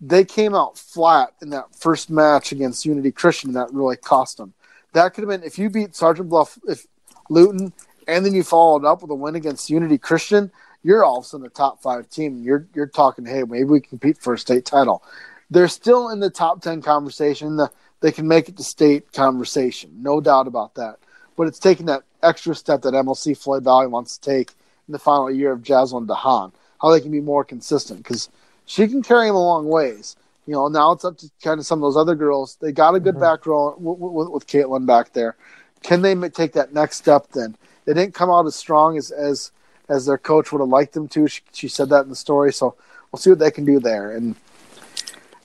They 0.00 0.24
came 0.24 0.54
out 0.54 0.76
flat 0.76 1.32
in 1.40 1.50
that 1.50 1.74
first 1.74 2.10
match 2.10 2.52
against 2.52 2.84
Unity 2.84 3.12
Christian, 3.12 3.50
and 3.50 3.56
that 3.56 3.72
really 3.72 3.96
cost 3.96 4.36
them. 4.36 4.52
That 4.92 5.14
could 5.14 5.22
have 5.22 5.28
been 5.28 5.46
if 5.46 5.58
you 5.58 5.70
beat 5.70 5.94
Sergeant 5.94 6.28
Bluff, 6.28 6.58
if 6.66 6.86
Luton, 7.30 7.72
and 8.08 8.26
then 8.26 8.34
you 8.34 8.42
followed 8.42 8.84
up 8.84 9.02
with 9.02 9.10
a 9.10 9.14
win 9.14 9.36
against 9.36 9.70
Unity 9.70 9.98
Christian, 9.98 10.50
you're 10.82 11.04
all 11.04 11.18
of 11.18 11.24
a 11.24 11.28
sudden 11.28 11.46
a 11.46 11.50
top 11.50 11.80
five 11.80 12.10
team. 12.10 12.42
You're 12.42 12.66
you're 12.74 12.86
talking, 12.88 13.24
hey, 13.24 13.44
maybe 13.44 13.64
we 13.64 13.80
compete 13.80 14.18
for 14.18 14.34
a 14.34 14.38
state 14.38 14.64
title. 14.64 15.02
They're 15.50 15.68
still 15.68 16.10
in 16.10 16.20
the 16.20 16.30
top 16.30 16.62
ten 16.62 16.82
conversation, 16.82 17.56
the 17.56 17.70
they 18.00 18.12
can 18.12 18.26
make 18.26 18.48
it 18.48 18.56
to 18.56 18.64
state 18.64 19.12
conversation, 19.12 19.90
no 20.02 20.20
doubt 20.20 20.48
about 20.48 20.74
that. 20.74 20.98
But 21.36 21.46
it's 21.46 21.60
taking 21.60 21.86
that 21.86 22.02
extra 22.22 22.54
step 22.54 22.82
that 22.82 22.94
MOC 22.94 23.36
Floyd 23.36 23.64
Valley 23.64 23.86
wants 23.86 24.18
to 24.18 24.30
take 24.30 24.52
in 24.88 24.92
the 24.92 24.98
final 24.98 25.30
year 25.30 25.52
of 25.52 25.62
Jaslyn 25.62 26.06
DeHaan, 26.06 26.52
how 26.80 26.90
they 26.90 27.00
can 27.00 27.10
be 27.10 27.20
more 27.20 27.44
consistent 27.44 28.02
because 28.02 28.28
she 28.66 28.86
can 28.88 29.02
carry 29.02 29.26
them 29.26 29.36
a 29.36 29.42
long 29.42 29.68
ways. 29.68 30.16
You 30.46 30.54
know, 30.54 30.68
now 30.68 30.92
it's 30.92 31.04
up 31.04 31.18
to 31.18 31.30
kind 31.42 31.60
of 31.60 31.66
some 31.66 31.78
of 31.78 31.82
those 31.82 31.96
other 31.96 32.14
girls. 32.16 32.56
They 32.60 32.72
got 32.72 32.94
a 32.94 33.00
good 33.00 33.14
mm-hmm. 33.14 33.22
back 33.22 33.46
row 33.46 33.76
with, 33.78 33.98
with, 33.98 34.28
with 34.28 34.46
Caitlin 34.46 34.86
back 34.86 35.12
there. 35.12 35.36
Can 35.82 36.02
they 36.02 36.14
take 36.28 36.52
that 36.52 36.72
next 36.72 36.96
step 36.96 37.28
then? 37.32 37.56
They 37.84 37.94
didn't 37.94 38.14
come 38.14 38.30
out 38.30 38.46
as 38.46 38.54
strong 38.54 38.96
as 38.96 39.10
as 39.10 39.50
as 39.88 40.06
their 40.06 40.18
coach 40.18 40.52
would 40.52 40.60
have 40.60 40.68
liked 40.68 40.94
them 40.94 41.08
to. 41.08 41.28
She, 41.28 41.42
she 41.52 41.68
said 41.68 41.88
that 41.90 42.04
in 42.04 42.08
the 42.08 42.16
story. 42.16 42.52
So 42.52 42.76
we'll 43.10 43.20
see 43.20 43.30
what 43.30 43.38
they 43.38 43.50
can 43.50 43.64
do 43.64 43.80
there. 43.80 44.12
And 44.16 44.36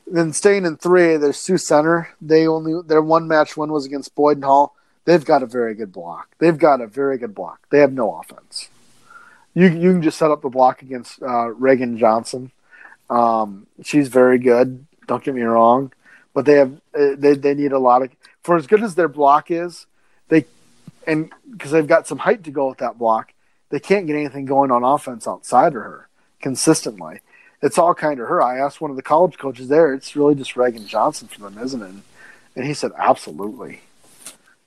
then 0.06 0.32
staying 0.34 0.66
in 0.66 0.78
three, 0.78 1.18
there's 1.18 1.38
Sioux 1.38 1.58
Center. 1.58 2.10
They 2.22 2.48
only 2.48 2.82
their 2.86 3.02
one 3.02 3.28
match 3.28 3.58
win 3.58 3.72
was 3.72 3.86
against 3.86 4.16
Boyden 4.16 4.44
Hull. 4.44 4.76
They've 5.06 5.24
got 5.24 5.44
a 5.44 5.48
very 5.48 5.74
good 5.74 5.92
block. 5.92 6.30
They've 6.38 6.58
got 6.58 6.82
a 6.82 6.88
very 6.88 7.18
good 7.18 7.34
block. 7.34 7.62
They 7.70 7.80
have 7.80 7.94
no 7.94 8.16
offense. 8.16 8.70
You 9.58 9.68
you 9.68 9.92
can 9.92 10.02
just 10.02 10.18
set 10.18 10.32
up 10.32 10.42
the 10.42 10.50
block 10.50 10.82
against 10.82 11.22
uh, 11.22 11.48
Reagan 11.48 11.98
Johnson. 11.98 12.52
Um, 13.10 13.68
she's 13.84 14.08
very 14.08 14.38
good. 14.38 14.86
Don't 15.08 15.24
get 15.24 15.34
me 15.34 15.42
wrong, 15.42 15.92
but 16.34 16.46
they 16.46 16.54
have 16.54 16.74
uh, 16.98 17.16
they 17.18 17.34
they 17.36 17.54
need 17.54 17.72
a 17.72 17.80
lot 17.80 18.02
of 18.04 18.12
for 18.44 18.56
as 18.56 18.68
good 18.68 18.84
as 18.84 18.96
their 18.96 19.08
block 19.08 19.50
is. 19.50 19.88
They 20.28 20.46
and 21.08 21.32
because 21.52 21.72
they've 21.72 21.88
got 21.88 22.08
some 22.08 22.20
height 22.20 22.44
to 22.44 22.52
go 22.52 22.70
with 22.70 22.78
that 22.80 22.98
block, 22.98 23.34
they 23.70 23.80
can't 23.80 24.06
get 24.06 24.16
anything 24.16 24.46
going 24.46 24.72
on 24.72 24.84
offense 24.84 25.28
outside 25.28 25.76
of 25.76 25.82
her 25.82 26.08
consistently 26.40 27.22
it's 27.62 27.78
all 27.78 27.94
kind 27.94 28.20
of 28.20 28.28
her. 28.28 28.42
I 28.42 28.60
asked 28.60 28.82
one 28.82 28.92
of 28.92 28.98
the 28.98 29.04
college 29.04 29.38
coaches 29.38 29.68
there, 29.68 29.94
it's 29.94 30.16
really 30.16 30.36
just 30.36 30.56
Reagan 30.56 30.88
Johnson 30.88 31.28
for 31.28 31.42
them, 31.42 31.58
isn't 31.58 31.82
it? 31.82 31.92
And 32.56 32.66
he 32.66 32.74
said, 32.74 32.92
absolutely. 32.98 33.82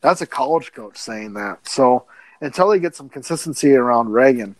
That's 0.01 0.21
a 0.21 0.27
college 0.27 0.73
coach 0.73 0.97
saying 0.97 1.35
that. 1.35 1.69
So 1.69 2.05
until 2.41 2.69
they 2.69 2.79
get 2.79 2.97
some 2.97 3.09
consistency 3.09 3.75
around 3.75 4.13
Reagan, 4.13 4.57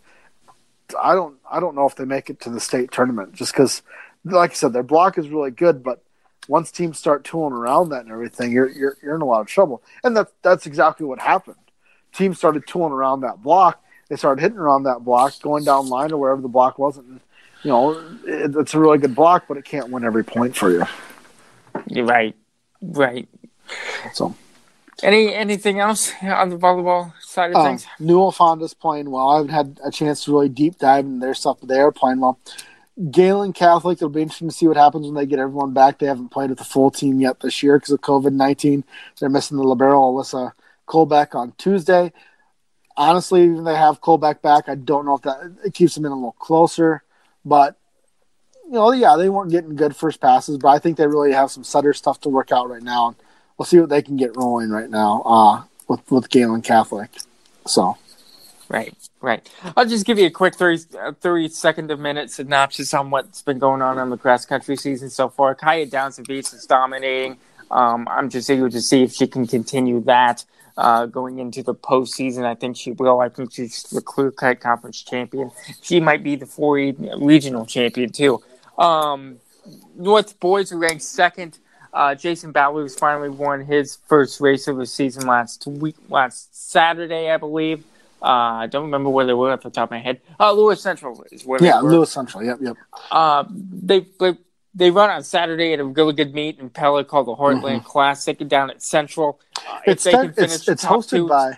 I 0.99 1.15
don't 1.15 1.37
I 1.49 1.59
don't 1.59 1.75
know 1.75 1.85
if 1.85 1.95
they 1.95 2.05
make 2.05 2.29
it 2.29 2.39
to 2.41 2.49
the 2.49 2.59
state 2.59 2.91
tournament 2.91 3.33
just 3.33 3.53
because, 3.53 3.81
like 4.23 4.51
I 4.51 4.53
said, 4.53 4.73
their 4.73 4.83
block 4.83 5.17
is 5.17 5.29
really 5.29 5.51
good, 5.51 5.83
but 5.83 6.03
once 6.47 6.71
teams 6.71 6.97
start 6.97 7.23
tooling 7.23 7.53
around 7.53 7.89
that 7.89 8.03
and 8.03 8.11
everything, 8.11 8.51
you're 8.51 8.69
you're, 8.69 8.97
you're 9.01 9.15
in 9.15 9.21
a 9.21 9.25
lot 9.25 9.41
of 9.41 9.47
trouble. 9.47 9.83
And 10.03 10.15
that's 10.15 10.31
that's 10.41 10.65
exactly 10.65 11.05
what 11.05 11.19
happened. 11.19 11.57
Teams 12.13 12.37
started 12.37 12.67
tooling 12.67 12.93
around 12.93 13.21
that 13.21 13.41
block. 13.41 13.83
They 14.09 14.17
started 14.17 14.41
hitting 14.41 14.57
around 14.57 14.83
that 14.83 15.05
block, 15.05 15.39
going 15.41 15.63
down 15.63 15.87
line 15.87 16.11
or 16.11 16.17
wherever 16.17 16.41
the 16.41 16.49
block 16.49 16.77
wasn't. 16.77 17.07
And 17.07 17.19
you 17.63 17.69
know, 17.69 17.91
it, 18.25 18.55
it's 18.55 18.73
a 18.73 18.79
really 18.79 18.97
good 18.97 19.15
block, 19.15 19.45
but 19.47 19.57
it 19.57 19.65
can't 19.65 19.89
win 19.89 20.03
every 20.03 20.23
point 20.23 20.55
for 20.55 20.71
you. 20.71 20.83
You're 21.87 22.05
right, 22.05 22.35
right. 22.81 23.27
So, 24.13 24.35
any 25.03 25.33
anything 25.33 25.79
else 25.79 26.11
on 26.21 26.49
the 26.49 26.57
volleyball 26.57 27.13
side 27.21 27.51
of 27.51 27.57
um, 27.57 27.65
things? 27.65 27.87
Newell 27.99 28.31
Fonda's 28.31 28.73
playing 28.73 29.09
well. 29.09 29.29
I 29.29 29.37
haven't 29.37 29.51
had 29.51 29.79
a 29.83 29.91
chance 29.91 30.23
to 30.25 30.33
really 30.33 30.49
deep 30.49 30.77
dive 30.77 31.05
into 31.05 31.19
their 31.19 31.33
stuff, 31.33 31.57
but 31.59 31.69
they 31.69 31.79
are 31.79 31.91
playing 31.91 32.19
well. 32.19 32.39
Gehlen 33.09 33.53
Catholic, 33.53 33.97
it'll 33.97 34.09
be 34.09 34.21
interesting 34.21 34.49
to 34.49 34.55
see 34.55 34.67
what 34.67 34.77
happens 34.77 35.05
when 35.05 35.15
they 35.15 35.25
get 35.25 35.39
everyone 35.39 35.73
back. 35.73 35.97
They 35.97 36.05
haven't 36.05 36.29
played 36.29 36.49
with 36.49 36.59
the 36.59 36.65
full 36.65 36.91
team 36.91 37.19
yet 37.19 37.39
this 37.39 37.63
year 37.63 37.77
because 37.77 37.91
of 37.93 38.01
COVID 38.01 38.33
19. 38.33 38.83
They're 39.19 39.29
missing 39.29 39.57
the 39.57 39.63
libero, 39.63 39.99
Alyssa 39.99 40.51
Colbeck, 40.87 41.33
on 41.33 41.53
Tuesday. 41.57 42.11
Honestly, 42.97 43.43
even 43.43 43.63
they 43.63 43.75
have 43.75 44.01
Colbeck 44.01 44.41
back, 44.41 44.67
I 44.67 44.75
don't 44.75 45.05
know 45.05 45.15
if 45.15 45.21
that 45.21 45.55
it 45.65 45.73
keeps 45.73 45.95
them 45.95 46.05
in 46.05 46.11
a 46.11 46.15
little 46.15 46.33
closer. 46.33 47.03
But 47.45 47.77
you 48.65 48.73
know, 48.73 48.91
yeah, 48.91 49.15
they 49.15 49.29
weren't 49.29 49.51
getting 49.51 49.75
good 49.75 49.95
first 49.95 50.21
passes, 50.21 50.57
but 50.57 50.69
I 50.69 50.79
think 50.79 50.97
they 50.97 51.07
really 51.07 51.31
have 51.31 51.51
some 51.51 51.63
Sutter 51.63 51.93
stuff 51.93 52.19
to 52.21 52.29
work 52.29 52.51
out 52.51 52.69
right 52.69 52.83
now. 52.83 53.07
And 53.07 53.15
we'll 53.57 53.65
see 53.65 53.79
what 53.79 53.89
they 53.89 54.01
can 54.01 54.17
get 54.17 54.35
rolling 54.35 54.69
right 54.69 54.89
now 54.89 55.21
uh, 55.23 55.63
with 55.87 56.09
with 56.11 56.29
Gehlen 56.29 56.61
Catholic. 56.61 57.09
So, 57.65 57.97
right, 58.69 58.93
right. 59.21 59.47
I'll 59.77 59.85
just 59.85 60.05
give 60.05 60.17
you 60.17 60.25
a 60.25 60.31
quick 60.31 60.55
30, 60.55 60.97
uh, 60.97 61.11
30 61.13 61.49
second 61.49 61.91
of 61.91 61.99
minute 61.99 62.31
synopsis 62.31 62.93
on 62.93 63.09
what's 63.11 63.41
been 63.41 63.59
going 63.59 63.81
on 63.81 63.99
in 63.99 64.09
the 64.09 64.17
cross 64.17 64.45
country 64.45 64.75
season 64.75 65.09
so 65.09 65.29
far. 65.29 65.55
Kaya 65.55 65.85
Downs 65.85 66.17
and 66.17 66.27
Beats 66.27 66.53
is 66.53 66.65
dominating. 66.65 67.37
Um, 67.69 68.07
I'm 68.09 68.29
just 68.29 68.49
eager 68.49 68.69
to 68.69 68.81
see 68.81 69.03
if 69.03 69.13
she 69.13 69.27
can 69.27 69.47
continue 69.47 70.01
that 70.01 70.43
uh, 70.77 71.05
going 71.05 71.39
into 71.39 71.63
the 71.63 71.75
postseason. 71.75 72.43
I 72.43 72.55
think 72.55 72.75
she 72.77 72.91
will. 72.91 73.19
I 73.19 73.29
think 73.29 73.53
she's 73.53 73.83
the 73.83 74.01
clear 74.01 74.31
cut 74.31 74.59
conference 74.59 75.01
champion. 75.01 75.51
She 75.81 75.99
might 75.99 76.23
be 76.23 76.35
the 76.35 76.45
four 76.45 76.75
regional 76.75 77.65
champion 77.65 78.11
too. 78.11 78.41
Um, 78.77 79.37
North 79.95 80.39
boys 80.39 80.71
are 80.71 80.77
ranked 80.77 81.03
second. 81.03 81.59
Uh, 81.93 82.15
Jason 82.15 82.51
Bowers 82.51 82.95
finally 82.95 83.29
won 83.29 83.65
his 83.65 83.97
first 84.07 84.39
race 84.39 84.67
of 84.67 84.77
the 84.77 84.85
season 84.85 85.27
last 85.27 85.67
week, 85.67 85.95
last 86.09 86.71
Saturday, 86.71 87.29
I 87.29 87.37
believe. 87.37 87.83
Uh, 88.21 88.25
I 88.63 88.67
don't 88.67 88.83
remember 88.83 89.09
where 89.09 89.25
they 89.25 89.33
were 89.33 89.51
off 89.51 89.61
the 89.61 89.69
top 89.69 89.85
of 89.87 89.91
my 89.91 89.99
head. 89.99 90.21
Uh, 90.39 90.51
Lewis 90.53 90.81
Central 90.81 91.25
is 91.31 91.45
where 91.45 91.61
yeah, 91.61 91.79
Lewis 91.79 92.11
Central. 92.11 92.43
Yep, 92.43 92.59
yep. 92.61 92.77
Uh, 93.09 93.45
they, 93.49 94.05
they 94.19 94.37
they 94.73 94.91
run 94.91 95.09
on 95.09 95.23
Saturday 95.23 95.73
at 95.73 95.79
a 95.79 95.83
really 95.83 96.13
good 96.13 96.33
meet 96.33 96.59
in 96.59 96.69
Pella 96.69 97.03
called 97.03 97.27
the 97.27 97.35
Heartland 97.35 97.79
mm-hmm. 97.79 97.85
Classic 97.85 98.37
down 98.47 98.69
at 98.69 98.81
Central. 98.81 99.39
Uh, 99.57 99.79
it's 99.85 100.03
that, 100.05 100.33
it's, 100.37 100.67
it's 100.67 100.85
hosted 100.85 101.09
two, 101.09 101.27
by 101.27 101.57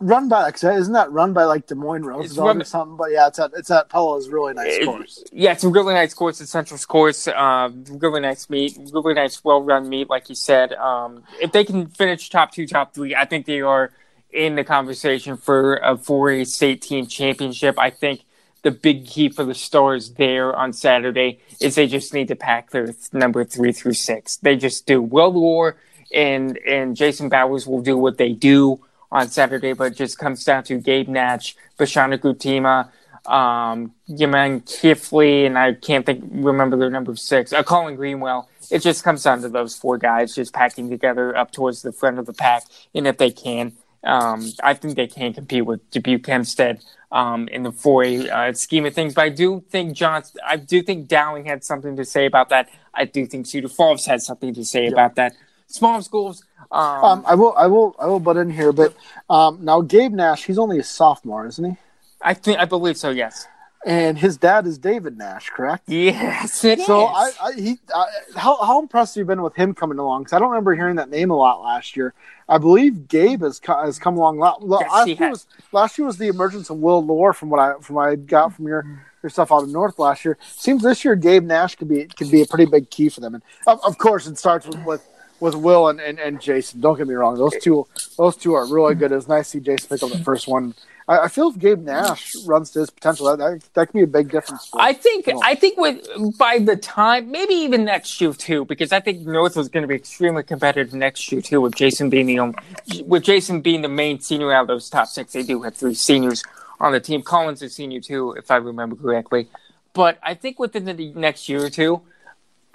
run 0.00 0.28
by 0.28 0.42
like 0.42 0.62
isn't 0.62 0.92
that 0.94 1.12
run 1.12 1.32
by 1.32 1.44
like 1.44 1.66
Des 1.66 1.74
Moines 1.74 2.04
Rose 2.04 2.36
or 2.38 2.64
something? 2.64 2.96
But 2.96 3.12
yeah, 3.12 3.28
it's 3.28 3.38
at 3.38 3.52
it's 3.56 3.70
at 3.70 3.88
Pella's 3.88 4.28
really 4.28 4.54
nice 4.54 4.76
it, 4.76 4.84
course. 4.84 5.22
Yeah, 5.32 5.52
it's 5.52 5.64
a 5.64 5.68
really 5.68 5.94
nice 5.94 6.14
course. 6.14 6.40
at 6.40 6.48
Central's 6.48 6.86
course, 6.86 7.28
uh, 7.28 7.70
really 7.90 8.20
nice 8.20 8.48
meet, 8.50 8.78
really 8.92 9.14
nice, 9.14 9.44
well 9.44 9.62
run 9.62 9.88
meet, 9.88 10.08
like 10.08 10.28
you 10.28 10.34
said. 10.34 10.72
Um, 10.72 11.22
if 11.40 11.52
they 11.52 11.64
can 11.64 11.86
finish 11.86 12.28
top 12.30 12.52
two, 12.52 12.66
top 12.66 12.94
three, 12.94 13.14
I 13.14 13.26
think 13.26 13.46
they 13.46 13.60
are 13.60 13.92
in 14.32 14.54
the 14.54 14.64
conversation 14.64 15.36
for 15.36 15.76
a 15.76 15.96
for 15.96 16.30
a 16.30 16.44
state 16.44 16.82
team 16.82 17.06
championship. 17.06 17.78
I 17.78 17.90
think 17.90 18.24
the 18.62 18.70
big 18.70 19.06
key 19.06 19.28
for 19.28 19.44
the 19.44 19.54
Stars 19.54 20.12
there 20.14 20.54
on 20.54 20.72
Saturday 20.72 21.40
is 21.60 21.74
they 21.74 21.86
just 21.86 22.12
need 22.12 22.28
to 22.28 22.36
pack 22.36 22.70
their 22.70 22.94
number 23.12 23.44
three 23.44 23.72
through 23.72 23.94
six. 23.94 24.36
They 24.36 24.56
just 24.56 24.86
do. 24.86 25.02
Will 25.02 25.32
War 25.32 25.76
and 26.12 26.56
and 26.58 26.96
Jason 26.96 27.28
Bowers 27.28 27.66
will 27.66 27.82
do 27.82 27.96
what 27.96 28.18
they 28.18 28.32
do 28.32 28.80
on 29.12 29.28
Saturday, 29.28 29.72
but 29.72 29.92
it 29.92 29.96
just 29.96 30.18
comes 30.18 30.44
down 30.44 30.64
to 30.64 30.78
Gabe 30.78 31.08
Nash, 31.08 31.56
Bashana 31.78 32.18
Gutima, 32.18 32.90
um, 33.30 33.92
Yaman 34.06 34.62
Kifley, 34.62 35.46
and 35.46 35.58
I 35.58 35.74
can't 35.74 36.06
think 36.06 36.24
remember 36.30 36.76
their 36.76 36.90
number 36.90 37.16
six, 37.16 37.52
uh, 37.52 37.62
Colin 37.62 37.96
Greenwell. 37.96 38.48
It 38.70 38.80
just 38.80 39.02
comes 39.02 39.22
down 39.24 39.42
to 39.42 39.48
those 39.48 39.76
four 39.76 39.98
guys 39.98 40.34
just 40.34 40.52
packing 40.52 40.88
together 40.88 41.36
up 41.36 41.50
towards 41.50 41.82
the 41.82 41.92
front 41.92 42.18
of 42.18 42.26
the 42.26 42.32
pack, 42.32 42.64
and 42.94 43.06
if 43.06 43.18
they 43.18 43.30
can, 43.30 43.72
um, 44.04 44.52
I 44.62 44.74
think 44.74 44.96
they 44.96 45.06
can 45.06 45.32
compete 45.32 45.66
with 45.66 45.88
Dubuque 45.90 46.26
Hempstead 46.26 46.82
um, 47.12 47.48
in 47.48 47.62
the 47.62 47.70
4A 47.70 48.30
uh, 48.30 48.52
scheme 48.54 48.86
of 48.86 48.94
things. 48.94 49.14
But 49.14 49.22
I 49.22 49.28
do 49.28 49.62
think 49.68 49.94
John, 49.94 50.22
I 50.46 50.56
do 50.56 50.82
think 50.82 51.08
Dowling 51.08 51.44
had 51.44 51.64
something 51.64 51.96
to 51.96 52.04
say 52.04 52.26
about 52.26 52.48
that. 52.48 52.68
I 52.94 53.04
do 53.04 53.26
think 53.26 53.46
Cedar 53.46 53.68
Falls 53.68 54.06
had 54.06 54.22
something 54.22 54.54
to 54.54 54.64
say 54.64 54.86
about 54.86 55.16
that. 55.16 55.34
Small 55.70 56.02
schools. 56.02 56.44
Um, 56.70 57.04
um, 57.04 57.24
I 57.26 57.34
will, 57.34 57.54
I 57.56 57.66
will, 57.66 57.96
I 57.98 58.06
will 58.06 58.20
butt 58.20 58.36
in 58.36 58.50
here, 58.50 58.72
but 58.72 58.94
um, 59.28 59.64
now 59.64 59.80
Gabe 59.80 60.12
Nash, 60.12 60.44
he's 60.44 60.58
only 60.58 60.78
a 60.78 60.84
sophomore, 60.84 61.46
isn't 61.46 61.64
he? 61.64 61.76
I 62.20 62.34
think, 62.34 62.58
I 62.58 62.64
believe 62.64 62.96
so. 62.96 63.10
Yes 63.10 63.46
and 63.84 64.18
his 64.18 64.36
dad 64.36 64.66
is 64.66 64.76
David 64.78 65.16
Nash, 65.16 65.48
correct? 65.50 65.84
Yes, 65.88 66.64
it 66.64 66.80
so 66.86 67.08
is. 67.08 67.36
I, 67.40 67.46
I 67.48 67.52
he, 67.54 67.78
I, 67.94 68.06
how 68.36 68.56
how 68.62 68.80
impressed 68.80 69.14
have 69.14 69.20
you 69.20 69.24
been 69.24 69.42
with 69.42 69.54
him 69.54 69.74
coming 69.74 69.98
along? 69.98 70.22
Because 70.22 70.34
I 70.34 70.38
don't 70.38 70.50
remember 70.50 70.74
hearing 70.74 70.96
that 70.96 71.08
name 71.08 71.30
a 71.30 71.36
lot 71.36 71.62
last 71.62 71.96
year. 71.96 72.12
I 72.48 72.58
believe 72.58 73.08
Gabe 73.08 73.42
has 73.42 73.60
has 73.66 73.98
come 73.98 74.16
along 74.16 74.38
a 74.38 74.40
lot. 74.40 74.62
Yes, 74.62 74.90
last, 74.90 75.08
year 75.08 75.30
was, 75.30 75.46
last 75.72 75.98
year 75.98 76.06
was 76.06 76.18
the 76.18 76.28
emergence 76.28 76.68
of 76.68 76.78
Will 76.78 77.04
Lore, 77.04 77.32
from 77.32 77.48
what 77.48 77.60
I 77.60 77.80
from 77.80 77.96
what 77.96 78.08
I 78.08 78.16
got 78.16 78.52
from 78.54 78.66
your 78.66 79.02
your 79.22 79.30
stuff 79.30 79.50
out 79.50 79.62
of 79.62 79.70
North 79.70 79.98
last 79.98 80.24
year. 80.24 80.36
Seems 80.42 80.82
this 80.82 81.04
year 81.04 81.16
Gabe 81.16 81.44
Nash 81.44 81.76
could 81.76 81.88
be 81.88 82.04
could 82.04 82.30
be 82.30 82.42
a 82.42 82.46
pretty 82.46 82.66
big 82.66 82.90
key 82.90 83.08
for 83.08 83.20
them, 83.20 83.34
and 83.34 83.42
of, 83.66 83.80
of 83.84 83.96
course 83.96 84.26
it 84.26 84.36
starts 84.36 84.66
with, 84.66 84.84
with 84.84 85.08
with 85.40 85.54
Will 85.54 85.88
and, 85.88 86.00
and, 86.00 86.18
and 86.18 86.40
Jason. 86.40 86.80
Don't 86.80 86.96
get 86.96 87.06
me 87.06 87.14
wrong; 87.14 87.36
those 87.36 87.56
two 87.60 87.86
those 88.16 88.36
two 88.36 88.54
are 88.54 88.66
really 88.66 88.94
good. 88.94 89.12
It 89.12 89.16
was 89.16 89.28
nice 89.28 89.50
to 89.52 89.58
see 89.58 89.64
Jason 89.64 89.88
pick 89.88 90.02
up 90.02 90.10
the 90.10 90.24
first 90.24 90.48
one 90.48 90.74
I, 91.10 91.24
I 91.24 91.28
feel 91.28 91.48
if 91.48 91.58
Gabe 91.58 91.82
Nash 91.82 92.34
runs 92.46 92.70
to 92.70 92.80
his 92.80 92.90
potential, 92.90 93.26
that, 93.26 93.38
that, 93.38 93.74
that 93.74 93.86
could 93.86 93.94
be 93.94 94.02
a 94.02 94.06
big 94.06 94.30
difference. 94.30 94.70
I 94.74 94.92
think 94.92 95.28
I 95.42 95.54
think 95.56 95.76
with 95.76 96.06
by 96.38 96.60
the 96.60 96.76
time 96.76 97.30
maybe 97.30 97.54
even 97.54 97.84
next 97.84 98.20
year 98.20 98.32
too, 98.32 98.64
because 98.64 98.92
I 98.92 99.00
think 99.00 99.26
North 99.26 99.56
is 99.56 99.68
going 99.68 99.82
to 99.82 99.88
be 99.88 99.96
extremely 99.96 100.44
competitive 100.44 100.94
next 100.94 101.30
year 101.32 101.42
too. 101.42 101.60
With 101.60 101.74
Jason 101.74 102.08
being 102.08 102.26
the 102.26 103.02
with 103.04 103.24
Jason 103.24 103.60
being 103.60 103.82
the 103.82 103.88
main 103.88 104.20
senior 104.20 104.52
out 104.52 104.62
of 104.62 104.68
those 104.68 104.88
top 104.88 105.08
six, 105.08 105.32
they 105.32 105.42
do 105.42 105.62
have 105.62 105.74
three 105.74 105.94
seniors 105.94 106.44
on 106.78 106.92
the 106.92 107.00
team. 107.00 107.22
Collins 107.22 107.60
is 107.60 107.74
senior 107.74 108.00
too, 108.00 108.32
if 108.32 108.50
I 108.50 108.56
remember 108.56 108.94
correctly. 108.94 109.48
But 109.92 110.18
I 110.22 110.34
think 110.34 110.60
within 110.60 110.84
the 110.84 111.12
next 111.14 111.48
year 111.48 111.64
or 111.64 111.70
two, 111.70 112.02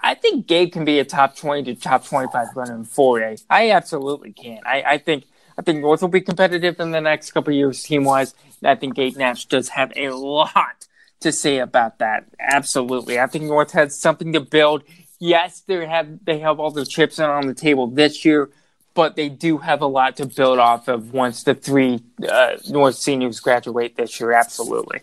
I 0.05 0.13
think 0.13 0.45
Gabe 0.45 0.71
can 0.71 0.85
be 0.85 0.99
a 0.99 1.05
top 1.05 1.35
twenty 1.35 1.63
to 1.73 1.81
top 1.81 2.05
twenty-five 2.05 2.49
runner 2.55 2.75
in 2.75 2.85
four 2.85 3.19
A. 3.21 3.37
I 3.49 3.71
absolutely 3.71 4.31
can. 4.33 4.59
I, 4.65 4.83
I 4.83 4.97
think 4.99 5.25
I 5.57 5.63
think 5.63 5.81
North 5.81 6.01
will 6.01 6.09
be 6.09 6.21
competitive 6.21 6.79
in 6.79 6.91
the 6.91 7.01
next 7.01 7.31
couple 7.31 7.51
years, 7.53 7.81
team 7.81 8.03
wise. 8.03 8.35
I 8.63 8.75
think 8.75 8.93
Gabe 8.95 9.17
Nash 9.17 9.45
does 9.45 9.69
have 9.69 9.91
a 9.95 10.09
lot 10.11 10.87
to 11.21 11.31
say 11.31 11.57
about 11.57 11.97
that. 11.99 12.25
Absolutely. 12.39 13.19
I 13.19 13.25
think 13.25 13.45
North 13.45 13.71
has 13.71 13.99
something 13.99 14.31
to 14.33 14.41
build. 14.41 14.83
yes, 15.19 15.61
they 15.61 15.85
have 15.85 16.23
they 16.25 16.39
have 16.39 16.59
all 16.59 16.71
the 16.71 16.85
chips 16.85 17.19
on 17.19 17.47
the 17.47 17.53
table 17.53 17.87
this 17.87 18.25
year, 18.25 18.49
but 18.93 19.15
they 19.15 19.29
do 19.29 19.57
have 19.57 19.81
a 19.81 19.87
lot 19.87 20.17
to 20.17 20.25
build 20.25 20.59
off 20.59 20.87
of 20.87 21.13
once 21.13 21.43
the 21.43 21.55
three 21.55 22.01
uh, 22.29 22.57
North 22.69 22.95
seniors 22.95 23.39
graduate 23.39 23.95
this 23.97 24.19
year. 24.19 24.31
Absolutely. 24.31 25.01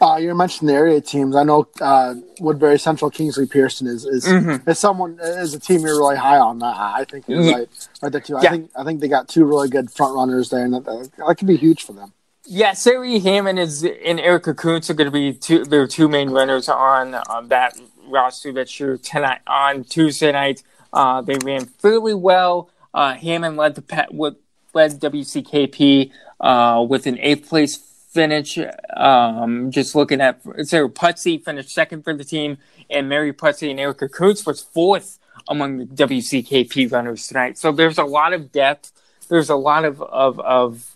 Uh, 0.00 0.16
you 0.16 0.32
mentioned 0.34 0.68
the 0.68 0.74
area 0.74 1.00
teams. 1.00 1.34
I 1.34 1.42
know 1.42 1.66
uh, 1.80 2.14
Woodbury 2.40 2.78
Central 2.78 3.10
Kingsley 3.10 3.46
Pierson 3.46 3.86
is 3.88 4.04
is, 4.04 4.26
mm-hmm. 4.26 4.68
is 4.68 4.78
someone 4.78 5.18
is 5.20 5.54
a 5.54 5.60
team 5.60 5.80
you're 5.80 5.98
really 5.98 6.16
high 6.16 6.38
on. 6.38 6.62
I 6.62 7.04
think 7.04 7.28
you're 7.28 7.42
yeah. 7.42 7.52
right, 7.52 7.88
right 8.02 8.12
there 8.12 8.20
too. 8.20 8.36
I 8.36 8.48
think 8.48 8.70
I 8.76 8.84
think 8.84 9.00
they 9.00 9.08
got 9.08 9.28
two 9.28 9.44
really 9.44 9.68
good 9.68 9.90
front 9.90 10.14
runners 10.14 10.50
there, 10.50 10.64
and 10.64 10.74
that, 10.74 10.84
that 10.84 11.38
could 11.38 11.48
be 11.48 11.56
huge 11.56 11.82
for 11.82 11.94
them. 11.94 12.12
Yeah, 12.50 12.72
Sarah 12.72 13.18
Hammond 13.20 13.58
is 13.58 13.82
and 13.82 14.18
Erica 14.20 14.54
Kuntz 14.54 14.88
are 14.88 14.94
going 14.94 15.06
to 15.06 15.10
be 15.10 15.34
two, 15.34 15.64
their 15.64 15.86
two 15.86 16.08
main 16.08 16.30
runners 16.30 16.68
on 16.68 17.14
um, 17.28 17.48
that 17.48 17.78
roster 18.06 18.52
this 18.52 18.80
year 18.80 18.96
tonight 18.96 19.40
on 19.46 19.84
Tuesday 19.84 20.32
night. 20.32 20.62
Uh, 20.92 21.20
they 21.20 21.36
ran 21.44 21.66
fairly 21.66 22.14
well. 22.14 22.70
Uh, 22.94 23.14
Hammond 23.14 23.56
led 23.56 23.74
the 23.74 23.82
pet 23.82 24.14
with 24.14 24.36
led 24.72 25.00
WCKP 25.00 26.10
uh, 26.40 26.86
with 26.88 27.06
an 27.06 27.18
eighth 27.18 27.48
place 27.48 27.76
finish. 28.08 28.58
Um, 28.96 29.70
just 29.70 29.94
looking 29.94 30.20
at 30.20 30.40
Sarah 30.62 30.88
Putzi 30.88 31.42
finished 31.42 31.70
second 31.70 32.02
for 32.02 32.14
the 32.14 32.24
team, 32.24 32.58
and 32.90 33.08
Mary 33.08 33.32
Putzi 33.32 33.70
and 33.70 33.78
Erica 33.78 34.08
Kuntz 34.08 34.44
was 34.44 34.62
fourth 34.62 35.18
among 35.48 35.78
the 35.78 35.84
WCKP 35.84 36.90
runners 36.90 37.26
tonight. 37.26 37.58
So 37.58 37.72
there's 37.72 37.98
a 37.98 38.04
lot 38.04 38.32
of 38.32 38.50
depth. 38.50 38.92
There's 39.28 39.50
a 39.50 39.56
lot 39.56 39.84
of 39.84 40.02
of, 40.02 40.40
of 40.40 40.90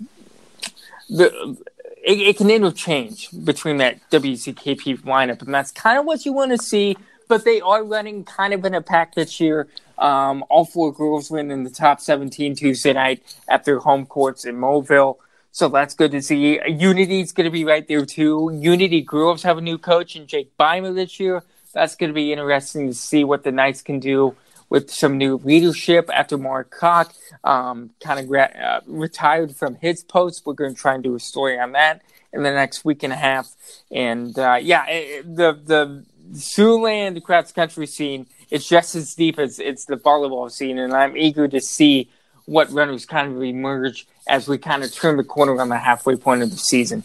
the 1.09 1.57
it, 2.05 2.19
it, 2.19 2.37
can 2.37 2.51
interchange 2.51 3.29
between 3.45 3.77
that 3.77 3.99
WCKP 4.11 5.03
lineup, 5.03 5.43
and 5.43 5.55
that's 5.55 5.71
kind 5.71 5.99
of 5.99 6.05
what 6.05 6.25
you 6.27 6.33
want 6.33 6.51
to 6.51 6.59
see. 6.59 6.97
But 7.29 7.45
they 7.45 7.61
are 7.61 7.85
running 7.85 8.25
kind 8.25 8.53
of 8.53 8.65
in 8.65 8.75
a 8.75 8.83
pack 8.83 9.15
this 9.15 9.41
year. 9.41 9.69
Um, 9.99 10.45
all 10.49 10.65
four 10.65 10.93
girls 10.93 11.31
win 11.31 11.51
in 11.51 11.63
the 11.63 11.71
top 11.71 12.01
17 12.01 12.57
Tuesday 12.57 12.93
night 12.93 13.23
at 13.49 13.65
their 13.65 13.79
home 13.79 14.05
courts 14.07 14.45
in 14.45 14.57
Moville. 14.57 15.17
So 15.53 15.69
that's 15.69 15.95
good 15.95 16.13
to 16.13 16.23
see. 16.23 16.59
Unity's 16.67 17.33
going 17.33 17.45
to 17.45 17.51
be 17.51 17.67
right 17.67 17.87
there 17.87 18.07
too. 18.07 18.51
Unity 18.55 19.03
girls 19.03 19.43
have 19.43 19.59
a 19.59 19.61
new 19.61 19.77
coach 19.77 20.17
and 20.17 20.27
Jake 20.27 20.57
Beimer 20.59 20.95
this 20.95 21.21
year. 21.21 21.43
That's 21.75 21.95
going 21.95 22.09
to 22.09 22.15
be 22.15 22.33
interesting 22.33 22.89
to 22.89 22.95
see 22.95 23.23
what 23.23 23.45
the 23.45 23.53
Knights 23.53 23.83
can 23.83 24.01
do 24.01 24.35
with 24.71 24.91
some 24.91 25.19
new 25.19 25.37
leadership 25.45 26.09
after 26.13 26.39
Mark 26.39 26.71
Cock 26.71 27.13
um, 27.45 27.91
kind 28.01 28.19
of 28.19 28.29
gra- 28.29 28.45
uh, 28.45 28.81
retired 28.87 29.55
from 29.55 29.75
his 29.75 30.03
post. 30.03 30.47
We're 30.47 30.55
going 30.55 30.75
to 30.75 30.81
try 30.81 30.95
and 30.95 31.03
do 31.03 31.15
a 31.15 31.21
story 31.21 31.61
on 31.61 31.73
that 31.73 32.01
in 32.33 32.43
the 32.43 32.51
next 32.51 32.83
week 32.83 33.03
and 33.03 33.13
a 33.13 33.17
half. 33.17 33.55
And 33.91 34.39
uh, 34.39 34.59
yeah, 34.61 34.87
it, 34.89 35.37
the 35.37 35.53
the 35.53 36.05
Siouxland 36.33 37.23
cross 37.23 37.53
country 37.53 37.87
scene 37.87 38.27
is 38.51 38.67
just 38.67 38.95
as 38.95 39.15
deep 39.15 39.39
as 39.39 39.59
it's 39.59 39.85
the 39.85 39.97
volleyball 39.97 40.51
scene, 40.51 40.79
and 40.79 40.95
I'm 40.95 41.15
eager 41.15 41.47
to 41.49 41.61
see 41.61 42.09
what 42.47 42.71
runners 42.71 43.07
kind 43.07 43.35
of 43.35 43.43
emerge 43.43 44.07
as 44.29 44.49
we 44.49 44.59
kind 44.59 44.83
of 44.83 44.93
turn 44.93 45.17
the 45.17 45.25
corner 45.25 45.61
on 45.61 45.69
the 45.69 45.79
halfway 45.79 46.17
point 46.17 46.43
of 46.43 46.51
the 46.51 46.57
season. 46.57 47.03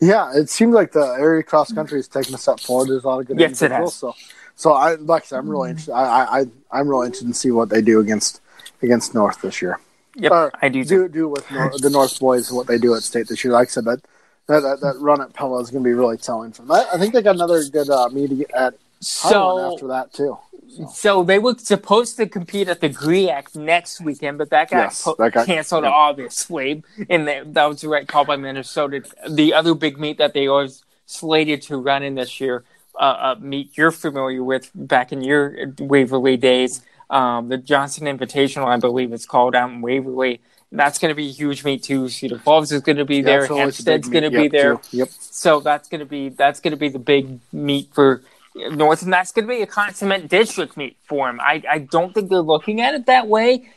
Yeah, 0.00 0.32
it 0.34 0.48
seems 0.48 0.74
like 0.74 0.92
the 0.92 1.16
area 1.18 1.42
cross 1.42 1.72
country 1.72 2.00
is 2.00 2.08
taking 2.08 2.34
a 2.34 2.38
step 2.38 2.60
forward. 2.60 2.88
There's 2.88 3.04
a 3.04 3.08
lot 3.08 3.20
of 3.20 3.26
good 3.26 3.38
yes, 3.38 3.62
individuals. 3.62 3.94
So, 3.94 4.14
so 4.56 4.72
I 4.72 4.94
like 4.94 5.24
I 5.24 5.26
said, 5.26 5.38
I'm 5.38 5.48
really 5.48 5.70
interested. 5.70 5.92
I, 5.92 6.40
I 6.40 6.44
I'm 6.72 6.88
really 6.88 7.06
interested 7.06 7.28
to 7.28 7.34
see 7.34 7.50
what 7.50 7.68
they 7.68 7.82
do 7.82 8.00
against 8.00 8.40
against 8.82 9.14
North 9.14 9.40
this 9.42 9.62
year. 9.62 9.78
Yep, 10.16 10.32
or 10.32 10.52
I 10.60 10.68
do 10.68 10.84
do 10.84 11.08
do 11.08 11.28
with 11.28 11.48
North, 11.50 11.80
the 11.80 11.90
North 11.90 12.18
boys 12.18 12.50
what 12.50 12.66
they 12.66 12.78
do 12.78 12.94
at 12.94 13.02
state 13.02 13.28
this 13.28 13.44
year. 13.44 13.52
Like 13.52 13.68
I 13.68 13.70
said, 13.70 13.84
that 13.84 14.00
that 14.46 14.60
that, 14.60 14.80
that 14.80 14.96
run 14.98 15.20
at 15.20 15.32
Pella 15.34 15.60
is 15.60 15.70
going 15.70 15.84
to 15.84 15.88
be 15.88 15.94
really 15.94 16.16
telling 16.16 16.52
for 16.52 16.62
them. 16.62 16.72
I, 16.72 16.86
I 16.94 16.98
think 16.98 17.14
they 17.14 17.22
got 17.22 17.36
another 17.36 17.62
good 17.64 17.90
uh, 17.90 18.08
meeting 18.08 18.44
at 18.54 18.74
so 19.00 19.72
after 19.72 19.86
that 19.88 20.12
too. 20.12 20.38
So. 20.70 20.86
so. 20.92 21.22
they 21.24 21.38
were 21.38 21.54
supposed 21.58 22.16
to 22.16 22.26
compete 22.26 22.68
at 22.68 22.80
the 22.80 22.88
Griak 22.88 23.54
next 23.54 24.00
weekend, 24.00 24.38
but 24.38 24.50
that 24.50 24.70
got, 24.70 24.76
yes, 24.78 25.02
po- 25.02 25.16
that 25.18 25.32
got 25.32 25.46
canceled 25.46 25.84
yeah. 25.84 25.90
obviously, 25.90 26.82
and 27.08 27.28
that, 27.28 27.54
that 27.54 27.64
was 27.66 27.80
the 27.80 27.88
right 27.88 28.06
call 28.06 28.24
by 28.24 28.36
Minnesota. 28.36 29.02
The 29.28 29.54
other 29.54 29.74
big 29.74 29.98
meet 29.98 30.18
that 30.18 30.34
they 30.34 30.46
always 30.46 30.84
slated 31.06 31.62
to 31.62 31.76
run 31.76 32.02
in 32.02 32.14
this 32.14 32.40
year, 32.40 32.64
uh, 32.94 33.02
uh, 33.02 33.36
meet 33.40 33.76
you're 33.76 33.90
familiar 33.90 34.42
with 34.44 34.70
back 34.74 35.12
in 35.12 35.22
your 35.22 35.72
Waverly 35.78 36.36
days, 36.36 36.82
um, 37.10 37.48
the 37.48 37.58
Johnson 37.58 38.06
Invitational, 38.06 38.66
I 38.66 38.76
believe 38.76 39.12
it's 39.12 39.26
called 39.26 39.54
out 39.54 39.70
in 39.70 39.80
Waverly. 39.80 40.40
That's 40.72 41.00
going 41.00 41.10
to 41.10 41.16
be 41.16 41.28
a 41.28 41.32
huge 41.32 41.64
meet 41.64 41.82
too. 41.82 42.08
Cedar 42.08 42.38
Falls 42.38 42.70
is 42.70 42.80
going 42.80 42.98
to 42.98 43.04
be 43.04 43.16
yeah, 43.16 43.22
there. 43.22 43.46
Hempstead's 43.46 44.08
going 44.08 44.22
to 44.22 44.30
be 44.30 44.46
there. 44.46 44.76
Too. 44.76 44.98
Yep. 44.98 45.08
So 45.08 45.58
that's 45.58 45.88
going 45.88 45.98
to 45.98 46.06
be 46.06 46.28
that's 46.28 46.60
going 46.60 46.70
to 46.70 46.76
be 46.76 46.88
the 46.88 47.00
big 47.00 47.40
meet 47.52 47.92
for 47.92 48.22
North, 48.54 49.02
and 49.02 49.12
that's 49.12 49.32
going 49.32 49.46
to 49.46 49.54
be 49.54 49.62
a 49.62 49.66
consummate 49.66 50.28
district 50.28 50.76
meet 50.76 50.96
for 51.06 51.28
him. 51.28 51.40
I, 51.40 51.62
I 51.68 51.78
don't 51.78 52.12
think 52.12 52.30
they're 52.30 52.40
looking 52.40 52.80
at 52.80 52.94
it 52.94 53.06
that 53.06 53.28
way. 53.28 53.70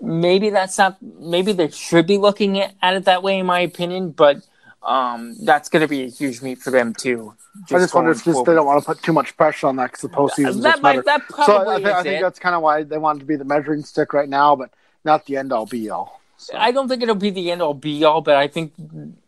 Maybe 0.00 0.50
that's 0.50 0.78
not. 0.78 0.98
Maybe 1.02 1.52
they 1.52 1.70
should 1.70 2.06
be 2.06 2.18
looking 2.18 2.60
at, 2.60 2.74
at 2.82 2.94
it 2.94 3.04
that 3.06 3.22
way, 3.22 3.38
in 3.38 3.46
my 3.46 3.60
opinion. 3.60 4.10
But 4.10 4.46
um, 4.82 5.36
that's 5.44 5.68
going 5.68 5.82
to 5.82 5.88
be 5.88 6.04
a 6.04 6.08
huge 6.08 6.42
meet 6.42 6.58
for 6.58 6.70
them 6.70 6.94
too. 6.94 7.34
Just 7.62 7.72
I 7.72 7.78
just 7.78 7.94
wonder 7.94 8.10
if 8.12 8.24
just 8.24 8.44
they 8.44 8.54
don't 8.54 8.66
want 8.66 8.80
to 8.80 8.86
put 8.86 9.02
too 9.02 9.12
much 9.12 9.36
pressure 9.36 9.66
on 9.66 9.76
that 9.76 9.90
because 9.90 10.02
the 10.02 10.08
postseason 10.08 10.62
that 10.62 10.80
might, 10.80 11.04
that 11.04 11.22
so 11.44 11.68
I, 11.68 11.78
th- 11.78 11.88
I 11.88 12.02
think 12.02 12.22
that's 12.22 12.38
kind 12.38 12.54
of 12.54 12.62
why 12.62 12.84
they 12.84 12.98
wanted 12.98 13.20
to 13.20 13.24
be 13.24 13.34
the 13.34 13.44
measuring 13.44 13.82
stick 13.82 14.12
right 14.12 14.28
now, 14.28 14.54
but 14.54 14.70
not 15.04 15.26
the 15.26 15.36
end 15.36 15.52
all 15.52 15.66
be 15.66 15.90
all. 15.90 16.20
So. 16.36 16.56
I 16.56 16.70
don't 16.70 16.86
think 16.88 17.02
it'll 17.02 17.16
be 17.16 17.30
the 17.30 17.50
end 17.50 17.62
all 17.62 17.74
be 17.74 18.04
all, 18.04 18.20
but 18.20 18.36
I 18.36 18.46
think 18.46 18.72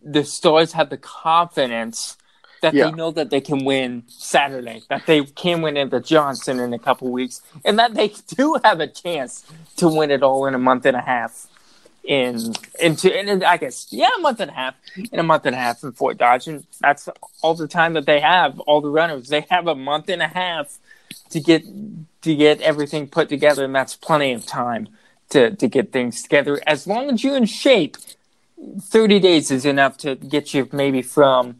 the 0.04 0.22
Stars 0.22 0.72
have 0.72 0.90
the 0.90 0.96
confidence 0.96 2.16
that 2.60 2.74
yeah. 2.74 2.86
they 2.86 2.92
know 2.92 3.10
that 3.10 3.30
they 3.30 3.40
can 3.40 3.64
win 3.64 4.04
Saturday, 4.08 4.82
that 4.88 5.06
they 5.06 5.22
can 5.24 5.62
win 5.62 5.76
at 5.76 5.90
the 5.90 6.00
Johnson 6.00 6.60
in 6.60 6.72
a 6.72 6.78
couple 6.78 7.10
weeks, 7.10 7.42
and 7.64 7.78
that 7.78 7.94
they 7.94 8.08
do 8.36 8.58
have 8.64 8.80
a 8.80 8.86
chance 8.86 9.44
to 9.76 9.88
win 9.88 10.10
it 10.10 10.22
all 10.22 10.46
in 10.46 10.54
a 10.54 10.58
month 10.58 10.86
and 10.86 10.96
a 10.96 11.00
half. 11.00 11.46
In 12.02 12.54
into 12.80 13.16
in 13.16 13.44
I 13.44 13.58
guess 13.58 13.88
yeah, 13.90 14.08
a 14.16 14.20
month 14.20 14.40
and 14.40 14.50
a 14.50 14.54
half 14.54 14.74
in 15.12 15.18
a 15.18 15.22
month 15.22 15.44
and 15.44 15.54
a 15.54 15.58
half 15.58 15.82
in 15.84 15.92
Fort 15.92 16.16
Dodge, 16.16 16.48
and 16.48 16.64
that's 16.80 17.10
all 17.42 17.54
the 17.54 17.68
time 17.68 17.92
that 17.92 18.06
they 18.06 18.20
have. 18.20 18.58
All 18.60 18.80
the 18.80 18.88
runners 18.88 19.28
they 19.28 19.46
have 19.50 19.66
a 19.66 19.74
month 19.74 20.08
and 20.08 20.22
a 20.22 20.28
half 20.28 20.78
to 21.28 21.40
get 21.40 21.62
to 22.22 22.34
get 22.34 22.60
everything 22.62 23.06
put 23.06 23.28
together, 23.28 23.66
and 23.66 23.74
that's 23.74 23.96
plenty 23.96 24.32
of 24.32 24.46
time 24.46 24.88
to 25.28 25.54
to 25.56 25.68
get 25.68 25.92
things 25.92 26.22
together. 26.22 26.58
As 26.66 26.86
long 26.86 27.10
as 27.10 27.22
you're 27.22 27.36
in 27.36 27.44
shape, 27.44 27.98
thirty 28.80 29.18
days 29.18 29.50
is 29.50 29.66
enough 29.66 29.98
to 29.98 30.16
get 30.16 30.54
you 30.54 30.70
maybe 30.72 31.02
from 31.02 31.56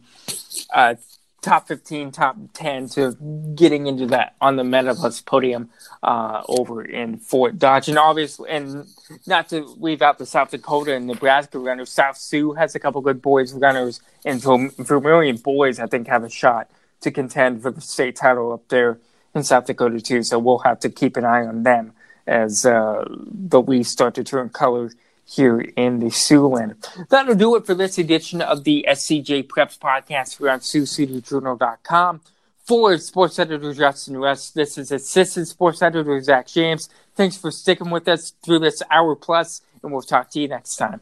uh, 0.73 0.95
top 1.41 1.67
15, 1.67 2.11
top 2.11 2.37
10 2.53 2.89
to 2.89 3.17
getting 3.55 3.87
into 3.87 4.05
that 4.07 4.35
on 4.39 4.55
the 4.55 4.63
Medalist 4.63 5.25
podium 5.25 5.69
uh, 6.03 6.43
over 6.47 6.83
in 6.83 7.17
Fort 7.17 7.57
Dodge. 7.57 7.89
And 7.89 7.97
obviously, 7.97 8.49
and 8.49 8.85
not 9.25 9.49
to 9.49 9.65
leave 9.79 10.01
out 10.01 10.19
the 10.19 10.25
South 10.25 10.51
Dakota 10.51 10.93
and 10.93 11.07
Nebraska 11.07 11.57
runners, 11.57 11.91
South 11.91 12.17
Sioux 12.17 12.53
has 12.53 12.75
a 12.75 12.79
couple 12.79 13.01
good 13.01 13.21
boys 13.21 13.53
runners, 13.53 14.01
and 14.23 14.41
Vermillion 14.41 15.37
boys, 15.37 15.79
I 15.79 15.87
think, 15.87 16.07
have 16.07 16.23
a 16.23 16.29
shot 16.29 16.69
to 17.01 17.09
contend 17.09 17.63
for 17.63 17.71
the 17.71 17.81
state 17.81 18.15
title 18.15 18.51
up 18.51 18.67
there 18.67 18.99
in 19.33 19.43
South 19.43 19.65
Dakota, 19.65 19.99
too. 19.99 20.21
So 20.21 20.37
we'll 20.37 20.59
have 20.59 20.79
to 20.81 20.89
keep 20.89 21.17
an 21.17 21.25
eye 21.25 21.45
on 21.45 21.63
them 21.63 21.93
as 22.27 22.65
uh, 22.65 23.03
the 23.09 23.61
leaves 23.61 23.89
start 23.89 24.13
to 24.15 24.23
turn 24.23 24.49
color 24.49 24.91
here 25.31 25.61
in 25.75 25.99
the 25.99 26.07
Siouxland. 26.07 27.07
That'll 27.09 27.35
do 27.35 27.55
it 27.55 27.65
for 27.65 27.73
this 27.73 27.97
edition 27.97 28.41
of 28.41 28.63
the 28.65 28.85
SCJ 28.87 29.47
Preps 29.47 29.79
podcast 29.79 30.37
here 30.37 30.49
on 30.49 30.59
SiouxCityJournal.com. 30.59 32.21
For 32.65 32.97
sports 32.97 33.39
editor 33.39 33.73
Justin 33.73 34.17
Rust, 34.17 34.53
this 34.55 34.77
is 34.77 34.91
assistant 34.91 35.47
sports 35.47 35.81
editor 35.81 36.21
Zach 36.21 36.47
James. 36.47 36.89
Thanks 37.15 37.37
for 37.37 37.49
sticking 37.51 37.89
with 37.89 38.07
us 38.07 38.33
through 38.43 38.59
this 38.59 38.83
hour 38.91 39.15
plus, 39.15 39.61
and 39.81 39.91
we'll 39.91 40.01
talk 40.01 40.29
to 40.31 40.39
you 40.39 40.47
next 40.47 40.75
time. 40.75 41.01